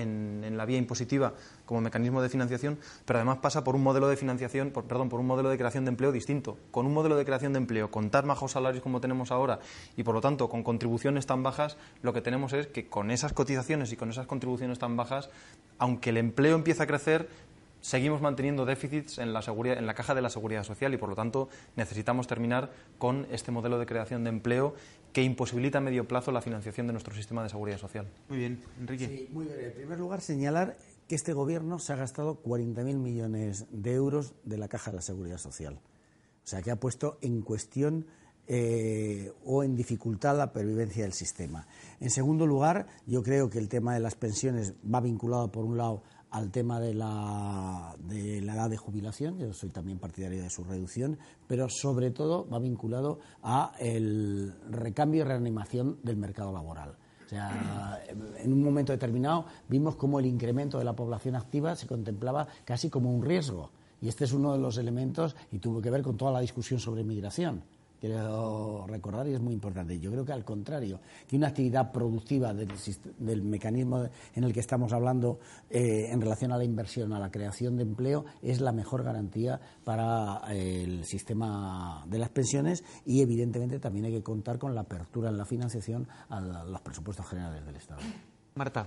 en, 0.00 0.56
la 0.56 0.66
vía 0.66 0.78
impositiva 0.78 1.34
como 1.66 1.80
mecanismo 1.80 2.20
de 2.22 2.28
financiación, 2.28 2.78
pero 3.04 3.18
además 3.18 3.38
pasa 3.38 3.64
por 3.64 3.74
un 3.74 3.82
modelo 3.82 4.08
de 4.08 4.16
financiación, 4.16 4.70
perdón, 4.70 5.08
por 5.08 5.20
un 5.20 5.26
modelo 5.26 5.48
de 5.48 5.56
creación 5.56 5.84
de 5.84 5.90
empleo 5.90 6.12
distinto. 6.12 6.58
Con 6.70 6.86
un 6.86 6.94
modelo 6.94 7.16
de 7.16 7.24
creación 7.24 7.52
de 7.52 7.58
empleo, 7.58 7.90
con 7.90 8.10
tan 8.10 8.26
bajos 8.26 8.52
salarios 8.52 8.82
como 8.82 9.00
tenemos 9.00 9.30
ahora 9.30 9.60
y 9.96 10.02
por 10.02 10.14
lo 10.14 10.20
tanto 10.20 10.48
con 10.48 10.62
contribuciones 10.62 11.26
tan 11.26 11.42
bajas, 11.42 11.76
lo 12.02 12.12
que 12.12 12.20
tenemos 12.20 12.52
es 12.52 12.66
que 12.66 12.88
con 12.88 13.10
esas 13.10 13.32
cotizaciones 13.32 13.92
y 13.92 13.96
con 13.96 14.10
esas 14.10 14.26
contribuciones 14.26 14.78
tan 14.78 14.96
bajas, 14.96 15.30
aunque 15.78 16.10
el 16.10 16.16
empleo 16.16 16.56
empiece 16.56 16.82
a 16.82 16.86
crecer, 16.86 17.28
seguimos 17.80 18.20
manteniendo 18.20 18.64
déficits 18.64 19.18
en 19.18 19.32
la, 19.32 19.40
en 19.40 19.86
la 19.86 19.94
caja 19.94 20.14
de 20.14 20.22
la 20.22 20.30
seguridad 20.30 20.64
social 20.64 20.92
y, 20.94 20.96
por 20.96 21.08
lo 21.08 21.14
tanto, 21.14 21.48
necesitamos 21.76 22.26
terminar 22.26 22.70
con 22.98 23.26
este 23.30 23.50
modelo 23.50 23.78
de 23.78 23.86
creación 23.86 24.24
de 24.24 24.30
empleo 24.30 24.74
que 25.12 25.22
imposibilita 25.22 25.78
a 25.78 25.80
medio 25.80 26.06
plazo 26.06 26.32
la 26.32 26.40
financiación 26.40 26.86
de 26.86 26.92
nuestro 26.92 27.14
sistema 27.14 27.42
de 27.42 27.48
seguridad 27.48 27.78
social. 27.78 28.06
Muy 28.28 28.38
bien, 28.38 28.62
Enrique. 28.78 29.06
Sí, 29.06 29.28
muy 29.32 29.46
bien. 29.46 29.60
En 29.60 29.72
primer 29.72 29.98
lugar, 29.98 30.20
señalar 30.20 30.76
que 31.08 31.14
este 31.14 31.32
Gobierno 31.32 31.78
se 31.78 31.92
ha 31.92 31.96
gastado 31.96 32.40
40.000 32.42 32.96
millones 32.96 33.66
de 33.70 33.94
euros 33.94 34.34
de 34.44 34.58
la 34.58 34.68
caja 34.68 34.90
de 34.92 34.96
la 34.96 35.02
seguridad 35.02 35.38
social. 35.38 35.80
O 36.44 36.46
sea, 36.46 36.62
que 36.62 36.70
ha 36.70 36.76
puesto 36.76 37.18
en 37.20 37.42
cuestión 37.42 38.06
eh, 38.46 39.32
o 39.44 39.62
en 39.62 39.76
dificultad 39.76 40.36
la 40.36 40.52
pervivencia 40.52 41.04
del 41.04 41.12
sistema. 41.12 41.66
En 42.00 42.10
segundo 42.10 42.46
lugar, 42.46 42.86
yo 43.06 43.22
creo 43.22 43.50
que 43.50 43.58
el 43.58 43.68
tema 43.68 43.94
de 43.94 44.00
las 44.00 44.14
pensiones 44.14 44.74
va 44.82 45.00
vinculado, 45.00 45.52
por 45.52 45.64
un 45.64 45.76
lado, 45.76 46.02
al 46.30 46.50
tema 46.50 46.80
de 46.80 46.94
la, 46.94 47.94
de 47.98 48.40
la 48.40 48.54
edad 48.54 48.70
de 48.70 48.76
jubilación, 48.76 49.38
yo 49.38 49.52
soy 49.52 49.70
también 49.70 49.98
partidario 49.98 50.42
de 50.42 50.50
su 50.50 50.64
reducción, 50.64 51.18
pero 51.46 51.68
sobre 51.68 52.10
todo 52.10 52.48
va 52.48 52.58
vinculado 52.58 53.18
a 53.42 53.72
el 53.78 54.54
recambio 54.70 55.22
y 55.22 55.24
reanimación 55.24 55.98
del 56.02 56.16
mercado 56.16 56.52
laboral. 56.52 56.96
O 57.26 57.28
sea, 57.28 58.02
en 58.38 58.52
un 58.52 58.62
momento 58.62 58.92
determinado 58.92 59.46
vimos 59.68 59.96
cómo 59.96 60.18
el 60.18 60.26
incremento 60.26 60.78
de 60.78 60.84
la 60.84 60.96
población 60.96 61.36
activa 61.36 61.76
se 61.76 61.86
contemplaba 61.86 62.48
casi 62.64 62.90
como 62.90 63.12
un 63.12 63.24
riesgo. 63.24 63.70
Y 64.02 64.08
este 64.08 64.24
es 64.24 64.32
uno 64.32 64.52
de 64.52 64.58
los 64.58 64.78
elementos, 64.78 65.36
y 65.52 65.58
tuvo 65.58 65.80
que 65.80 65.90
ver 65.90 66.02
con 66.02 66.16
toda 66.16 66.32
la 66.32 66.40
discusión 66.40 66.80
sobre 66.80 67.04
migración 67.04 67.62
quiero 68.00 68.86
recordar 68.88 69.28
y 69.28 69.34
es 69.34 69.40
muy 69.40 69.54
importante. 69.54 69.98
Yo 70.00 70.10
creo 70.10 70.24
que 70.24 70.32
al 70.32 70.44
contrario, 70.44 71.00
que 71.28 71.36
una 71.36 71.48
actividad 71.48 71.92
productiva 71.92 72.54
del, 72.54 73.42
mecanismo 73.42 74.08
en 74.34 74.44
el 74.44 74.52
que 74.52 74.60
estamos 74.60 74.92
hablando 74.92 75.38
eh, 75.68 76.10
en 76.10 76.20
relación 76.20 76.52
a 76.52 76.58
la 76.58 76.64
inversión, 76.64 77.12
a 77.12 77.18
la 77.18 77.30
creación 77.30 77.76
de 77.76 77.82
empleo, 77.82 78.24
es 78.42 78.60
la 78.60 78.72
mejor 78.72 79.02
garantía 79.02 79.60
para 79.84 80.40
eh, 80.50 80.82
el 80.84 81.04
sistema 81.04 82.04
de 82.08 82.18
las 82.18 82.30
pensiones 82.30 82.82
y 83.04 83.20
evidentemente 83.20 83.78
también 83.78 84.06
hay 84.06 84.12
que 84.12 84.22
contar 84.22 84.58
con 84.58 84.74
la 84.74 84.82
apertura 84.82 85.30
en 85.30 85.36
la 85.36 85.44
financiación 85.44 86.08
a 86.28 86.40
los 86.40 86.80
presupuestos 86.80 87.26
generales 87.26 87.64
del 87.66 87.76
Estado. 87.76 88.00
Marta. 88.54 88.86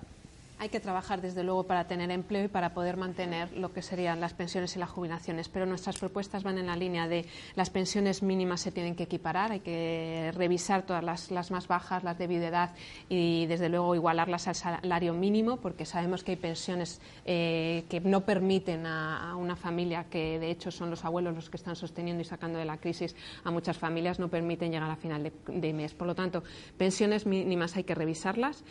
Hay 0.64 0.70
que 0.70 0.80
trabajar, 0.80 1.20
desde 1.20 1.44
luego, 1.44 1.64
para 1.64 1.88
tener 1.88 2.10
empleo 2.10 2.46
y 2.46 2.48
para 2.48 2.74
poder 2.74 2.96
mantener 2.96 3.52
lo 3.52 3.74
que 3.74 3.82
serían 3.82 4.22
las 4.22 4.34
pensiones 4.34 4.74
y 4.78 4.80
las 4.80 4.90
jubilaciones. 4.90 5.50
Pero 5.50 5.66
nuestras 5.66 6.00
propuestas 6.00 6.44
van 6.44 6.58
en 6.58 6.68
la 6.68 6.78
línea 6.78 7.06
de 7.10 7.26
las 7.56 7.70
pensiones 7.70 8.24
mínimas 8.24 8.62
se 8.62 8.72
tienen 8.72 8.96
que 8.96 9.04
equiparar, 9.04 9.52
hay 9.52 9.60
que 9.60 10.32
revisar 10.34 10.84
todas 10.84 11.04
las, 11.04 11.52
más 11.52 11.68
bajas, 11.68 12.06
las 12.06 12.18
de 12.18 12.28
viudedad 12.28 12.72
y, 13.10 13.46
desde 13.48 13.68
luego, 13.68 13.94
igualarlas 13.94 14.48
al 14.48 14.56
salario 14.56 15.14
mínimo, 15.14 15.58
porque 15.58 15.84
sabemos 15.84 16.24
que 16.24 16.32
hay 16.32 16.38
pensiones 16.38 17.02
eh, 17.26 17.84
que 17.90 18.00
no 18.00 18.22
permiten 18.22 18.86
a, 18.86 19.36
una 19.36 19.58
familia, 19.58 20.06
que 20.06 20.40
de 20.40 20.50
hecho 20.50 20.72
son 20.72 20.90
los 20.90 21.04
abuelos 21.04 21.36
los 21.36 21.50
que 21.50 21.58
están 21.58 21.76
sosteniendo 21.76 22.22
y 22.22 22.26
sacando 22.26 22.58
de 22.58 22.64
la 22.64 22.78
crisis 22.78 23.18
a 23.44 23.52
muchas 23.52 23.78
familias, 23.78 24.18
no 24.18 24.30
permiten 24.30 24.72
llegar 24.72 24.90
a 24.90 24.96
final 24.96 25.30
de 25.46 25.74
mes. 25.74 25.94
Por 25.94 26.08
lo 26.08 26.16
tanto, 26.16 26.42
pensiones 26.78 27.26
mínimas 27.26 27.76
hay 27.76 27.84
que 27.84 27.96
revisarlas. 27.96 28.64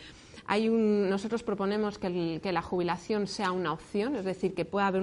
Hay 0.45 0.69
un, 0.69 1.09
nosotros 1.09 1.43
proponemos 1.43 1.97
que, 1.97 2.41
la 2.43 2.61
jubilación 2.61 3.27
sea 3.27 3.51
una 3.51 3.71
opción, 3.73 4.15
es 4.15 4.25
decir, 4.25 4.53
que 4.53 4.65
pueda 4.65 4.87
haber 4.87 5.01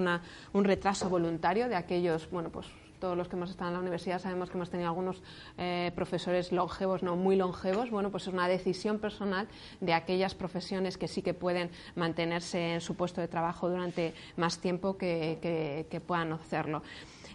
un 0.52 0.64
retraso 0.64 1.08
voluntario 1.08 1.68
de 1.68 1.76
aquellos, 1.76 2.30
bueno, 2.30 2.50
pues 2.50 2.66
todos 3.00 3.16
los 3.16 3.28
que 3.28 3.36
hemos 3.36 3.50
estado 3.50 3.70
en 3.70 3.74
la 3.74 3.80
universidad 3.80 4.20
sabemos 4.20 4.50
que 4.50 4.58
hemos 4.58 4.68
tenido 4.68 4.90
algunos 4.90 5.22
eh, 5.56 5.90
profesores 5.94 6.52
longevos, 6.52 7.02
no 7.02 7.16
muy 7.16 7.34
longevos, 7.34 7.90
bueno, 7.90 8.10
pues 8.10 8.28
es 8.28 8.34
una 8.34 8.46
decisión 8.46 8.98
personal 8.98 9.48
de 9.80 9.94
aquellas 9.94 10.34
profesiones 10.34 10.98
que 10.98 11.08
sí 11.08 11.22
que 11.22 11.32
pueden 11.32 11.70
mantenerse 11.96 12.74
en 12.74 12.80
su 12.82 12.94
puesto 12.96 13.22
de 13.22 13.28
trabajo 13.28 13.70
durante 13.70 14.12
más 14.36 14.58
tiempo 14.58 14.98
que 14.98 16.02
puedan 16.06 16.34
hacerlo. 16.34 16.82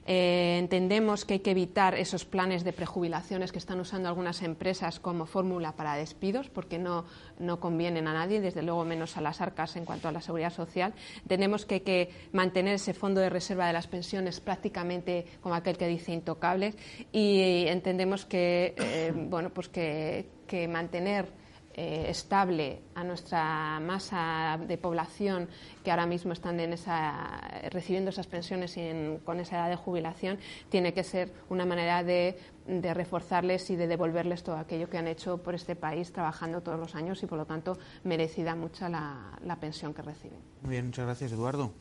Eh, 0.05 0.57
entendemos 0.59 1.25
que 1.25 1.35
hay 1.35 1.39
que 1.39 1.51
evitar 1.51 1.95
esos 1.95 2.25
planes 2.25 2.63
de 2.63 2.73
prejubilaciones 2.73 3.51
que 3.51 3.57
están 3.57 3.79
usando 3.79 4.07
algunas 4.07 4.43
empresas 4.43 4.99
como 4.99 5.25
fórmula 5.25 5.71
para 5.75 5.95
despidos, 5.95 6.49
porque 6.49 6.77
no, 6.77 7.05
no 7.39 7.59
convienen 7.59 8.07
a 8.07 8.13
nadie, 8.13 8.39
desde 8.39 8.61
luego 8.61 8.85
menos 8.85 9.17
a 9.17 9.21
las 9.21 9.41
arcas 9.41 9.75
en 9.75 9.85
cuanto 9.85 10.07
a 10.07 10.11
la 10.11 10.21
seguridad 10.21 10.53
social. 10.53 10.93
Tenemos 11.27 11.65
que, 11.65 11.81
que 11.81 12.11
mantener 12.33 12.75
ese 12.75 12.93
fondo 12.93 13.19
de 13.19 13.29
reserva 13.29 13.67
de 13.67 13.73
las 13.73 13.87
pensiones 13.87 14.39
prácticamente 14.39 15.25
como 15.41 15.55
aquel 15.55 15.77
que 15.77 15.87
dice 15.87 16.11
intocable 16.11 16.75
y 17.11 17.65
entendemos 17.67 18.25
que, 18.25 18.75
eh, 18.77 19.11
bueno, 19.15 19.49
pues 19.49 19.69
que, 19.69 20.27
que 20.47 20.67
mantener 20.67 21.44
eh, 21.77 22.05
estable 22.07 22.81
a 22.95 23.03
nuestra 23.03 23.81
masa 23.81 24.57
de 24.65 24.77
población 24.77 25.49
que 25.83 25.91
ahora 25.91 26.05
mismo 26.05 26.31
están 26.31 26.57
en 26.61 26.71
esa, 26.71 27.37
recibiendo 27.69 28.11
esas 28.11 28.27
pensiones 28.27 28.77
y 28.77 29.19
con 29.25 29.41
esa 29.41 29.57
edad 29.57 29.69
de 29.69 29.75
jubilación, 29.75 30.39
tiene 30.69 30.93
que 30.93 31.03
ser 31.03 31.33
una 31.49 31.65
manera 31.65 32.01
de, 32.01 32.37
reforzarles 32.65 33.69
y 33.69 33.75
de 33.75 33.87
devolverles 33.87 34.41
todo 34.41 34.55
aquello 34.55 34.89
que 34.89 34.97
han 34.97 35.07
hecho 35.07 35.37
por 35.37 35.53
este 35.53 35.75
país 35.75 36.13
trabajando 36.13 36.61
todos 36.61 36.79
los 36.79 36.95
años 36.95 37.21
y, 37.21 37.25
por 37.25 37.37
lo 37.37 37.45
tanto, 37.45 37.77
merecida 38.05 38.55
mucha 38.55 38.87
la, 38.87 39.37
la 39.43 39.57
pensión 39.57 39.93
que 39.93 40.01
reciben. 40.01 40.39
Muy 40.61 40.71
bien, 40.71 40.85
muchas 40.85 41.05
gracias, 41.05 41.33
Eduardo. 41.33 41.73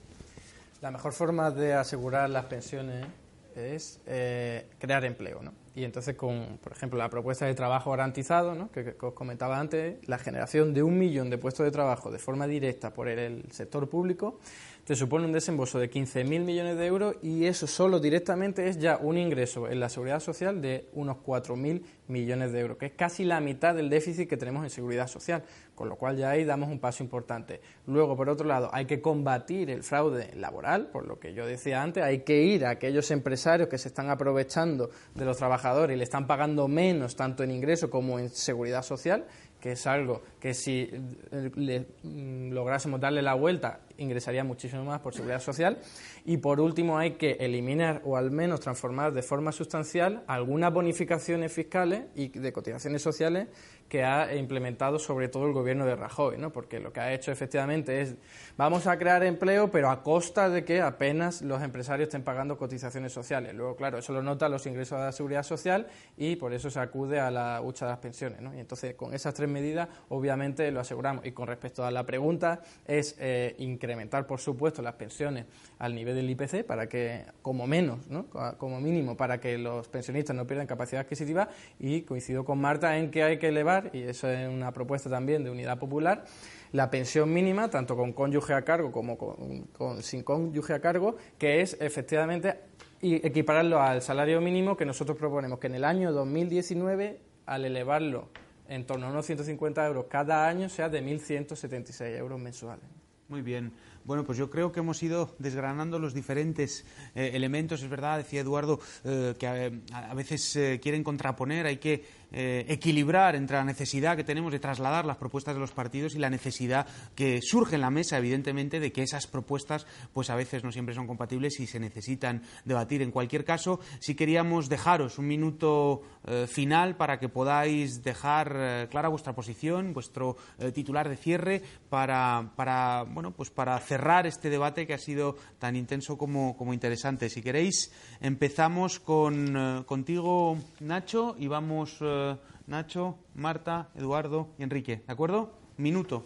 La 0.83 0.91
mejor 0.91 1.13
forma 1.13 1.51
de 1.53 1.73
asegurar 1.73 2.29
las 2.29 2.47
pensiones 2.47 3.07
es 3.55 4.01
eh, 4.07 4.69
crear 4.79 5.05
empleo, 5.05 5.41
¿no? 5.41 5.64
Y 5.77 5.83
entonces, 5.85 6.15
con, 6.15 6.59
por 6.63 6.73
ejemplo, 6.73 6.99
la 6.99 7.11
propuesta 7.11 7.47
de 7.47 7.55
trabajo 7.55 7.91
garantizado, 7.91 8.55
¿no? 8.55 8.71
que, 8.71 8.95
os 9.01 9.13
comentaba 9.15 9.59
antes, 9.59 9.97
la 10.09 10.19
generación 10.19 10.73
de 10.73 10.85
un 10.85 10.99
millón 10.99 11.31
de 11.31 11.39
puestos 11.39 11.65
de 11.65 11.73
trabajo 11.73 12.13
de 12.13 12.19
forma 12.19 12.47
directa 12.47 12.93
por 12.93 13.09
el 13.09 13.45
sector 13.51 13.89
público, 13.89 14.39
te 14.85 14.95
supone 14.95 15.25
un 15.25 15.33
desembolso 15.33 15.79
de 15.79 15.91
15.000 15.91 16.41
millones 16.41 16.77
de 16.77 16.87
euros 16.87 17.17
y 17.23 17.47
eso 17.47 17.67
solo 17.67 18.01
directamente 18.01 18.69
es 18.69 18.79
ya 18.79 18.99
un 18.99 19.17
ingreso 19.17 19.69
en 19.69 19.81
la 19.81 19.89
seguridad 19.89 20.21
social 20.21 20.61
de 20.61 20.89
unos 20.93 21.17
4.000 21.25 21.83
millones 22.09 22.53
de 22.53 22.61
euros, 22.61 22.77
que 22.77 22.87
es 22.87 22.93
casi 22.93 23.25
la 23.25 23.41
mitad 23.41 23.75
del 23.75 23.89
déficit 23.89 24.29
que 24.29 24.37
tenemos 24.37 24.63
en 24.63 24.69
seguridad 24.69 25.07
social, 25.07 25.43
con 25.75 25.89
lo 25.89 25.97
cual 25.97 26.19
ya 26.19 26.31
ahí 26.31 26.45
damos 26.45 26.69
un 26.69 26.79
paso 26.79 27.03
importante. 27.03 27.63
Luego, 27.87 28.15
por 28.15 28.29
otro 28.29 28.47
lado, 28.47 28.69
hay 28.73 28.85
que 28.85 29.01
combatir 29.01 29.71
el 29.71 29.83
fraude 29.83 30.31
laboral, 30.37 30.89
por 30.89 31.07
lo 31.07 31.19
que 31.19 31.33
yo 31.33 31.47
decía 31.47 31.83
antes, 31.83 32.05
hay 32.05 32.21
que 32.21 32.43
ir 32.43 32.67
a 32.67 32.71
aquellos 32.71 33.11
empresarios 33.11 33.71
que 33.71 33.79
se 33.79 33.89
están 33.89 34.11
aprovechando 34.11 34.91
de 35.15 35.25
los 35.25 35.39
trabajadores 35.39 35.95
y 35.95 35.99
le 35.99 36.05
están 36.05 36.27
pagando 36.27 36.69
menos 36.69 37.17
tanto 37.17 37.43
en 37.43 37.51
ingreso 37.51 37.89
como 37.89 38.19
en 38.19 38.29
seguridad 38.29 38.83
social 38.83 39.25
que 39.65 39.73
es 39.73 39.87
algo 39.87 40.21
que 40.39 40.53
si 40.53 40.91
eh, 40.93 41.87
mm, 42.03 42.51
lográsemos 42.53 43.01
darle 43.01 43.23
la 43.23 43.33
vuelta 43.33 43.81
ingresaría 43.97 44.45
muchísimo 44.45 44.85
más 44.85 45.01
por 45.01 45.15
seguridad 45.15 45.41
social. 45.41 45.79
Y 46.27 46.37
por 46.37 46.61
último 46.61 46.99
hay 46.99 47.13
que 47.13 47.39
eliminar 47.41 48.03
o 48.05 48.19
al 48.19 48.31
menos 48.31 48.61
transformar 48.61 49.15
de 49.15 49.23
forma 49.23 49.53
sustancial 49.53 50.23
algunas 50.27 50.71
bonificaciones 50.71 51.51
fiscales 51.51 52.05
y 52.15 52.29
de 52.29 52.53
cotizaciones 52.53 53.01
sociales 53.01 53.49
que 53.89 54.05
ha 54.05 54.35
implementado 54.35 54.99
sobre 54.99 55.29
todo 55.29 55.47
el 55.47 55.53
gobierno 55.53 55.87
de 55.87 55.97
Rajoy, 55.97 56.39
¿no? 56.39 56.53
porque 56.53 56.81
lo 56.81 56.93
que 56.93 57.01
ha 57.01 57.13
hecho 57.13 57.31
efectivamente 57.31 58.01
es 58.01 58.17
vamos 58.57 58.87
a 58.87 58.99
crear 58.99 59.23
empleo 59.25 59.71
pero 59.71 59.91
a 59.91 60.03
costa 60.03 60.49
de 60.49 60.65
que 60.65 60.81
apenas 60.81 61.43
los 61.43 61.63
empresarios 61.63 62.09
estén 62.09 62.23
pagando 62.23 62.57
cotizaciones 62.57 63.13
sociales. 63.13 63.55
Luego, 63.55 63.77
claro, 63.77 63.99
eso 63.99 64.13
lo 64.13 64.23
nota 64.23 64.49
los 64.49 64.67
ingresos 64.67 64.99
de 64.99 65.05
la 65.05 65.13
seguridad 65.13 65.43
social 65.43 65.87
y 66.17 66.37
por 66.37 66.53
eso 66.53 66.71
se 66.71 66.81
acude 66.81 67.21
a 67.21 67.31
la 67.31 67.61
hucha 67.63 67.87
de 67.87 67.93
las 67.93 68.01
pensiones. 68.01 68.41
Y 68.55 68.61
entonces, 68.61 68.95
con 68.95 69.15
esas 69.15 69.35
tres 69.35 69.49
medidas, 69.49 69.89
obviamente 70.09 70.71
lo 70.71 70.81
aseguramos. 70.81 71.25
Y 71.27 71.33
con 71.33 71.47
respecto 71.47 71.85
a 71.85 71.91
la 71.91 72.05
pregunta, 72.05 72.63
es 72.87 73.17
eh, 73.19 73.55
incrementar, 73.59 74.27
por 74.27 74.41
supuesto, 74.41 74.83
las 74.83 74.95
pensiones 74.95 75.47
al 75.79 75.95
nivel 75.95 76.15
del 76.15 76.31
IPC 76.31 76.65
para 76.65 76.89
que, 76.89 77.25
como 77.43 77.67
menos, 77.67 78.07
¿no? 78.09 78.27
como 78.59 78.81
mínimo, 78.81 79.17
para 79.17 79.41
que 79.41 79.59
los 79.59 79.89
pensionistas 79.89 80.35
no 80.37 80.47
pierdan 80.47 80.67
capacidad 80.67 81.03
adquisitiva 81.03 81.49
y 81.79 82.03
coincido 82.03 82.45
con 82.45 82.61
Marta 82.61 82.97
en 82.99 83.11
que 83.11 83.23
hay 83.23 83.39
que 83.39 83.49
elevar, 83.49 83.91
y 83.93 84.03
eso 84.03 84.29
es 84.29 84.49
una 84.49 84.73
propuesta 84.73 85.11
también 85.11 85.45
de 85.45 85.51
Unidad 85.51 85.79
Popular, 85.79 86.25
la 86.73 86.91
pensión 86.91 87.33
mínima, 87.33 87.71
tanto 87.71 87.97
con 87.97 88.13
cónyuge 88.13 88.55
a 88.55 88.63
cargo 88.63 88.91
como 88.91 89.17
con, 89.17 90.03
sin 90.03 90.23
cónyuge 90.23 90.75
a 90.75 90.81
cargo, 90.81 91.17
que 91.39 91.61
es 91.61 91.77
efectivamente 91.81 92.59
equipararlo 93.01 93.81
al 93.81 94.03
salario 94.03 94.41
mínimo 94.41 94.77
que 94.77 94.85
nosotros 94.85 95.17
proponemos, 95.17 95.59
que 95.59 95.67
en 95.67 95.75
el 95.75 95.85
año 95.85 96.13
2019, 96.13 97.21
al 97.47 97.65
elevarlo 97.65 98.29
en 98.69 98.87
torno 98.87 99.07
a 99.07 99.11
unos 99.11 99.27
150 99.27 99.87
euros 99.87 100.07
cada 100.09 100.49
año, 100.49 100.69
sea 100.69 100.89
de 100.89 101.03
1.176 101.03 102.17
euros 102.17 102.41
mensuales. 102.41 102.85
Muy 103.29 103.43
bien. 103.43 103.73
Bueno, 104.05 104.23
pues 104.25 104.37
yo 104.37 104.51
creo 104.51 104.71
que 104.71 104.81
hemos 104.81 105.03
ido 105.03 105.35
desgranando 105.39 105.99
los 105.99 106.13
diferentes 106.13 106.85
eh, 107.15 107.31
elementos. 107.33 107.83
Es 107.83 107.89
verdad, 107.89 108.19
decía 108.19 108.43
Eduardo, 108.43 108.79
eh, 109.03 109.35
que 109.39 109.47
eh, 109.47 109.81
a, 109.95 110.13
veces 110.13 110.59
quieren 110.83 111.03
contraponer, 111.03 111.67
hay 111.67 111.79
que 111.79 112.25
equilibrar 112.37 113.37
entre 113.37 113.57
la 113.57 113.63
necesidad 113.63 114.17
que 114.17 114.25
tenemos 114.25 114.51
de 114.51 114.59
trasladar 114.59 115.05
las 115.05 115.19
propuestas 115.19 115.55
de 115.55 115.61
los 115.61 115.71
partidos 115.71 116.17
y 116.17 116.19
la 116.19 116.31
necesidad 116.31 116.85
que 117.15 117.41
surge 117.41 117.77
en 117.77 117.81
la 117.81 117.91
mesa, 117.91 118.19
evidentemente, 118.19 118.81
de 118.81 118.91
que 118.91 119.05
esas 119.05 119.29
propuestas, 119.29 119.87
pues 120.13 120.31
a 120.31 120.35
veces 120.35 120.65
no 120.65 120.73
siempre 120.73 120.97
son 120.97 121.07
compatibles 121.07 121.61
y 121.61 121.69
se 121.69 121.79
necesitan 121.79 122.43
debatir. 122.65 123.03
En 123.03 123.13
cualquier 123.13 123.45
caso, 123.45 123.79
si 124.01 124.17
queríamos 124.17 124.69
dejaros 124.69 125.19
un 125.19 125.29
minuto 125.29 126.03
final 126.49 126.97
para 126.97 127.21
que 127.21 127.29
podáis 127.29 128.03
dejar 128.03 128.89
clara 128.91 129.09
vuestra 129.09 129.37
posición, 129.37 129.93
vuestro 129.93 130.37
titular 130.75 131.09
de 131.09 131.17
cierre, 131.17 131.63
para, 131.89 132.51
para, 132.57 133.05
bueno, 133.05 133.31
pues 133.31 133.51
para 133.51 133.77
hacer 133.77 133.94
cerrar 133.95 134.27
este 134.27 134.51
debate 134.51 134.89
que 134.89 134.95
ha 134.95 134.99
sido 134.99 135.37
tan 135.61 135.77
intenso 135.77 136.19
como, 136.19 136.75
interesante. 136.75 137.31
Si 137.31 137.43
queréis, 137.43 137.93
empezamos 138.21 138.99
con, 138.99 139.57
eh, 139.57 139.85
contigo, 139.87 140.59
Nacho, 140.81 141.37
y 141.39 141.47
vamos, 141.47 141.99
eh, 142.01 142.37
Nacho, 142.67 143.17
Marta, 143.37 143.91
Eduardo 143.95 144.49
y 144.59 144.65
Enrique. 144.65 145.05
¿De 145.07 145.13
acuerdo? 145.13 145.53
Minuto. 145.77 146.25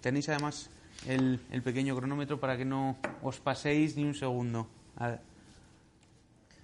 Tenéis 0.00 0.28
además 0.28 0.70
el, 1.08 1.40
pequeño 1.64 1.96
cronómetro 1.96 2.38
para 2.38 2.56
que 2.56 2.64
no 2.64 2.96
os 3.24 3.40
paséis 3.40 3.96
ni 3.96 4.04
un 4.04 4.14
segundo. 4.14 4.68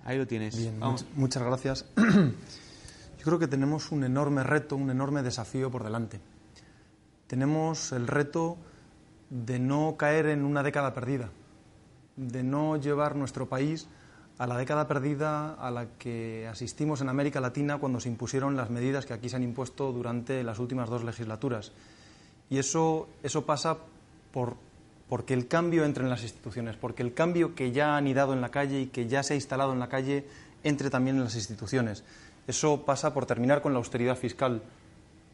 Ahí 0.04 0.16
lo 0.16 0.28
tienes. 0.28 0.56
Bien, 0.56 0.78
muchas 1.16 1.42
gracias. 1.42 1.86
Yo 1.96 3.24
creo 3.24 3.40
que 3.40 3.48
tenemos 3.48 3.90
un 3.90 4.04
enorme 4.04 4.44
reto, 4.44 4.76
un 4.76 4.90
enorme 4.90 5.24
desafío 5.24 5.72
por 5.72 5.82
delante. 5.82 6.20
Tenemos 7.26 7.90
el 7.90 8.06
reto 8.06 8.58
de 9.30 9.58
no 9.58 9.96
caer 9.96 10.26
en 10.26 10.44
una 10.44 10.62
década 10.62 10.94
perdida, 10.94 11.30
de 12.16 12.42
no 12.42 12.76
llevar 12.76 13.16
nuestro 13.16 13.48
país 13.48 13.88
a 14.38 14.46
la 14.46 14.56
década 14.56 14.88
perdida 14.88 15.54
a 15.54 15.70
la 15.70 15.86
que 15.98 16.48
asistimos 16.48 17.00
en 17.00 17.08
América 17.08 17.40
Latina 17.40 17.78
cuando 17.78 18.00
se 18.00 18.08
impusieron 18.08 18.56
las 18.56 18.70
medidas 18.70 19.06
que 19.06 19.14
aquí 19.14 19.28
se 19.28 19.36
han 19.36 19.42
impuesto 19.42 19.92
durante 19.92 20.42
las 20.42 20.58
últimas 20.58 20.88
dos 20.88 21.04
legislaturas. 21.04 21.72
Y 22.50 22.58
eso, 22.58 23.08
eso 23.22 23.46
pasa 23.46 23.78
por, 24.32 24.56
porque 25.08 25.34
el 25.34 25.46
cambio 25.46 25.84
entre 25.84 26.04
en 26.04 26.10
las 26.10 26.22
instituciones, 26.22 26.76
porque 26.76 27.02
el 27.02 27.14
cambio 27.14 27.54
que 27.54 27.72
ya 27.72 27.94
ha 27.94 27.96
anidado 27.96 28.32
en 28.32 28.40
la 28.40 28.50
calle 28.50 28.80
y 28.80 28.86
que 28.86 29.06
ya 29.06 29.22
se 29.22 29.34
ha 29.34 29.36
instalado 29.36 29.72
en 29.72 29.78
la 29.78 29.88
calle 29.88 30.24
entre 30.64 30.90
también 30.90 31.16
en 31.16 31.24
las 31.24 31.36
instituciones. 31.36 32.02
Eso 32.46 32.84
pasa 32.84 33.14
por 33.14 33.26
terminar 33.26 33.62
con 33.62 33.72
la 33.72 33.78
austeridad 33.78 34.16
fiscal 34.16 34.62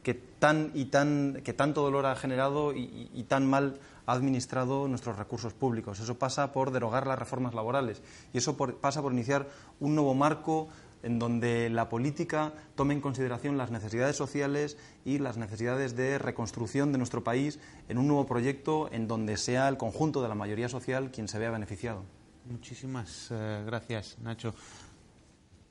que 0.03 0.15
tan 0.15 0.71
y 0.75 0.87
tan 0.87 1.41
que 1.45 1.53
tanto 1.53 1.83
dolor 1.83 2.07
ha 2.07 2.17
generado 2.17 2.73
y, 2.75 3.25
tan 3.29 3.47
mal 3.47 3.79
ha 4.07 4.13
administrado 4.13 4.89
nuestros 4.89 5.19
recursos 5.19 5.53
públicos. 5.53 6.01
Eso 6.01 6.19
pasa 6.19 6.53
por 6.53 6.71
derogar 6.71 7.07
las 7.07 7.19
reformas 7.19 7.55
laborales 7.55 8.03
y 8.33 8.39
eso 8.39 8.57
pasa 8.57 9.03
por 9.03 9.13
iniciar 9.13 9.49
un 9.79 9.95
nuevo 9.95 10.15
marco 10.15 10.69
en 11.03 11.19
donde 11.19 11.71
la 11.71 11.89
política 11.89 12.53
tome 12.75 12.95
en 12.95 13.01
consideración 13.01 13.57
las 13.57 13.71
necesidades 13.71 14.17
sociales 14.17 14.77
y 15.05 15.19
las 15.19 15.37
necesidades 15.37 15.97
de 15.97 16.19
reconstrucción 16.19 16.93
de 16.93 16.99
nuestro 16.99 17.25
país 17.25 17.59
en 17.89 17.99
un 17.99 18.07
nuevo 18.09 18.27
proyecto 18.27 18.91
en 18.93 19.09
donde 19.09 19.37
sea 19.37 19.69
el 19.69 19.77
conjunto 19.77 20.23
de 20.23 20.29
la 20.29 20.35
mayoría 20.35 20.69
social 20.69 21.11
quien 21.11 21.29
se 21.29 21.39
vea 21.39 21.51
beneficiado. 21.51 22.03
Muchísimas 22.51 23.29
eh, 23.31 23.63
gracias, 23.65 24.19
Nacho. 24.21 24.55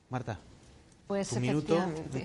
Marta. 0.08 0.40
Pues 1.10 1.30
tu 1.30 1.40
minuto 1.40 1.76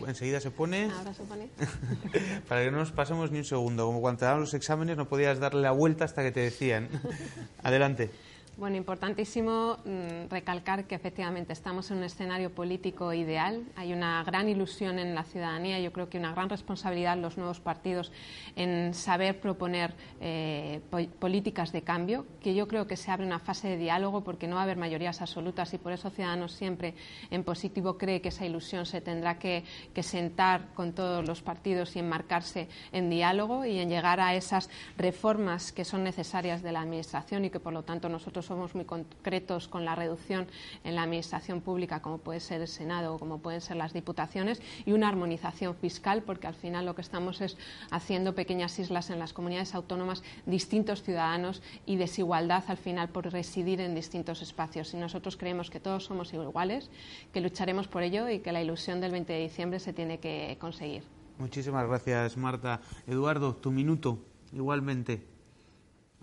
enseguida 0.05 0.39
se 0.39 0.51
pone. 0.51 0.91
Ahora 0.91 1.11
se 1.11 1.23
pone. 1.23 1.49
Para 2.47 2.63
que 2.63 2.69
no 2.69 2.77
nos 2.77 2.91
pasemos 2.91 3.31
ni 3.31 3.39
un 3.39 3.43
segundo. 3.43 3.87
Como 3.87 3.99
cuando 3.99 4.19
te 4.19 4.25
daban 4.25 4.41
los 4.41 4.53
exámenes 4.53 4.95
no 4.95 5.09
podías 5.09 5.39
darle 5.39 5.63
la 5.63 5.71
vuelta 5.71 6.05
hasta 6.05 6.21
que 6.21 6.31
te 6.31 6.41
decían. 6.41 6.89
Adelante. 7.63 8.11
Bueno, 8.57 8.77
importantísimo 8.77 9.79
mm, 9.83 10.29
recalcar 10.29 10.85
que 10.85 10.95
efectivamente 10.95 11.51
estamos 11.51 11.91
en 11.91 11.97
un 11.97 12.03
escenario 12.05 12.55
político 12.55 13.11
ideal. 13.11 13.65
Hay 13.75 13.91
una 13.91 14.23
gran 14.23 14.47
ilusión 14.47 14.97
en 14.97 15.13
la 15.13 15.25
ciudadanía, 15.25 15.77
yo 15.81 15.91
creo 15.91 16.09
que 16.09 16.17
una 16.17 16.31
gran 16.31 16.47
responsabilidad 16.47 17.17
los 17.17 17.37
nuevos 17.37 17.59
partidos 17.59 18.13
en 18.55 18.93
saber 18.93 19.41
proponer 19.41 19.93
eh, 20.21 20.79
políticas 21.19 21.73
de 21.73 21.81
cambio, 21.81 22.25
que 22.41 22.55
yo 22.55 22.69
creo 22.69 22.87
que 22.87 22.95
se 22.95 23.11
abre 23.11 23.25
una 23.25 23.39
fase 23.39 23.67
de 23.67 23.75
diálogo 23.75 24.23
porque 24.23 24.47
no 24.47 24.55
va 24.55 24.61
a 24.61 24.63
haber 24.63 24.77
mayorías 24.77 25.21
absolutas 25.21 25.73
y 25.73 25.77
por 25.77 25.91
eso 25.91 26.09
Ciudadanos 26.09 26.53
siempre 26.53 26.93
en 27.31 27.43
positivo 27.43 27.97
cree 27.97 28.21
que 28.21 28.29
esa 28.29 28.45
ilusión 28.45 28.85
se 28.85 29.01
tendrá 29.01 29.37
que 29.37 29.65
sentar 30.01 30.73
con 30.73 30.93
todos 30.93 31.27
los 31.27 31.41
partidos 31.41 31.93
y 31.97 31.99
enmarcarse 31.99 32.69
en 32.93 33.09
diálogo 33.09 33.65
y 33.65 33.79
en 33.79 33.89
llegar 33.89 34.21
a 34.21 34.33
esas 34.33 34.69
reformas 34.95 35.73
que 35.73 35.83
son 35.83 36.05
necesarias 36.05 36.63
de 36.63 36.71
la 36.71 36.79
Administración 36.79 37.43
y 37.43 37.49
que 37.49 37.59
por 37.59 37.73
lo 37.73 37.83
tanto 37.83 38.07
nosotros 38.07 38.44
somos 38.45 38.75
muy 38.75 38.85
concretos 38.85 39.67
con 39.67 39.85
la 39.85 39.95
reducción 39.95 40.47
en 40.83 40.95
la 40.95 41.03
administración 41.03 41.61
pública, 41.61 42.01
como 42.01 42.19
puede 42.19 42.39
ser 42.39 42.61
el 42.61 42.67
Senado 42.67 43.15
o 43.15 43.19
como 43.19 43.39
pueden 43.39 43.61
ser 43.61 43.77
las 43.77 43.93
diputaciones, 43.93 44.61
y 44.85 44.91
una 44.91 45.07
armonización 45.07 45.75
fiscal, 45.75 46.23
porque 46.23 46.47
al 46.47 46.55
final 46.55 46.85
lo 46.85 46.95
que 46.95 47.01
estamos 47.01 47.41
es 47.41 47.57
haciendo 47.91 48.35
pequeñas 48.35 48.77
islas 48.79 49.09
en 49.09 49.19
las 49.19 49.33
comunidades 49.33 49.75
autónomas, 49.75 50.23
distintos 50.45 51.03
ciudadanos 51.03 51.61
y 51.85 51.95
desigualdad 51.95 52.63
al 52.67 52.77
final 52.77 53.09
por 53.09 53.31
residir 53.31 53.81
en 53.81 53.95
distintos 53.95 54.41
espacios. 54.41 54.93
Y 54.93 54.97
nosotros 54.97 55.37
creemos 55.37 55.69
que 55.69 55.79
todos 55.79 56.05
somos 56.05 56.33
iguales, 56.33 56.89
que 57.33 57.41
lucharemos 57.41 57.87
por 57.87 58.03
ello 58.03 58.29
y 58.29 58.39
que 58.39 58.51
la 58.51 58.61
ilusión 58.61 59.01
del 59.01 59.11
20 59.11 59.33
de 59.33 59.39
diciembre 59.39 59.79
se 59.79 59.93
tiene 59.93 60.19
que 60.19 60.57
conseguir. 60.59 61.03
Muchísimas 61.37 61.87
gracias, 61.87 62.37
Marta. 62.37 62.81
Eduardo, 63.07 63.55
tu 63.55 63.71
minuto, 63.71 64.19
igualmente. 64.53 65.25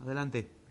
Adelante. 0.03 0.62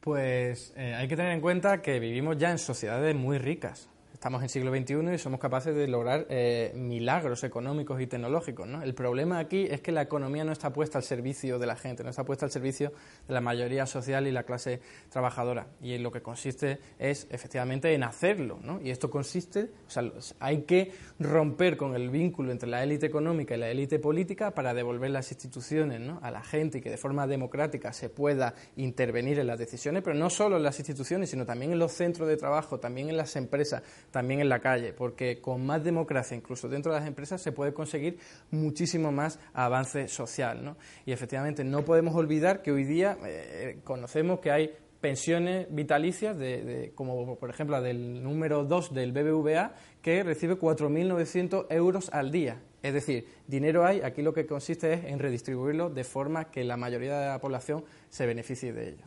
Pues 0.00 0.72
eh, 0.76 0.94
hay 0.94 1.08
que 1.08 1.16
tener 1.16 1.32
en 1.32 1.42
cuenta 1.42 1.82
que 1.82 2.00
vivimos 2.00 2.38
ya 2.38 2.50
en 2.50 2.58
sociedades 2.58 3.14
muy 3.14 3.36
ricas. 3.36 3.89
Estamos 4.20 4.42
en 4.42 4.50
siglo 4.50 4.70
XXI 4.70 5.14
y 5.14 5.18
somos 5.18 5.40
capaces 5.40 5.74
de 5.74 5.88
lograr 5.88 6.26
eh, 6.28 6.72
milagros 6.74 7.42
económicos 7.42 7.98
y 8.02 8.06
tecnológicos. 8.06 8.68
¿no? 8.68 8.82
El 8.82 8.92
problema 8.92 9.38
aquí 9.38 9.66
es 9.70 9.80
que 9.80 9.92
la 9.92 10.02
economía 10.02 10.44
no 10.44 10.52
está 10.52 10.74
puesta 10.74 10.98
al 10.98 11.04
servicio 11.04 11.58
de 11.58 11.66
la 11.66 11.74
gente, 11.74 12.04
no 12.04 12.10
está 12.10 12.22
puesta 12.22 12.44
al 12.44 12.52
servicio 12.52 12.92
de 13.26 13.32
la 13.32 13.40
mayoría 13.40 13.86
social 13.86 14.26
y 14.26 14.30
la 14.30 14.42
clase 14.42 14.82
trabajadora. 15.08 15.68
Y 15.80 15.94
en 15.94 16.02
lo 16.02 16.12
que 16.12 16.20
consiste 16.20 16.80
es 16.98 17.28
efectivamente 17.30 17.94
en 17.94 18.02
hacerlo. 18.02 18.58
¿no? 18.62 18.78
Y 18.82 18.90
esto 18.90 19.08
consiste, 19.08 19.70
o 19.86 19.90
sea, 19.90 20.04
hay 20.38 20.64
que 20.64 20.92
romper 21.18 21.78
con 21.78 21.94
el 21.94 22.10
vínculo 22.10 22.52
entre 22.52 22.68
la 22.68 22.84
élite 22.84 23.06
económica 23.06 23.54
y 23.54 23.58
la 23.58 23.70
élite 23.70 23.98
política 23.98 24.50
para 24.50 24.74
devolver 24.74 25.12
las 25.12 25.32
instituciones 25.32 25.98
¿no? 25.98 26.20
a 26.22 26.30
la 26.30 26.42
gente 26.42 26.76
y 26.76 26.80
que 26.82 26.90
de 26.90 26.98
forma 26.98 27.26
democrática 27.26 27.94
se 27.94 28.10
pueda 28.10 28.52
intervenir 28.76 29.38
en 29.38 29.46
las 29.46 29.58
decisiones, 29.58 30.02
pero 30.02 30.14
no 30.14 30.28
solo 30.28 30.58
en 30.58 30.62
las 30.62 30.78
instituciones, 30.78 31.30
sino 31.30 31.46
también 31.46 31.72
en 31.72 31.78
los 31.78 31.92
centros 31.92 32.28
de 32.28 32.36
trabajo, 32.36 32.78
también 32.78 33.08
en 33.08 33.16
las 33.16 33.34
empresas 33.36 33.82
también 34.10 34.40
en 34.40 34.48
la 34.48 34.60
calle, 34.60 34.92
porque 34.92 35.40
con 35.40 35.64
más 35.64 35.82
democracia, 35.84 36.36
incluso 36.36 36.68
dentro 36.68 36.92
de 36.92 36.98
las 36.98 37.08
empresas, 37.08 37.40
se 37.40 37.52
puede 37.52 37.72
conseguir 37.72 38.18
muchísimo 38.50 39.12
más 39.12 39.38
avance 39.52 40.08
social. 40.08 40.64
¿no? 40.64 40.76
Y 41.06 41.12
efectivamente 41.12 41.64
no 41.64 41.84
podemos 41.84 42.14
olvidar 42.14 42.62
que 42.62 42.72
hoy 42.72 42.84
día 42.84 43.16
eh, 43.24 43.80
conocemos 43.84 44.40
que 44.40 44.50
hay 44.50 44.74
pensiones 45.00 45.66
vitalicias, 45.70 46.36
de, 46.36 46.92
como 46.94 47.36
por 47.36 47.50
ejemplo 47.50 47.76
la 47.76 47.82
del 47.82 48.22
número 48.22 48.64
2 48.64 48.92
del 48.92 49.12
BBVA, 49.12 49.72
que 50.02 50.22
recibe 50.22 50.58
4.900 50.58 51.66
euros 51.70 52.10
al 52.12 52.30
día. 52.30 52.60
Es 52.82 52.94
decir, 52.94 53.26
dinero 53.46 53.84
hay, 53.84 54.00
aquí 54.00 54.22
lo 54.22 54.32
que 54.32 54.46
consiste 54.46 54.92
es 54.94 55.04
en 55.04 55.18
redistribuirlo 55.18 55.90
de 55.90 56.04
forma 56.04 56.50
que 56.50 56.64
la 56.64 56.76
mayoría 56.76 57.18
de 57.18 57.26
la 57.28 57.40
población 57.40 57.84
se 58.08 58.26
beneficie 58.26 58.72
de 58.72 58.90
ello. 58.90 59.04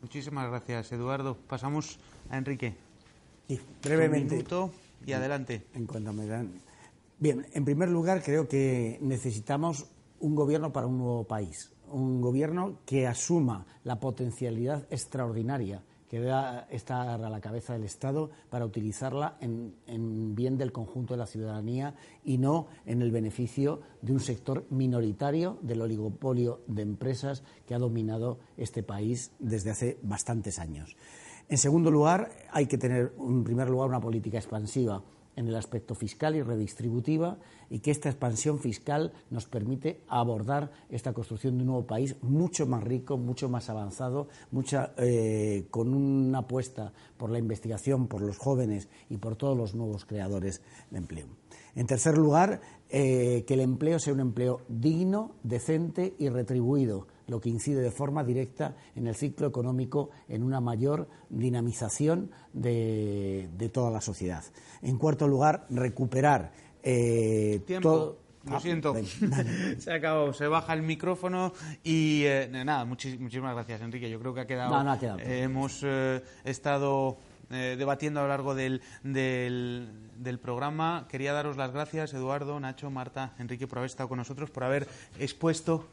Muchísimas 0.00 0.48
gracias, 0.48 0.92
Eduardo. 0.92 1.36
Pasamos 1.48 1.98
a 2.30 2.38
Enrique. 2.38 2.85
Sí, 3.48 3.60
brevemente. 3.82 4.44
y 5.06 5.12
adelante. 5.12 5.66
En 5.74 5.86
cuanto 5.86 6.12
me 6.12 6.26
dan. 6.26 6.60
Bien, 7.18 7.46
en 7.52 7.64
primer 7.64 7.88
lugar, 7.88 8.22
creo 8.22 8.48
que 8.48 8.98
necesitamos 9.00 9.86
un 10.20 10.34
gobierno 10.34 10.72
para 10.72 10.86
un 10.86 10.98
nuevo 10.98 11.24
país. 11.24 11.72
Un 11.90 12.20
gobierno 12.20 12.78
que 12.84 13.06
asuma 13.06 13.66
la 13.84 14.00
potencialidad 14.00 14.86
extraordinaria 14.90 15.82
que 16.08 16.20
debe 16.20 16.32
estar 16.70 17.08
a 17.08 17.30
la 17.30 17.40
cabeza 17.40 17.72
del 17.72 17.84
Estado 17.84 18.30
para 18.48 18.64
utilizarla 18.64 19.36
en, 19.40 19.74
en, 19.86 20.34
bien 20.34 20.56
del 20.56 20.70
conjunto 20.72 21.14
de 21.14 21.18
la 21.18 21.26
ciudadanía 21.26 21.94
y 22.24 22.38
no 22.38 22.68
en 22.84 23.02
el 23.02 23.10
beneficio 23.10 23.80
de 24.02 24.12
un 24.12 24.20
sector 24.20 24.66
minoritario 24.70 25.58
del 25.62 25.80
oligopolio 25.80 26.60
de 26.68 26.82
empresas 26.82 27.42
que 27.66 27.74
ha 27.74 27.78
dominado 27.78 28.38
este 28.56 28.82
país 28.84 29.32
desde 29.40 29.70
hace 29.70 29.98
bastantes 30.02 30.58
años. 30.58 30.96
En 31.48 31.58
segundo 31.58 31.90
lugar, 31.92 32.30
hay 32.50 32.66
que 32.66 32.76
tener, 32.76 33.12
en 33.18 33.44
primer 33.44 33.70
lugar, 33.70 33.88
una 33.88 34.00
política 34.00 34.38
expansiva 34.38 35.02
en 35.36 35.46
el 35.46 35.54
aspecto 35.54 35.94
fiscal 35.94 36.34
y 36.34 36.42
redistributiva 36.42 37.38
y 37.70 37.80
que 37.80 37.90
esta 37.90 38.08
expansión 38.08 38.58
fiscal 38.58 39.12
nos 39.30 39.46
permite 39.46 40.00
abordar 40.08 40.72
esta 40.88 41.12
construcción 41.12 41.56
de 41.56 41.60
un 41.60 41.66
nuevo 41.66 41.86
país 41.86 42.16
mucho 42.22 42.66
más 42.66 42.82
rico, 42.82 43.18
mucho 43.18 43.48
más 43.48 43.68
avanzado, 43.68 44.28
eh, 44.96 45.66
con 45.70 45.94
una 45.94 46.38
apuesta 46.38 46.92
por 47.16 47.30
la 47.30 47.38
investigación, 47.38 48.08
por 48.08 48.22
los 48.22 48.38
jóvenes 48.38 48.88
y 49.10 49.18
por 49.18 49.36
todos 49.36 49.56
los 49.56 49.74
nuevos 49.74 50.04
creadores 50.04 50.62
de 50.90 50.98
empleo. 50.98 51.26
En 51.76 51.86
tercer 51.86 52.16
lugar, 52.16 52.60
eh, 52.88 53.44
que 53.46 53.54
el 53.54 53.60
empleo 53.60 53.98
sea 53.98 54.14
un 54.14 54.20
empleo 54.20 54.62
digno, 54.68 55.32
decente 55.42 56.14
y 56.18 56.28
retribuido 56.28 57.06
lo 57.26 57.40
que 57.40 57.48
incide 57.48 57.80
de 57.80 57.90
forma 57.90 58.24
directa 58.24 58.76
en 58.94 59.06
el 59.06 59.14
ciclo 59.14 59.46
económico, 59.46 60.10
en 60.28 60.42
una 60.42 60.60
mayor 60.60 61.08
dinamización 61.28 62.30
de, 62.52 63.70
toda 63.72 63.90
la 63.90 64.00
sociedad. 64.00 64.44
En 64.82 64.98
cuarto 64.98 65.26
lugar, 65.28 65.66
recuperar 65.70 66.52
eh, 66.82 67.62
todo. 67.82 68.24
Lo 68.44 68.58
ah, 68.58 68.60
siento, 68.60 68.94
se 69.78 69.92
acabado, 69.92 70.32
se 70.32 70.46
baja 70.46 70.72
el 70.72 70.82
micrófono 70.82 71.52
y 71.82 72.22
eh, 72.26 72.48
nada, 72.48 72.84
muchísimas 72.84 73.54
gracias 73.54 73.80
Enrique, 73.80 74.08
yo 74.08 74.20
creo 74.20 74.34
que 74.34 74.42
ha 74.42 74.46
quedado, 74.46 74.84
no, 74.84 74.92
ha 74.92 74.96
quedado. 75.00 75.18
hemos 75.18 75.80
eh, 75.82 76.22
estado 76.44 77.18
debatiendo 77.48 78.20
a 78.20 78.22
lo 78.22 78.28
largo 78.28 78.54
del, 78.54 78.82
del, 79.02 79.88
del, 80.18 80.38
programa. 80.38 81.06
Quería 81.08 81.32
daros 81.32 81.56
las 81.56 81.72
gracias, 81.72 82.14
Eduardo, 82.14 82.58
Nacho, 82.60 82.88
Marta, 82.88 83.34
Enrique, 83.38 83.66
por 83.66 83.78
haber 83.78 83.90
estado 83.90 84.08
con 84.08 84.18
nosotros, 84.18 84.50
por 84.50 84.62
haber 84.62 84.86
expuesto 85.18 85.86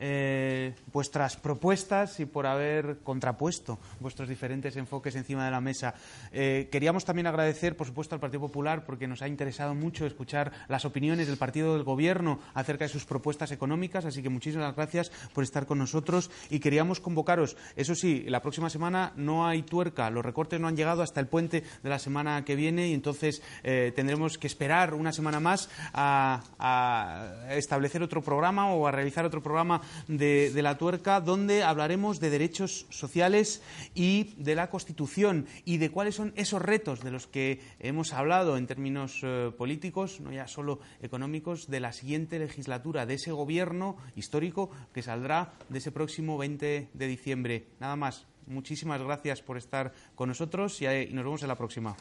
eh, 0.00 0.74
vuestras 0.92 1.36
propuestas 1.36 2.18
y 2.20 2.24
por 2.24 2.46
haber 2.46 3.00
contrapuesto 3.04 3.78
vuestros 4.00 4.28
diferentes 4.28 4.76
enfoques 4.76 5.14
encima 5.14 5.44
de 5.44 5.50
la 5.50 5.60
mesa. 5.60 5.94
Eh, 6.32 6.68
queríamos 6.72 7.04
también 7.04 7.26
agradecer, 7.26 7.76
por 7.76 7.86
supuesto, 7.86 8.14
al 8.14 8.20
Partido 8.20 8.40
Popular 8.40 8.86
porque 8.86 9.06
nos 9.06 9.20
ha 9.20 9.28
interesado 9.28 9.74
mucho 9.74 10.06
escuchar 10.06 10.52
las 10.68 10.86
opiniones 10.86 11.26
del 11.26 11.36
partido 11.36 11.74
del 11.74 11.84
Gobierno 11.84 12.40
acerca 12.54 12.86
de 12.86 12.88
sus 12.88 13.04
propuestas 13.04 13.52
económicas, 13.52 14.06
así 14.06 14.22
que 14.22 14.30
muchísimas 14.30 14.74
gracias 14.74 15.12
por 15.34 15.44
estar 15.44 15.66
con 15.66 15.78
nosotros 15.78 16.30
y 16.48 16.60
queríamos 16.60 17.00
convocaros. 17.00 17.58
Eso 17.76 17.94
sí, 17.94 18.24
la 18.26 18.40
próxima 18.40 18.70
semana 18.70 19.12
no 19.16 19.46
hay 19.46 19.62
tuerca, 19.62 20.08
los 20.10 20.24
recortes 20.24 20.58
no 20.60 20.68
han 20.68 20.76
llegado 20.76 21.02
hasta 21.02 21.20
el 21.20 21.26
puente 21.26 21.62
de 21.82 21.90
la 21.90 21.98
semana 21.98 22.42
que 22.44 22.56
viene 22.56 22.88
y 22.88 22.94
entonces 22.94 23.42
eh, 23.62 23.92
tendremos 23.94 24.38
que 24.38 24.46
esperar 24.46 24.94
una 24.94 25.12
semana 25.12 25.40
más 25.40 25.68
a, 25.92 26.42
a 26.58 27.54
establecer 27.54 28.02
otro 28.02 28.22
programa 28.22 28.72
o 28.72 28.86
a 28.86 28.92
realizar 28.92 29.26
otro 29.26 29.42
programa 29.42 29.82
de, 30.08 30.52
la 30.62 30.78
tuerca, 30.78 31.20
donde 31.20 31.62
hablaremos 31.62 32.20
de 32.20 32.30
derechos 32.30 32.86
sociales 32.90 33.62
y 33.94 34.34
de 34.36 34.54
la 34.54 34.70
Constitución 34.70 35.46
y 35.64 35.78
de 35.78 35.90
cuáles 35.90 36.14
son 36.14 36.32
esos 36.36 36.62
retos 36.62 37.02
de 37.02 37.10
los 37.10 37.26
que 37.26 37.60
hemos 37.78 38.12
hablado 38.12 38.56
en 38.56 38.66
términos 38.66 39.20
eh, 39.22 39.50
políticos, 39.56 40.20
no 40.20 40.32
ya 40.32 40.46
solo 40.46 40.80
económicos, 41.02 41.68
de 41.68 41.80
la 41.80 41.92
siguiente 41.92 42.38
legislatura, 42.38 43.06
de 43.06 43.14
ese 43.14 43.32
gobierno 43.32 43.96
histórico 44.16 44.70
que 44.92 45.02
saldrá 45.02 45.52
de 45.68 45.78
ese 45.78 45.92
próximo 45.92 46.38
20 46.38 46.90
de 46.92 47.06
diciembre. 47.06 47.66
Nada 47.80 47.96
más. 47.96 48.26
Muchísimas 48.46 49.00
gracias 49.00 49.42
por 49.42 49.56
estar 49.58 49.92
con 50.16 50.28
nosotros 50.28 50.82
y, 50.82 50.86
y 50.86 51.12
nos 51.12 51.24
vemos 51.24 51.42
en 51.42 51.48
la 51.48 51.56
próxima. 51.56 51.94